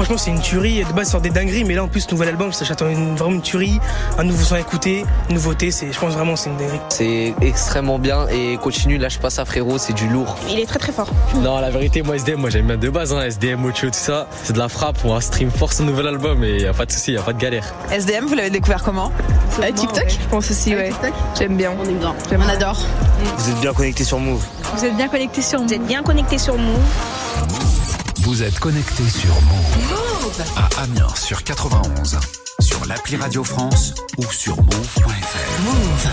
franchement, 0.00 0.16
c'est 0.16 0.30
une 0.30 0.40
tuerie. 0.40 0.82
De 0.82 0.92
base, 0.94 1.10
sur 1.10 1.20
des 1.20 1.28
dingueries, 1.28 1.64
mais 1.64 1.74
là, 1.74 1.84
en 1.84 1.88
plus, 1.88 2.10
nouvel 2.10 2.30
album, 2.30 2.54
ça 2.54 2.64
j'attends 2.64 2.88
une, 2.88 3.16
vraiment 3.16 3.34
une 3.34 3.42
tuerie, 3.42 3.78
un 4.16 4.24
nouveau 4.24 4.42
son 4.42 4.54
à 4.54 4.60
écouter, 4.60 5.04
une 5.28 5.34
nouveauté. 5.34 5.70
C'est, 5.70 5.92
je 5.92 6.00
pense 6.00 6.14
vraiment, 6.14 6.36
c'est 6.36 6.48
une 6.48 6.56
dinguerie. 6.56 6.80
C'est 6.88 7.34
extrêmement 7.42 7.98
bien 7.98 8.26
et 8.28 8.56
continue, 8.56 8.96
lâche 8.96 9.18
pas 9.18 9.28
ça, 9.28 9.44
frérot, 9.44 9.76
c'est 9.76 9.92
du 9.92 10.08
lourd. 10.08 10.38
Il 10.48 10.58
est 10.58 10.64
très 10.64 10.78
très 10.78 10.92
fort. 10.92 11.10
Non, 11.42 11.58
la 11.58 11.68
vérité, 11.68 12.00
moi, 12.00 12.16
SDM, 12.16 12.40
moi, 12.40 12.48
j'aime 12.48 12.66
bien 12.66 12.78
de 12.78 12.88
base, 12.88 13.12
hein, 13.12 13.20
SDM, 13.20 13.62
Ocho, 13.66 13.88
tout 13.88 13.92
ça. 13.92 14.26
C'est 14.42 14.54
de 14.54 14.58
la 14.58 14.70
frappe. 14.70 14.96
On 15.04 15.12
va 15.12 15.20
stream 15.20 15.50
force 15.50 15.76
son 15.76 15.84
nouvel 15.84 16.06
album 16.06 16.42
et 16.44 16.62
y 16.62 16.66
a 16.66 16.72
pas 16.72 16.86
de 16.86 16.92
souci, 16.92 17.12
y 17.12 17.18
a 17.18 17.22
pas 17.22 17.34
de 17.34 17.38
galère. 17.38 17.74
SDM, 17.92 18.24
vous 18.24 18.34
l'avez 18.34 18.50
découvert 18.50 18.82
comment? 18.82 19.12
Avec 19.58 19.74
TikTok? 19.74 20.08
Je 20.08 20.28
pense 20.30 20.50
aussi, 20.50 20.74
ouais. 20.74 20.92
J'aime 21.38 21.58
bien. 21.58 21.74
On 21.78 21.84
aime 21.86 21.98
bien. 21.98 22.14
On 22.32 22.48
adore. 22.48 22.82
Vous 23.36 23.50
êtes 23.50 23.60
bien 23.60 23.74
connecté 23.74 24.04
sur 24.04 24.18
Move. 24.18 24.42
Vous 24.74 24.84
êtes 24.86 24.96
bien 24.96 25.08
connecté 25.08 25.42
sur 25.42 25.60
Vous 25.60 25.74
êtes 25.74 25.84
bien 25.84 26.02
connecté 26.02 26.38
sur 26.38 26.56
Move. 26.56 27.69
Vous 28.30 28.44
êtes 28.44 28.60
connecté 28.60 29.02
sur 29.08 29.34
Move 29.42 30.44
à 30.54 30.68
Amiens 30.82 31.12
sur 31.16 31.42
91, 31.42 32.20
sur 32.60 32.84
l'appli 32.86 33.16
Radio 33.16 33.42
France 33.42 33.92
ou 34.18 34.22
sur 34.30 34.54
move.fr. 34.56 35.62
Move. 35.64 36.06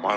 Crois 0.00 0.16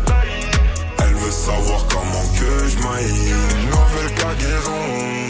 Savoir 1.45 1.83
comment 1.89 2.25
que 2.37 2.67
je 2.69 2.77
maille. 2.85 3.33
Nouvelle 3.71 4.13
cargaison, 4.15 4.81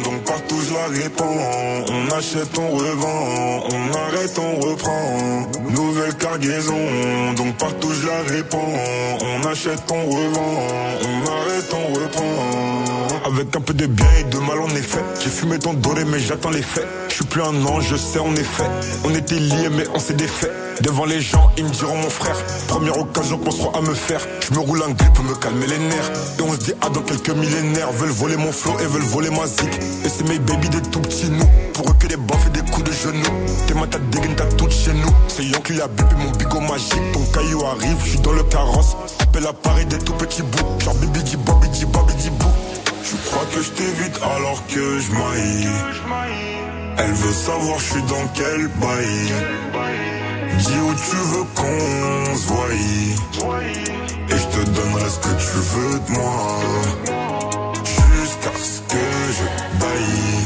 donc 0.03 0.23
partout 0.25 0.59
je 0.67 0.73
la 0.73 0.87
répands. 0.87 1.85
On 1.87 2.17
achète, 2.17 2.57
on 2.59 2.69
revend, 2.69 3.63
on 3.71 3.97
arrête, 3.97 4.37
on 4.37 4.59
reprend. 4.59 5.47
Nouvelle 5.69 6.13
cargaison, 6.15 7.33
donc 7.37 7.55
partout 7.57 7.93
je 7.93 8.07
la 8.07 8.21
répands. 8.23 8.73
On 9.21 9.47
achète, 9.47 9.83
on 9.89 10.05
revend, 10.05 10.53
on 11.01 11.31
arrête, 11.31 11.73
on 11.73 11.93
reprend. 11.93 13.31
Avec 13.33 13.55
un 13.55 13.61
peu 13.61 13.73
de 13.73 13.85
bien 13.85 14.11
et 14.19 14.23
de 14.25 14.37
mal 14.39 14.59
en 14.59 14.75
effet. 14.75 14.99
J'ai 15.23 15.29
fumé 15.29 15.59
ton 15.59 15.73
doré 15.75 16.03
mais 16.03 16.19
j'attends 16.19 16.49
les 16.49 16.61
faits. 16.61 16.87
Suis 17.21 17.29
plus 17.29 17.43
un 17.43 17.65
ange, 17.67 17.85
je 17.87 17.95
sais 17.97 18.17
en 18.17 18.33
effet. 18.35 18.63
On 19.03 19.13
était 19.13 19.37
liés 19.37 19.69
mais 19.71 19.83
on 19.93 19.99
s'est 19.99 20.15
défait. 20.15 20.49
Devant 20.81 21.05
les 21.05 21.21
gens, 21.21 21.51
ils 21.55 21.65
me 21.65 21.69
diront 21.69 21.95
mon 21.95 22.09
frère. 22.09 22.35
Première 22.67 22.97
occasion 22.97 23.37
qu'on 23.37 23.51
sera 23.51 23.77
à 23.77 23.81
me 23.81 23.93
faire. 23.93 24.21
Je 24.39 24.55
me 24.55 24.59
roule 24.59 24.81
un 24.81 24.89
grip 24.89 25.13
pour 25.13 25.25
me 25.25 25.35
calmer 25.35 25.67
les 25.67 25.77
nerfs. 25.77 26.11
Et 26.39 26.41
on 26.41 26.51
se 26.53 26.57
dit, 26.57 26.73
ah, 26.81 26.89
dans 26.89 27.03
quelques 27.03 27.29
millénaires, 27.29 27.91
veulent 27.91 28.09
voler 28.09 28.37
mon 28.37 28.51
flow 28.51 28.73
et 28.79 28.87
veulent 28.87 29.03
voler 29.03 29.29
ma 29.29 29.45
zik. 29.45 29.69
Et 30.03 30.09
c'est 30.09 30.27
mes 30.27 30.39
baby 30.39 30.67
des 30.69 30.81
tout 30.81 30.99
petits 30.99 31.29
nous. 31.29 31.45
Pour 31.75 31.91
eux 31.91 31.95
que 31.99 32.07
des 32.07 32.17
baffes 32.17 32.47
et 32.47 32.59
des 32.59 32.71
coups 32.71 32.89
de 32.89 32.91
genoux. 32.91 33.35
T'es 33.67 33.75
ma 33.75 33.85
tête 33.85 34.09
dégaine, 34.09 34.35
t'as 34.35 34.45
tout 34.45 34.71
chez 34.71 34.93
nous. 34.93 35.13
C'est 35.27 35.43
Yon 35.43 35.59
qui 35.59 35.79
a 35.79 35.87
bipé 35.87 36.15
mon 36.17 36.31
bigot 36.31 36.61
magique. 36.61 37.11
Ton 37.13 37.23
caillou 37.25 37.63
arrive, 37.65 37.97
je 38.03 38.09
suis 38.09 38.19
dans 38.21 38.33
le 38.33 38.43
carrosse. 38.45 38.95
Appelle 39.19 39.45
à 39.45 39.53
Paris 39.53 39.85
des 39.85 39.99
tout 39.99 40.13
petits 40.13 40.41
bouts. 40.41 40.79
Genre 40.83 40.95
bibi 40.95 41.21
di 41.21 41.37
bobi 41.37 41.69
di 41.69 41.85
bobi 41.85 42.15
di 42.15 42.31
bou. 42.31 42.47
Je 43.03 43.29
crois 43.29 43.45
que 43.53 43.61
je 43.61 43.69
t'évite 43.69 44.19
alors 44.23 44.65
que 44.65 44.97
je 44.97 45.11
maille. 45.11 46.80
Elle 46.97 47.13
veut 47.13 47.33
savoir 47.33 47.79
je 47.79 47.85
suis 47.91 48.03
dans 48.03 48.27
quel 48.33 48.67
bail. 48.67 49.33
Dis 50.57 50.79
où 50.79 50.93
tu 50.93 51.15
veux 51.31 51.45
qu'on 51.55 52.35
se 52.35 52.47
voie. 52.47 52.67
Et 54.29 54.37
je 54.37 54.47
te 54.55 54.69
donnerai 54.69 55.09
ce 55.09 55.19
que 55.19 55.33
tu 55.45 55.57
veux 55.73 55.99
de 55.99 56.11
moi. 56.11 56.59
Jusqu'à 57.83 58.53
ce 58.57 58.79
que 58.81 59.05
je 59.37 59.45
baille. 59.81 60.41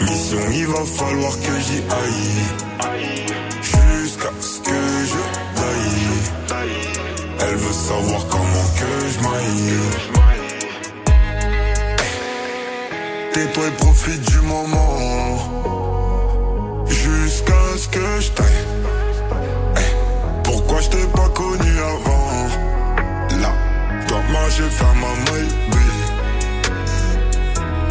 Mission, 0.00 0.44
il 0.52 0.66
va 0.66 0.84
falloir 0.84 1.32
que 1.32 1.60
j'y 1.66 1.80
aille. 2.02 2.44
Jusqu'à 3.62 4.32
ce 4.40 4.60
que 4.60 4.80
je 5.10 5.22
taille. 5.60 6.64
Elle 7.40 7.56
veut 7.56 7.72
savoir 7.72 8.20
comment 8.30 8.68
que 8.78 8.90
je 9.12 9.18
maille. 9.28 9.78
Tais-toi 13.32 13.66
et 13.66 13.70
profite 13.72 14.22
du 14.30 14.40
moment. 14.40 15.13
Jusqu'à 16.86 17.64
ce 17.76 17.88
que 17.88 18.20
je 18.20 18.30
taille. 18.32 18.64
Pourquoi 20.44 20.80
je 20.80 20.88
t'ai 20.88 21.06
pas 21.06 21.28
connu 21.30 21.78
avant? 21.78 22.48
Là, 23.40 23.52
dans 24.08 24.22
ma 24.32 24.48
j'ai 24.50 24.70
fait 24.78 24.94
ma 25.02 25.12
maille, 25.30 25.48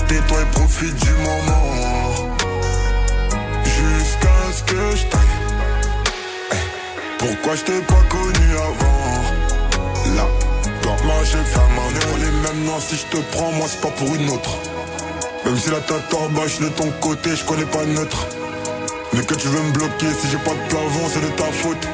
Tais-toi 0.08 0.42
et 0.42 0.46
profite 0.52 0.96
du 0.96 1.12
moment. 1.12 1.68
Jusqu'à 3.64 4.40
ce 4.56 4.64
que 4.64 4.96
je 4.96 5.06
taille. 5.08 5.36
Pourquoi 7.20 7.56
je 7.56 7.64
t'ai 7.64 7.82
pas 7.82 8.04
connu 8.10 8.48
avant? 8.70 10.16
Là, 10.16 10.28
dans 10.84 11.00
ma 11.08 11.24
j'ai 11.24 11.44
fait 11.54 11.70
ma 11.78 11.86
maille 11.94 12.10
On 12.14 12.18
les 12.18 12.32
mêmes 12.44 12.66
noms 12.66 12.80
si 12.80 12.96
je 12.98 13.06
te 13.06 13.18
prends, 13.36 13.52
moi 13.54 13.68
c'est 13.70 13.82
pas 13.82 13.92
pour 13.92 14.14
une 14.16 14.30
autre 14.30 14.52
Même 15.46 15.58
si 15.58 15.70
la 15.70 15.80
bas, 15.80 16.48
je 16.48 16.64
de 16.64 16.70
ton 16.70 16.90
côté, 17.02 17.36
je 17.36 17.44
connais 17.46 17.66
pas 17.66 17.86
neutre 17.86 18.28
mais 19.14 19.24
que 19.24 19.36
tu 19.36 19.48
veux 19.48 19.62
me 19.62 19.72
bloquer, 19.72 20.08
si 20.20 20.28
j'ai 20.32 20.38
pas 20.38 20.56
de 20.56 20.70
plafond, 20.70 21.08
c'est 21.14 21.22
de 21.22 21.36
ta 21.36 21.52
faute. 21.52 21.88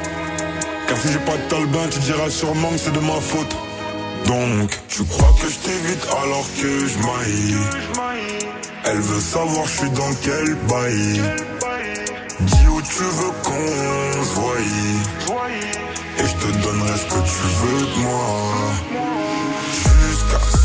Car 0.88 0.96
si 0.98 1.12
j'ai 1.12 1.18
pas 1.18 1.36
de 1.36 1.48
talbin, 1.50 1.86
tu 1.90 1.98
diras 2.00 2.30
sûrement 2.30 2.70
que 2.70 2.78
c'est 2.78 2.92
de 2.92 3.00
ma 3.00 3.20
faute. 3.20 3.56
Donc, 4.26 4.70
tu 4.88 5.04
crois 5.04 5.34
que 5.40 5.48
je 5.48 5.58
t'évite 5.58 6.06
alors 6.22 6.46
que 6.60 6.86
je 6.86 6.98
maille. 6.98 7.56
Elle 8.84 9.00
veut 9.00 9.20
savoir 9.20 9.66
je 9.66 9.78
suis 9.80 9.90
dans 9.90 10.14
quel 10.22 10.54
bail. 10.66 11.20
Dis 12.40 12.68
où 12.72 12.80
tu 12.80 13.02
veux 13.02 13.32
qu'on 13.44 14.24
se 14.24 14.34
voie. 14.40 14.54
Et 16.18 16.26
je 16.26 16.46
te 16.46 16.62
donnerai 16.62 16.96
ce 16.96 17.04
que 17.04 17.20
tu 17.20 17.42
veux 17.60 17.86
de 17.86 17.98
moi. 18.02 18.50
Jusqu'à 19.74 20.59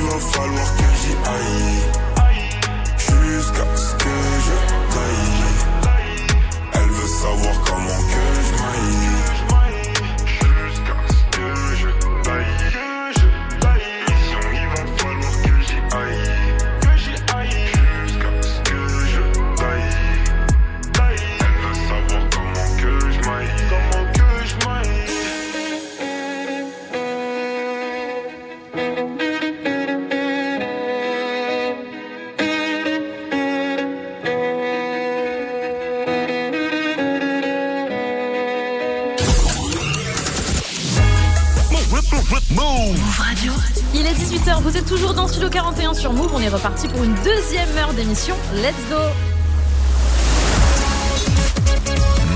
il 0.00 0.06
va 0.06 0.18
falloir 0.18 0.76
que 0.76 0.88
j'y 1.00 1.14
aille. 1.36 1.82
Jusqu'à 2.96 3.76
ce 3.76 3.94
que 3.94 4.16
je 4.46 4.56
taille. 4.94 5.46
Elle 6.74 6.90
veut 6.90 7.08
savoir 7.08 7.54
comment 7.66 7.89
Studio 45.40 45.58
41 45.58 45.94
sur 45.94 46.12
Move. 46.12 46.32
On 46.34 46.40
est 46.40 46.50
reparti 46.50 46.86
pour 46.86 47.02
une 47.02 47.14
deuxième 47.24 47.74
heure 47.78 47.94
d'émission. 47.94 48.34
Let's 48.56 48.74
go 48.90 48.98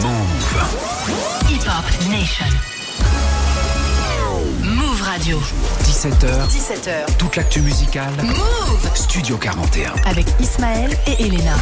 Move. 0.00 1.50
Hip 1.50 1.68
Hop 1.68 2.09
Nation. 2.11 2.46
Move 4.62 5.02
Radio. 5.02 5.38
17h. 5.82 6.48
17h. 6.48 7.16
Toute 7.18 7.36
l'actu 7.36 7.61
musicale. 7.61 8.14
Move 8.22 8.90
Studio 8.94 9.36
41. 9.36 9.92
avec 10.07 10.24
Ismaël 10.40 10.96
et 11.07 11.26
Elena. 11.26 11.57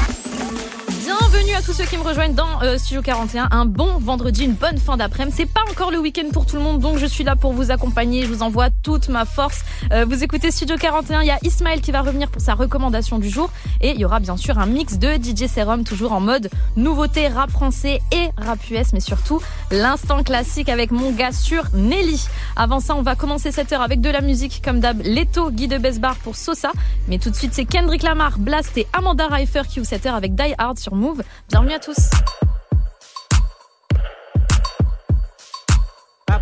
Bienvenue 1.05 1.55
à 1.55 1.63
tous 1.63 1.73
ceux 1.73 1.87
qui 1.87 1.99
me 1.99 2.05
rejoignent 2.05 2.35
dans 2.35 2.63
euh, 2.63 2.79
Studio 2.79 3.03
41. 3.03 3.49
Un 3.51 3.67
bon 3.67 3.99
vendredi, 3.99 4.45
une 4.45 4.55
bonne 4.55 4.79
fin 4.79 4.97
d'après-midi. 4.97 5.35
C'est 5.37 5.52
encore 5.73 5.91
le 5.91 5.99
week-end 6.01 6.29
pour 6.35 6.45
tout 6.45 6.57
le 6.57 6.63
monde, 6.63 6.81
donc 6.81 6.99
je 6.99 7.07
suis 7.07 7.25
là 7.25 7.35
pour 7.35 7.55
vous 7.55 7.71
accompagner. 7.71 8.25
Je 8.25 8.27
vous 8.27 8.43
envoie 8.43 8.69
toute 8.69 9.09
ma 9.09 9.25
force. 9.25 9.63
Euh, 9.91 10.05
vous 10.07 10.23
écoutez 10.23 10.51
Studio 10.51 10.77
41. 10.77 11.23
Il 11.23 11.29
y 11.29 11.31
a 11.31 11.39
Ismaël 11.43 11.81
qui 11.81 11.93
va 11.93 12.03
revenir 12.03 12.29
pour 12.29 12.43
sa 12.43 12.53
recommandation 12.53 13.19
du 13.19 13.31
jour. 13.31 13.51
Et 13.81 13.93
il 13.93 13.99
y 13.99 14.05
aura 14.05 14.21
bien 14.21 14.37
sûr 14.37 14.59
un 14.59 14.67
mix 14.67 14.99
de 14.99 15.09
DJ 15.15 15.47
Serum, 15.47 15.85
toujours 15.85 16.13
en 16.13 16.21
mode 16.21 16.51
nouveauté 16.77 17.27
rap 17.27 17.51
français 17.51 18.03
et 18.13 18.29
rap 18.37 18.59
US, 18.71 18.93
mais 18.93 19.01
surtout 19.01 19.41
l'instant 19.71 20.23
classique 20.23 20.69
avec 20.69 20.91
mon 20.91 21.11
gars 21.11 21.33
sur 21.33 21.65
Nelly. 21.73 22.23
Avant 22.55 22.79
ça, 22.79 22.95
on 22.95 23.03
va 23.03 23.15
commencer 23.15 23.51
cette 23.51 23.73
heure 23.73 23.81
avec 23.81 24.03
de 24.03 24.11
la 24.11 24.21
musique, 24.21 24.61
comme 24.63 24.79
d'hab, 24.79 25.01
Leto, 25.03 25.51
Guy 25.51 25.69
de 25.69 25.79
Besbar 25.79 26.17
pour 26.17 26.37
Sosa. 26.37 26.73
Mais 27.09 27.17
tout 27.17 27.31
de 27.31 27.35
suite, 27.35 27.55
c'est 27.55 27.65
Kendrick 27.65 28.03
Lamar, 28.03 28.39
Blast 28.39 28.77
et 28.77 28.87
Amanda 28.93 29.27
Reifer 29.27 29.63
qui 29.67 29.81
ouvrent 29.81 29.89
cette 29.89 30.05
heure 30.05 30.17
avec 30.17 30.35
Die 30.35 30.55
Hard 30.59 30.79
sur 30.79 30.95
Move. 30.95 31.23
Bienvenue 31.49 31.73
à 31.73 31.79
tous. 31.79 32.11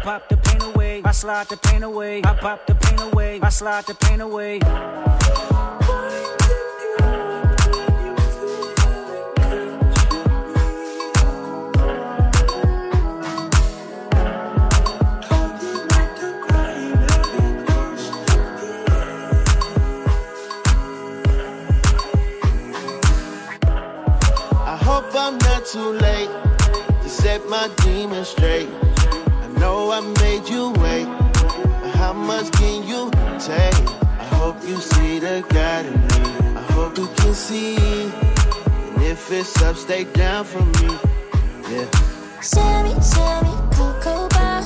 Pop 0.03 0.29
the 0.29 0.37
pain 0.37 0.63
away, 0.63 1.03
I 1.05 1.13
slide 1.13 1.49
the 1.49 1.57
pain 1.57 1.83
away, 1.83 2.23
I 2.25 2.35
pop 2.35 2.67
the 2.67 2.75
pain 2.75 2.99
away, 3.01 3.41
I 3.43 3.49
slide 3.51 3.85
the 3.87 3.95
pain 3.95 4.21
away. 4.21 4.61
I 24.63 24.77
hope 24.77 25.15
I'm 25.15 25.37
not 25.39 25.67
too 25.67 25.91
late 25.91 26.31
to 27.03 27.09
set 27.09 27.47
my 27.49 27.69
demons 27.85 28.29
straight. 28.29 28.90
I 29.93 30.01
made 30.23 30.49
you 30.49 30.71
wait, 30.83 31.07
how 31.95 32.13
much 32.13 32.53
can 32.53 32.87
you 32.87 33.11
take? 33.41 33.89
I 34.21 34.25
hope 34.37 34.57
you 34.65 34.77
see 34.77 35.19
the 35.19 35.45
God 35.49 35.87
in 35.87 35.95
me. 35.95 36.57
I 36.57 36.63
hope 36.73 36.97
you 36.97 37.09
can 37.17 37.35
see. 37.35 37.77
And 37.77 39.03
if 39.03 39.33
it's 39.33 39.61
up, 39.63 39.75
stay 39.77 40.05
down 40.05 40.45
for 40.45 40.65
me. 40.65 40.89
Yeah. 41.71 41.91
Shimmy, 42.41 42.95
shimmy, 43.11 43.55
cocoa 43.75 44.29
bar, 44.29 44.63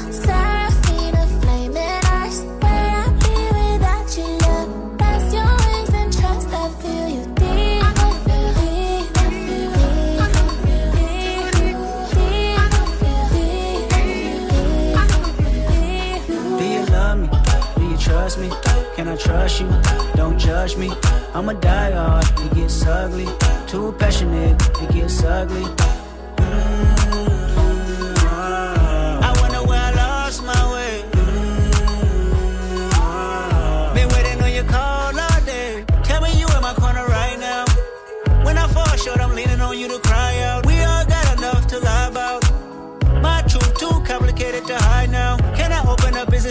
I 19.15 19.17
trust 19.17 19.61
you? 19.61 19.69
Don't 20.17 20.37
judge 20.37 20.77
me. 20.77 20.91
I'm 21.35 21.49
a 21.49 21.55
die 21.55 21.93
hard, 21.93 22.27
it 22.41 22.53
gets 22.53 22.85
ugly. 22.85 23.29
Too 23.69 23.93
passionate, 23.97 24.61
it 24.83 24.91
gets 24.93 25.23
ugly. 25.23 25.94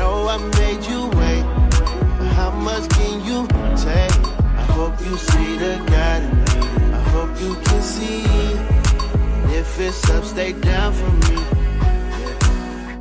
Know 0.00 0.28
I 0.28 0.38
made 0.38 0.82
you 0.86 1.08
wait, 1.20 1.44
how 2.38 2.50
much 2.52 2.88
can 2.88 3.22
you 3.22 3.46
take? 3.76 4.16
I 4.62 4.64
hope 4.72 4.98
you 4.98 5.14
see 5.18 5.58
the 5.58 5.76
God 5.92 6.22
in 6.22 6.30
me. 6.38 6.94
I 6.94 7.00
hope 7.12 7.32
you 7.38 7.54
can 7.66 7.82
see. 7.82 8.24
And 8.24 9.50
if 9.52 9.78
it's 9.78 10.08
up, 10.08 10.24
stay 10.24 10.54
down 10.54 10.94
for 10.94 11.12
me. 11.26 11.36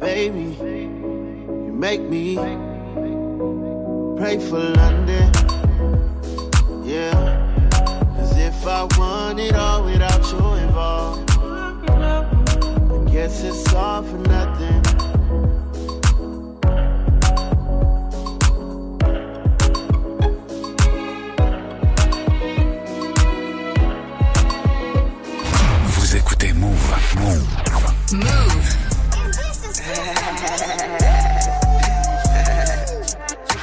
Baby, 0.01 0.57
you 1.65 1.71
make 1.71 2.01
me 2.01 2.35
pray 4.17 4.37
for 4.49 4.59
London. 4.59 5.31
Yeah. 6.83 7.15
Cause 8.17 8.37
if 8.37 8.67
I 8.67 8.83
want 8.97 9.39
it 9.39 9.55
all 9.55 9.85
without 9.85 10.23
you 10.33 10.45
involved, 10.65 11.31
I 11.31 13.09
guess 13.09 13.41
it's 13.41 13.73
all 13.73 14.03
for 14.03 14.17
nothing. 14.17 14.88
Move. 28.11 28.25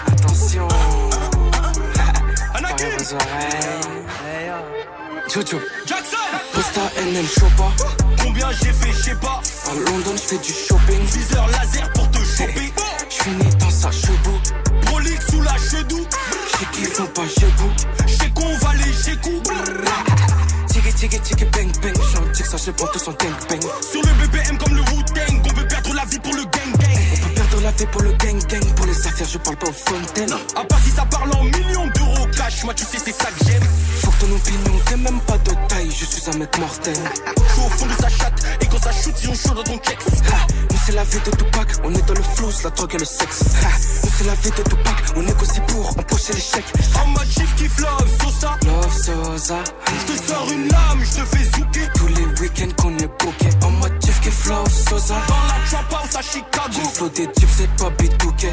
Attention. 0.07 0.69
Parlez 2.53 2.91
vos 2.97 3.15
oreilles. 3.15 3.87
Jojo. 5.35 5.61
Jackson 5.85 6.17
Posta 6.53 6.81
NM 6.97 7.27
Chopa. 7.27 7.73
Combien 8.23 8.53
j'ai 8.53 8.73
fait, 8.73 8.93
je 8.93 9.03
sais 9.03 9.15
pas. 9.17 9.41
À 9.69 9.75
London, 9.75 10.13
je 10.13 10.23
fais 10.23 10.39
du 10.39 10.53
shopping. 10.53 11.01
Viseur 11.07 11.49
laser 11.49 11.93
pour 11.95 12.09
te 12.13 12.19
choper. 12.19 12.73
Je 13.09 13.15
suis 13.15 13.33
né 13.33 13.51
dans 13.59 13.71
sa 13.71 13.91
chevaux. 13.91 14.41
Brolique 14.83 15.23
sous 15.29 15.43
la 15.43 15.57
chedou. 15.57 16.07
J'sais 16.53 16.67
qu'ils 16.73 16.87
font 16.87 17.07
pas 17.07 17.27
jebou. 17.27 17.71
J'sais 18.07 18.31
qu'on 18.31 18.57
va 18.59 18.75
les 18.75 18.93
gécou. 18.93 19.43
Tiggy 20.69 20.93
tiggy 20.93 21.19
tiggy 21.19 21.45
bang 21.47 21.73
bang. 21.83 21.96
J'en 22.37 22.43
tire 22.43 22.51
ça, 22.51 22.57
je 22.67 22.71
prends 22.71 22.87
tous 22.89 23.09
en 23.09 23.13
gang 23.13 23.33
bang. 23.49 23.63
Sur 23.81 24.03
le 24.03 24.27
BPM 24.27 24.59
comme 24.59 24.75
le 24.75 24.83
Wu-Tang. 24.83 25.43
On 25.43 25.55
peut 25.55 25.69
perdre 25.69 25.95
la 25.95 26.05
vie 26.05 26.19
pour 26.19 26.35
le 26.35 26.43
gang 26.43 26.73
gang. 26.79 26.91
On 27.15 27.29
peut 27.29 27.35
perdre 27.35 27.61
la 27.63 27.71
vie 27.71 27.87
pour 27.87 28.03
le 28.03 28.13
gang 28.13 28.39
gang. 28.47 28.75
Pour 28.75 28.87
les 28.87 29.07
affaires, 29.07 29.27
je 29.27 29.39
parle 29.39 29.57
pas 29.57 29.69
aux 29.69 29.73
fontaines. 29.73 30.35
À 30.55 30.65
part 30.65 30.79
si 30.85 30.91
ça 30.91 31.07
parle 31.07 31.33
en 31.33 31.45
millions 31.45 31.87
d'euros 31.95 32.27
cash. 32.37 32.65
moi 32.65 32.75
tu 32.75 32.85
sais 32.85 32.99
c'est 33.03 33.13
ça 33.13 33.29
que 33.31 33.45
j'aime. 33.47 33.63
Faut 34.03 34.11
que 34.11 34.27
ton 34.27 34.33
opinion 34.35 34.81
t'es 34.85 34.97
même 34.97 35.21
pas 35.21 35.39
de 35.39 35.53
taille, 35.69 35.91
je 35.91 36.05
suis 36.05 36.31
un 36.31 36.37
mec 36.39 36.59
mortel. 36.59 36.95
Je 37.47 37.53
suis 37.53 37.63
au 37.63 37.71
fond 37.71 37.87
de 37.87 38.03
sa 38.03 38.09
chatte, 38.11 38.45
et 38.61 38.67
quand 38.67 38.83
ça 38.83 38.93
shoot, 38.93 39.15
ils 39.23 39.31
ont 39.31 39.35
chaud 39.35 39.55
dans 39.55 39.63
ton 39.63 39.79
kex. 39.79 40.05
Nous 40.71 40.79
c'est 40.85 40.93
la 40.93 41.05
vie 41.05 41.21
de 41.25 41.31
Tupac, 41.31 41.69
on 41.85 41.95
est 41.95 42.07
dans 42.07 42.15
le 42.15 42.23
flou, 42.23 42.49
la 42.63 42.71
drogue 42.71 42.95
et 42.95 42.99
le 42.99 43.05
sexe. 43.07 43.45
Nous 44.05 44.11
c'est 44.19 44.27
la 44.27 44.35
vie 44.35 44.51
de 44.51 44.63
Tupac, 44.63 44.97
on 45.17 45.23
négocie 45.23 45.61
pour 45.69 45.89
empocher 45.89 46.35
les 46.35 46.41
chèques. 46.41 46.73
En 47.03 47.07
mode 47.09 47.29
chief 47.31 47.55
kiff 47.57 47.79
love, 47.79 48.06
Des 57.17 57.27
types, 57.29 57.49
c'est 57.57 57.71
pas 57.79 57.89
bitouké. 57.89 58.49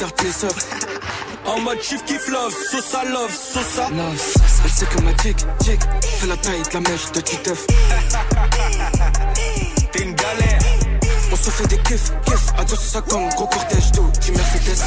Les 0.00 0.06
œuvres. 0.44 0.62
En 1.46 1.60
mode 1.60 1.80
chief 1.82 2.04
kiff 2.04 2.28
love, 2.28 2.54
Sosa 2.70 3.04
love, 3.04 3.34
Sosa. 3.34 3.88
Love 3.90 4.16
Sosa. 4.16 4.44
Elle 4.64 4.70
sait 4.70 4.86
que 4.86 5.00
ma 5.00 5.10
chick, 5.22 5.36
chick, 5.64 5.80
fait 6.02 6.26
la 6.26 6.36
taille 6.36 6.62
de 6.62 6.74
la 6.74 6.80
mèche 6.80 7.10
de 7.12 7.20
Titeuf. 7.20 7.66
T'es 9.92 10.02
une 10.02 10.14
galère. 10.14 10.58
On 11.32 11.36
se 11.36 11.50
fait 11.50 11.66
des 11.66 11.78
kiffs, 11.78 12.12
kiffs, 12.24 12.52
sa 12.78 13.00
gang, 13.00 13.28
gros 13.34 13.46
cortège 13.46 13.90
d'eau, 13.92 14.10
tu 14.20 14.32
Mercedes. 14.32 14.82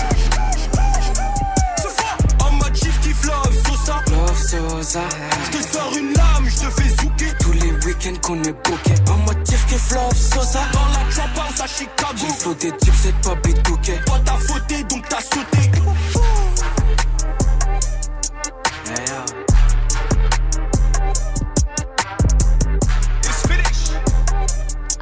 Love, 3.26 3.54
Sosa. 3.66 4.04
Love 4.12 4.38
Sosa. 4.38 5.02
Je 5.46 5.58
te 5.58 5.64
sors 5.64 5.98
une 5.98 6.14
lame, 6.14 6.46
je 6.48 6.66
te 6.66 6.82
fais 6.82 6.90
zouker. 7.02 7.38
Tous 7.40 7.54
les 7.54 7.72
week-ends 7.86 8.20
qu'on 8.22 8.44
est 8.44 8.54
booké. 8.54 8.94
En 9.10 9.46
chief 9.46 9.66
kiff 9.68 9.92
love 9.92 10.16
Sosa. 10.16 10.60
Dans 10.74 10.88
la 10.88 11.12
trap 11.12 11.38
house 11.38 11.62
à 11.62 11.68
Chicago. 11.68 12.16
J'ai 12.16 12.34
flot 12.34 12.54
des 12.56 12.72
types, 12.78 12.94
c'est 13.02 13.16
pas 13.22 13.36
bitouké. 13.36 13.94
Toi 14.06 14.20
t'as 14.26 14.38
fauté, 14.38 14.84
donc 14.84 15.08
t'as 15.10 15.22
sauté. 15.22 15.72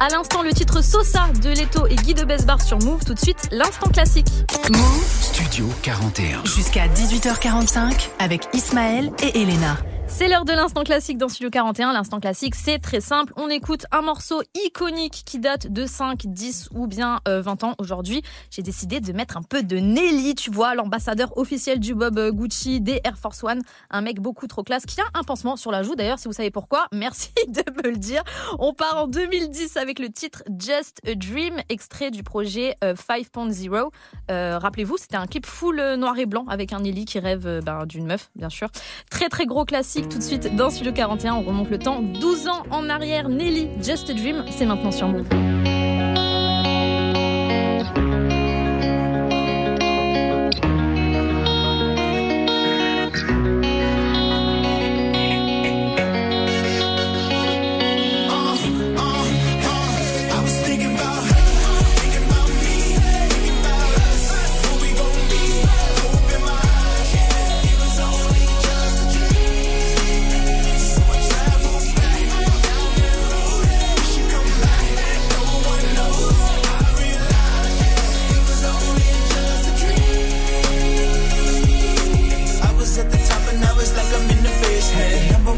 À 0.02 0.08
l'instant, 0.08 0.42
le 0.42 0.50
titre 0.54 0.82
Sosa 0.82 1.26
de 1.42 1.50
Leto 1.50 1.86
et 1.86 1.94
Guy 1.94 2.14
de 2.14 2.24
Besbar 2.24 2.62
sur 2.62 2.78
Move. 2.78 3.04
Tout 3.04 3.12
de 3.12 3.18
suite, 3.20 3.48
l'instant 3.52 3.90
classique. 3.90 4.28
Move 4.70 5.04
Studio 5.20 5.66
41. 5.82 6.42
jusqu'à 6.46 6.88
18h45 6.88 8.08
avec 8.18 8.48
Ismaël 8.54 9.10
et 9.22 9.42
Elena. 9.42 9.76
C'est 10.20 10.28
l'heure 10.28 10.44
de 10.44 10.52
l'instant 10.52 10.84
classique 10.84 11.16
dans 11.16 11.30
Studio 11.30 11.48
41. 11.48 11.94
L'instant 11.94 12.20
classique, 12.20 12.54
c'est 12.54 12.78
très 12.78 13.00
simple. 13.00 13.32
On 13.36 13.48
écoute 13.48 13.86
un 13.90 14.02
morceau 14.02 14.42
iconique 14.66 15.22
qui 15.24 15.38
date 15.38 15.72
de 15.72 15.86
5, 15.86 16.26
10 16.26 16.68
ou 16.74 16.86
bien 16.86 17.20
euh, 17.26 17.40
20 17.40 17.64
ans. 17.64 17.74
Aujourd'hui, 17.78 18.20
j'ai 18.50 18.60
décidé 18.60 19.00
de 19.00 19.14
mettre 19.14 19.38
un 19.38 19.42
peu 19.42 19.62
de 19.62 19.78
Nelly, 19.78 20.34
tu 20.34 20.50
vois, 20.50 20.74
l'ambassadeur 20.74 21.38
officiel 21.38 21.80
du 21.80 21.94
Bob 21.94 22.18
euh, 22.18 22.32
Gucci 22.32 22.82
des 22.82 23.00
Air 23.02 23.16
Force 23.16 23.42
One. 23.42 23.62
Un 23.88 24.02
mec 24.02 24.20
beaucoup 24.20 24.46
trop 24.46 24.62
classe 24.62 24.84
qui 24.84 25.00
a 25.00 25.04
un 25.14 25.22
pansement 25.22 25.56
sur 25.56 25.70
la 25.70 25.82
joue. 25.82 25.94
D'ailleurs, 25.94 26.18
si 26.18 26.28
vous 26.28 26.34
savez 26.34 26.50
pourquoi, 26.50 26.86
merci 26.92 27.30
de 27.48 27.64
me 27.82 27.90
le 27.90 27.96
dire. 27.96 28.22
On 28.58 28.74
part 28.74 29.04
en 29.04 29.06
2010 29.06 29.78
avec 29.78 29.98
le 29.98 30.10
titre 30.10 30.42
Just 30.58 31.00
a 31.08 31.14
Dream, 31.14 31.62
extrait 31.70 32.10
du 32.10 32.22
projet 32.22 32.76
euh, 32.84 32.92
5.0. 32.92 33.90
Euh, 34.30 34.58
Rappelez-vous, 34.58 34.96
c'était 34.96 35.16
un 35.16 35.26
clip 35.26 35.46
full 35.46 35.80
euh, 35.80 35.96
noir 35.96 36.18
et 36.18 36.26
blanc 36.26 36.44
avec 36.48 36.72
un 36.72 36.80
Nelly 36.80 37.04
qui 37.04 37.18
rêve 37.18 37.46
euh, 37.46 37.60
ben, 37.60 37.86
d'une 37.86 38.06
meuf, 38.06 38.30
bien 38.36 38.50
sûr. 38.50 38.68
Très 39.10 39.28
très 39.28 39.46
gros 39.46 39.64
classique 39.64 40.09
tout 40.10 40.18
de 40.18 40.22
suite 40.22 40.54
dans 40.56 40.70
Studio 40.70 40.92
41. 40.92 41.34
On 41.34 41.42
remonte 41.42 41.70
le 41.70 41.78
temps 41.78 42.02
12 42.02 42.48
ans 42.48 42.62
en 42.70 42.88
arrière. 42.88 43.28
Nelly, 43.28 43.68
Just 43.82 44.10
a 44.10 44.14
Dream, 44.14 44.44
c'est 44.50 44.66
maintenant 44.66 44.90
sur 44.90 45.08
Move. 45.08 45.26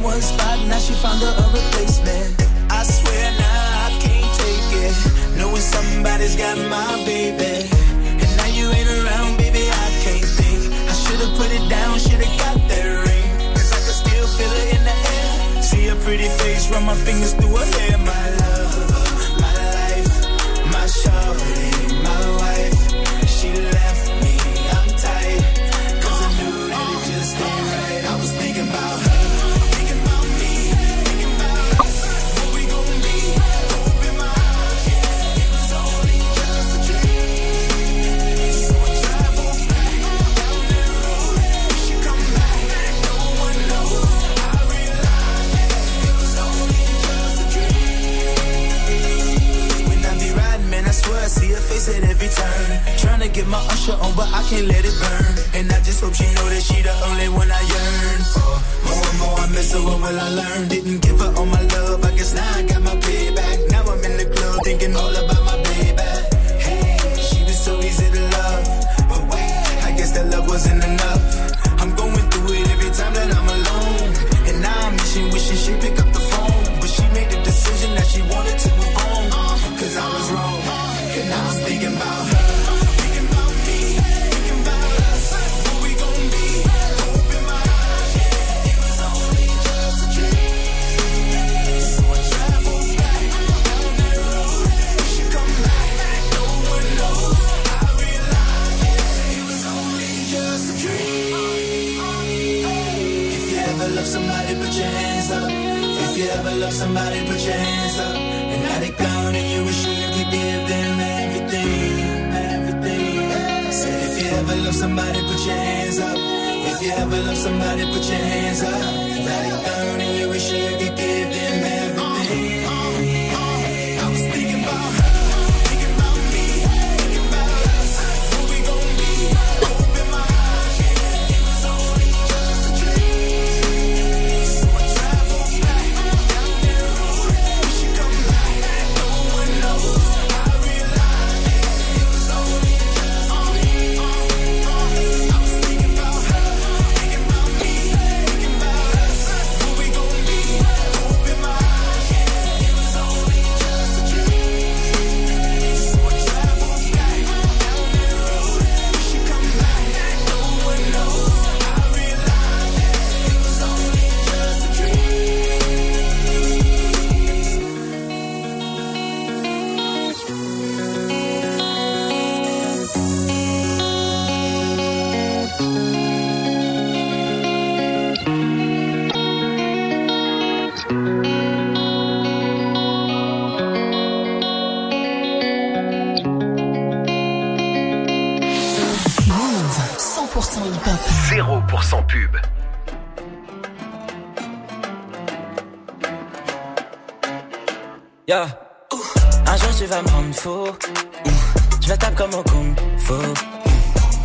One 0.02 0.20
spot, 0.20 0.58
now 0.66 0.78
she 0.78 0.94
found 0.94 1.22
her 1.22 1.30
a 1.30 1.46
replacement. 1.54 2.34
I 2.70 2.82
swear 2.82 3.30
now 3.38 3.86
I 3.86 3.90
can't 4.02 4.30
take 4.42 4.70
it. 4.82 4.94
Knowing 5.38 5.62
somebody's 5.62 6.36
got 6.36 6.58
my 6.68 7.04
baby. 7.06 7.70
And 8.18 8.30
now 8.36 8.50
you 8.50 8.66
ain't 8.70 8.90
around, 8.90 9.38
baby, 9.38 9.70
I 9.70 9.86
can't 10.02 10.26
think. 10.38 10.74
I 10.90 10.92
should've 10.92 11.34
put 11.38 11.50
it 11.54 11.68
down, 11.70 11.98
should've 11.98 12.36
got 12.42 12.58
that 12.68 12.86
ring. 13.06 13.54
Cause 13.54 13.70
I 13.72 13.80
can 13.86 13.94
still 14.02 14.26
feel 14.26 14.52
it 14.62 14.74
in 14.74 14.82
the 14.84 14.96
air. 15.14 15.62
See 15.62 15.86
her 15.86 15.96
pretty 16.02 16.28
face, 16.42 16.70
run 16.70 16.84
my 16.84 16.94
fingers 16.94 17.34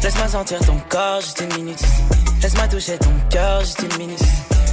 Laisse-moi 0.03 0.27
sentir 0.27 0.59
ton 0.59 0.77
corps 0.89 1.21
juste 1.21 1.41
une 1.41 1.63
minute. 1.63 1.83
Laisse-moi 2.41 2.67
toucher 2.67 2.97
ton 2.97 3.11
cœur 3.29 3.61
juste 3.61 3.79
une 3.81 3.97
minute. 3.97 4.23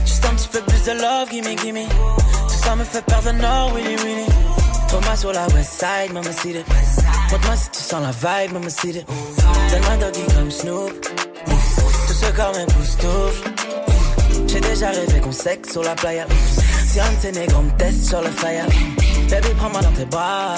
Juste 0.06 0.24
un 0.24 0.34
petit 0.34 0.48
peu 0.48 0.60
plus 0.60 0.82
de 0.84 0.92
love, 0.92 1.30
gimme, 1.30 1.56
gimme. 1.56 1.88
Tout 2.48 2.64
ça 2.64 2.76
me 2.76 2.84
fait 2.84 3.05
perdre 3.05 3.32
le 3.32 3.38
nord, 3.38 3.72
willy, 3.74 3.96
willy. 3.96 4.26
Trouve-moi 4.88 5.16
sur 5.16 5.32
la 5.32 5.46
west 5.48 5.80
side, 5.80 6.12
mama 6.12 6.30
city. 6.30 6.64
Montre-moi 7.32 7.56
si 7.56 7.70
tu 7.70 7.80
sens 7.80 8.02
la 8.02 8.10
vibe, 8.12 8.52
mama 8.52 8.70
city. 8.70 9.05
Donne-moi 9.70 9.96
doggy 9.96 10.34
comme 10.34 10.51
Snoop. 10.51 10.92
Tout 11.01 12.14
ce 12.14 12.30
corps 12.32 12.52
m'époustoufle. 12.55 13.51
J'ai 14.46 14.60
déjà 14.60 14.90
rêvé 14.90 15.20
qu'on 15.20 15.32
sexe 15.32 15.72
sur 15.72 15.82
la 15.82 15.94
playa. 15.94 16.26
Si 16.86 17.01
un 17.01 17.10
de 17.10 17.20
ces 17.20 17.32
me 17.32 17.76
teste 17.76 18.05
sur 18.09 18.20
le 18.20 18.30
fire. 18.30 18.66
Baby, 19.30 19.48
prends-moi 19.56 19.80
dans 19.80 19.92
tes 19.92 20.05
bras. 20.05 20.55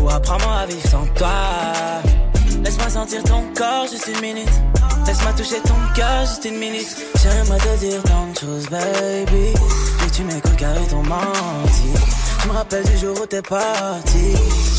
Ou 0.00 0.08
apprends-moi 0.08 0.52
à 0.52 0.66
vivre 0.66 0.88
sans 0.88 1.06
toi. 1.16 1.30
Laisse-moi 2.64 2.90
sentir 2.90 3.22
ton 3.24 3.42
corps 3.54 3.86
juste 3.90 4.08
une 4.08 4.20
minute. 4.20 4.50
Laisse-moi 5.06 5.32
toucher 5.32 5.60
ton 5.64 5.76
cœur 5.94 6.26
juste 6.26 6.44
une 6.44 6.58
minute. 6.58 6.96
J'aimerais 7.22 7.58
te 7.58 7.78
dire 7.78 8.02
tant 8.02 8.26
de 8.26 8.38
choses, 8.38 8.68
baby. 8.68 9.54
Mais 10.00 10.10
tu 10.12 10.22
m'écoutes 10.24 10.56
car 10.56 10.74
ils 10.80 10.88
t'ont 10.88 11.02
menti. 11.02 11.88
Je 12.42 12.48
me 12.48 12.52
rappelle 12.52 12.84
du 12.84 12.98
jour 12.98 13.20
où 13.20 13.26
t'es 13.26 13.42
parti. 13.42 14.34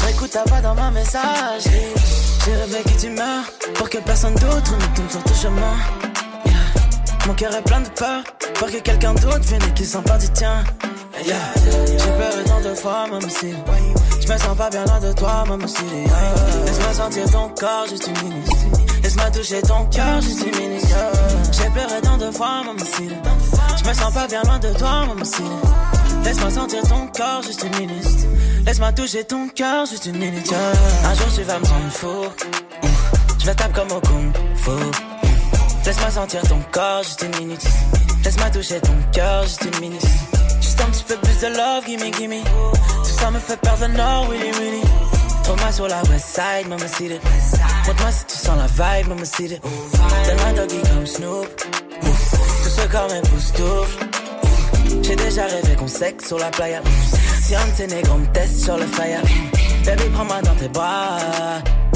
J'écoute 0.05 0.31
ta 0.31 0.43
voix 0.45 0.61
dans 0.61 0.75
ma 0.75 0.91
messagerie. 0.91 1.93
J'ai 2.45 2.55
rêvé 2.55 2.83
que 2.83 3.01
tu 3.01 3.09
meurs 3.09 3.45
pour 3.75 3.89
que 3.89 3.97
personne 3.99 4.35
d'autre 4.35 4.75
ne 4.75 4.95
tombe 4.95 5.09
sur 5.09 5.23
ton 5.23 5.33
chemin. 5.33 5.75
Yeah. 6.45 6.53
Mon 7.27 7.33
cœur 7.33 7.55
est 7.55 7.61
plein 7.63 7.81
de 7.81 7.89
peur 7.89 8.23
pour 8.55 8.69
que 8.69 8.77
quelqu'un 8.77 9.13
d'autre 9.13 9.41
vienne 9.41 9.61
et 9.67 9.73
qu'il 9.73 9.85
s'empare 9.85 10.19
du 10.19 10.29
tien. 10.29 10.63
J'ai 11.23 11.31
peur 11.31 12.43
tant 12.45 12.61
de 12.61 12.73
fois, 12.75 13.07
même 13.07 13.29
si 13.29 13.53
je 14.29 14.33
me 14.35 14.37
sens 14.37 14.55
pas 14.55 14.69
bien 14.69 14.85
loin 14.85 14.99
de 14.99 15.11
toi, 15.13 15.43
même 15.49 15.67
si. 15.67 15.83
Laisse-moi 16.65 16.93
sentir 16.93 17.31
ton 17.31 17.49
corps 17.49 17.87
juste 17.89 18.07
une 18.07 18.29
minute. 18.29 18.49
Laisse-moi 19.01 19.31
toucher 19.31 19.61
ton 19.63 19.85
cœur 19.85 20.21
juste 20.21 20.45
une 20.45 20.55
minute. 20.55 20.85
J'ai 21.51 21.69
pleuré 21.71 22.01
tant 22.03 22.17
de 22.17 22.29
fois, 22.29 22.63
même 22.63 22.77
si 22.77 23.09
je 23.09 23.89
me 23.89 23.93
sens 23.93 24.13
pas 24.13 24.27
bien 24.27 24.43
loin 24.43 24.59
de 24.59 24.71
toi, 24.73 25.07
même 25.07 25.25
si 25.25 25.41
Laisse-moi 26.23 26.51
sentir 26.51 26.83
ton 26.83 27.07
corps 27.07 27.41
juste 27.41 27.63
une 27.63 27.87
minute. 27.87 28.27
Laisse-moi 28.67 28.91
toucher 28.91 29.23
ton 29.23 29.47
cœur 29.47 29.87
juste 29.87 30.05
une 30.05 30.17
minute. 30.17 30.53
Un 31.05 31.13
jour 31.15 31.27
tu 31.35 31.41
vas 31.41 31.57
me 31.57 31.65
rendre 31.65 31.91
fou. 31.91 32.47
Je 33.39 33.45
vais 33.47 33.55
tape 33.55 33.73
comme 33.73 33.91
au 33.91 33.99
kung 34.01 34.31
fu. 34.57 34.71
Laisse-moi 35.85 36.11
sentir 36.11 36.41
ton 36.43 36.59
corps 36.71 37.01
juste 37.01 37.23
une 37.23 37.45
minute. 37.45 37.67
Laisse-moi 38.23 38.49
toucher 38.51 38.79
ton 38.79 38.95
cœur 39.11 39.43
juste 39.43 39.65
une 39.73 39.79
minute. 39.79 40.38
Juste 40.79 40.81
un 40.81 40.91
petit 40.91 41.17
plus 41.17 41.39
de 41.41 41.57
love, 41.57 41.85
gimme, 41.85 42.11
gimme. 42.11 42.43
Tout 42.43 43.19
ça 43.19 43.31
me 43.31 43.39
fait 43.39 43.57
perdre 43.57 43.87
le 43.87 43.93
nord, 43.93 44.29
willy, 44.29 44.51
willy. 44.59 44.81
Trouve-moi 45.43 45.71
sur 45.71 45.87
la 45.87 46.01
west 46.03 46.25
side, 46.27 46.67
mama 46.69 46.87
city. 46.87 47.19
Montre-moi 47.87 48.11
si 48.11 48.25
tu 48.25 48.35
sens 48.37 48.57
la 48.57 48.67
vibe, 48.67 49.07
mama 49.09 49.25
city. 49.25 49.59
Donne-moi 49.61 50.53
doggy 50.55 50.81
comme 50.89 51.05
Snoop. 51.05 51.47
Tout 52.01 52.69
ce 52.69 52.87
corps 52.87 53.07
m'époustoufle. 53.09 54.05
J'ai 55.01 55.15
déjà 55.15 55.45
rêvé 55.45 55.75
qu'on 55.75 55.87
sexe 55.87 56.27
sur 56.27 56.39
la 56.39 56.49
playa. 56.51 56.81
Si 57.41 57.55
un 57.55 57.65
de 57.65 57.75
ces 57.75 57.87
me 57.87 58.33
teste 58.33 58.63
sur 58.63 58.77
le 58.77 58.85
fire. 58.85 59.21
Baby, 59.85 60.03
prends-moi 60.13 60.41
dans 60.41 60.55
tes 60.55 60.69
bras. 60.69 61.17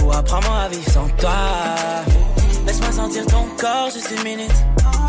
Ou 0.04 0.12
apprends-moi 0.12 0.58
à 0.66 0.70
vivre 0.70 0.92
sans 0.92 1.08
toi. 1.20 1.32
Laisse-moi 2.66 2.92
sentir 2.92 3.26
ton 3.28 3.46
corps 3.58 3.90
juste 3.94 4.12
une 4.18 4.24
minute. 4.24 4.56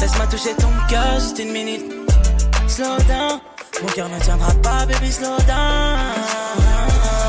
Laisse-moi 0.00 0.26
toucher 0.26 0.54
ton 0.58 0.70
cœur 0.88 1.18
juste 1.18 1.38
une 1.38 1.52
minute. 1.52 1.84
Slow 2.66 2.96
down, 3.08 3.40
mon 3.82 3.88
cœur 3.88 4.08
ne 4.08 4.18
tiendra 4.20 4.52
pas, 4.62 4.86
baby, 4.86 5.12
slow 5.12 5.36
down. 5.46 5.98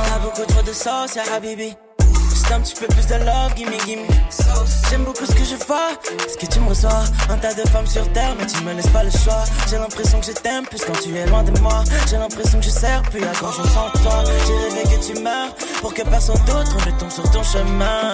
T'as 0.07 0.19
beaucoup 0.19 0.45
trop 0.47 0.61
de 0.61 0.73
sauce, 0.73 1.15
ya 1.15 1.23
habibi. 1.35 1.75
Juste 2.29 2.51
un 2.51 2.59
petit 2.61 2.75
peu 2.75 2.87
plus 2.87 3.07
de 3.07 3.15
love, 3.25 3.55
gimme, 3.55 3.71
gimme. 3.85 4.05
J'aime 4.89 5.03
beaucoup 5.03 5.25
ce 5.25 5.31
que 5.31 5.43
je 5.43 5.55
vois, 5.65 5.89
ce 6.27 6.37
que 6.37 6.45
tu 6.51 6.59
me 6.59 6.69
reçois. 6.69 7.03
Un 7.29 7.37
tas 7.37 7.53
de 7.53 7.67
femmes 7.69 7.87
sur 7.87 8.07
terre, 8.13 8.35
mais 8.37 8.45
tu 8.45 8.61
me 8.63 8.73
laisses 8.73 8.87
pas 8.87 9.03
le 9.03 9.09
choix. 9.09 9.43
J'ai 9.69 9.77
l'impression 9.77 10.19
que 10.19 10.25
je 10.25 10.31
t'aime 10.33 10.65
plus 10.65 10.81
quand 10.85 10.99
tu 11.01 11.15
es 11.15 11.25
loin 11.27 11.43
de 11.43 11.57
moi. 11.59 11.83
J'ai 12.09 12.17
l'impression 12.17 12.59
que 12.59 12.65
je 12.65 12.69
sers 12.69 13.01
plus 13.03 13.23
à 13.23 13.33
chose 13.33 13.55
sans 13.73 13.89
toi. 14.01 14.23
J'ai 14.45 14.75
rêvé 14.75 14.83
que 14.83 15.05
tu 15.05 15.21
meurs 15.21 15.55
pour 15.81 15.93
que 15.93 16.01
personne 16.03 16.39
d'autre 16.45 16.75
ne 16.85 16.91
tombe 16.99 17.11
sur 17.11 17.29
ton 17.31 17.43
chemin. 17.43 18.13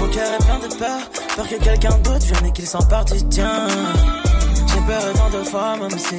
Mon 0.00 0.08
cœur 0.08 0.32
est 0.32 0.44
plein 0.44 0.58
de 0.58 0.74
peur, 0.74 1.00
peur 1.36 1.48
que 1.48 1.56
quelqu'un 1.56 1.98
d'autre 1.98 2.26
vienne 2.26 2.46
et 2.46 2.52
qu'il 2.52 2.66
s'empare 2.66 3.04
du 3.04 3.22
tien. 3.28 3.66
J'ai 4.68 4.80
peur 4.86 5.12
tant 5.14 5.30
de 5.36 5.44
fois, 5.44 5.76
même 5.76 5.98
si 5.98 6.16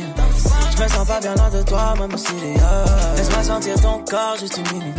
je 0.81 0.85
me 0.85 0.89
sens 0.89 1.07
pas 1.07 1.19
bien 1.19 1.35
loin 1.35 1.49
de 1.49 1.61
toi, 1.61 1.93
même 1.99 2.17
si. 2.17 2.33
Laisse-moi 3.15 3.43
sentir 3.43 3.75
ton 3.81 4.03
corps 4.09 4.37
juste 4.39 4.57
une 4.57 4.79
minute. 4.79 4.97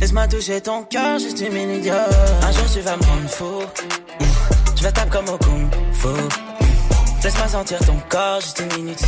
Laisse-moi 0.00 0.28
toucher 0.28 0.60
ton 0.60 0.84
cœur 0.84 1.18
juste 1.18 1.40
une 1.40 1.52
minute. 1.52 1.90
Un 2.42 2.52
jour 2.52 2.64
tu 2.72 2.80
vas 2.80 2.96
me 2.96 3.02
rendre 3.02 3.28
fou. 3.28 3.62
Je 4.76 4.82
vais 4.82 4.92
tape 4.92 5.10
comme 5.10 5.28
au 5.28 5.38
kung 5.38 5.68
fu. 5.92 6.08
Laisse-moi 7.24 7.48
sentir 7.48 7.78
ton 7.80 7.96
corps 8.08 8.40
juste 8.40 8.60
une 8.60 8.82
minute. 8.82 9.02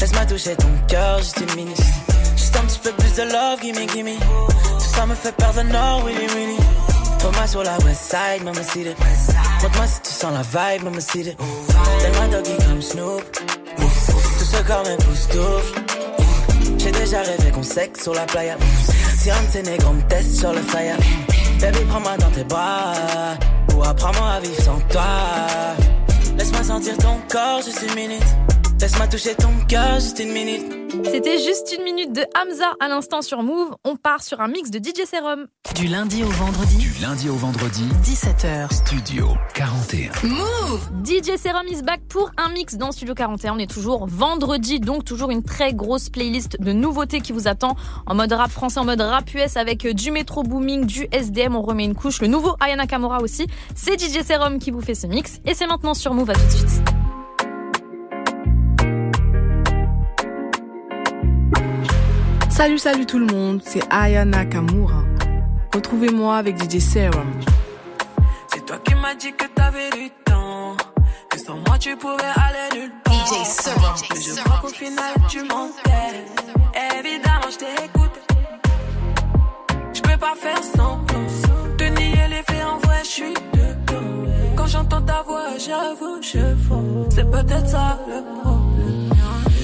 Laisse-moi 0.00 0.26
toucher 0.26 0.56
ton 0.56 0.70
cœur 0.88 1.18
juste 1.18 1.40
une 1.40 1.54
minute. 1.56 1.82
Juste 2.36 2.56
un 2.56 2.66
petit 2.66 2.80
peu 2.80 2.90
plus 2.92 3.14
de 3.14 3.22
love, 3.22 3.60
gimme, 3.62 3.86
gimme. 3.94 4.18
Tout 4.18 4.94
ça 4.96 5.06
me 5.06 5.14
fait 5.14 5.32
perdre 5.32 5.62
le 5.62 5.68
nord, 5.70 6.04
willy, 6.04 6.26
willy. 6.34 6.56
Trouve-moi 7.20 7.46
sur 7.46 7.62
la 7.62 7.78
west 7.78 8.10
side, 8.10 8.44
mama 8.44 8.62
city. 8.62 8.94
Montre-moi 9.62 9.86
si 9.86 10.00
tu 10.02 10.10
sens 10.12 10.32
la 10.32 10.42
vibe, 10.42 10.84
mama 10.84 11.00
city. 11.00 11.34
Donne-moi 11.38 12.26
doggy 12.28 12.56
comme 12.68 12.82
Snoop. 12.82 13.22
Tout 13.78 14.13
ce 14.54 14.62
corps 14.62 14.84
m'époustoufle. 14.84 15.82
J'ai 16.78 16.92
déjà 16.92 17.22
rêvé 17.22 17.50
qu'on 17.50 17.62
sexe 17.62 18.02
sur 18.02 18.14
la 18.14 18.26
playa. 18.26 18.56
Si 19.16 19.30
un 19.30 19.42
de 19.42 19.50
ces 19.50 19.62
négros 19.62 19.92
me 19.92 20.02
teste 20.02 20.38
sur 20.38 20.52
le 20.52 20.60
fire. 20.60 20.96
Baby, 21.60 21.78
prends-moi 21.88 22.16
dans 22.18 22.30
tes 22.30 22.44
bras. 22.44 22.92
Ou 23.74 23.82
apprends-moi 23.82 24.28
à 24.36 24.40
vivre 24.40 24.60
sans 24.62 24.78
toi. 24.90 25.02
Laisse-moi 26.38 26.64
sentir 26.64 26.96
ton 26.98 27.18
corps 27.28 27.62
juste 27.64 27.84
une 27.88 27.94
minute. 27.94 28.53
Laisse-moi 28.84 29.06
toucher 29.06 29.34
ton 29.34 29.48
cœur 29.66 29.94
juste 29.94 30.18
une 30.18 30.32
minute. 30.32 30.60
C'était 31.04 31.38
juste 31.38 31.74
une 31.74 31.84
minute 31.84 32.12
de 32.12 32.20
Hamza 32.36 32.66
à 32.80 32.88
l'instant 32.88 33.22
sur 33.22 33.42
Move. 33.42 33.74
On 33.82 33.96
part 33.96 34.22
sur 34.22 34.42
un 34.42 34.48
mix 34.48 34.70
de 34.70 34.78
DJ 34.78 35.06
Serum. 35.10 35.46
Du 35.74 35.86
lundi 35.86 36.22
au 36.22 36.28
vendredi. 36.28 36.76
Du 36.76 36.92
lundi 37.00 37.30
au 37.30 37.34
vendredi. 37.34 37.82
17h. 38.02 38.74
Studio 38.74 39.28
41. 39.54 40.10
Move 40.24 40.90
DJ 41.02 41.38
Serum 41.38 41.66
is 41.66 41.80
back 41.80 42.02
pour 42.10 42.30
un 42.36 42.50
mix 42.50 42.74
dans 42.76 42.92
Studio 42.92 43.14
41. 43.14 43.54
On 43.54 43.58
est 43.58 43.70
toujours 43.70 44.06
vendredi, 44.06 44.80
donc 44.80 45.06
toujours 45.06 45.30
une 45.30 45.42
très 45.42 45.72
grosse 45.72 46.10
playlist 46.10 46.60
de 46.60 46.72
nouveautés 46.74 47.22
qui 47.22 47.32
vous 47.32 47.48
attend 47.48 47.76
en 48.04 48.14
mode 48.14 48.32
rap 48.32 48.50
français, 48.50 48.80
en 48.80 48.84
mode 48.84 49.00
rap 49.00 49.32
US 49.32 49.56
avec 49.56 49.86
du 49.86 50.10
métro 50.10 50.42
booming, 50.42 50.84
du 50.84 51.08
SDM. 51.10 51.56
On 51.56 51.62
remet 51.62 51.86
une 51.86 51.94
couche. 51.94 52.20
Le 52.20 52.26
nouveau 52.26 52.54
Ayana 52.60 52.86
Kamura 52.86 53.22
aussi. 53.22 53.46
C'est 53.74 53.98
DJ 53.98 54.22
Serum 54.22 54.58
qui 54.58 54.70
vous 54.70 54.82
fait 54.82 54.94
ce 54.94 55.06
mix. 55.06 55.40
Et 55.46 55.54
c'est 55.54 55.66
maintenant 55.66 55.94
sur 55.94 56.12
Move. 56.12 56.28
À 56.28 56.34
tout 56.34 56.44
de 56.44 56.50
suite. 56.50 56.93
Salut, 62.56 62.78
salut 62.78 63.04
tout 63.04 63.18
le 63.18 63.26
monde, 63.26 63.60
c'est 63.64 63.82
Aya 63.90 64.24
Nakamura. 64.24 65.02
Retrouvez-moi 65.74 66.36
avec 66.36 66.56
DJ 66.56 66.78
Serum. 66.78 67.32
C'est 68.46 68.64
toi 68.64 68.78
qui 68.84 68.94
m'as 68.94 69.16
dit 69.16 69.32
que 69.32 69.46
t'avais 69.46 69.90
du 69.90 70.08
temps. 70.24 70.76
Que 71.28 71.36
sans 71.36 71.56
moi 71.66 71.76
tu 71.80 71.96
pouvais 71.96 72.22
aller 72.36 72.80
nulle 72.80 72.92
part. 73.02 73.12
DJ 73.12 73.44
Serum. 73.44 73.94
Mais 74.14 74.20
je 74.20 74.40
crois 74.40 74.58
qu'au 74.62 74.68
final 74.68 75.14
tu 75.28 75.40
mentais. 75.42 76.26
Évidemment, 76.96 77.50
je 77.50 77.56
t'écoute. 77.56 78.20
Je 79.92 80.00
peux 80.00 80.16
pas 80.16 80.34
faire 80.36 80.62
semblant. 80.62 81.26
De 81.76 81.84
nier 81.86 82.28
les 82.30 82.42
faits 82.44 82.64
en 82.64 82.78
vrai, 82.78 83.00
je 83.02 83.08
suis 83.08 83.34
dedans. 83.52 84.30
Quand 84.54 84.68
j'entends 84.68 85.02
ta 85.02 85.22
voix, 85.22 85.58
j'avoue, 85.58 86.22
je 86.22 86.54
faux. 86.68 87.08
C'est 87.10 87.28
peut-être 87.28 87.68
ça 87.68 87.98
le 88.06 88.22
problème. 88.40 89.10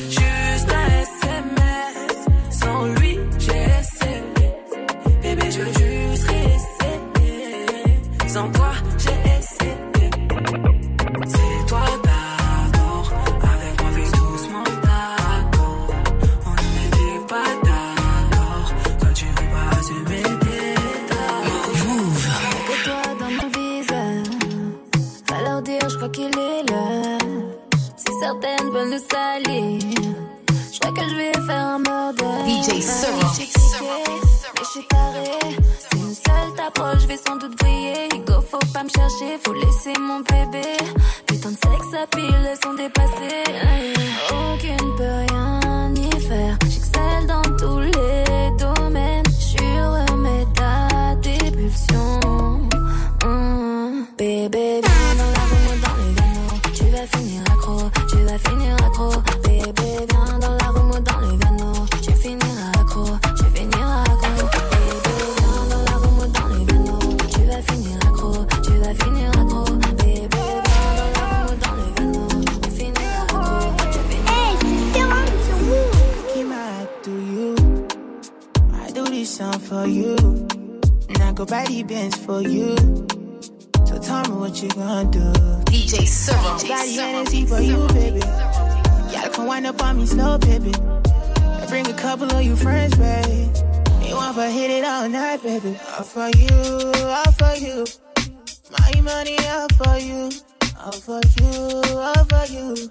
Juste 0.09 0.73
un 0.73 0.87
SMS. 1.03 1.60
Sans 2.62 2.85
lui, 2.97 3.19
j'ai 3.39 3.65
essayé. 3.81 4.49
Bébé, 5.23 5.51
je 5.51 5.59
veux 5.61 5.73
juste. 5.73 6.27
Sans 8.28 8.49
toi, 8.53 8.73
j'ai 8.99 9.19
essayé. 9.39 9.74
C'est 11.27 11.66
toi 11.66 11.85
d'abord. 12.05 13.12
Avec 13.53 13.74
moi, 13.81 13.91
fais 13.97 14.11
doucement 14.19 14.69
d'accord. 14.89 15.89
On 16.47 16.55
n'était 16.62 17.19
pas 17.28 17.51
d'accord. 17.69 18.66
Toi, 19.01 19.09
tu 19.15 19.24
veux 19.27 19.49
pas 19.55 19.69
assumer 19.78 20.23
tes 20.23 20.74
torts. 21.11 21.66
Que 22.69 22.74
toi 22.85 23.03
dans 23.20 23.32
mon 23.39 23.49
visage. 23.59 24.37
Va 25.28 25.39
leur 25.43 25.61
dire, 25.62 25.89
je 25.89 25.97
crois 25.97 26.09
qu'il 26.11 26.27
est 26.39 26.62
là. 26.70 27.19
Si 27.97 28.11
certaines 28.20 28.70
veulent 28.70 28.91
le 28.91 29.01
salir, 29.12 29.99
que 31.01 31.09
je 31.09 31.14
vais 31.14 31.32
faire 31.47 31.66
un 31.66 31.78
murder. 31.78 32.24
DJ 32.47 32.68
mais 32.74 34.64
je 34.64 34.70
suis 34.70 34.86
taré. 34.89 35.31
Si 35.78 35.97
une 35.97 36.14
seule 36.14 36.55
t'approche, 36.56 37.02
je 37.02 37.06
vais 37.06 37.16
sans 37.16 37.36
doute 37.36 37.56
briller. 37.59 38.09
Hugo, 38.14 38.40
faut 38.51 38.59
pas 38.72 38.85
me 38.85 38.89
chercher, 38.89 39.39
faut 39.44 39.55
laisser 39.55 39.93
mon 39.98 40.20
bébé. 40.20 40.66
Putain 41.27 41.51
de 41.51 41.56
sexe 41.56 41.94
à 42.02 42.06
pile, 42.14 42.48
elles 42.51 42.59
sont 42.62 42.74
dépassées. 42.74 43.44
Aucune 44.31 44.97
peut 44.97 45.16
rien 45.28 45.94
y 45.94 46.20
faire. 46.20 46.59
J'excelle 46.68 47.27
dans 47.27 47.43
tous 47.56 47.78
les 47.78 48.51
domaines. 48.59 49.24
Je 49.39 49.44
suis 49.44 49.81
remède 49.81 50.48
à 50.60 51.16
pulsions. 51.51 52.60
Hum. 53.24 54.06
Bébé, 54.18 54.81
for 79.81 79.86
you. 79.86 80.16
And 81.09 81.23
I 81.23 81.32
go 81.32 81.47
buy 81.47 81.65
the 81.65 81.82
bands 81.82 82.16
for 82.16 82.43
you. 82.43 82.77
So 83.86 83.98
tell 83.98 84.23
me 84.28 84.36
what 84.36 84.62
you 84.62 84.69
gonna 84.69 85.11
do. 85.11 85.27
DJ 85.73 86.07
Serum. 86.07 86.59
Got 86.69 86.86
the 86.86 86.97
energy 87.01 87.47
for 87.47 87.61
you, 87.61 87.89
baby. 87.89 88.20
Y'all 89.12 89.31
come 89.31 89.47
wind 89.47 89.66
up 89.66 89.82
on 89.82 89.97
me 89.97 90.07
slow, 90.07 90.36
baby. 90.39 90.73
I 90.74 91.65
bring 91.69 91.86
a 91.86 91.94
couple 91.94 92.31
of 92.31 92.43
your 92.43 92.57
friends, 92.57 92.94
babe. 92.97 93.57
You 94.02 94.16
want 94.16 94.36
to 94.36 94.51
hit 94.51 94.70
it 94.70 94.85
all 94.85 95.09
night, 95.09 95.43
baby. 95.43 95.78
All 95.97 96.05
for 96.05 96.28
you, 96.28 96.57
all 97.19 97.32
for 97.40 97.55
you. 97.65 97.86
My 98.77 99.01
money, 99.01 99.39
all 99.48 99.69
for 99.81 99.97
you. 99.98 100.31
All 100.85 100.93
for 100.93 101.20
you, 101.36 101.52
all 102.09 102.24
for 102.32 102.44
you. 102.52 102.90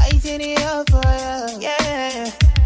I 0.00 0.10
did 0.22 0.40
it 0.40 0.62
all 0.62 0.84
for 0.84 1.08
you, 1.22 1.60
yeah. 1.60 2.57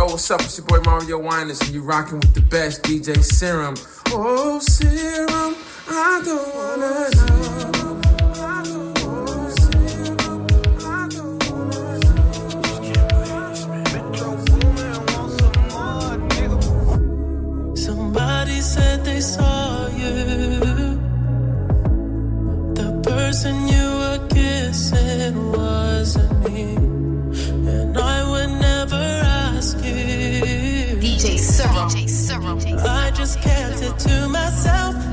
Yo, 0.00 0.06
what's 0.06 0.30
up? 0.30 0.40
It's 0.40 0.56
your 0.56 0.66
boy 0.66 0.80
Mario 0.90 1.18
Winans, 1.18 1.60
and 1.60 1.72
you're 1.74 1.82
rocking 1.82 2.20
with 2.20 2.32
the 2.32 2.40
best 2.40 2.82
DJ 2.84 3.22
Serum. 3.22 3.74
Oh, 4.08 4.58
Serum, 4.58 5.54
I 5.90 6.22
don't 6.24 6.54
wanna 6.56 7.10
know. 7.16 7.34
Somebody 17.74 18.60
said 18.62 19.04
they 19.04 19.20
saw 19.20 19.86
you. 19.88 20.24
The 22.72 22.90
person 23.04 23.68
you 23.68 23.86
were 24.00 24.26
kissing 24.30 25.52
wasn't 25.52 26.48
me. 26.48 26.76
And 27.70 27.98
I 27.98 28.30
would 28.30 28.59
I 32.78 33.10
just 33.10 33.40
kept 33.40 33.82
it 33.82 33.98
to 34.00 34.28
myself. 34.28 35.09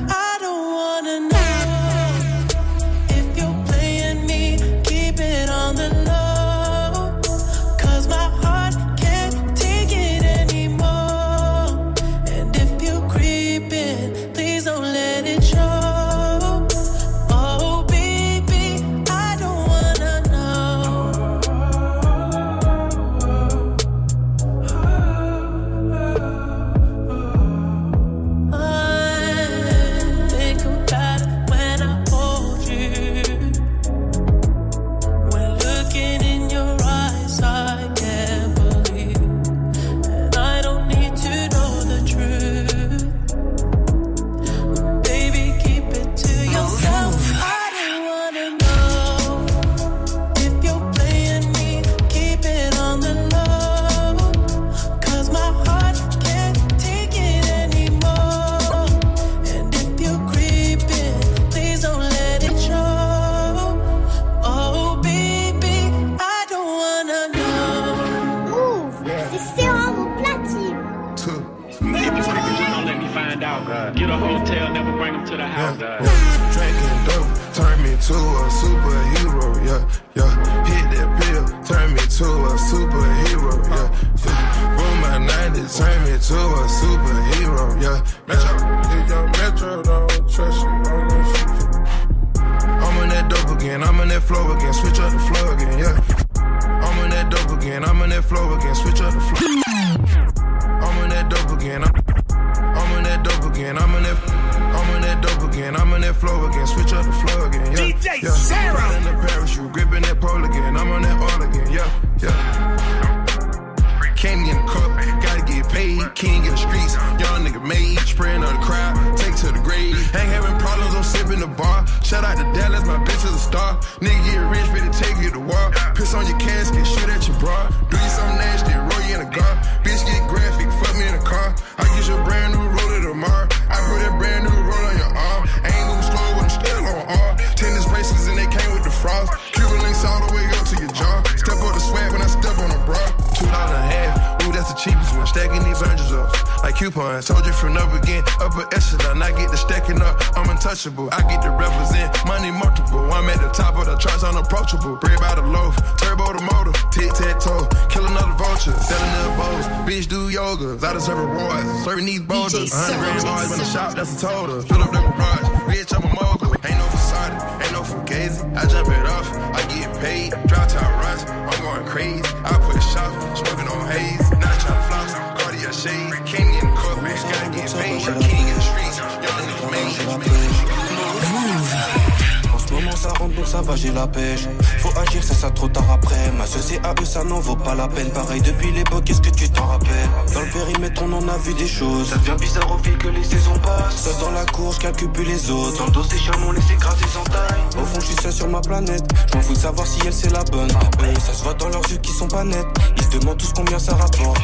A 191.37 191.39
vu 191.39 191.53
des 191.53 191.67
choses. 191.67 192.09
Ça 192.09 192.17
devient 192.17 192.35
bizarre 192.39 192.71
au 192.71 192.77
fil 192.83 192.97
que 192.97 193.07
les 193.09 193.23
saisons 193.23 193.57
passent. 193.59 193.95
Seul 193.95 194.13
dans 194.19 194.31
la 194.31 194.45
cour 194.45 194.73
je 194.73 194.79
calcule 194.79 195.11
plus 195.11 195.23
les 195.23 195.51
autres. 195.51 195.77
Dans 195.77 195.85
le 195.85 195.91
dos 195.91 196.03
ces 196.03 196.17
chiens 196.17 196.37
m'ont 196.39 196.51
laissé 196.51 196.73
écraser 196.73 197.05
sans 197.13 197.23
taille 197.23 197.81
Au 197.81 197.85
fond 197.85 197.99
je 197.99 198.05
suis 198.05 198.15
seul 198.15 198.31
sur 198.31 198.47
ma 198.47 198.61
planète. 198.61 199.03
Je 199.29 199.35
m'en 199.35 199.41
fous 199.41 199.53
de 199.53 199.59
savoir 199.59 199.85
si 199.85 199.99
elle 200.05 200.13
c'est 200.13 200.31
la 200.31 200.43
bonne. 200.45 200.69
Eux 200.69 201.19
ça 201.19 201.33
se 201.33 201.43
voit 201.43 201.53
dans 201.53 201.69
leurs 201.69 201.87
yeux 201.89 201.97
qui 201.97 202.11
sont 202.11 202.27
pas 202.27 202.43
nets. 202.43 202.65
Ils 202.97 203.03
se 203.03 203.19
demandent 203.19 203.37
tous 203.37 203.53
combien 203.53 203.77
ça 203.77 203.95
rapporte. 203.95 204.41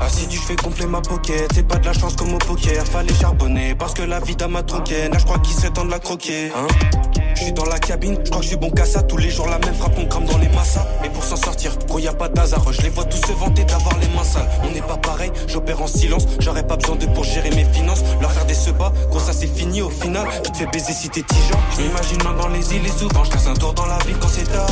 Assidu 0.00 0.36
je 0.36 0.42
fais 0.42 0.56
gonfler 0.56 0.86
ma 0.86 1.00
pocket. 1.00 1.50
C'est 1.54 1.66
pas 1.66 1.76
de 1.76 1.86
la 1.86 1.92
chance 1.92 2.14
comme 2.14 2.32
au 2.32 2.38
poker. 2.38 2.84
Fallait 2.86 3.14
charbonner 3.14 3.74
parce 3.74 3.94
que 3.94 4.02
la 4.02 4.20
vie 4.20 4.36
m'a 4.48 4.62
tronqué 4.62 5.08
Là 5.08 5.18
je 5.18 5.24
crois 5.24 5.38
qu'il 5.40 5.54
serait 5.54 5.70
temps 5.70 5.84
de 5.84 5.90
la 5.90 5.98
croquer. 5.98 6.52
Hein 6.54 7.25
je 7.36 7.42
suis 7.44 7.52
dans 7.52 7.64
la 7.64 7.78
cabine, 7.78 8.16
je 8.24 8.30
crois 8.30 8.38
que 8.38 8.44
je 8.44 8.48
suis 8.48 8.56
bon 8.56 8.70
qu'à 8.70 8.84
ça 8.84 9.02
Tous 9.02 9.16
les 9.16 9.30
jours 9.30 9.48
la 9.48 9.58
même 9.58 9.74
frappe, 9.74 9.96
on 9.98 10.06
crame 10.06 10.24
dans 10.24 10.38
les 10.38 10.48
massas. 10.48 10.86
Et 11.04 11.08
pour 11.10 11.22
s'en 11.22 11.36
sortir, 11.36 11.76
gros 11.86 11.98
y 11.98 12.08
a 12.08 12.12
pas 12.12 12.28
d'hasard 12.28 12.72
Je 12.72 12.82
les 12.82 12.88
vois 12.88 13.04
tous 13.04 13.18
se 13.18 13.32
vanter 13.32 13.64
d'avoir 13.64 13.98
les 13.98 14.08
mains 14.08 14.24
sales. 14.24 14.48
On 14.64 14.70
n'est 14.70 14.82
pas 14.82 14.96
pareil, 14.96 15.30
j'opère 15.46 15.80
en 15.82 15.86
silence 15.86 16.26
J'aurais 16.40 16.66
pas 16.66 16.76
besoin 16.76 16.96
d'eux 16.96 17.06
pour 17.08 17.24
gérer 17.24 17.50
mes 17.50 17.64
finances. 17.64 18.02
Leur 18.20 18.32
faire 18.32 18.46
des 18.46 18.54
sebas, 18.54 18.92
gros 19.10 19.20
ça 19.20 19.32
c'est 19.32 19.46
fini 19.46 19.82
au 19.82 19.90
final. 19.90 20.26
Tu 20.44 20.52
te 20.52 20.56
fais 20.56 20.66
baiser 20.66 20.92
si 20.92 21.08
t'es 21.08 21.22
tigeant. 21.22 21.60
Je 21.76 21.82
m'imagine 21.82 22.22
main 22.24 22.34
dans 22.34 22.48
les 22.48 22.74
îles 22.74 22.86
et 22.86 22.98
souvent 22.98 23.24
Je 23.24 23.30
casse 23.30 23.46
un 23.46 23.54
tour 23.54 23.74
dans 23.74 23.86
la 23.86 23.98
ville 24.06 24.16
quand 24.20 24.28
c'est 24.28 24.50
tard. 24.50 24.66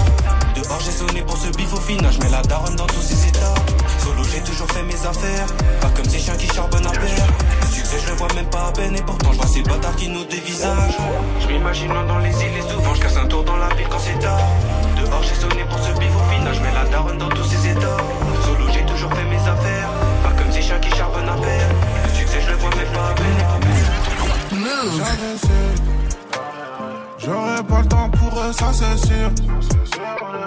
Dehors 0.56 0.80
j'ai 0.84 0.92
sonné 0.92 1.22
pour 1.22 1.36
ce 1.36 1.48
bif 1.56 1.72
au 1.72 1.80
final 1.80 2.12
Je 2.12 2.18
mets 2.20 2.30
la 2.30 2.42
daronne 2.42 2.76
dans 2.76 2.86
tous 2.86 3.02
ses 3.02 3.28
états. 3.28 3.54
Solo 3.98 4.22
j'ai 4.32 4.40
toujours 4.40 4.70
fait 4.70 4.82
mes 4.82 5.06
affaires 5.06 5.46
Pas 5.80 5.90
comme 5.90 6.08
ces 6.08 6.18
chiens 6.18 6.36
qui 6.36 6.46
charbonnent 6.46 6.86
à 6.86 6.90
paire 6.90 7.26
Je 7.98 8.10
le 8.10 8.16
vois 8.16 8.28
même 8.34 8.50
pas 8.50 8.68
à 8.68 8.72
peine 8.72 8.96
Et 8.96 9.02
pourtant 9.02 9.32
je 9.32 9.36
vois 9.38 9.46
ces 9.46 9.62
bâtards 9.62 9.96
qui 9.96 10.08
nous 10.08 10.24
dévisagent. 10.24 10.98
Je 11.40 11.46
m'imagine 11.46 11.92
dans 12.08 12.18
les 12.18 12.30
îles 12.30 12.58
et 12.58 12.62
souvent 12.62 12.94
je 12.94 13.00
casse 13.00 13.16
un 13.16 13.26
tour 13.26 13.44
dans 13.44 13.56
la 13.56 13.68
ville 13.74 13.86
quand 13.88 13.98
c'est 13.98 14.18
tard. 14.18 14.40
Dehors 14.96 15.22
j'ai 15.22 15.34
sonné 15.34 15.64
pour 15.68 15.78
ce 15.78 15.92
bif 15.98 16.10
au 16.14 16.32
final. 16.32 16.54
Je 16.54 16.60
mets 16.60 16.74
la 16.74 16.84
daronne 16.90 17.18
dans 17.18 17.28
tous 17.28 17.44
ses 17.44 17.70
états. 17.70 17.96
Solo 18.44 18.66
j'ai 18.72 18.84
toujours 18.84 19.12
fait 19.12 19.24
mes 19.24 19.36
affaires. 19.36 19.90
Pas 20.22 20.32
comme 20.36 20.52
ces 20.52 20.62
chiens 20.62 20.78
qui 20.80 20.90
charbonnent 20.96 21.28
à 21.28 21.36
paire 21.36 21.68
Le 22.04 22.18
succès 22.18 22.40
je 22.40 22.50
le 22.50 22.56
vois 22.56 22.70
même 22.70 22.92
pas 22.92 23.08
à 23.10 23.14
peine. 23.14 23.24
J'aurais 27.18 27.62
pas 27.62 27.80
le 27.80 27.88
temps 27.88 28.10
pour 28.10 28.38
eux, 28.38 28.52
ça 28.52 28.70
c'est 28.72 29.06
sûr. 29.06 29.30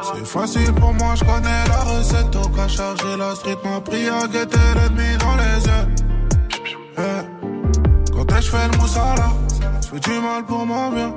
C'est 0.03 0.27
facile 0.27 0.73
pour 0.73 0.93
moi, 0.93 1.15
je 1.15 1.23
connais 1.23 1.65
la 1.67 1.79
recette. 1.91 2.35
Au 2.35 2.47
cas 2.49 2.67
charger 2.67 3.17
la 3.17 3.33
street, 3.35 3.57
m'a 3.63 3.81
pris 3.81 4.07
à 4.09 4.27
guetter 4.27 4.57
l'ennemi 4.75 5.17
dans 5.17 5.35
les 5.35 5.65
yeux. 5.65 5.87
Eh. 6.99 7.36
Je 8.39 8.51
fais 8.51 8.67
le 8.71 8.77
moussala, 8.77 9.31
je 9.81 9.87
fais 9.87 9.99
du 9.99 10.19
mal 10.19 10.43
pour 10.45 10.63
mon 10.65 10.91
bien. 10.91 11.11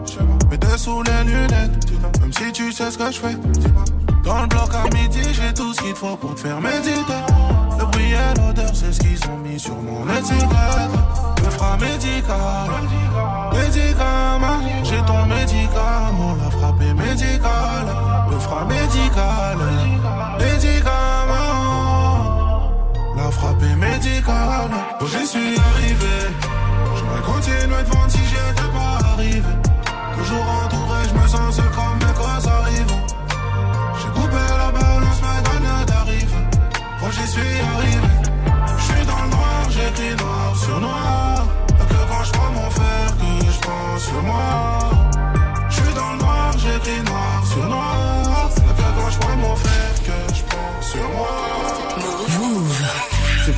Mais 0.51 0.57
t'es 0.57 0.79
sous 0.79 1.03
les 1.03 1.25
lunettes, 1.25 1.93
même 2.21 2.33
si 2.33 2.51
tu 2.51 2.73
sais 2.73 2.91
ce 2.91 2.97
que 2.97 3.13
je 3.13 3.19
fais. 3.19 3.37
Dans 4.25 4.41
le 4.41 4.47
bloc 4.49 4.71
à 4.75 4.85
midi, 4.97 5.21
j'ai 5.33 5.53
tout 5.53 5.75
ce 5.75 5.83
qu'il 5.83 5.95
faut 5.95 6.17
pour 6.17 6.35
te 6.35 6.41
faire 6.41 6.61
méditer. 6.61 7.23
Le 7.79 7.85
bruit 7.85 8.13
et 8.13 8.35
l'odeur, 8.41 8.71
c'est 8.73 8.93
ce 8.93 9.01
qu'ils 9.01 9.21
ont 9.31 9.37
mis 9.37 9.61
sur 9.61 9.77
mon 9.77 10.09
étiquette. 10.15 10.91
Le 11.45 11.51
fera 11.51 11.77
médical, 11.77 12.71
médicament. 13.53 14.61
J'ai 14.83 15.03
ton 15.03 15.27
médicament, 15.27 16.37
la 16.43 16.51
frappe 16.51 16.81
est 16.81 16.95
médicale. 16.95 17.87
Le 18.31 18.39
fera 18.39 18.65
médical, 18.65 19.59
médicament. 20.39 21.41
La 23.15 23.31
frappe 23.31 23.63
est 23.63 23.77
médicale. 23.77 24.71
Oh, 25.01 25.07
j'y 25.07 25.27
suis 25.27 25.59
arrivé. 25.59 26.60
J'aurais 27.11 27.23
continué 27.23 27.83
de 27.83 27.89
vendre 27.91 28.11
si 28.11 28.19
j'étais 28.19 28.71
pas 28.73 28.99
arrivé. 29.13 29.43
Toujours 30.17 30.47
entouré, 30.65 30.99
je 31.09 31.15
me 31.15 31.27
sens 31.27 31.57
seul 31.57 31.71
comme 31.71 31.99
mes 31.99 32.15
grosses 32.15 32.47
arrivent. 32.47 32.95
J'ai 33.99 34.21
coupé 34.21 34.43
la 34.57 34.71
balance, 34.71 35.21
ma 35.23 35.41
gagne 35.43 35.87
d'arrive. 35.87 36.35
Oh, 37.03 37.07
j'y 37.11 37.27
suis 37.27 37.61
arrivé. 37.75 38.09
Je 38.79 38.83
suis 38.83 39.07
dans 39.07 39.23
le 39.25 39.31
noir, 39.31 39.71
j'écris 39.71 40.15
noir 40.23 40.57
sur 40.57 40.81
noir. 40.81 41.47
Que 41.89 41.95
quand 42.09 42.25
je 42.25 42.33
prends 42.33 42.53
mon 42.53 42.71
fer, 42.71 43.07
que 43.19 43.47
je 43.47 43.59
pense 43.59 44.03
sur 44.05 44.23
moi. 44.23 44.91
Je 45.69 45.75
suis 45.83 45.95
dans 45.95 46.13
le 46.13 46.19
noir, 46.19 46.53
j'écris 46.59 47.03
noir 47.03 47.45
sur 47.45 47.69
noir. 47.69 48.51
Que 48.55 49.01
quand 49.01 49.11
je 49.11 49.19
prends 49.19 49.37
mon 49.37 49.57
fer, 49.57 49.95
que 50.07 50.35
je 50.35 50.43
pense 50.43 50.87
sur 50.87 51.09
moi. 51.17 51.90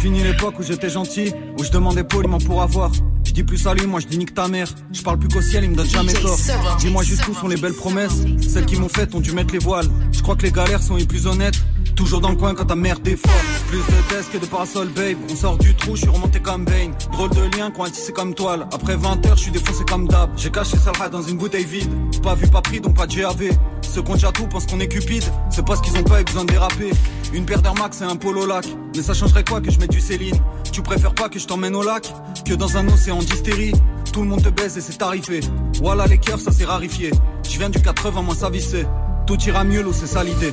Fini 0.03 0.20
l'époque 0.24 0.59
où 0.59 0.65
j'étais 0.65 0.91
gentil, 0.91 1.33
où 1.57 1.62
je 1.62 1.70
demandais 1.70 2.03
poliment 2.03 2.39
pour 2.39 2.61
avoir. 2.61 2.91
Je 3.24 3.31
dis 3.31 3.45
plus 3.45 3.57
salut, 3.57 3.87
moi 3.87 4.01
je 4.01 4.09
dis 4.09 4.19
nique 4.19 4.35
ta 4.35 4.49
mère. 4.49 4.66
Je 4.91 5.01
parle 5.01 5.16
plus 5.16 5.29
qu'au 5.29 5.41
ciel, 5.41 5.62
il 5.62 5.70
me 5.70 5.77
donne 5.77 5.89
jamais 5.89 6.12
tort. 6.12 6.37
Dis-moi 6.81 7.05
juste 7.05 7.29
où 7.29 7.35
sont 7.35 7.47
les 7.47 7.57
belles 7.57 7.73
promesses. 7.73 8.24
Celles 8.41 8.66
qui 8.66 8.74
m'ont 8.74 8.89
fait 8.89 9.15
ont 9.15 9.20
dû 9.20 9.31
mettre 9.31 9.53
les 9.53 9.61
voiles. 9.61 9.87
Je 10.11 10.20
crois 10.20 10.35
que 10.35 10.43
les 10.43 10.51
galères 10.51 10.83
sont 10.83 10.97
les 10.97 11.05
plus 11.05 11.29
honnêtes. 11.29 11.55
Toujours 11.95 12.20
dans 12.20 12.31
le 12.31 12.37
coin 12.37 12.53
quand 12.53 12.65
ta 12.65 12.74
mère 12.74 12.99
défend. 12.99 13.31
Plus 13.69 13.79
de 13.79 14.09
tests 14.09 14.33
que 14.33 14.39
de 14.39 14.47
parasol, 14.47 14.89
babe. 14.89 15.19
On 15.31 15.37
sort 15.37 15.57
du 15.57 15.73
trou, 15.77 15.95
je 15.95 16.01
suis 16.01 16.11
remonté 16.11 16.41
comme 16.41 16.65
Bane. 16.65 16.95
Drôle 17.12 17.31
de 17.31 17.57
lien 17.57 17.70
qu'on 17.70 17.85
a 17.85 17.91
tissé 17.91 18.12
comme 18.12 18.35
toile. 18.35 18.66
Après 18.73 18.97
20 18.97 19.24
heures, 19.27 19.37
je 19.37 19.43
suis 19.43 19.53
défoncé 19.53 19.85
comme 19.89 20.09
d'hab. 20.09 20.31
J'ai 20.37 20.51
caché 20.51 20.79
Salha 20.79 21.09
dans 21.11 21.23
une 21.23 21.37
bouteille 21.37 21.65
vide. 21.65 21.89
Pas 22.24 22.35
vu, 22.35 22.49
pas 22.49 22.61
pris, 22.61 22.81
donc 22.81 22.97
pas 22.97 23.07
de 23.07 23.15
GAV. 23.15 23.53
Qu'on 24.01 24.16
tout 24.16 24.47
pensent 24.47 24.66
qu'on 24.66 24.81
est 24.81 24.89
cupide. 24.89 25.23
C'est 25.51 25.64
parce 25.66 25.82
qu'ils 25.82 25.97
ont 25.98 26.02
pas 26.02 26.23
eu 26.23 26.24
besoin 26.24 26.44
de 26.44 26.52
déraper. 26.52 26.90
Une 27.35 27.44
paire 27.44 27.60
d'Air 27.60 27.74
Max 27.74 28.01
et 28.01 28.05
un 28.05 28.16
polo 28.16 28.47
lac. 28.47 28.64
Mais 28.97 29.02
ça 29.02 29.12
changerait 29.12 29.44
quoi 29.44 29.60
que 29.60 29.70
je 29.70 29.78
mette 29.78 29.90
du 29.90 30.01
Céline? 30.01 30.35
Tu 30.73 30.81
préfères 30.81 31.14
pas 31.14 31.28
que 31.28 31.39
je 31.39 31.47
t'emmène 31.47 31.77
au 31.77 31.82
lac 31.82 32.10
Que 32.47 32.55
dans 32.55 32.77
un 32.78 32.89
océan 32.89 33.19
d'hystérie? 33.19 33.73
Tout 34.10 34.23
le 34.23 34.28
monde 34.28 34.43
te 34.43 34.48
baise 34.48 34.78
et 34.78 34.81
c'est 34.81 34.97
tarifé. 34.97 35.40
Voilà 35.81 36.06
les 36.06 36.19
cœurs, 36.19 36.40
ça 36.40 36.52
s'est 36.52 36.64
rarifié. 36.64 37.10
Je 37.48 37.59
viens 37.59 37.69
du 37.69 37.81
80, 37.81 38.23
moi 38.23 38.35
ça 38.35 38.48
vissait. 38.48 38.86
Tout 39.27 39.40
ira 39.43 39.62
mieux, 39.62 39.82
l'eau 39.82 39.93
c'est 39.93 40.06
ça 40.06 40.24
l'idée. 40.24 40.52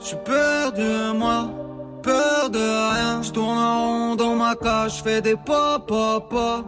J'suis 0.00 0.16
peur 0.24 0.72
de 0.72 1.12
moi, 1.12 1.50
peur 2.02 2.50
de 2.50 2.94
rien. 2.94 3.22
J'tourne 3.22 3.58
en 3.58 3.84
rond 3.84 4.16
dans 4.16 4.34
ma 4.34 4.54
cage, 4.56 4.98
j'fais 4.98 5.20
des 5.20 5.36
pas, 5.36 5.78
pas, 5.78 6.20
pas. 6.20 6.64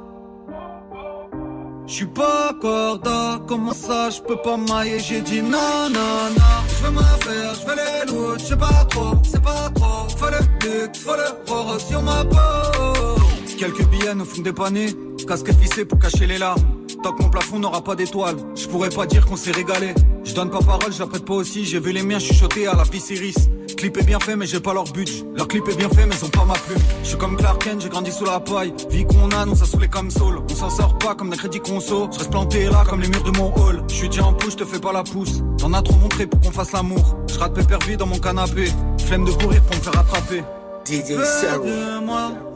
J'suis 1.91 2.07
pas 2.07 2.53
corda, 2.61 3.41
comment 3.49 3.73
ça 3.73 4.11
j'peux 4.11 4.37
pas 4.37 4.57
mailler? 4.57 5.01
J'ai 5.01 5.21
dit 5.23 5.43
non, 5.43 5.91
non, 5.91 6.31
non 6.39 6.57
J'veux 6.69 6.91
m'affaire, 6.93 7.53
j'veux 7.61 7.75
les 7.75 8.13
loups, 8.13 8.39
j'sais 8.39 8.57
pas 8.57 8.87
trop, 8.89 9.17
c'est 9.25 9.43
pas 9.43 9.69
trop. 9.75 10.09
Faut 10.17 10.27
le 10.27 10.39
luxe, 10.65 11.01
faut 11.01 11.17
le 11.17 11.53
roro 11.53 11.79
sur 11.81 12.01
ma 12.01 12.25
peau. 12.25 13.21
Quelques 13.59 13.85
billets 13.89 14.15
nous 14.15 14.25
font 14.25 14.41
dépanner 14.41 14.95
Casquette 15.27 15.57
vissée 15.57 15.85
pour 15.85 15.99
cacher 15.99 16.27
les 16.27 16.39
larmes. 16.39 16.63
Tant 17.03 17.13
que 17.13 17.23
mon 17.25 17.29
plafond 17.29 17.59
n'aura 17.59 17.83
pas 17.83 17.97
d'étoiles 17.97 18.37
J'pourrais 18.55 18.91
pas 18.91 19.07
dire 19.07 19.27
qu'on 19.27 19.37
s'est 19.37 19.51
régalé. 19.51 19.93
Je 20.23 20.33
donne 20.33 20.51
pas 20.51 20.61
parole, 20.61 20.93
je 20.93 21.01
la 21.01 21.09
prête 21.09 21.25
pas 21.25 21.35
aussi. 21.35 21.65
J'ai 21.65 21.81
vu 21.81 21.91
les 21.91 22.03
miens 22.03 22.21
chuchoter 22.21 22.69
à 22.69 22.75
la 22.75 22.85
Viceris 22.85 23.35
clip 23.81 23.97
est 23.97 24.05
bien 24.05 24.21
fait, 24.21 24.37
mais 24.37 24.47
j'ai 24.47 24.61
pas 24.61 24.75
leur 24.75 24.85
budget. 24.85 25.25
Leur 25.35 25.49
clip 25.49 25.67
est 25.69 25.75
bien 25.75 25.89
fait, 25.89 26.05
mais 26.05 26.15
ils 26.15 26.25
ont 26.25 26.29
pas 26.29 26.45
ma 26.45 26.55
plume. 26.55 26.79
Je 27.03 27.09
suis 27.09 27.17
comme 27.17 27.37
Clark 27.37 27.65
Kent, 27.65 27.81
j'ai 27.81 27.89
grandi 27.89 28.13
sous 28.13 28.27
la 28.27 28.39
paille. 28.39 28.75
Vie 28.91 29.07
qu'on 29.07 29.31
a, 29.31 29.47
nous 29.47 29.57
ça 29.57 29.65
saoulait 29.65 29.89
comme 29.89 30.11
soul. 30.11 30.41
On 30.51 30.55
s'en 30.55 30.69
sort 30.69 30.99
pas 30.99 31.15
comme 31.15 31.31
d'un 31.31 31.37
crédit 31.37 31.61
conso. 31.61 32.09
Je 32.13 32.19
reste 32.19 32.31
planté 32.31 32.67
là 32.67 32.85
comme 32.89 33.01
les 33.01 33.09
murs 33.09 33.23
de 33.23 33.31
mon 33.39 33.53
hall. 33.55 33.83
Je 33.89 33.95
suis 33.95 34.09
déjà 34.09 34.25
en 34.25 34.35
pouce, 34.35 34.53
je 34.53 34.57
te 34.59 34.65
fais 34.67 34.81
pas 34.81 34.93
la 34.93 35.03
pousse. 35.03 35.41
T'en 35.59 35.73
as 35.73 35.81
trop 35.81 35.97
montré 35.97 36.27
pour 36.27 36.41
qu'on 36.41 36.51
fasse 36.51 36.73
l'amour. 36.73 37.17
Je 37.33 37.39
rate 37.39 37.59
vie 37.87 37.97
dans 37.97 38.07
mon 38.07 38.19
canapé. 38.19 38.67
Flemme 39.07 39.25
de 39.25 39.31
courir 39.31 39.63
pour 39.63 39.77
me 39.77 39.81
faire 39.81 39.99
attraper. 39.99 40.43
DJ 40.85 41.17
Sarah, 41.25 42.01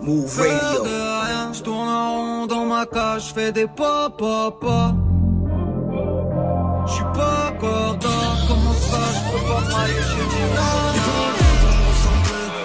Move 0.03 0.39
Radio. 0.39 0.85
Je 1.55 1.63
tourne 1.63 1.89
en 1.89 2.17
rond 2.17 2.47
dans 2.47 2.67
ma 2.67 2.85
cage, 2.85 3.29
je 3.29 3.35
fais 3.35 3.53
des 3.53 3.67
pas, 3.67 4.11
pas, 4.11 4.51
pas. 4.51 4.95
Je 6.87 6.93
suis 6.93 7.05
pas 7.15 7.45
ça, 8.91 9.01
je 9.15 9.21
peux 9.31 9.45
pas 9.49 9.61
mailler 9.61 10.03
chez 10.11 10.25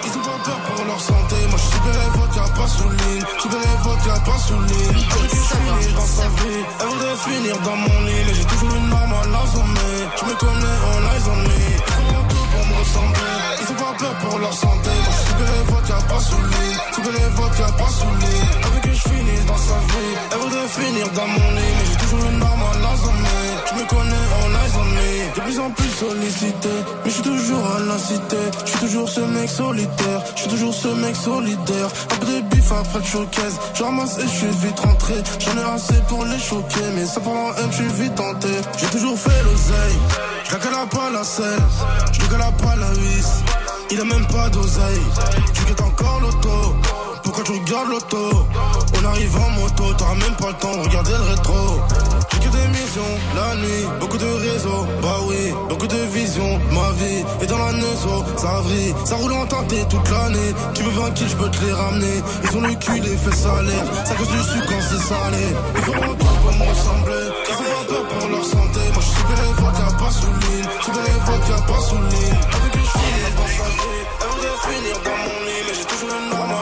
Ils 0.06 0.14
ont 0.18 0.22
pas 0.22 0.38
peur 0.44 0.60
pour 0.66 0.84
leur 0.84 1.00
santé. 1.00 1.36
Moi, 1.50 1.58
je 1.58 1.68
suis 1.70 1.82
évoque, 2.08 2.34
y'a 2.36 2.48
pas 2.58 2.68
sous 2.68 2.90
ligne. 2.90 3.24
Super 3.40 3.62
évoque, 3.76 4.04
y'a 4.06 4.20
pas 4.20 4.38
sous 4.38 4.60
ligne. 4.60 4.98
J'aurais 5.10 5.28
dû 5.28 5.40
finir 5.50 5.94
dans 5.96 6.10
sa 6.18 6.26
vie. 6.38 6.62
Elle 6.80 6.88
voudrait 6.88 7.18
finir 7.28 7.54
dans 7.60 7.76
mon 7.76 8.00
lit. 8.06 8.22
Mais 8.26 8.34
j'ai 8.34 8.44
toujours 8.44 8.74
une 8.74 8.88
norme 8.88 9.12
à 9.12 9.26
l'assommé. 9.34 9.92
Tu 10.16 10.24
me 10.24 10.34
connais, 10.34 10.78
on 10.90 11.00
eyes 11.10 11.28
on 11.32 11.36
me. 11.36 11.58
Ils 11.70 12.28
tout 12.30 12.46
pour 12.52 12.64
me 12.66 12.74
ressembler. 12.80 13.59
Pas 13.90 13.96
peur 13.96 14.14
pour 14.18 14.38
leur 14.38 14.52
santé. 14.52 14.90
Moi, 15.02 15.10
je 15.10 15.16
suis 15.16 15.26
super 15.26 15.50
évoque, 15.62 15.88
y'a 15.88 16.14
pas 16.14 16.20
sous 16.20 16.36
ligne. 16.36 16.78
Super 16.94 17.26
évoque, 17.26 17.58
y'a 17.58 17.72
pas 17.72 17.90
sous 17.90 18.14
ligne. 18.22 18.50
Avec 18.66 18.82
que 18.82 18.92
je 18.92 19.02
finisse 19.02 19.46
dans 19.46 19.56
sa 19.56 19.78
vie. 19.90 20.14
Elle 20.30 20.38
voudrait 20.38 20.68
finir 20.68 21.08
dans 21.10 21.26
mon 21.26 21.50
lit. 21.56 21.72
Mais 21.76 21.86
j'ai 21.90 21.96
toujours 21.96 22.24
une 22.30 22.38
norme 22.38 22.62
à 22.62 22.78
l'assommé. 22.78 23.40
Tu 23.66 23.74
me 23.74 23.84
connais, 23.88 24.26
on 24.44 24.84
me. 24.84 25.34
De 25.34 25.40
plus 25.40 25.58
en 25.58 25.70
plus 25.70 25.88
sollicité. 25.88 26.68
Mais 27.04 27.10
je 27.10 27.14
suis 27.14 27.22
toujours 27.22 27.66
à 27.74 27.80
la 27.80 27.98
cité. 27.98 28.36
Je 28.64 28.70
suis 28.70 28.78
toujours 28.78 29.08
ce 29.08 29.20
mec 29.20 29.50
solitaire. 29.50 30.20
Je 30.36 30.40
suis 30.40 30.50
toujours 30.50 30.74
ce 30.74 30.88
mec 30.88 31.16
solidaire. 31.16 31.88
Après 32.12 32.26
des 32.26 32.42
bifs, 32.42 32.72
après 32.72 32.98
le 33.00 33.04
showcase. 33.04 33.58
Je 33.74 33.82
ramasse 33.82 34.18
et 34.18 34.22
je 34.22 34.28
suis 34.28 34.54
vite 34.62 34.78
rentré. 34.78 35.14
J'en 35.40 35.56
ai 35.60 35.74
assez 35.74 36.00
pour 36.06 36.24
les 36.26 36.38
choquer. 36.38 36.86
Mais 36.94 37.06
ça 37.06 37.20
pour 37.20 37.34
un 37.34 37.56
M, 37.62 37.70
je 37.72 37.76
suis 37.76 37.92
vite 38.02 38.14
tenté. 38.14 38.54
J'ai 38.78 38.86
toujours 38.86 39.18
fait 39.18 39.42
l'oseille. 39.42 39.98
Je 40.44 40.54
la 40.54 40.86
pas 40.86 41.10
la 41.10 41.24
selle. 41.24 41.62
Je 42.12 42.36
la 42.36 42.52
pas 42.52 42.76
la 42.76 42.90
vis. 42.92 43.42
Il 43.92 44.00
a 44.00 44.04
même 44.04 44.26
pas 44.26 44.48
d'oseille. 44.50 45.00
Tu 45.52 45.64
guettes 45.64 45.80
encore 45.80 46.20
l'auto. 46.20 46.76
Pourquoi 47.24 47.42
tu 47.44 47.52
regardes 47.52 47.88
l'auto? 47.88 48.46
On 49.00 49.04
arrive 49.04 49.36
en 49.36 49.50
moto, 49.50 49.94
t'auras 49.94 50.14
même 50.14 50.36
pas 50.38 50.48
le 50.48 50.54
temps 50.54 50.76
de 50.76 50.82
regarder 50.82 51.10
le 51.10 51.30
rétro. 51.30 51.80
J'ai 52.32 52.38
que 52.38 52.52
des 52.52 52.68
missions, 52.68 53.12
la 53.34 53.56
nuit, 53.56 53.86
beaucoup 53.98 54.18
de 54.18 54.26
réseaux, 54.26 54.86
bah 55.02 55.16
oui, 55.26 55.52
beaucoup 55.68 55.86
de 55.86 55.96
visions, 56.12 56.58
ma 56.70 56.90
vie 56.92 57.24
est 57.42 57.46
dans 57.46 57.58
la 57.58 57.72
nezo, 57.72 58.24
ça 58.36 58.60
vrille, 58.62 58.94
ça 59.04 59.16
roule 59.16 59.32
en 59.32 59.46
teinté 59.46 59.84
toute 59.88 60.08
l'année. 60.10 60.54
Tu 60.74 60.82
veux 60.82 60.90
20 60.90 61.10
kills, 61.12 61.28
je 61.28 61.36
peux 61.36 61.50
te 61.50 61.64
les 61.64 61.72
ramener. 61.72 62.22
Ils 62.44 62.56
ont 62.56 62.60
le 62.62 62.74
cul, 62.74 63.00
les 63.00 63.16
fesses 63.16 63.42
salées, 63.42 63.82
ça 64.04 64.14
cause 64.14 64.28
du 64.28 64.38
sucre 64.38 64.66
quand 64.68 64.80
c'est 64.80 65.08
salé. 65.08 65.46
Ils 65.76 65.82
feront 65.82 66.14
tout 66.14 66.26
pour 66.42 66.52
me 66.52 66.70
ressembler, 66.70 67.26
ils 67.48 67.54
ont 67.54 67.58
pas 67.58 67.94
peur 67.94 68.08
pour 68.08 68.28
leur 68.28 68.44
santé. 68.44 68.80
Moi 68.94 69.02
je 69.02 69.10
suis 69.10 69.50
évoque, 69.50 69.78
y'a 69.78 69.92
pas 69.98 70.10
sous 70.10 70.26
ligne, 70.26 70.68
super 70.84 71.04
évoque, 71.04 71.48
y'a 71.48 71.62
pas 71.62 71.80
sous 71.80 71.96
ligne. 71.96 72.69
Lit, 74.82 74.94
mais 75.44 75.74
j'ai 75.74 75.84
toujours 75.84 76.10
une 76.16 76.30
norme 76.30 76.52
à. 76.52 76.60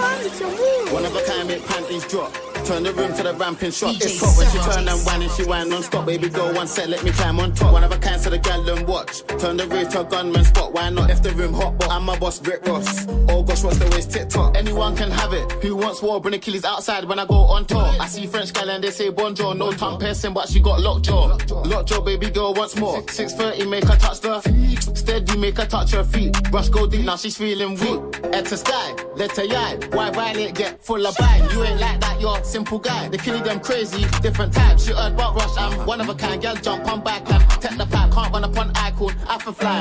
One 0.00 0.26
of 0.26 0.40
a 0.40 0.77
kind, 1.04 1.48
make 1.48 1.64
panties 1.66 2.06
drop. 2.06 2.32
Turn 2.64 2.82
the 2.82 2.92
room 2.92 3.14
to 3.14 3.22
the 3.22 3.34
ramping 3.34 3.70
shop. 3.70 3.94
It's 3.96 4.20
hot 4.20 4.36
when 4.36 4.50
she 4.50 4.58
turn 4.58 4.88
and 4.88 5.00
whine 5.06 5.22
and 5.22 5.30
she 5.32 5.44
whine 5.44 5.68
non-stop. 5.68 6.06
Baby 6.06 6.28
girl, 6.28 6.52
one 6.54 6.66
set, 6.66 6.88
let 6.88 7.02
me 7.04 7.10
climb 7.12 7.38
on 7.40 7.54
top. 7.54 7.72
One 7.72 7.84
of 7.84 7.92
a 7.92 7.98
kind, 7.98 8.20
so 8.20 8.30
the 8.30 8.38
gal 8.38 8.68
and 8.68 8.86
watch. 8.86 9.22
Turn 9.38 9.56
the 9.56 9.66
roof 9.66 9.88
to 9.90 10.00
a 10.00 10.04
gunman 10.04 10.44
spot. 10.44 10.72
Why 10.72 10.90
not? 10.90 11.10
If 11.10 11.22
the 11.22 11.30
room 11.32 11.54
hot, 11.54 11.78
but 11.78 11.90
I'm 11.90 12.04
my 12.04 12.18
boss, 12.18 12.42
Rick 12.46 12.66
Ross. 12.66 13.06
Oh 13.28 13.42
gosh, 13.42 13.62
what's 13.62 13.78
the 13.78 13.88
waist 13.94 14.10
TikTok? 14.10 14.56
Anyone 14.56 14.96
can 14.96 15.10
have 15.10 15.32
it. 15.32 15.50
Who 15.62 15.76
wants 15.76 16.02
war? 16.02 16.20
Bring 16.20 16.34
Achilles 16.34 16.64
outside 16.64 17.04
when 17.04 17.18
I 17.18 17.26
go 17.26 17.36
on 17.36 17.64
tour. 17.64 17.90
I 18.00 18.06
see 18.08 18.26
French 18.26 18.52
gal 18.52 18.68
and 18.68 18.82
they 18.82 18.90
say 18.90 19.10
bonjour. 19.10 19.54
No 19.54 19.72
tongue 19.72 19.98
piercing, 19.98 20.34
but 20.34 20.48
she 20.48 20.60
got 20.60 20.80
lockjaw. 20.80 21.38
Lockjaw, 21.64 22.00
baby 22.02 22.30
girl, 22.30 22.54
once 22.54 22.76
more. 22.76 23.00
6.30, 23.02 23.68
make 23.70 23.84
her 23.84 23.96
touch 23.96 24.20
the 24.20 24.40
feet. 24.42 24.82
Steady, 24.96 25.36
make 25.38 25.56
her 25.56 25.66
touch 25.66 25.92
her 25.92 26.04
feet. 26.04 26.32
Brush 26.50 26.68
go 26.68 26.86
deep, 26.86 27.04
now 27.04 27.16
she's 27.16 27.36
feeling 27.36 27.74
weak. 27.76 28.16
Head 28.34 28.46
to 28.46 28.56
sky, 28.56 28.94
let 29.18 29.36
her 29.36 29.44
yard. 29.44 29.92
Why 29.94 30.10
violate, 30.10 30.54
get 30.54 30.82
full 30.82 31.04
of 31.04 31.16
bite. 31.16 31.48
You 31.52 31.64
ain't 31.64 31.80
like 31.80 32.00
that, 32.00 32.20
you're 32.20 32.38
a 32.38 32.44
simple 32.44 32.78
guy. 32.78 33.08
They 33.08 33.18
killie 33.18 33.44
them 33.44 33.60
crazy, 33.60 34.04
different 34.22 34.54
types. 34.54 34.84
She 34.84 34.92
heard 34.92 35.18
rush, 35.18 35.56
I'm 35.58 35.86
one 35.86 36.00
of 36.00 36.08
a 36.08 36.14
kind. 36.14 36.40
Girl 36.40 36.54
jump 36.54 36.86
on 36.86 37.02
back 37.02 37.28
and 37.30 37.42
take 37.60 37.76
the 37.76 37.86
pipe. 37.86 38.12
Can't 38.12 38.32
run 38.32 38.44
up 38.44 38.56
on 38.56 38.70
icon, 38.76 39.14
for 39.40 39.52
fly. 39.52 39.80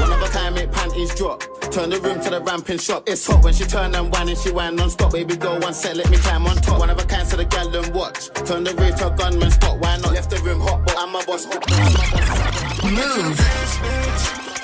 One 0.00 0.12
of 0.12 0.22
a 0.22 0.28
kind, 0.28 0.54
make 0.54 0.70
panties 0.70 1.14
drop. 1.16 1.42
Turn 1.72 1.90
the 1.90 2.00
room 2.00 2.20
to 2.20 2.30
the 2.30 2.40
ramping 2.40 2.78
shop. 2.78 3.08
It's 3.08 3.26
hot 3.26 3.42
when 3.42 3.52
she 3.52 3.64
turn 3.64 3.94
and 3.94 4.12
whine 4.12 4.28
and 4.28 4.38
she 4.38 4.50
whine 4.50 4.76
non-stop. 4.76 5.12
Baby 5.12 5.36
girl, 5.36 5.58
one 5.58 5.74
set, 5.74 5.96
let 5.96 6.08
me 6.10 6.18
climb 6.18 6.46
on 6.46 6.56
top. 6.56 6.78
One 6.78 6.90
of 6.90 6.98
a 6.98 7.04
kind, 7.04 7.26
so 7.26 7.36
the 7.36 7.44
gal 7.44 7.74
and 7.74 7.94
watch. 7.94 8.28
Turn 8.46 8.62
the 8.62 8.74
roof 8.74 8.96
to 8.96 9.08
a 9.12 9.16
gunman 9.16 9.50
spot. 9.50 9.80
Why 9.80 9.96
not? 9.98 10.12
Left 10.12 10.30
the 10.30 10.38
room 10.42 10.60
hot, 10.60 10.84
but 10.84 10.94
I'm 10.96 11.14
a 11.16 11.24
boss. 11.24 11.46
Move. 12.84 13.40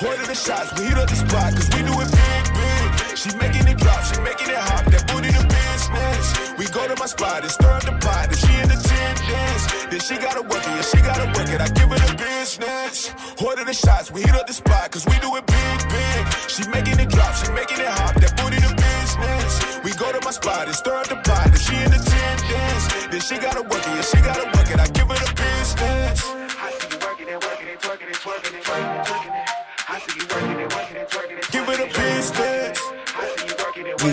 Order 0.01 0.25
the 0.27 0.33
shots, 0.33 0.79
we 0.79 0.87
heat 0.87 0.93
up 0.93 1.09
the 1.09 1.15
spot, 1.15 1.53
cause 1.53 1.69
we 1.75 1.83
do 1.83 1.99
it. 1.99 2.28
She 3.19 3.35
making 3.35 3.67
it 3.67 3.75
drop, 3.75 3.99
she 4.07 4.15
making 4.21 4.47
it 4.47 4.55
hot, 4.55 4.87
that 4.95 5.03
booty 5.11 5.27
the 5.27 5.43
business. 5.43 6.55
We 6.55 6.71
go 6.71 6.87
to 6.87 6.95
my 6.95 7.05
spot 7.05 7.43
and 7.43 7.51
stir 7.51 7.67
up 7.67 7.83
the 7.83 7.91
pot, 7.99 8.31
and 8.31 8.39
she 8.39 8.47
in 8.63 8.71
the 8.71 8.79
dance. 8.79 9.63
Then 9.91 9.99
she 9.99 10.15
gotta 10.15 10.39
work 10.39 10.63
it, 10.63 10.71
yeah, 10.71 10.87
she 10.87 11.03
gotta 11.03 11.27
work 11.35 11.51
it, 11.51 11.59
I 11.59 11.67
give 11.67 11.91
her 11.91 11.99
the 11.99 12.15
business. 12.15 13.11
Order 13.43 13.65
the 13.65 13.75
shots, 13.75 14.09
we 14.09 14.21
hit 14.23 14.31
up 14.31 14.47
the 14.47 14.55
spot, 14.55 14.91
cause 14.95 15.03
we 15.03 15.19
do 15.19 15.35
it 15.35 15.43
big, 15.43 15.77
big. 15.91 16.21
She 16.47 16.63
making 16.71 16.95
it 16.95 17.11
drop, 17.11 17.35
she 17.35 17.51
making 17.51 17.83
it 17.83 17.91
hot, 17.91 18.15
that 18.23 18.39
booty 18.39 18.55
the 18.55 18.71
business. 18.71 19.51
We 19.83 19.91
go 19.99 20.15
to 20.15 20.23
my 20.23 20.31
spot 20.31 20.71
and 20.71 20.75
stir 20.79 20.95
up 20.95 21.11
the 21.11 21.19
pot, 21.19 21.51
and 21.51 21.59
she 21.59 21.75
in 21.75 21.91
the 21.91 21.99
dance. 21.99 22.83
Then 23.11 23.19
she 23.19 23.35
gotta 23.35 23.67
work 23.67 23.83
it, 23.83 23.99
yeah, 23.99 24.07
she 24.07 24.23
gotta 24.23 24.47
work 24.47 24.55
it, 24.55 24.58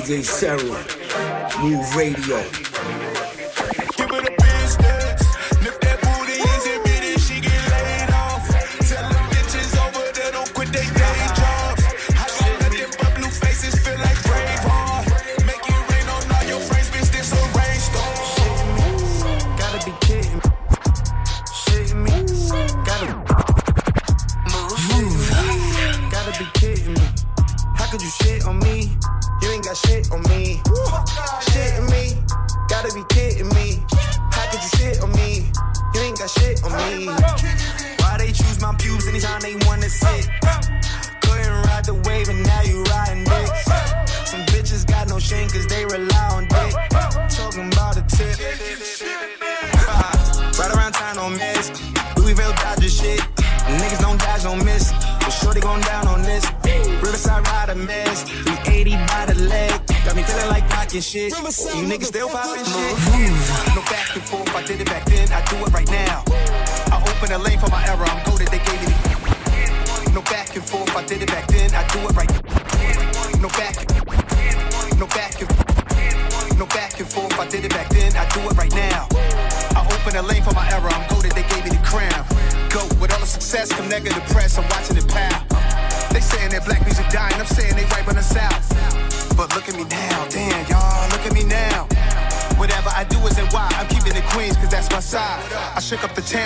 DJ 0.07 0.23
Sarah, 0.23 1.61
Move 1.61 1.97
Radio. 1.97 3.06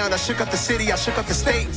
I 0.00 0.16
shook 0.16 0.40
up 0.40 0.50
the 0.50 0.56
city, 0.56 0.90
I 0.90 0.96
shook 0.96 1.18
up 1.18 1.26
the 1.26 1.34
state. 1.34 1.68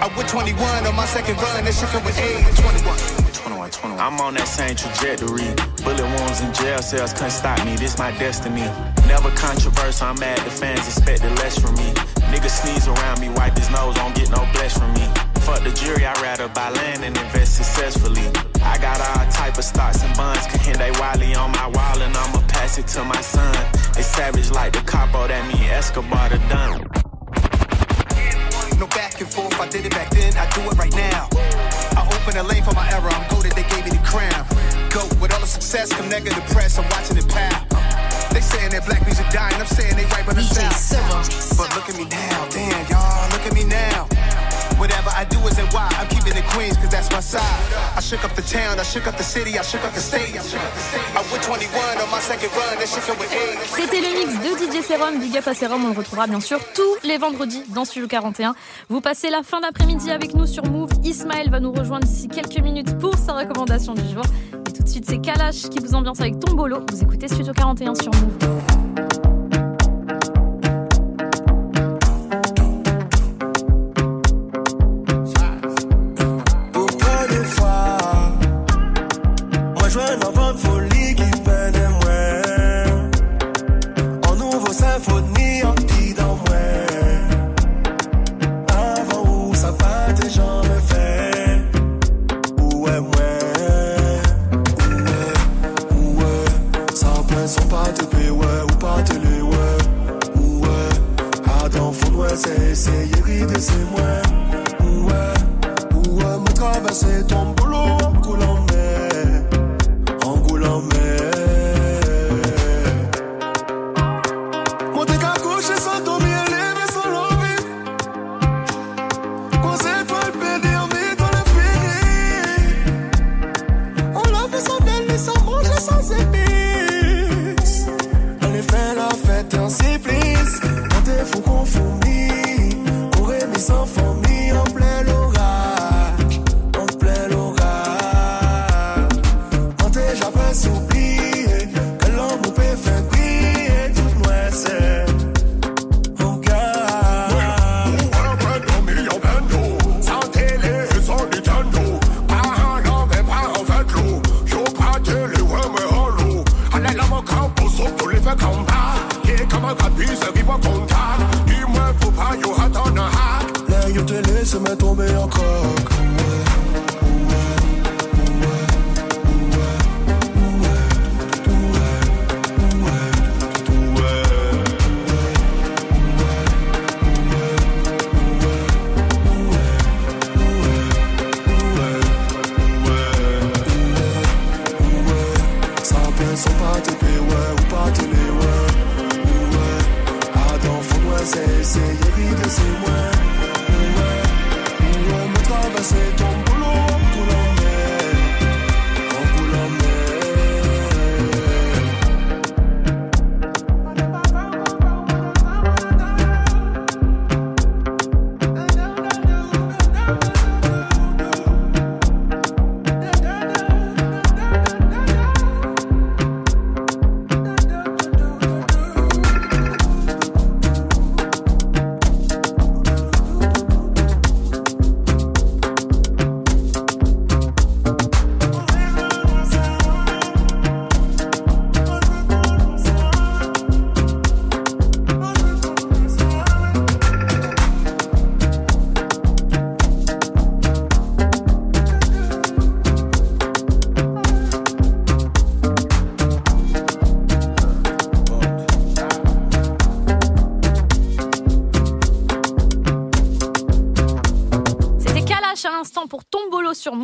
I 0.00 0.08
went 0.16 0.28
21 0.28 0.86
on 0.86 0.96
my 0.96 1.04
second 1.04 1.36
run, 1.36 1.64
that 1.64 1.74
shook 1.74 1.90
come 1.90 2.02
with 2.02 2.18
eight. 2.18 2.42
21. 2.56 2.96
21, 3.44 3.70
21. 3.70 4.00
I'm 4.00 4.18
on 4.20 4.34
that 4.34 4.48
same 4.48 4.74
trajectory. 4.74 5.52
Bullet 5.84 6.08
wounds 6.16 6.40
and 6.40 6.54
jail 6.54 6.80
cells 6.80 7.12
couldn't 7.12 7.36
stop 7.36 7.62
me. 7.64 7.76
This 7.76 7.98
my 7.98 8.10
destiny. 8.16 8.64
Never 9.06 9.30
controversial. 9.36 10.08
I'm 10.08 10.18
mad 10.18 10.38
the 10.38 10.50
fans 10.50 10.88
expected 10.88 11.30
less 11.38 11.58
from 11.60 11.76
me. 11.76 11.92
Nigga 12.32 12.48
sneeze 12.48 12.88
around 12.88 13.20
me, 13.20 13.28
wipe 13.28 13.56
his 13.56 13.68
nose, 13.70 13.94
don't 13.94 14.14
get 14.14 14.30
no 14.30 14.48
bless 14.56 14.78
from 14.78 14.92
me. 14.94 15.04
Fuck 15.44 15.62
the 15.62 15.70
jury, 15.76 16.06
I'd 16.06 16.20
rather 16.22 16.48
buy 16.48 16.70
land 16.70 17.04
and 17.04 17.14
invest 17.14 17.56
successfully. 17.60 18.24
I 18.64 18.78
got 18.78 18.96
all 18.96 19.30
type 19.30 19.58
of 19.58 19.64
stocks 19.64 20.02
and 20.02 20.16
bonds, 20.16 20.46
can 20.46 20.60
hit 20.60 20.78
they 20.78 20.90
Wiley 20.92 21.34
on 21.34 21.52
my 21.52 21.68
wall 21.68 22.00
and 22.00 22.16
I'ma 22.16 22.40
pass 22.48 22.78
it 22.78 22.86
to 22.96 23.04
my 23.04 23.20
son. 23.20 23.54
They 23.94 24.02
savage 24.02 24.50
like 24.50 24.72
the 24.72 24.80
capo, 24.80 25.24
oh, 25.24 25.28
that 25.28 25.46
mean 25.52 25.68
Escobar 25.68 26.30
the 26.30 26.38
done. 26.48 26.81
And 29.22 29.30
forth, 29.30 29.60
I 29.60 29.68
did 29.68 29.86
it 29.86 29.92
back 29.92 30.10
then, 30.10 30.36
I 30.36 30.50
do 30.50 30.62
it 30.62 30.74
right 30.74 30.92
now. 30.96 31.28
I 31.94 32.02
open 32.10 32.36
a 32.38 32.42
lane 32.42 32.64
for 32.64 32.74
my 32.74 32.90
era, 32.90 33.06
I'm 33.14 33.30
goaded, 33.30 33.52
they 33.52 33.62
gave 33.70 33.84
me 33.84 33.90
the 33.94 34.02
crown. 34.02 34.42
Go, 34.90 35.06
with 35.22 35.32
all 35.32 35.38
the 35.38 35.46
success 35.46 35.92
come 35.92 36.08
negative 36.08 36.42
press, 36.50 36.76
I'm 36.76 36.90
watching 36.90 37.16
it 37.16 37.28
pound. 37.28 37.70
They 38.34 38.40
saying 38.40 38.72
that 38.72 38.84
black 38.84 39.06
music 39.06 39.30
dying, 39.30 39.54
I'm 39.54 39.66
saying 39.66 39.94
they 39.94 40.06
right 40.06 40.26
on 40.26 40.34
the 40.34 40.42
south. 40.42 41.56
But 41.56 41.70
look 41.76 41.88
at 41.88 41.96
me 41.96 42.06
now, 42.10 42.48
damn, 42.50 42.82
y'all, 42.90 43.30
look 43.30 43.46
at 43.46 43.54
me 43.54 43.62
now. 43.62 44.08
I'm 46.02 46.08
keeping 46.08 46.36
it 46.36 46.44
Queens, 46.50 46.76
cause 46.76 46.90
that's 46.90 47.10
my 47.10 47.20
side. 47.20 47.40
I 47.96 48.00
shook 48.00 48.24
up 48.24 48.34
the 48.34 48.42
town, 48.42 48.80
I 48.80 48.82
shook 48.82 49.06
up 49.06 49.16
the 49.16 49.22
city, 49.22 49.58
I 49.58 49.62
shook 49.62 49.84
up 49.84 49.92
the 49.94 50.00
state. 50.00 50.34
I 50.34 51.22
went 51.30 51.42
21 51.42 51.98
on 51.98 52.10
my 52.10 52.20
second 52.20 52.50
run, 52.56 52.76
with 52.78 53.32
age. 53.32 53.58
C'était 53.76 54.00
le 54.00 54.08
mix 54.18 54.32
de 54.40 54.80
DJ 54.80 54.84
Serum, 54.84 55.20
Big 55.20 55.36
Up 55.36 55.46
à 55.46 55.54
Serum. 55.54 55.84
On 55.84 55.88
le 55.92 55.98
retrouvera 55.98 56.26
bien 56.26 56.40
sûr 56.40 56.58
tous 56.74 56.96
les 57.04 57.18
vendredis 57.18 57.62
dans 57.74 57.84
Studio 57.84 58.08
41. 58.08 58.54
Vous 58.88 59.00
passez 59.00 59.30
la 59.30 59.42
fin 59.42 59.60
d'après-midi 59.60 60.10
avec 60.10 60.34
nous 60.34 60.46
sur 60.46 60.64
Move. 60.64 60.90
Ismaël 61.04 61.50
va 61.50 61.60
nous 61.60 61.72
rejoindre 61.72 62.06
d'ici 62.06 62.28
quelques 62.28 62.60
minutes 62.60 62.98
pour 62.98 63.16
sa 63.16 63.34
recommandation 63.34 63.94
du 63.94 64.08
jour. 64.12 64.24
Et 64.66 64.72
tout 64.72 64.82
de 64.82 64.88
suite, 64.88 65.04
c'est 65.08 65.18
Kalash 65.18 65.68
qui 65.70 65.78
vous 65.78 65.94
ambiance 65.94 66.20
avec 66.20 66.40
Tombolo. 66.40 66.80
Vous 66.90 67.02
écoutez 67.02 67.28
Studio 67.28 67.52
41 67.52 67.94
sur 67.94 68.12
Move. 68.12 68.71
Nouveau 85.02 85.31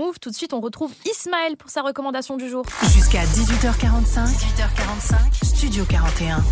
Move. 0.08 0.18
Tout 0.20 0.30
de 0.30 0.34
suite, 0.34 0.52
on 0.54 0.60
retrouve 0.60 0.92
Ismaël 1.04 1.56
pour 1.56 1.70
sa 1.70 1.82
recommandation 1.82 2.36
du 2.36 2.48
jour. 2.48 2.64
Jusqu'à 2.94 3.24
18h45. 3.24 4.24
18h45. 4.26 5.44
Studio 5.44 5.84
41. 5.84 6.42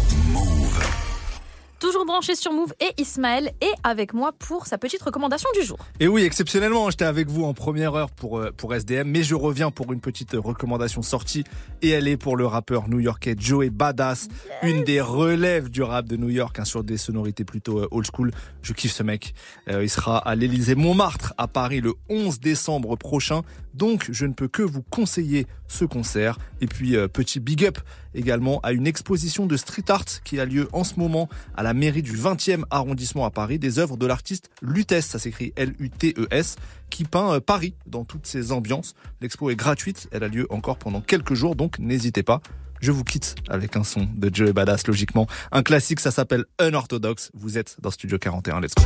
Toujours 1.78 2.06
branché 2.06 2.34
sur 2.34 2.52
Move 2.52 2.72
et 2.80 3.00
Ismaël 3.00 3.52
est 3.60 3.74
avec 3.84 4.14
moi 4.14 4.32
pour 4.32 4.66
sa 4.66 4.78
petite 4.78 5.02
recommandation 5.02 5.48
du 5.58 5.64
jour. 5.64 5.78
Et 6.00 6.08
oui, 6.08 6.22
exceptionnellement, 6.24 6.88
j'étais 6.90 7.04
avec 7.04 7.28
vous 7.28 7.44
en 7.44 7.52
première 7.52 7.94
heure 7.94 8.10
pour, 8.10 8.38
euh, 8.38 8.50
pour 8.50 8.74
SDM, 8.74 9.08
mais 9.08 9.22
je 9.22 9.34
reviens 9.34 9.70
pour 9.70 9.92
une 9.92 10.00
petite 10.00 10.32
recommandation 10.32 11.02
sortie, 11.02 11.44
et 11.82 11.90
elle 11.90 12.08
est 12.08 12.16
pour 12.16 12.36
le 12.36 12.46
rappeur 12.46 12.88
new-yorkais 12.88 13.34
Joey 13.38 13.70
Badass, 13.70 14.28
une 14.62 14.84
des 14.84 15.00
relèves 15.00 15.68
du 15.70 15.82
rap 15.82 16.06
de 16.06 16.16
New 16.16 16.28
York, 16.28 16.58
hein, 16.58 16.64
sur 16.64 16.84
des 16.84 16.96
sonorités 16.96 17.44
plutôt 17.44 17.80
euh, 17.80 17.88
old 17.90 18.06
school. 18.12 18.32
Je 18.62 18.72
kiffe 18.72 18.92
ce 18.92 19.02
mec. 19.02 19.34
Euh, 19.68 19.84
il 19.84 19.90
sera 19.90 20.18
à 20.18 20.34
l'Élysée 20.34 20.74
Montmartre 20.74 21.34
à 21.38 21.48
Paris 21.48 21.80
le 21.80 21.94
11 22.08 22.40
décembre 22.40 22.96
prochain. 22.96 23.42
Donc, 23.74 24.08
je 24.10 24.24
ne 24.24 24.32
peux 24.32 24.48
que 24.48 24.62
vous 24.62 24.82
conseiller 24.82 25.46
ce 25.68 25.84
concert. 25.84 26.38
Et 26.60 26.66
puis, 26.66 26.96
euh, 26.96 27.08
petit 27.08 27.40
big 27.40 27.64
up 27.64 27.78
également 28.14 28.60
à 28.60 28.72
une 28.72 28.86
exposition 28.86 29.46
de 29.46 29.56
street 29.56 29.84
art 29.88 30.22
qui 30.24 30.40
a 30.40 30.46
lieu 30.46 30.68
en 30.72 30.84
ce 30.84 30.98
moment 30.98 31.28
à 31.56 31.62
la 31.62 31.74
mairie 31.74 32.02
du 32.02 32.16
20e 32.16 32.62
arrondissement 32.70 33.26
à 33.26 33.30
Paris, 33.30 33.58
des 33.58 33.78
œuvres 33.78 33.96
de 33.96 34.06
l'artiste 34.06 34.50
Lutes, 34.62 35.00
ça 35.00 35.18
s'écrit 35.18 35.52
L-U-T-E-S, 35.56 36.56
qui 36.88 37.04
peint 37.04 37.40
Paris 37.40 37.74
dans 37.86 38.04
toutes 38.04 38.26
ses 38.26 38.52
ambiances. 38.52 38.94
L'expo 39.20 39.50
est 39.50 39.56
gratuite, 39.56 40.08
elle 40.12 40.24
a 40.24 40.28
lieu 40.28 40.46
encore 40.50 40.78
pendant 40.78 41.00
quelques 41.00 41.34
jours, 41.34 41.56
donc 41.56 41.65
n'hésitez 41.78 42.22
pas. 42.22 42.40
Je 42.80 42.92
vous 42.92 43.04
quitte 43.04 43.36
avec 43.48 43.76
un 43.76 43.84
son 43.84 44.06
de 44.14 44.30
Joey 44.32 44.52
Badass, 44.52 44.86
logiquement. 44.86 45.26
Un 45.50 45.62
classique, 45.62 46.00
ça 46.00 46.10
s'appelle 46.10 46.44
Unorthodox. 46.60 47.30
Vous 47.34 47.58
êtes 47.58 47.76
dans 47.80 47.90
Studio 47.90 48.18
41, 48.18 48.60
let's 48.60 48.74
go. 48.74 48.82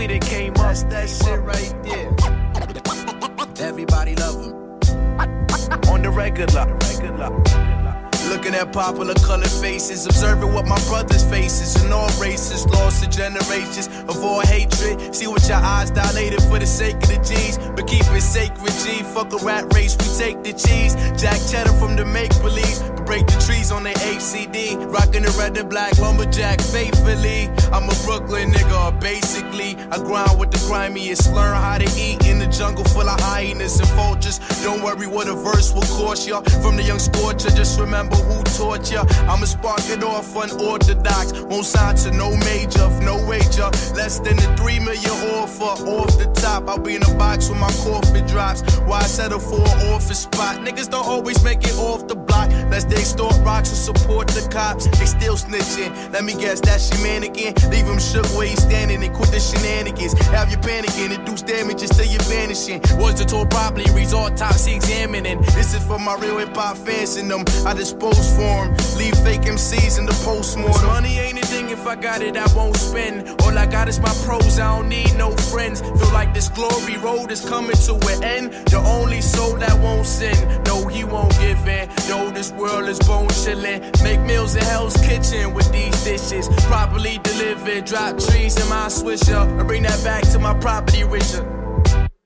We 0.00 0.06
done 0.06 0.20
came 0.20 0.52
up. 0.52 0.56
That's 0.56 0.84
that 0.84 1.08
shit 1.10 1.40
right 1.40 1.74
there. 1.82 2.08
Everybody 3.60 4.14
love 4.14 4.42
him. 4.42 4.54
On 5.90 6.00
the 6.00 6.10
regular. 6.10 6.66
regular. 6.88 7.69
Looking 8.30 8.54
at 8.54 8.72
popular 8.72 9.14
colored 9.14 9.50
faces, 9.50 10.06
observing 10.06 10.52
what 10.52 10.64
my 10.64 10.78
brothers 10.86 11.24
faces 11.24 11.82
in 11.82 11.92
all 11.92 12.08
races, 12.20 12.64
lost 12.66 13.02
to 13.02 13.10
generations 13.10 13.88
all 14.30 14.40
hatred. 14.40 15.14
See 15.14 15.26
what 15.26 15.46
your 15.48 15.58
eyes 15.58 15.90
dilated 15.90 16.42
for 16.42 16.58
the 16.58 16.66
sake 16.66 16.96
of 16.96 17.08
the 17.08 17.16
G's, 17.16 17.58
but 17.58 17.86
keep 17.86 18.04
it 18.06 18.20
sacred. 18.22 18.72
G, 18.84 19.02
fuck 19.14 19.32
a 19.32 19.44
rat 19.44 19.72
race, 19.74 19.96
we 19.98 20.06
take 20.18 20.42
the 20.42 20.52
cheese. 20.52 20.94
Jack 21.20 21.38
cheddar 21.50 21.72
from 21.78 21.96
the 21.96 22.04
make 22.04 22.30
believe, 22.40 22.78
break 23.04 23.26
the 23.26 23.38
trees 23.46 23.72
on 23.72 23.82
the 23.82 23.90
HCD. 23.90 24.92
Rocking 24.92 25.22
the 25.22 25.34
red 25.38 25.56
and 25.56 25.68
black 25.68 25.98
lumberjack 25.98 26.60
faithfully. 26.60 27.48
I'm 27.72 27.88
a 27.88 27.96
Brooklyn 28.04 28.52
nigga, 28.52 29.00
basically. 29.00 29.76
I 29.90 29.98
grind 29.98 30.38
with 30.38 30.50
the 30.50 30.60
grimiest, 30.68 31.32
learn 31.32 31.56
how 31.56 31.78
to 31.78 31.88
eat 31.98 32.26
in 32.26 32.38
the 32.38 32.46
jungle 32.46 32.84
full 32.84 33.08
of 33.08 33.20
hyenas 33.20 33.80
and 33.80 33.88
vultures. 33.90 34.38
Don't 34.62 34.82
worry 34.82 35.06
what 35.06 35.28
a 35.28 35.34
verse 35.34 35.72
will 35.72 35.88
cost 35.98 36.28
ya. 36.28 36.40
From 36.62 36.76
the 36.76 36.82
young 36.82 36.98
scorcher, 36.98 37.50
just 37.50 37.80
remember 37.80 38.16
who 38.22 38.42
taught 38.56 38.90
ya. 38.90 39.04
I'ma 39.28 39.46
spark 39.46 39.80
it 39.88 40.02
off 40.02 40.34
unorthodox. 40.34 41.32
Won't 41.42 41.66
sign 41.66 41.96
to 41.96 42.10
no 42.10 42.30
major, 42.48 42.88
no 43.00 43.16
wager. 43.26 43.70
Less 43.94 44.18
than 44.20 44.36
the 44.36 44.48
three 44.56 44.78
million 44.78 45.16
offer 45.36 45.74
off 45.86 46.18
the 46.18 46.30
top. 46.34 46.68
I'll 46.68 46.78
be 46.78 46.96
in 46.96 47.02
a 47.02 47.14
box 47.14 47.48
when 47.50 47.60
my 47.60 47.72
coffee 47.84 48.22
drops. 48.22 48.62
Why 48.80 49.02
settle 49.02 49.38
for 49.38 49.60
an 49.60 49.92
office 49.92 50.20
spot? 50.20 50.60
Niggas 50.60 50.90
don't 50.90 51.06
always 51.06 51.42
make 51.44 51.62
it 51.64 51.76
off 51.76 52.08
the 52.08 52.16
block. 52.16 52.50
Lest 52.70 52.88
they 52.88 52.96
extort 52.96 53.36
rocks 53.44 53.72
or 53.72 53.76
support 53.76 54.28
the 54.28 54.48
cops. 54.50 54.86
They 54.98 55.06
still 55.06 55.36
snitching. 55.36 56.12
Let 56.12 56.24
me 56.24 56.34
guess, 56.34 56.60
that's 56.60 56.90
your 56.90 57.02
mannequin. 57.02 57.54
Leave 57.70 57.86
him 57.86 57.98
shook 57.98 58.26
where 58.36 58.46
he's 58.46 58.62
standing 58.62 59.02
and 59.02 59.14
quit 59.14 59.30
the 59.30 59.40
shenanigans. 59.40 60.12
Have 60.28 60.50
you 60.50 60.56
panicking, 60.58 61.12
induce 61.14 61.42
damages 61.42 61.90
till 61.90 62.06
you're 62.06 62.22
vanishing. 62.22 62.80
Was 62.98 63.18
the 63.18 63.24
tour 63.24 63.46
properly? 63.46 63.84
Resort 63.94 64.32
autopsy 64.32 64.74
examining. 64.74 65.40
This 65.56 65.74
is 65.74 65.84
for 65.84 65.98
my 65.98 66.14
real 66.16 66.38
hip 66.38 66.54
hop 66.56 66.76
fans 66.76 67.16
and 67.16 67.30
them. 67.30 67.44
I 67.66 67.74
dispose 67.74 68.09
for 68.36 68.64
'em. 68.64 68.76
Leave 68.96 69.16
fake 69.18 69.46
MCs 69.46 69.98
in 69.98 70.06
the 70.06 70.14
postmortem. 70.24 70.86
Money 70.86 71.18
ain't 71.18 71.38
a 71.38 71.46
thing 71.46 71.70
if 71.70 71.86
I 71.86 71.96
got 71.96 72.22
it, 72.22 72.36
I 72.36 72.46
won't 72.54 72.76
spend. 72.76 73.40
All 73.42 73.56
I 73.56 73.66
got 73.66 73.88
is 73.88 73.98
my 74.00 74.14
pros, 74.24 74.58
I 74.58 74.76
don't 74.76 74.88
need 74.88 75.14
no 75.16 75.30
friends. 75.52 75.80
Feel 75.80 76.12
like 76.12 76.34
this 76.34 76.48
glory 76.48 76.96
road 76.98 77.30
is 77.30 77.40
coming 77.40 77.76
to 77.86 77.94
an 78.12 78.24
end. 78.24 78.52
The 78.66 78.78
only 78.78 79.20
soul 79.20 79.54
that 79.56 79.78
won't 79.78 80.06
sin, 80.06 80.36
no, 80.66 80.86
he 80.86 81.04
won't 81.04 81.32
give 81.38 81.66
in. 81.66 81.88
No, 82.08 82.30
this 82.30 82.52
world 82.52 82.88
is 82.88 82.98
bone 83.00 83.28
chillin'. 83.28 83.80
Make 84.02 84.20
meals 84.20 84.54
in 84.56 84.64
Hell's 84.64 84.96
Kitchen 84.98 85.54
with 85.54 85.70
these 85.72 85.96
dishes. 86.04 86.48
Properly 86.66 87.18
delivered, 87.22 87.84
drop 87.86 88.18
trees 88.18 88.56
in 88.60 88.68
my 88.68 88.86
swisher. 88.86 89.42
And 89.58 89.66
bring 89.66 89.82
that 89.84 90.02
back 90.04 90.22
to 90.32 90.38
my 90.38 90.54
property 90.54 91.04
richer. 91.04 91.59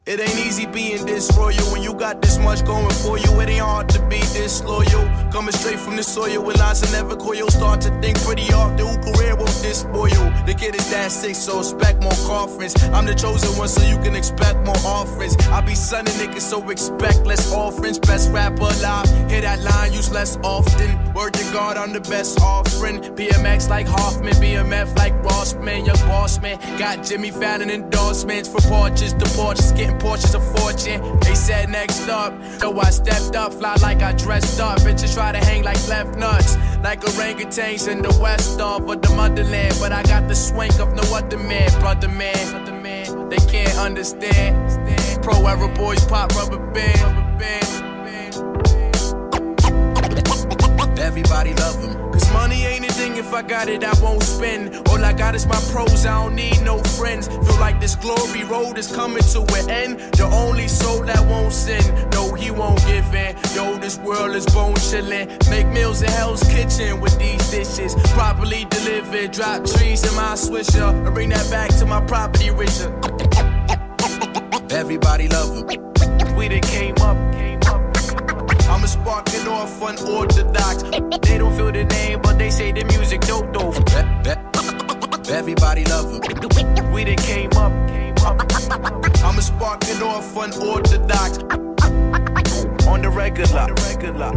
It 0.06 0.20
ain't 0.20 0.46
easy 0.46 0.66
being 0.66 1.06
this 1.06 1.34
royal 1.34 1.64
when 1.72 1.82
you 1.82 1.94
got 1.94 2.20
this 2.20 2.36
much 2.36 2.62
going 2.66 2.90
for 2.90 3.16
you. 3.16 3.40
It 3.40 3.48
ain't 3.48 3.60
hard 3.64 3.88
to 3.88 4.02
be 4.02 4.18
this 4.36 4.62
loyal. 4.62 5.08
Coming 5.32 5.52
straight 5.52 5.78
from 5.78 5.96
the 5.96 6.02
soil 6.02 6.44
with 6.44 6.58
lines 6.58 6.82
that 6.82 6.92
never 6.92 7.16
coil. 7.16 7.48
Start 7.48 7.80
to 7.80 8.00
think 8.02 8.20
pretty 8.20 8.52
often 8.52 8.86
who 8.86 8.98
career 8.98 9.34
won't 9.34 9.62
dispoil. 9.62 10.10
The 10.44 10.54
kid 10.58 10.74
is 10.74 10.90
that 10.90 11.10
sick, 11.10 11.34
so 11.34 11.60
expect 11.60 12.02
more 12.02 12.12
coffins. 12.26 12.74
I'm 12.92 13.06
the 13.06 13.14
chosen 13.14 13.56
one, 13.56 13.68
so 13.68 13.80
you 13.88 13.96
can 13.96 14.14
expect 14.14 14.58
more 14.66 14.76
offerings. 14.84 15.38
I 15.48 15.62
be 15.62 15.74
sunning 15.74 16.12
niggas, 16.20 16.42
so 16.42 16.68
expect 16.68 17.24
less 17.24 17.50
offerings. 17.50 17.98
Best 17.98 18.30
rapper 18.30 18.60
alive, 18.60 19.08
hear 19.30 19.40
that 19.40 19.62
line 19.62 19.94
used 19.94 20.12
less 20.12 20.36
often. 20.42 21.14
Word 21.14 21.32
to 21.32 21.44
God, 21.50 21.78
I'm 21.78 21.94
the 21.94 22.00
best 22.00 22.38
offering. 22.42 23.00
BMX 23.00 23.70
like 23.70 23.86
Hoffman, 23.86 24.34
BMF 24.34 24.98
like 24.98 25.14
Rossman, 25.22 25.86
young 25.86 25.96
boss 26.06 26.38
man. 26.42 26.58
Got 26.78 27.04
Jimmy 27.04 27.30
Fallon 27.30 27.70
endorsements 27.70 28.50
for 28.50 28.60
porches, 28.68 29.14
the 29.14 29.24
porches 29.34 29.72
getting 29.72 29.93
Porsches 29.98 30.34
a 30.34 30.40
fortune. 30.40 31.00
They 31.20 31.34
said 31.34 31.70
next 31.70 32.08
up, 32.08 32.32
so 32.58 32.78
I 32.78 32.90
stepped 32.90 33.36
up, 33.36 33.52
fly 33.52 33.76
like 33.82 34.02
I 34.02 34.12
dressed 34.12 34.60
up. 34.60 34.78
Bitches 34.80 35.14
try 35.14 35.32
to 35.32 35.38
hang 35.38 35.62
like 35.62 35.88
left 35.88 36.16
nuts, 36.16 36.56
like 36.82 37.00
orangutans 37.00 37.88
in 37.88 38.02
the 38.02 38.16
west 38.20 38.60
of 38.60 38.86
the 38.86 39.10
motherland. 39.16 39.76
But 39.80 39.92
I 39.92 40.02
got 40.02 40.28
the 40.28 40.34
swing 40.34 40.72
of 40.80 40.94
no 40.94 41.02
other 41.14 41.38
man, 41.38 41.70
brother 41.80 42.08
man. 42.08 42.64
They 43.28 43.36
can't 43.36 43.76
understand. 43.78 45.22
Pro 45.22 45.46
era 45.46 45.68
boys 45.74 46.04
pop 46.06 46.34
rubber 46.36 46.58
band. 46.72 47.24
Everybody 50.98 51.54
love 51.54 51.82
him. 51.82 52.03
Cause 52.14 52.32
money 52.32 52.64
ain't 52.64 52.84
a 52.84 52.92
thing 52.92 53.16
if 53.16 53.34
I 53.34 53.42
got 53.42 53.68
it, 53.68 53.82
I 53.82 53.92
won't 54.00 54.22
spend. 54.22 54.76
All 54.88 55.04
I 55.04 55.12
got 55.12 55.34
is 55.34 55.46
my 55.46 55.60
pros, 55.72 56.06
I 56.06 56.22
don't 56.22 56.36
need 56.36 56.62
no 56.62 56.78
friends. 56.78 57.26
Feel 57.26 57.58
like 57.58 57.80
this 57.80 57.96
glory 57.96 58.44
road 58.44 58.78
is 58.78 58.86
coming 58.86 59.24
to 59.34 59.40
an 59.58 59.68
end. 59.68 59.98
The 60.14 60.26
only 60.26 60.68
soul 60.68 61.02
that 61.06 61.26
won't 61.26 61.52
sin, 61.52 61.82
no, 62.12 62.32
he 62.34 62.52
won't 62.52 62.78
give 62.86 63.12
in. 63.16 63.34
Yo, 63.52 63.78
this 63.78 63.98
world 63.98 64.36
is 64.36 64.46
bone 64.46 64.76
chillin'. 64.76 65.26
Make 65.50 65.66
meals 65.66 66.02
in 66.02 66.08
Hell's 66.10 66.44
Kitchen 66.44 67.00
with 67.00 67.18
these 67.18 67.50
dishes. 67.50 67.96
Properly 68.12 68.64
delivered, 68.66 69.32
drop 69.32 69.64
trees 69.64 70.08
in 70.08 70.14
my 70.14 70.34
swisher. 70.34 70.94
And 71.04 71.12
bring 71.12 71.30
that 71.30 71.50
back 71.50 71.70
to 71.78 71.84
my 71.84 72.00
property 72.06 72.50
richer. 72.50 72.94
Everybody 74.70 75.26
love 75.26 75.68
him. 75.68 76.36
We 76.36 76.46
done 76.46 76.60
came 76.60 76.94
up, 76.98 77.16
came 77.32 77.53
it 79.06 79.48
off 79.48 79.82
unorthodox. 79.82 80.82
They 80.82 81.38
don't 81.38 81.54
feel 81.56 81.72
the 81.72 81.84
name, 81.84 82.20
but 82.22 82.38
they 82.38 82.50
say 82.50 82.72
the 82.72 82.84
music 82.84 83.20
dope 83.22 83.52
dope. 83.52 83.76
Everybody 85.28 85.84
love 85.84 86.10
him. 86.10 86.20
We 86.92 87.04
done 87.04 87.16
came 87.16 87.50
up. 87.56 87.72
I'ma 89.22 89.40
spark 89.40 89.82
it 89.84 90.02
off 90.02 90.36
unorthodox. 90.36 91.38
On 92.86 93.02
the 93.02 93.10
regular, 93.10 93.60
on 93.60 93.74
the 93.74 93.82
regular. 93.88 94.32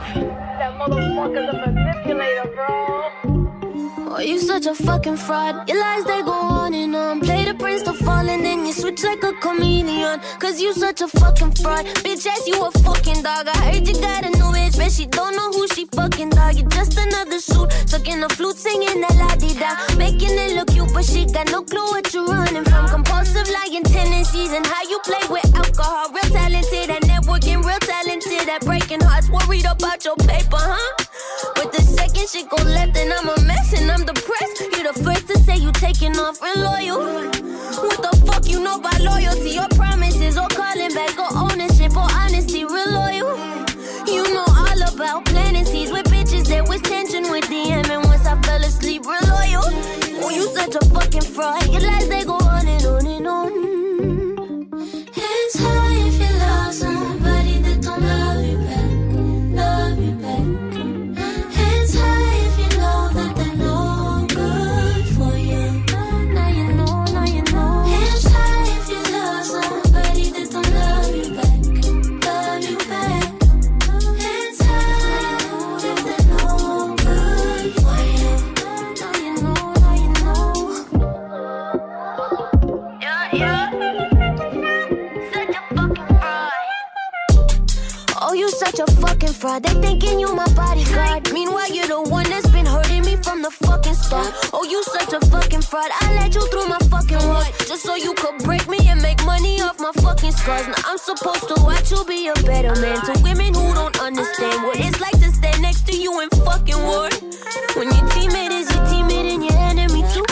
That 0.00 0.78
motherfucker's 0.78 1.48
a 1.48 1.72
manipulator, 1.72 2.48
bro. 2.54 2.90
Oh, 4.12 4.18
you 4.20 4.38
such 4.38 4.66
a 4.66 4.74
fucking 4.74 5.16
fraud. 5.18 5.68
Your 5.68 5.78
lies, 5.78 6.04
they 6.04 6.22
go 6.22 6.32
on 6.32 6.74
and 6.74 6.96
on. 6.96 7.20
Play 7.20 7.44
the 7.44 7.54
prince 7.54 7.82
to 7.82 7.92
fall 7.92 8.28
and 8.28 8.44
then 8.44 8.66
you 8.66 8.72
switch 8.72 9.04
like 9.04 9.22
a 9.22 9.32
chameleon. 9.34 10.20
Cause 10.40 10.60
you 10.60 10.72
such 10.72 11.00
a 11.00 11.08
fucking 11.08 11.52
fraud. 11.52 11.86
Bitch 12.02 12.26
ass, 12.26 12.46
you 12.46 12.60
a 12.64 12.70
fucking 12.70 13.22
dog. 13.22 13.48
I 13.48 13.56
heard 13.72 13.86
you 13.86 13.94
got 14.00 14.24
a 14.24 14.30
new 14.30 14.50
bitch, 14.70 14.76
but 14.76 14.90
she 14.90 15.06
don't 15.06 15.36
know 15.36 15.52
who 15.52 15.68
she 15.68 15.84
fucking 15.86 16.30
dog. 16.30 16.56
You 16.56 16.64
just 16.68 16.98
another 16.98 17.38
suit. 17.38 17.72
Sucking 17.86 18.22
a 18.22 18.28
flute, 18.30 18.56
singing 18.56 19.00
that 19.00 19.14
la 19.16 19.34
di 19.36 19.54
da. 19.54 19.96
Making 19.96 20.38
it 20.38 20.56
look 20.56 20.68
cute, 20.68 20.92
but 20.92 21.04
she 21.04 21.26
got 21.26 21.50
no 21.50 21.62
clue 21.62 21.90
what 21.92 22.12
you're 22.12 22.26
running 22.26 22.64
from. 22.64 22.88
Compulsive 22.88 23.48
lying 23.48 23.84
tendencies 23.84 24.52
and 24.52 24.66
how 24.66 24.82
you 24.88 24.98
play 25.04 25.24
with 25.30 25.54
alcohol. 25.54 26.10
Real 26.10 26.32
talented 26.32 26.90
at 26.90 27.04
networking, 27.30 27.64
real 27.64 27.78
talented 27.80 28.48
at 28.48 28.64
breaking 28.64 29.00
hearts. 29.00 29.28
Worried 29.30 29.66
about 29.66 30.04
your 30.04 30.16
paper, 30.16 30.58
huh? 30.58 31.04
But 31.54 31.72
the 31.72 31.82
second 31.82 32.28
shit 32.28 32.48
go 32.48 32.62
left, 32.62 32.96
and 32.96 33.12
I'm 33.12 33.28
a 33.28 33.40
mess 33.44 33.72
and 33.78 33.90
I'm 33.90 34.04
depressed. 34.04 34.60
You 34.60 34.92
the 34.92 35.02
first 35.04 35.28
to 35.28 35.38
say 35.40 35.56
you 35.56 35.72
taking 35.72 36.16
off 36.18 36.40
real 36.42 36.58
loyal. 36.58 36.98
What 37.00 38.02
the 38.02 38.26
fuck 38.26 38.48
you 38.48 38.62
know 38.62 38.76
about 38.76 39.00
loyalty 39.00 39.58
or 39.58 39.68
promises 39.76 40.36
or 40.36 40.48
calling 40.48 40.94
back 40.94 41.18
or 41.18 41.30
ownership 41.36 41.96
or 41.96 42.08
honesty? 42.10 42.64
Real 42.64 42.90
loyal. 42.90 43.38
You 44.06 44.22
know 44.34 44.44
all 44.48 44.82
about 44.94 45.24
planning 45.26 45.64
seeds 45.64 45.92
with 45.92 46.06
bitches. 46.06 46.46
There 46.46 46.64
was 46.64 46.80
tension 46.82 47.30
with 47.30 47.44
DM, 47.44 47.88
and 47.88 48.04
once 48.04 48.26
I 48.26 48.40
fell 48.42 48.62
asleep, 48.62 49.06
real 49.06 49.20
loyal. 49.28 49.64
Oh, 50.22 50.30
you 50.30 50.48
such 50.54 50.74
a 50.74 50.84
fucking 50.86 51.22
fraud. 51.22 51.66
Your 51.68 51.82
lies 51.82 52.08
they 52.08 52.24
go 52.24 52.34
on 52.34 52.66
and 52.66 52.86
on 52.86 53.06
and 53.06 53.26
on. 53.26 53.59
Fraud. 89.40 89.62
They 89.62 89.74
thinking 89.80 90.20
you 90.20 90.34
my 90.34 90.46
bodyguard. 90.52 91.32
Meanwhile, 91.32 91.72
you're 91.72 91.88
the 91.88 92.02
one 92.02 92.28
that's 92.28 92.48
been 92.50 92.66
hurting 92.66 93.04
me 93.04 93.16
from 93.16 93.40
the 93.42 93.50
fucking 93.50 93.94
start. 93.94 94.28
Oh, 94.52 94.64
you 94.64 94.82
such 94.84 95.12
a 95.14 95.20
fucking 95.32 95.62
fraud. 95.62 95.90
I 96.00 96.14
let 96.16 96.34
you 96.34 96.44
through 96.50 96.68
my 96.68 96.78
fucking 96.92 97.22
walls 97.26 97.48
just 97.66 97.82
so 97.82 97.94
you 97.94 98.12
could 98.14 98.36
break 98.44 98.68
me 98.68 98.78
and 98.88 99.00
make 99.00 99.24
money 99.24 99.60
off 99.62 99.80
my 99.80 99.92
fucking 100.04 100.32
scars. 100.32 100.66
Now 100.68 100.84
I'm 100.84 100.98
supposed 100.98 101.48
to 101.48 101.56
watch 101.64 101.90
you 101.90 102.04
be 102.04 102.28
a 102.28 102.34
better 102.44 102.74
man 102.80 103.00
to 103.06 103.12
women 103.22 103.54
who 103.54 103.72
don't 103.74 103.98
understand 104.00 104.62
what 104.64 104.78
it's 104.78 105.00
like 105.00 105.18
to 105.24 105.32
stand 105.32 105.62
next 105.62 105.86
to 105.88 105.96
you 105.96 106.20
in 106.20 106.28
fucking 106.44 106.82
war. 106.82 107.08
When 107.76 107.88
your 107.96 108.06
teammate 108.12 108.52
is 108.60 108.68
your 108.74 108.84
teammate 108.92 109.28
and 109.34 109.42
your 109.42 109.58
enemy 109.72 110.02
too. 110.12 110.26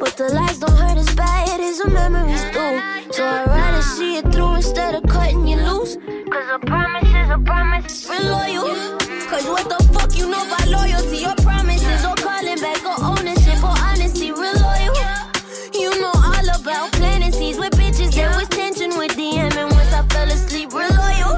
But 0.00 0.16
the 0.16 0.28
lies 0.34 0.58
don't 0.58 0.76
hurt 0.76 0.98
as 0.98 1.12
bad 1.14 1.60
as 1.60 1.78
the 1.78 1.88
memories 1.88 2.44
do. 2.52 2.66
So 3.12 3.24
I'd 3.24 3.46
rather 3.46 3.82
see 3.82 4.16
it 4.18 4.30
through 4.32 4.56
instead 4.56 4.94
of 4.94 5.08
cutting 5.08 5.46
you 5.46 5.56
loose. 5.56 5.96
Cause 6.32 6.48
I 6.54 6.58
promise 6.64 7.09
promise. 7.44 8.08
Real 8.08 8.24
loyal. 8.24 8.98
Cause 9.30 9.46
what 9.46 9.68
the 9.68 9.78
fuck 9.92 10.16
you 10.16 10.28
know 10.30 10.42
about 10.46 10.66
loyalty? 10.68 11.18
Your 11.18 11.34
promises 11.36 12.04
or 12.04 12.14
calling 12.16 12.60
back 12.60 12.84
or 12.84 12.98
ownership 13.02 13.62
or 13.62 13.76
honesty. 13.88 14.32
Real 14.32 14.54
loyal. 14.54 14.94
You 15.74 15.90
know 16.00 16.12
all 16.14 16.48
about 16.60 16.92
planting 16.92 17.32
seeds 17.32 17.58
with 17.58 17.72
bitches. 17.72 18.14
There 18.14 18.30
was 18.30 18.48
tension 18.48 18.90
with 18.98 19.12
DM 19.12 19.54
and 19.56 19.70
once 19.70 19.92
I 19.92 20.02
fell 20.08 20.28
asleep. 20.28 20.72
Real 20.72 20.90
loyal. 20.90 21.36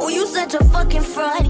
Oh, 0.00 0.08
you 0.08 0.26
such 0.26 0.54
a 0.54 0.64
fucking 0.64 1.02
fraud. 1.02 1.41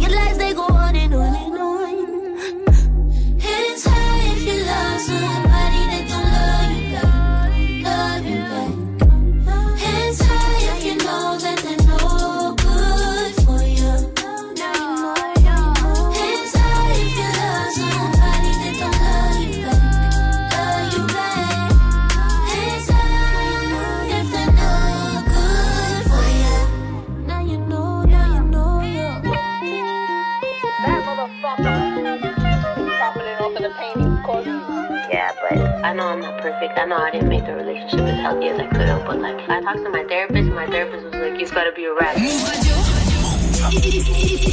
Talked 39.63 39.85
to 39.85 39.91
my 39.91 40.05
therapist, 40.05 40.39
and 40.39 40.55
my 40.55 40.67
therapist 40.67 41.05
was 41.05 41.15
like, 41.15 41.41
"You've 41.41 41.55
got 41.55 41.65
to 41.65 41.73
be 41.73 41.85
a 41.85 41.95
rapper." 41.95 42.19
Hip 42.19 42.33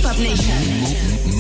Hop 0.06 0.18
Nation. 0.19 1.38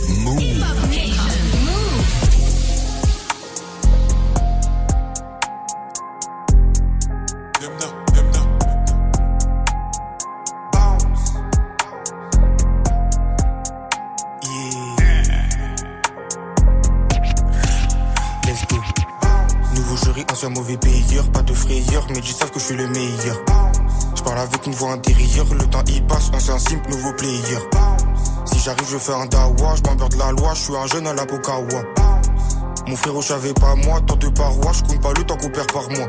Je 28.89 28.97
fais 28.97 29.13
un 29.13 29.25
dawa. 29.27 29.75
Je 29.75 29.89
m'emmerde 29.89 30.15
la 30.15 30.31
loi, 30.31 30.53
je 30.53 30.61
suis 30.61 30.75
un 30.75 30.87
jeune 30.87 31.07
à 31.07 31.13
la 31.13 31.25
Pokawa. 31.25 31.83
Mon 32.87 32.95
frérot, 32.95 33.21
je 33.21 33.53
pas 33.53 33.75
moi. 33.75 34.01
Tant 34.07 34.15
de 34.15 34.29
parois, 34.29 34.71
je 34.73 34.81
compte 34.83 35.01
pas 35.01 35.13
le 35.13 35.23
temps 35.23 35.37
qu'on 35.37 35.49
perd 35.49 35.71
par 35.71 35.89
mois. 35.89 36.07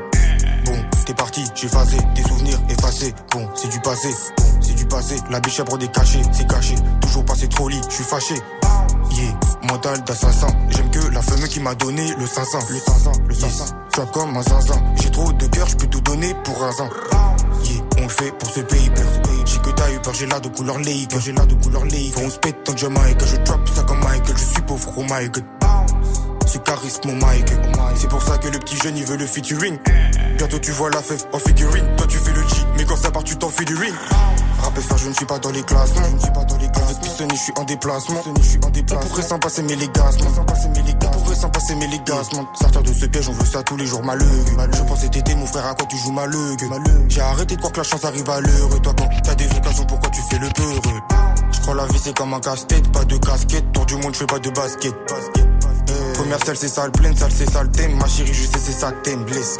Bon, 0.64 0.76
t'es 1.04 1.14
parti, 1.14 1.44
j'ai 1.54 1.68
phasé. 1.68 1.98
Des 2.14 2.22
souvenirs 2.22 2.58
effacés. 2.70 3.14
Bon, 3.32 3.46
c'est 3.54 3.68
du 3.68 3.80
passé. 3.80 4.08
Bon, 4.08 4.44
c'est 4.62 4.74
du 4.74 4.86
passé. 4.86 5.16
La 5.30 5.40
biche 5.40 5.60
à 5.60 5.64
des 5.64 5.88
cachés, 5.88 6.22
c'est 6.32 6.48
caché. 6.48 6.74
Toujours 7.02 7.24
passé 7.24 7.48
trop 7.48 7.68
lit, 7.68 7.80
je 7.88 7.94
suis 7.96 8.04
fâché. 8.04 8.34
Yeah, 9.10 9.38
mental 9.68 10.02
d'assassin. 10.04 10.48
J'aime 10.70 10.90
que 10.90 11.00
la 11.08 11.20
femme 11.20 11.42
qui 11.48 11.60
m'a 11.60 11.74
donné 11.74 12.14
le 12.14 12.26
500. 12.26 12.58
Le 12.70 12.78
500, 12.78 13.12
le 13.26 13.34
500. 13.34 13.64
Sois 13.94 14.06
comme 14.06 14.36
un 14.36 14.42
zinzin. 14.42 14.82
J'ai 15.02 15.10
trop 15.10 15.32
de 15.32 15.46
cœur, 15.46 15.66
je 15.66 15.76
peux 15.76 15.86
tout 15.86 16.00
donner 16.00 16.34
pour 16.44 16.62
un 16.64 16.72
zin. 16.72 16.88
Fait 18.10 18.32
pour 18.32 18.50
ce 18.50 18.60
pays. 18.60 18.90
J'ai 19.44 19.58
que 19.58 19.70
t'as 19.70 19.90
eu 19.92 19.98
peur, 20.00 20.14
j'ai 20.14 20.26
l'air 20.26 20.40
de 20.40 20.48
couleur 20.48 20.78
lake. 20.78 21.14
J'ai 21.20 21.32
l'air 21.32 21.46
de 21.46 21.54
couleur 21.54 21.84
lake. 21.84 22.12
Faut 22.12 22.22
on 22.22 22.30
se 22.30 22.38
pète 22.38 22.64
tant 22.64 22.76
Jamaica. 22.76 23.24
Je 23.24 23.36
drop 23.36 23.68
ça 23.68 23.82
comme 23.84 24.00
Michael. 24.00 24.36
Je 24.36 24.44
suis 24.44 24.62
pauvre, 24.62 24.92
my 25.02 25.28
god. 25.28 25.44
C'est 26.46 26.64
charisme, 26.64 27.00
mon 27.06 27.14
Mike. 27.14 27.52
C'est 27.94 28.08
pour 28.08 28.20
ça 28.20 28.36
que 28.38 28.48
le 28.48 28.58
petit 28.58 28.76
jeune 28.78 28.96
il 28.96 29.04
veut 29.04 29.16
le 29.16 29.26
featuring. 29.26 29.78
Bientôt 30.36 30.58
tu 30.58 30.72
vois 30.72 30.90
la 30.90 31.00
fève 31.00 31.24
en 31.32 31.38
figurine. 31.38 31.86
Toi 31.96 32.06
tu 32.08 32.18
fais 32.18 32.32
le 32.32 32.42
G, 32.42 32.56
mais 32.76 32.84
quand 32.84 32.96
ça 32.96 33.12
part 33.12 33.22
tu 33.22 33.36
t'en 33.36 33.50
fais 33.50 33.64
du 33.64 33.76
ring. 33.76 33.94
Rap 34.60 34.78
faire, 34.78 34.98
je 34.98 35.08
ne 35.08 35.14
suis 35.14 35.26
pas 35.26 35.38
dans 35.38 35.52
les 35.52 35.62
classements. 35.62 36.02
Je 36.04 36.14
ne 36.14 36.18
suis 36.18 36.32
pas 36.32 36.44
dans 36.44 36.56
les 36.58 36.68
classements. 36.68 37.28
Je 37.30 37.36
suis 37.36 37.52
en 37.56 37.64
déplacement. 37.64 38.22
Je 38.36 38.42
suis 38.42 38.60
en 38.64 38.70
déplacement. 38.70 39.06
On 39.06 39.08
pourrait 39.08 39.22
s'en 39.22 39.38
passer, 39.38 39.62
mais 39.62 39.76
les 39.76 39.88
gaz, 39.88 40.16
S'en 41.40 41.48
passer, 41.48 41.74
mais 41.74 41.86
les 41.86 42.00
gaz, 42.00 42.28
Sortir 42.52 42.82
de 42.82 42.92
ce 42.92 43.06
piège, 43.06 43.26
on 43.30 43.32
veut 43.32 43.46
ça 43.46 43.62
tous 43.62 43.78
les 43.78 43.86
jours, 43.86 44.02
malheureux. 44.04 44.44
Je 44.74 44.82
pense 44.82 45.00
cet 45.00 45.16
été, 45.16 45.34
mon 45.34 45.46
frère, 45.46 45.64
à 45.64 45.74
quoi 45.74 45.86
tu 45.86 45.96
joues 45.96 46.12
malheureux. 46.12 46.54
J'ai 47.08 47.22
arrêté 47.22 47.54
de 47.54 47.60
croire 47.60 47.72
que 47.72 47.78
la 47.78 47.84
chance 47.84 48.04
arrive 48.04 48.28
à 48.28 48.40
l'heure. 48.42 48.76
Et 48.76 48.80
toi, 48.80 48.92
quand 48.98 49.08
t'as 49.24 49.34
des 49.36 49.46
occasions, 49.46 49.86
pourquoi 49.86 50.10
tu 50.10 50.20
fais 50.28 50.38
le 50.38 50.48
peureux? 50.50 51.00
Je 51.50 51.60
crois 51.60 51.74
la 51.76 51.86
vie, 51.86 51.98
c'est 51.98 52.14
comme 52.14 52.34
un 52.34 52.40
casse-tête, 52.40 52.92
pas 52.92 53.06
de 53.06 53.16
casquette. 53.16 53.72
Tour 53.72 53.86
du 53.86 53.94
monde, 53.94 54.12
je 54.12 54.18
fais 54.18 54.26
pas 54.26 54.38
de 54.38 54.50
basket. 54.50 54.94
Première 56.12 56.44
salle, 56.44 56.56
c'est 56.58 56.68
sale, 56.68 56.92
pleine 56.92 57.16
salle, 57.16 57.32
c'est 57.34 57.50
sale, 57.50 57.70
thème. 57.70 57.96
Ma 57.96 58.06
chérie, 58.06 58.34
je 58.34 58.44
sais, 58.44 58.58
c'est 58.58 58.72
ça, 58.72 58.92
que 58.92 59.00
t'aimes, 59.02 59.24
blesse. 59.24 59.56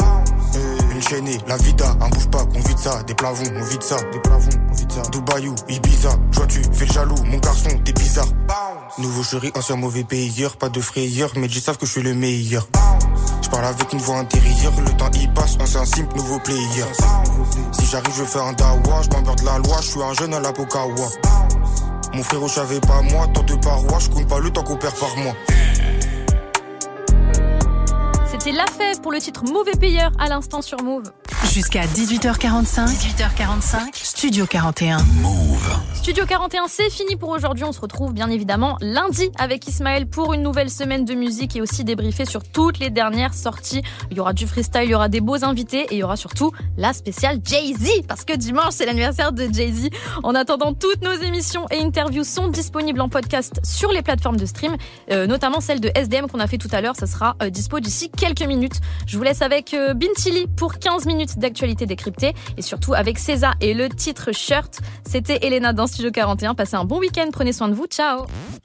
La 1.49 1.57
vida, 1.57 1.97
un 2.03 2.09
bouge 2.11 2.29
pas, 2.29 2.45
qu'on 2.45 2.61
vide 2.61 2.79
ça. 2.79 3.03
Des 3.05 3.15
plavons, 3.15 3.45
on 3.57 3.65
vide 3.65 3.83
ça. 3.83 3.97
Des 4.13 4.19
plavons, 4.21 4.51
on 4.71 4.75
vide 4.75 4.93
ça. 4.93 5.03
Dubaïou, 5.11 5.55
Ibiza. 5.69 6.11
Toi, 6.31 6.47
tu 6.47 6.63
fais 6.75 6.85
le 6.85 6.93
jaloux, 6.93 7.23
mon 7.25 7.39
garçon, 7.39 7.71
t'es 7.85 7.93
bizarre. 7.95 8.29
Nouveau 8.99 9.23
chéri, 9.23 9.51
ancien 9.57 9.77
mauvais 9.77 10.05
payeur. 10.05 10.59
Pas 10.59 10.69
de 10.69 10.81
frayeur, 10.81 11.31
mais 11.37 11.47
ils 11.47 11.61
savent 11.61 11.79
que 11.79 11.87
je 11.87 11.93
suis 11.93 12.03
le 12.03 12.13
meilleur. 12.13 12.69
Je 13.43 13.49
parle 13.49 13.65
avec 13.65 13.93
une 13.95 13.99
voix 14.01 14.19
intérieure. 14.19 14.73
Le 14.85 14.91
temps 14.97 15.11
y 15.15 15.27
passe, 15.29 15.57
ancien 15.59 15.87
simple, 15.87 16.17
nouveau 16.17 16.39
player. 16.39 16.85
Si 17.73 17.87
j'arrive, 17.87 18.15
je 18.17 18.25
fais 18.25 18.41
un 18.41 18.53
dawa. 18.53 19.01
Je 19.03 19.09
m'emmerde 19.09 19.41
la 19.43 19.59
loi, 19.59 19.79
je 19.81 19.89
suis 19.89 20.03
un 20.03 20.13
jeune 20.13 20.35
à 20.35 20.41
la 20.41 20.53
Pokawa. 20.53 21.09
Mon 22.13 22.23
frérot, 22.23 22.49
je 22.49 22.55
savais 22.55 22.81
pas 22.81 23.01
moi. 23.11 23.27
Tant 23.33 23.43
de 23.43 23.55
parois, 23.55 23.99
je 24.01 24.11
compte 24.11 24.29
pas 24.29 24.39
le 24.39 24.51
temps 24.51 24.63
qu'on 24.63 24.77
perd 24.77 24.95
par 24.97 25.17
mois. 25.17 25.35
C'était 28.43 28.57
La 28.57 28.65
Fève 28.65 29.03
pour 29.03 29.13
le 29.13 29.19
titre 29.19 29.45
Mauvais 29.45 29.77
Payeur 29.79 30.13
à 30.19 30.27
l'instant 30.27 30.63
sur 30.63 30.83
Move. 30.83 31.13
Jusqu'à 31.53 31.83
18h45. 31.83 32.87
18h45. 32.87 33.91
Studio 33.93 34.47
41. 34.47 34.99
Studio 35.95 36.25
41, 36.25 36.67
c'est 36.69 36.89
fini 36.89 37.17
pour 37.17 37.29
aujourd'hui. 37.31 37.65
On 37.65 37.73
se 37.73 37.81
retrouve 37.81 38.15
bien 38.15 38.31
évidemment 38.31 38.79
lundi 38.81 39.31
avec 39.39 39.67
Ismaël 39.67 40.07
pour 40.07 40.33
une 40.33 40.43
nouvelle 40.43 40.71
semaine 40.71 41.05
de 41.05 41.15
musique 41.15 41.57
et 41.57 41.61
aussi 41.61 41.85
débriefer 41.85 42.25
sur 42.25 42.43
toutes 42.43 42.79
les 42.79 42.89
dernières 42.89 43.35
sorties. 43.35 43.83
Il 44.11 44.17
y 44.17 44.21
aura 44.21 44.33
du 44.33 44.47
freestyle, 44.47 44.85
il 44.85 44.91
y 44.91 44.95
aura 44.95 45.09
des 45.09 45.21
beaux 45.21 45.45
invités 45.45 45.83
et 45.91 45.95
il 45.97 45.99
y 45.99 46.03
aura 46.03 46.17
surtout 46.17 46.53
la 46.79 46.93
spéciale 46.93 47.41
Jay-Z 47.45 48.07
parce 48.09 48.25
que 48.25 48.35
dimanche 48.35 48.73
c'est 48.73 48.87
l'anniversaire 48.87 49.33
de 49.33 49.49
Jay-Z. 49.53 49.89
En 50.23 50.35
attendant, 50.35 50.73
toutes 50.73 51.03
nos 51.03 51.13
émissions 51.13 51.67
et 51.71 51.81
interviews 51.81 52.25
sont 52.25 52.49
disponibles 52.49 53.01
en 53.01 53.09
podcast 53.09 53.61
sur 53.65 53.93
les 53.93 54.03
plateformes 54.03 54.39
de 54.39 54.47
stream, 54.47 54.77
euh, 55.11 55.27
notamment 55.27 55.61
celle 55.61 55.81
de 55.81 55.91
SDM 55.95 56.29
qu'on 56.29 56.41
a 56.41 56.47
fait 56.47 56.59
tout 56.59 56.71
à 56.73 56.81
l'heure. 56.81 56.97
Ça 56.97 57.07
sera 57.07 57.37
euh, 57.43 57.51
dispo 57.51 57.81
d'ici 57.81 58.09
quelques 58.11 58.30
minutes. 58.47 58.81
Je 59.07 59.17
vous 59.17 59.23
laisse 59.23 59.43
avec 59.43 59.75
euh, 59.75 59.95
Bintili 59.95 60.47
pour 60.57 60.79
15 60.79 61.07
minutes 61.07 61.39
d'actualité 61.39 61.87
décryptée 61.87 62.35
et 62.57 62.63
surtout 62.63 62.95
avec 62.95 63.19
César 63.19 63.55
et 63.61 63.75
le 63.75 63.89
titre 63.89 64.33
Shirt. 64.33 64.81
C'était 65.07 65.45
Elena 65.47 65.73
dans 65.73 65.87
Studio 65.87 66.11
41. 66.11 66.55
Passez 66.55 66.77
un 66.77 66.85
bon 66.85 66.99
week-end, 66.99 67.29
prenez 67.33 67.53
soin 67.53 67.69
de 67.69 67.75
vous, 67.75 67.87
ciao 67.87 68.27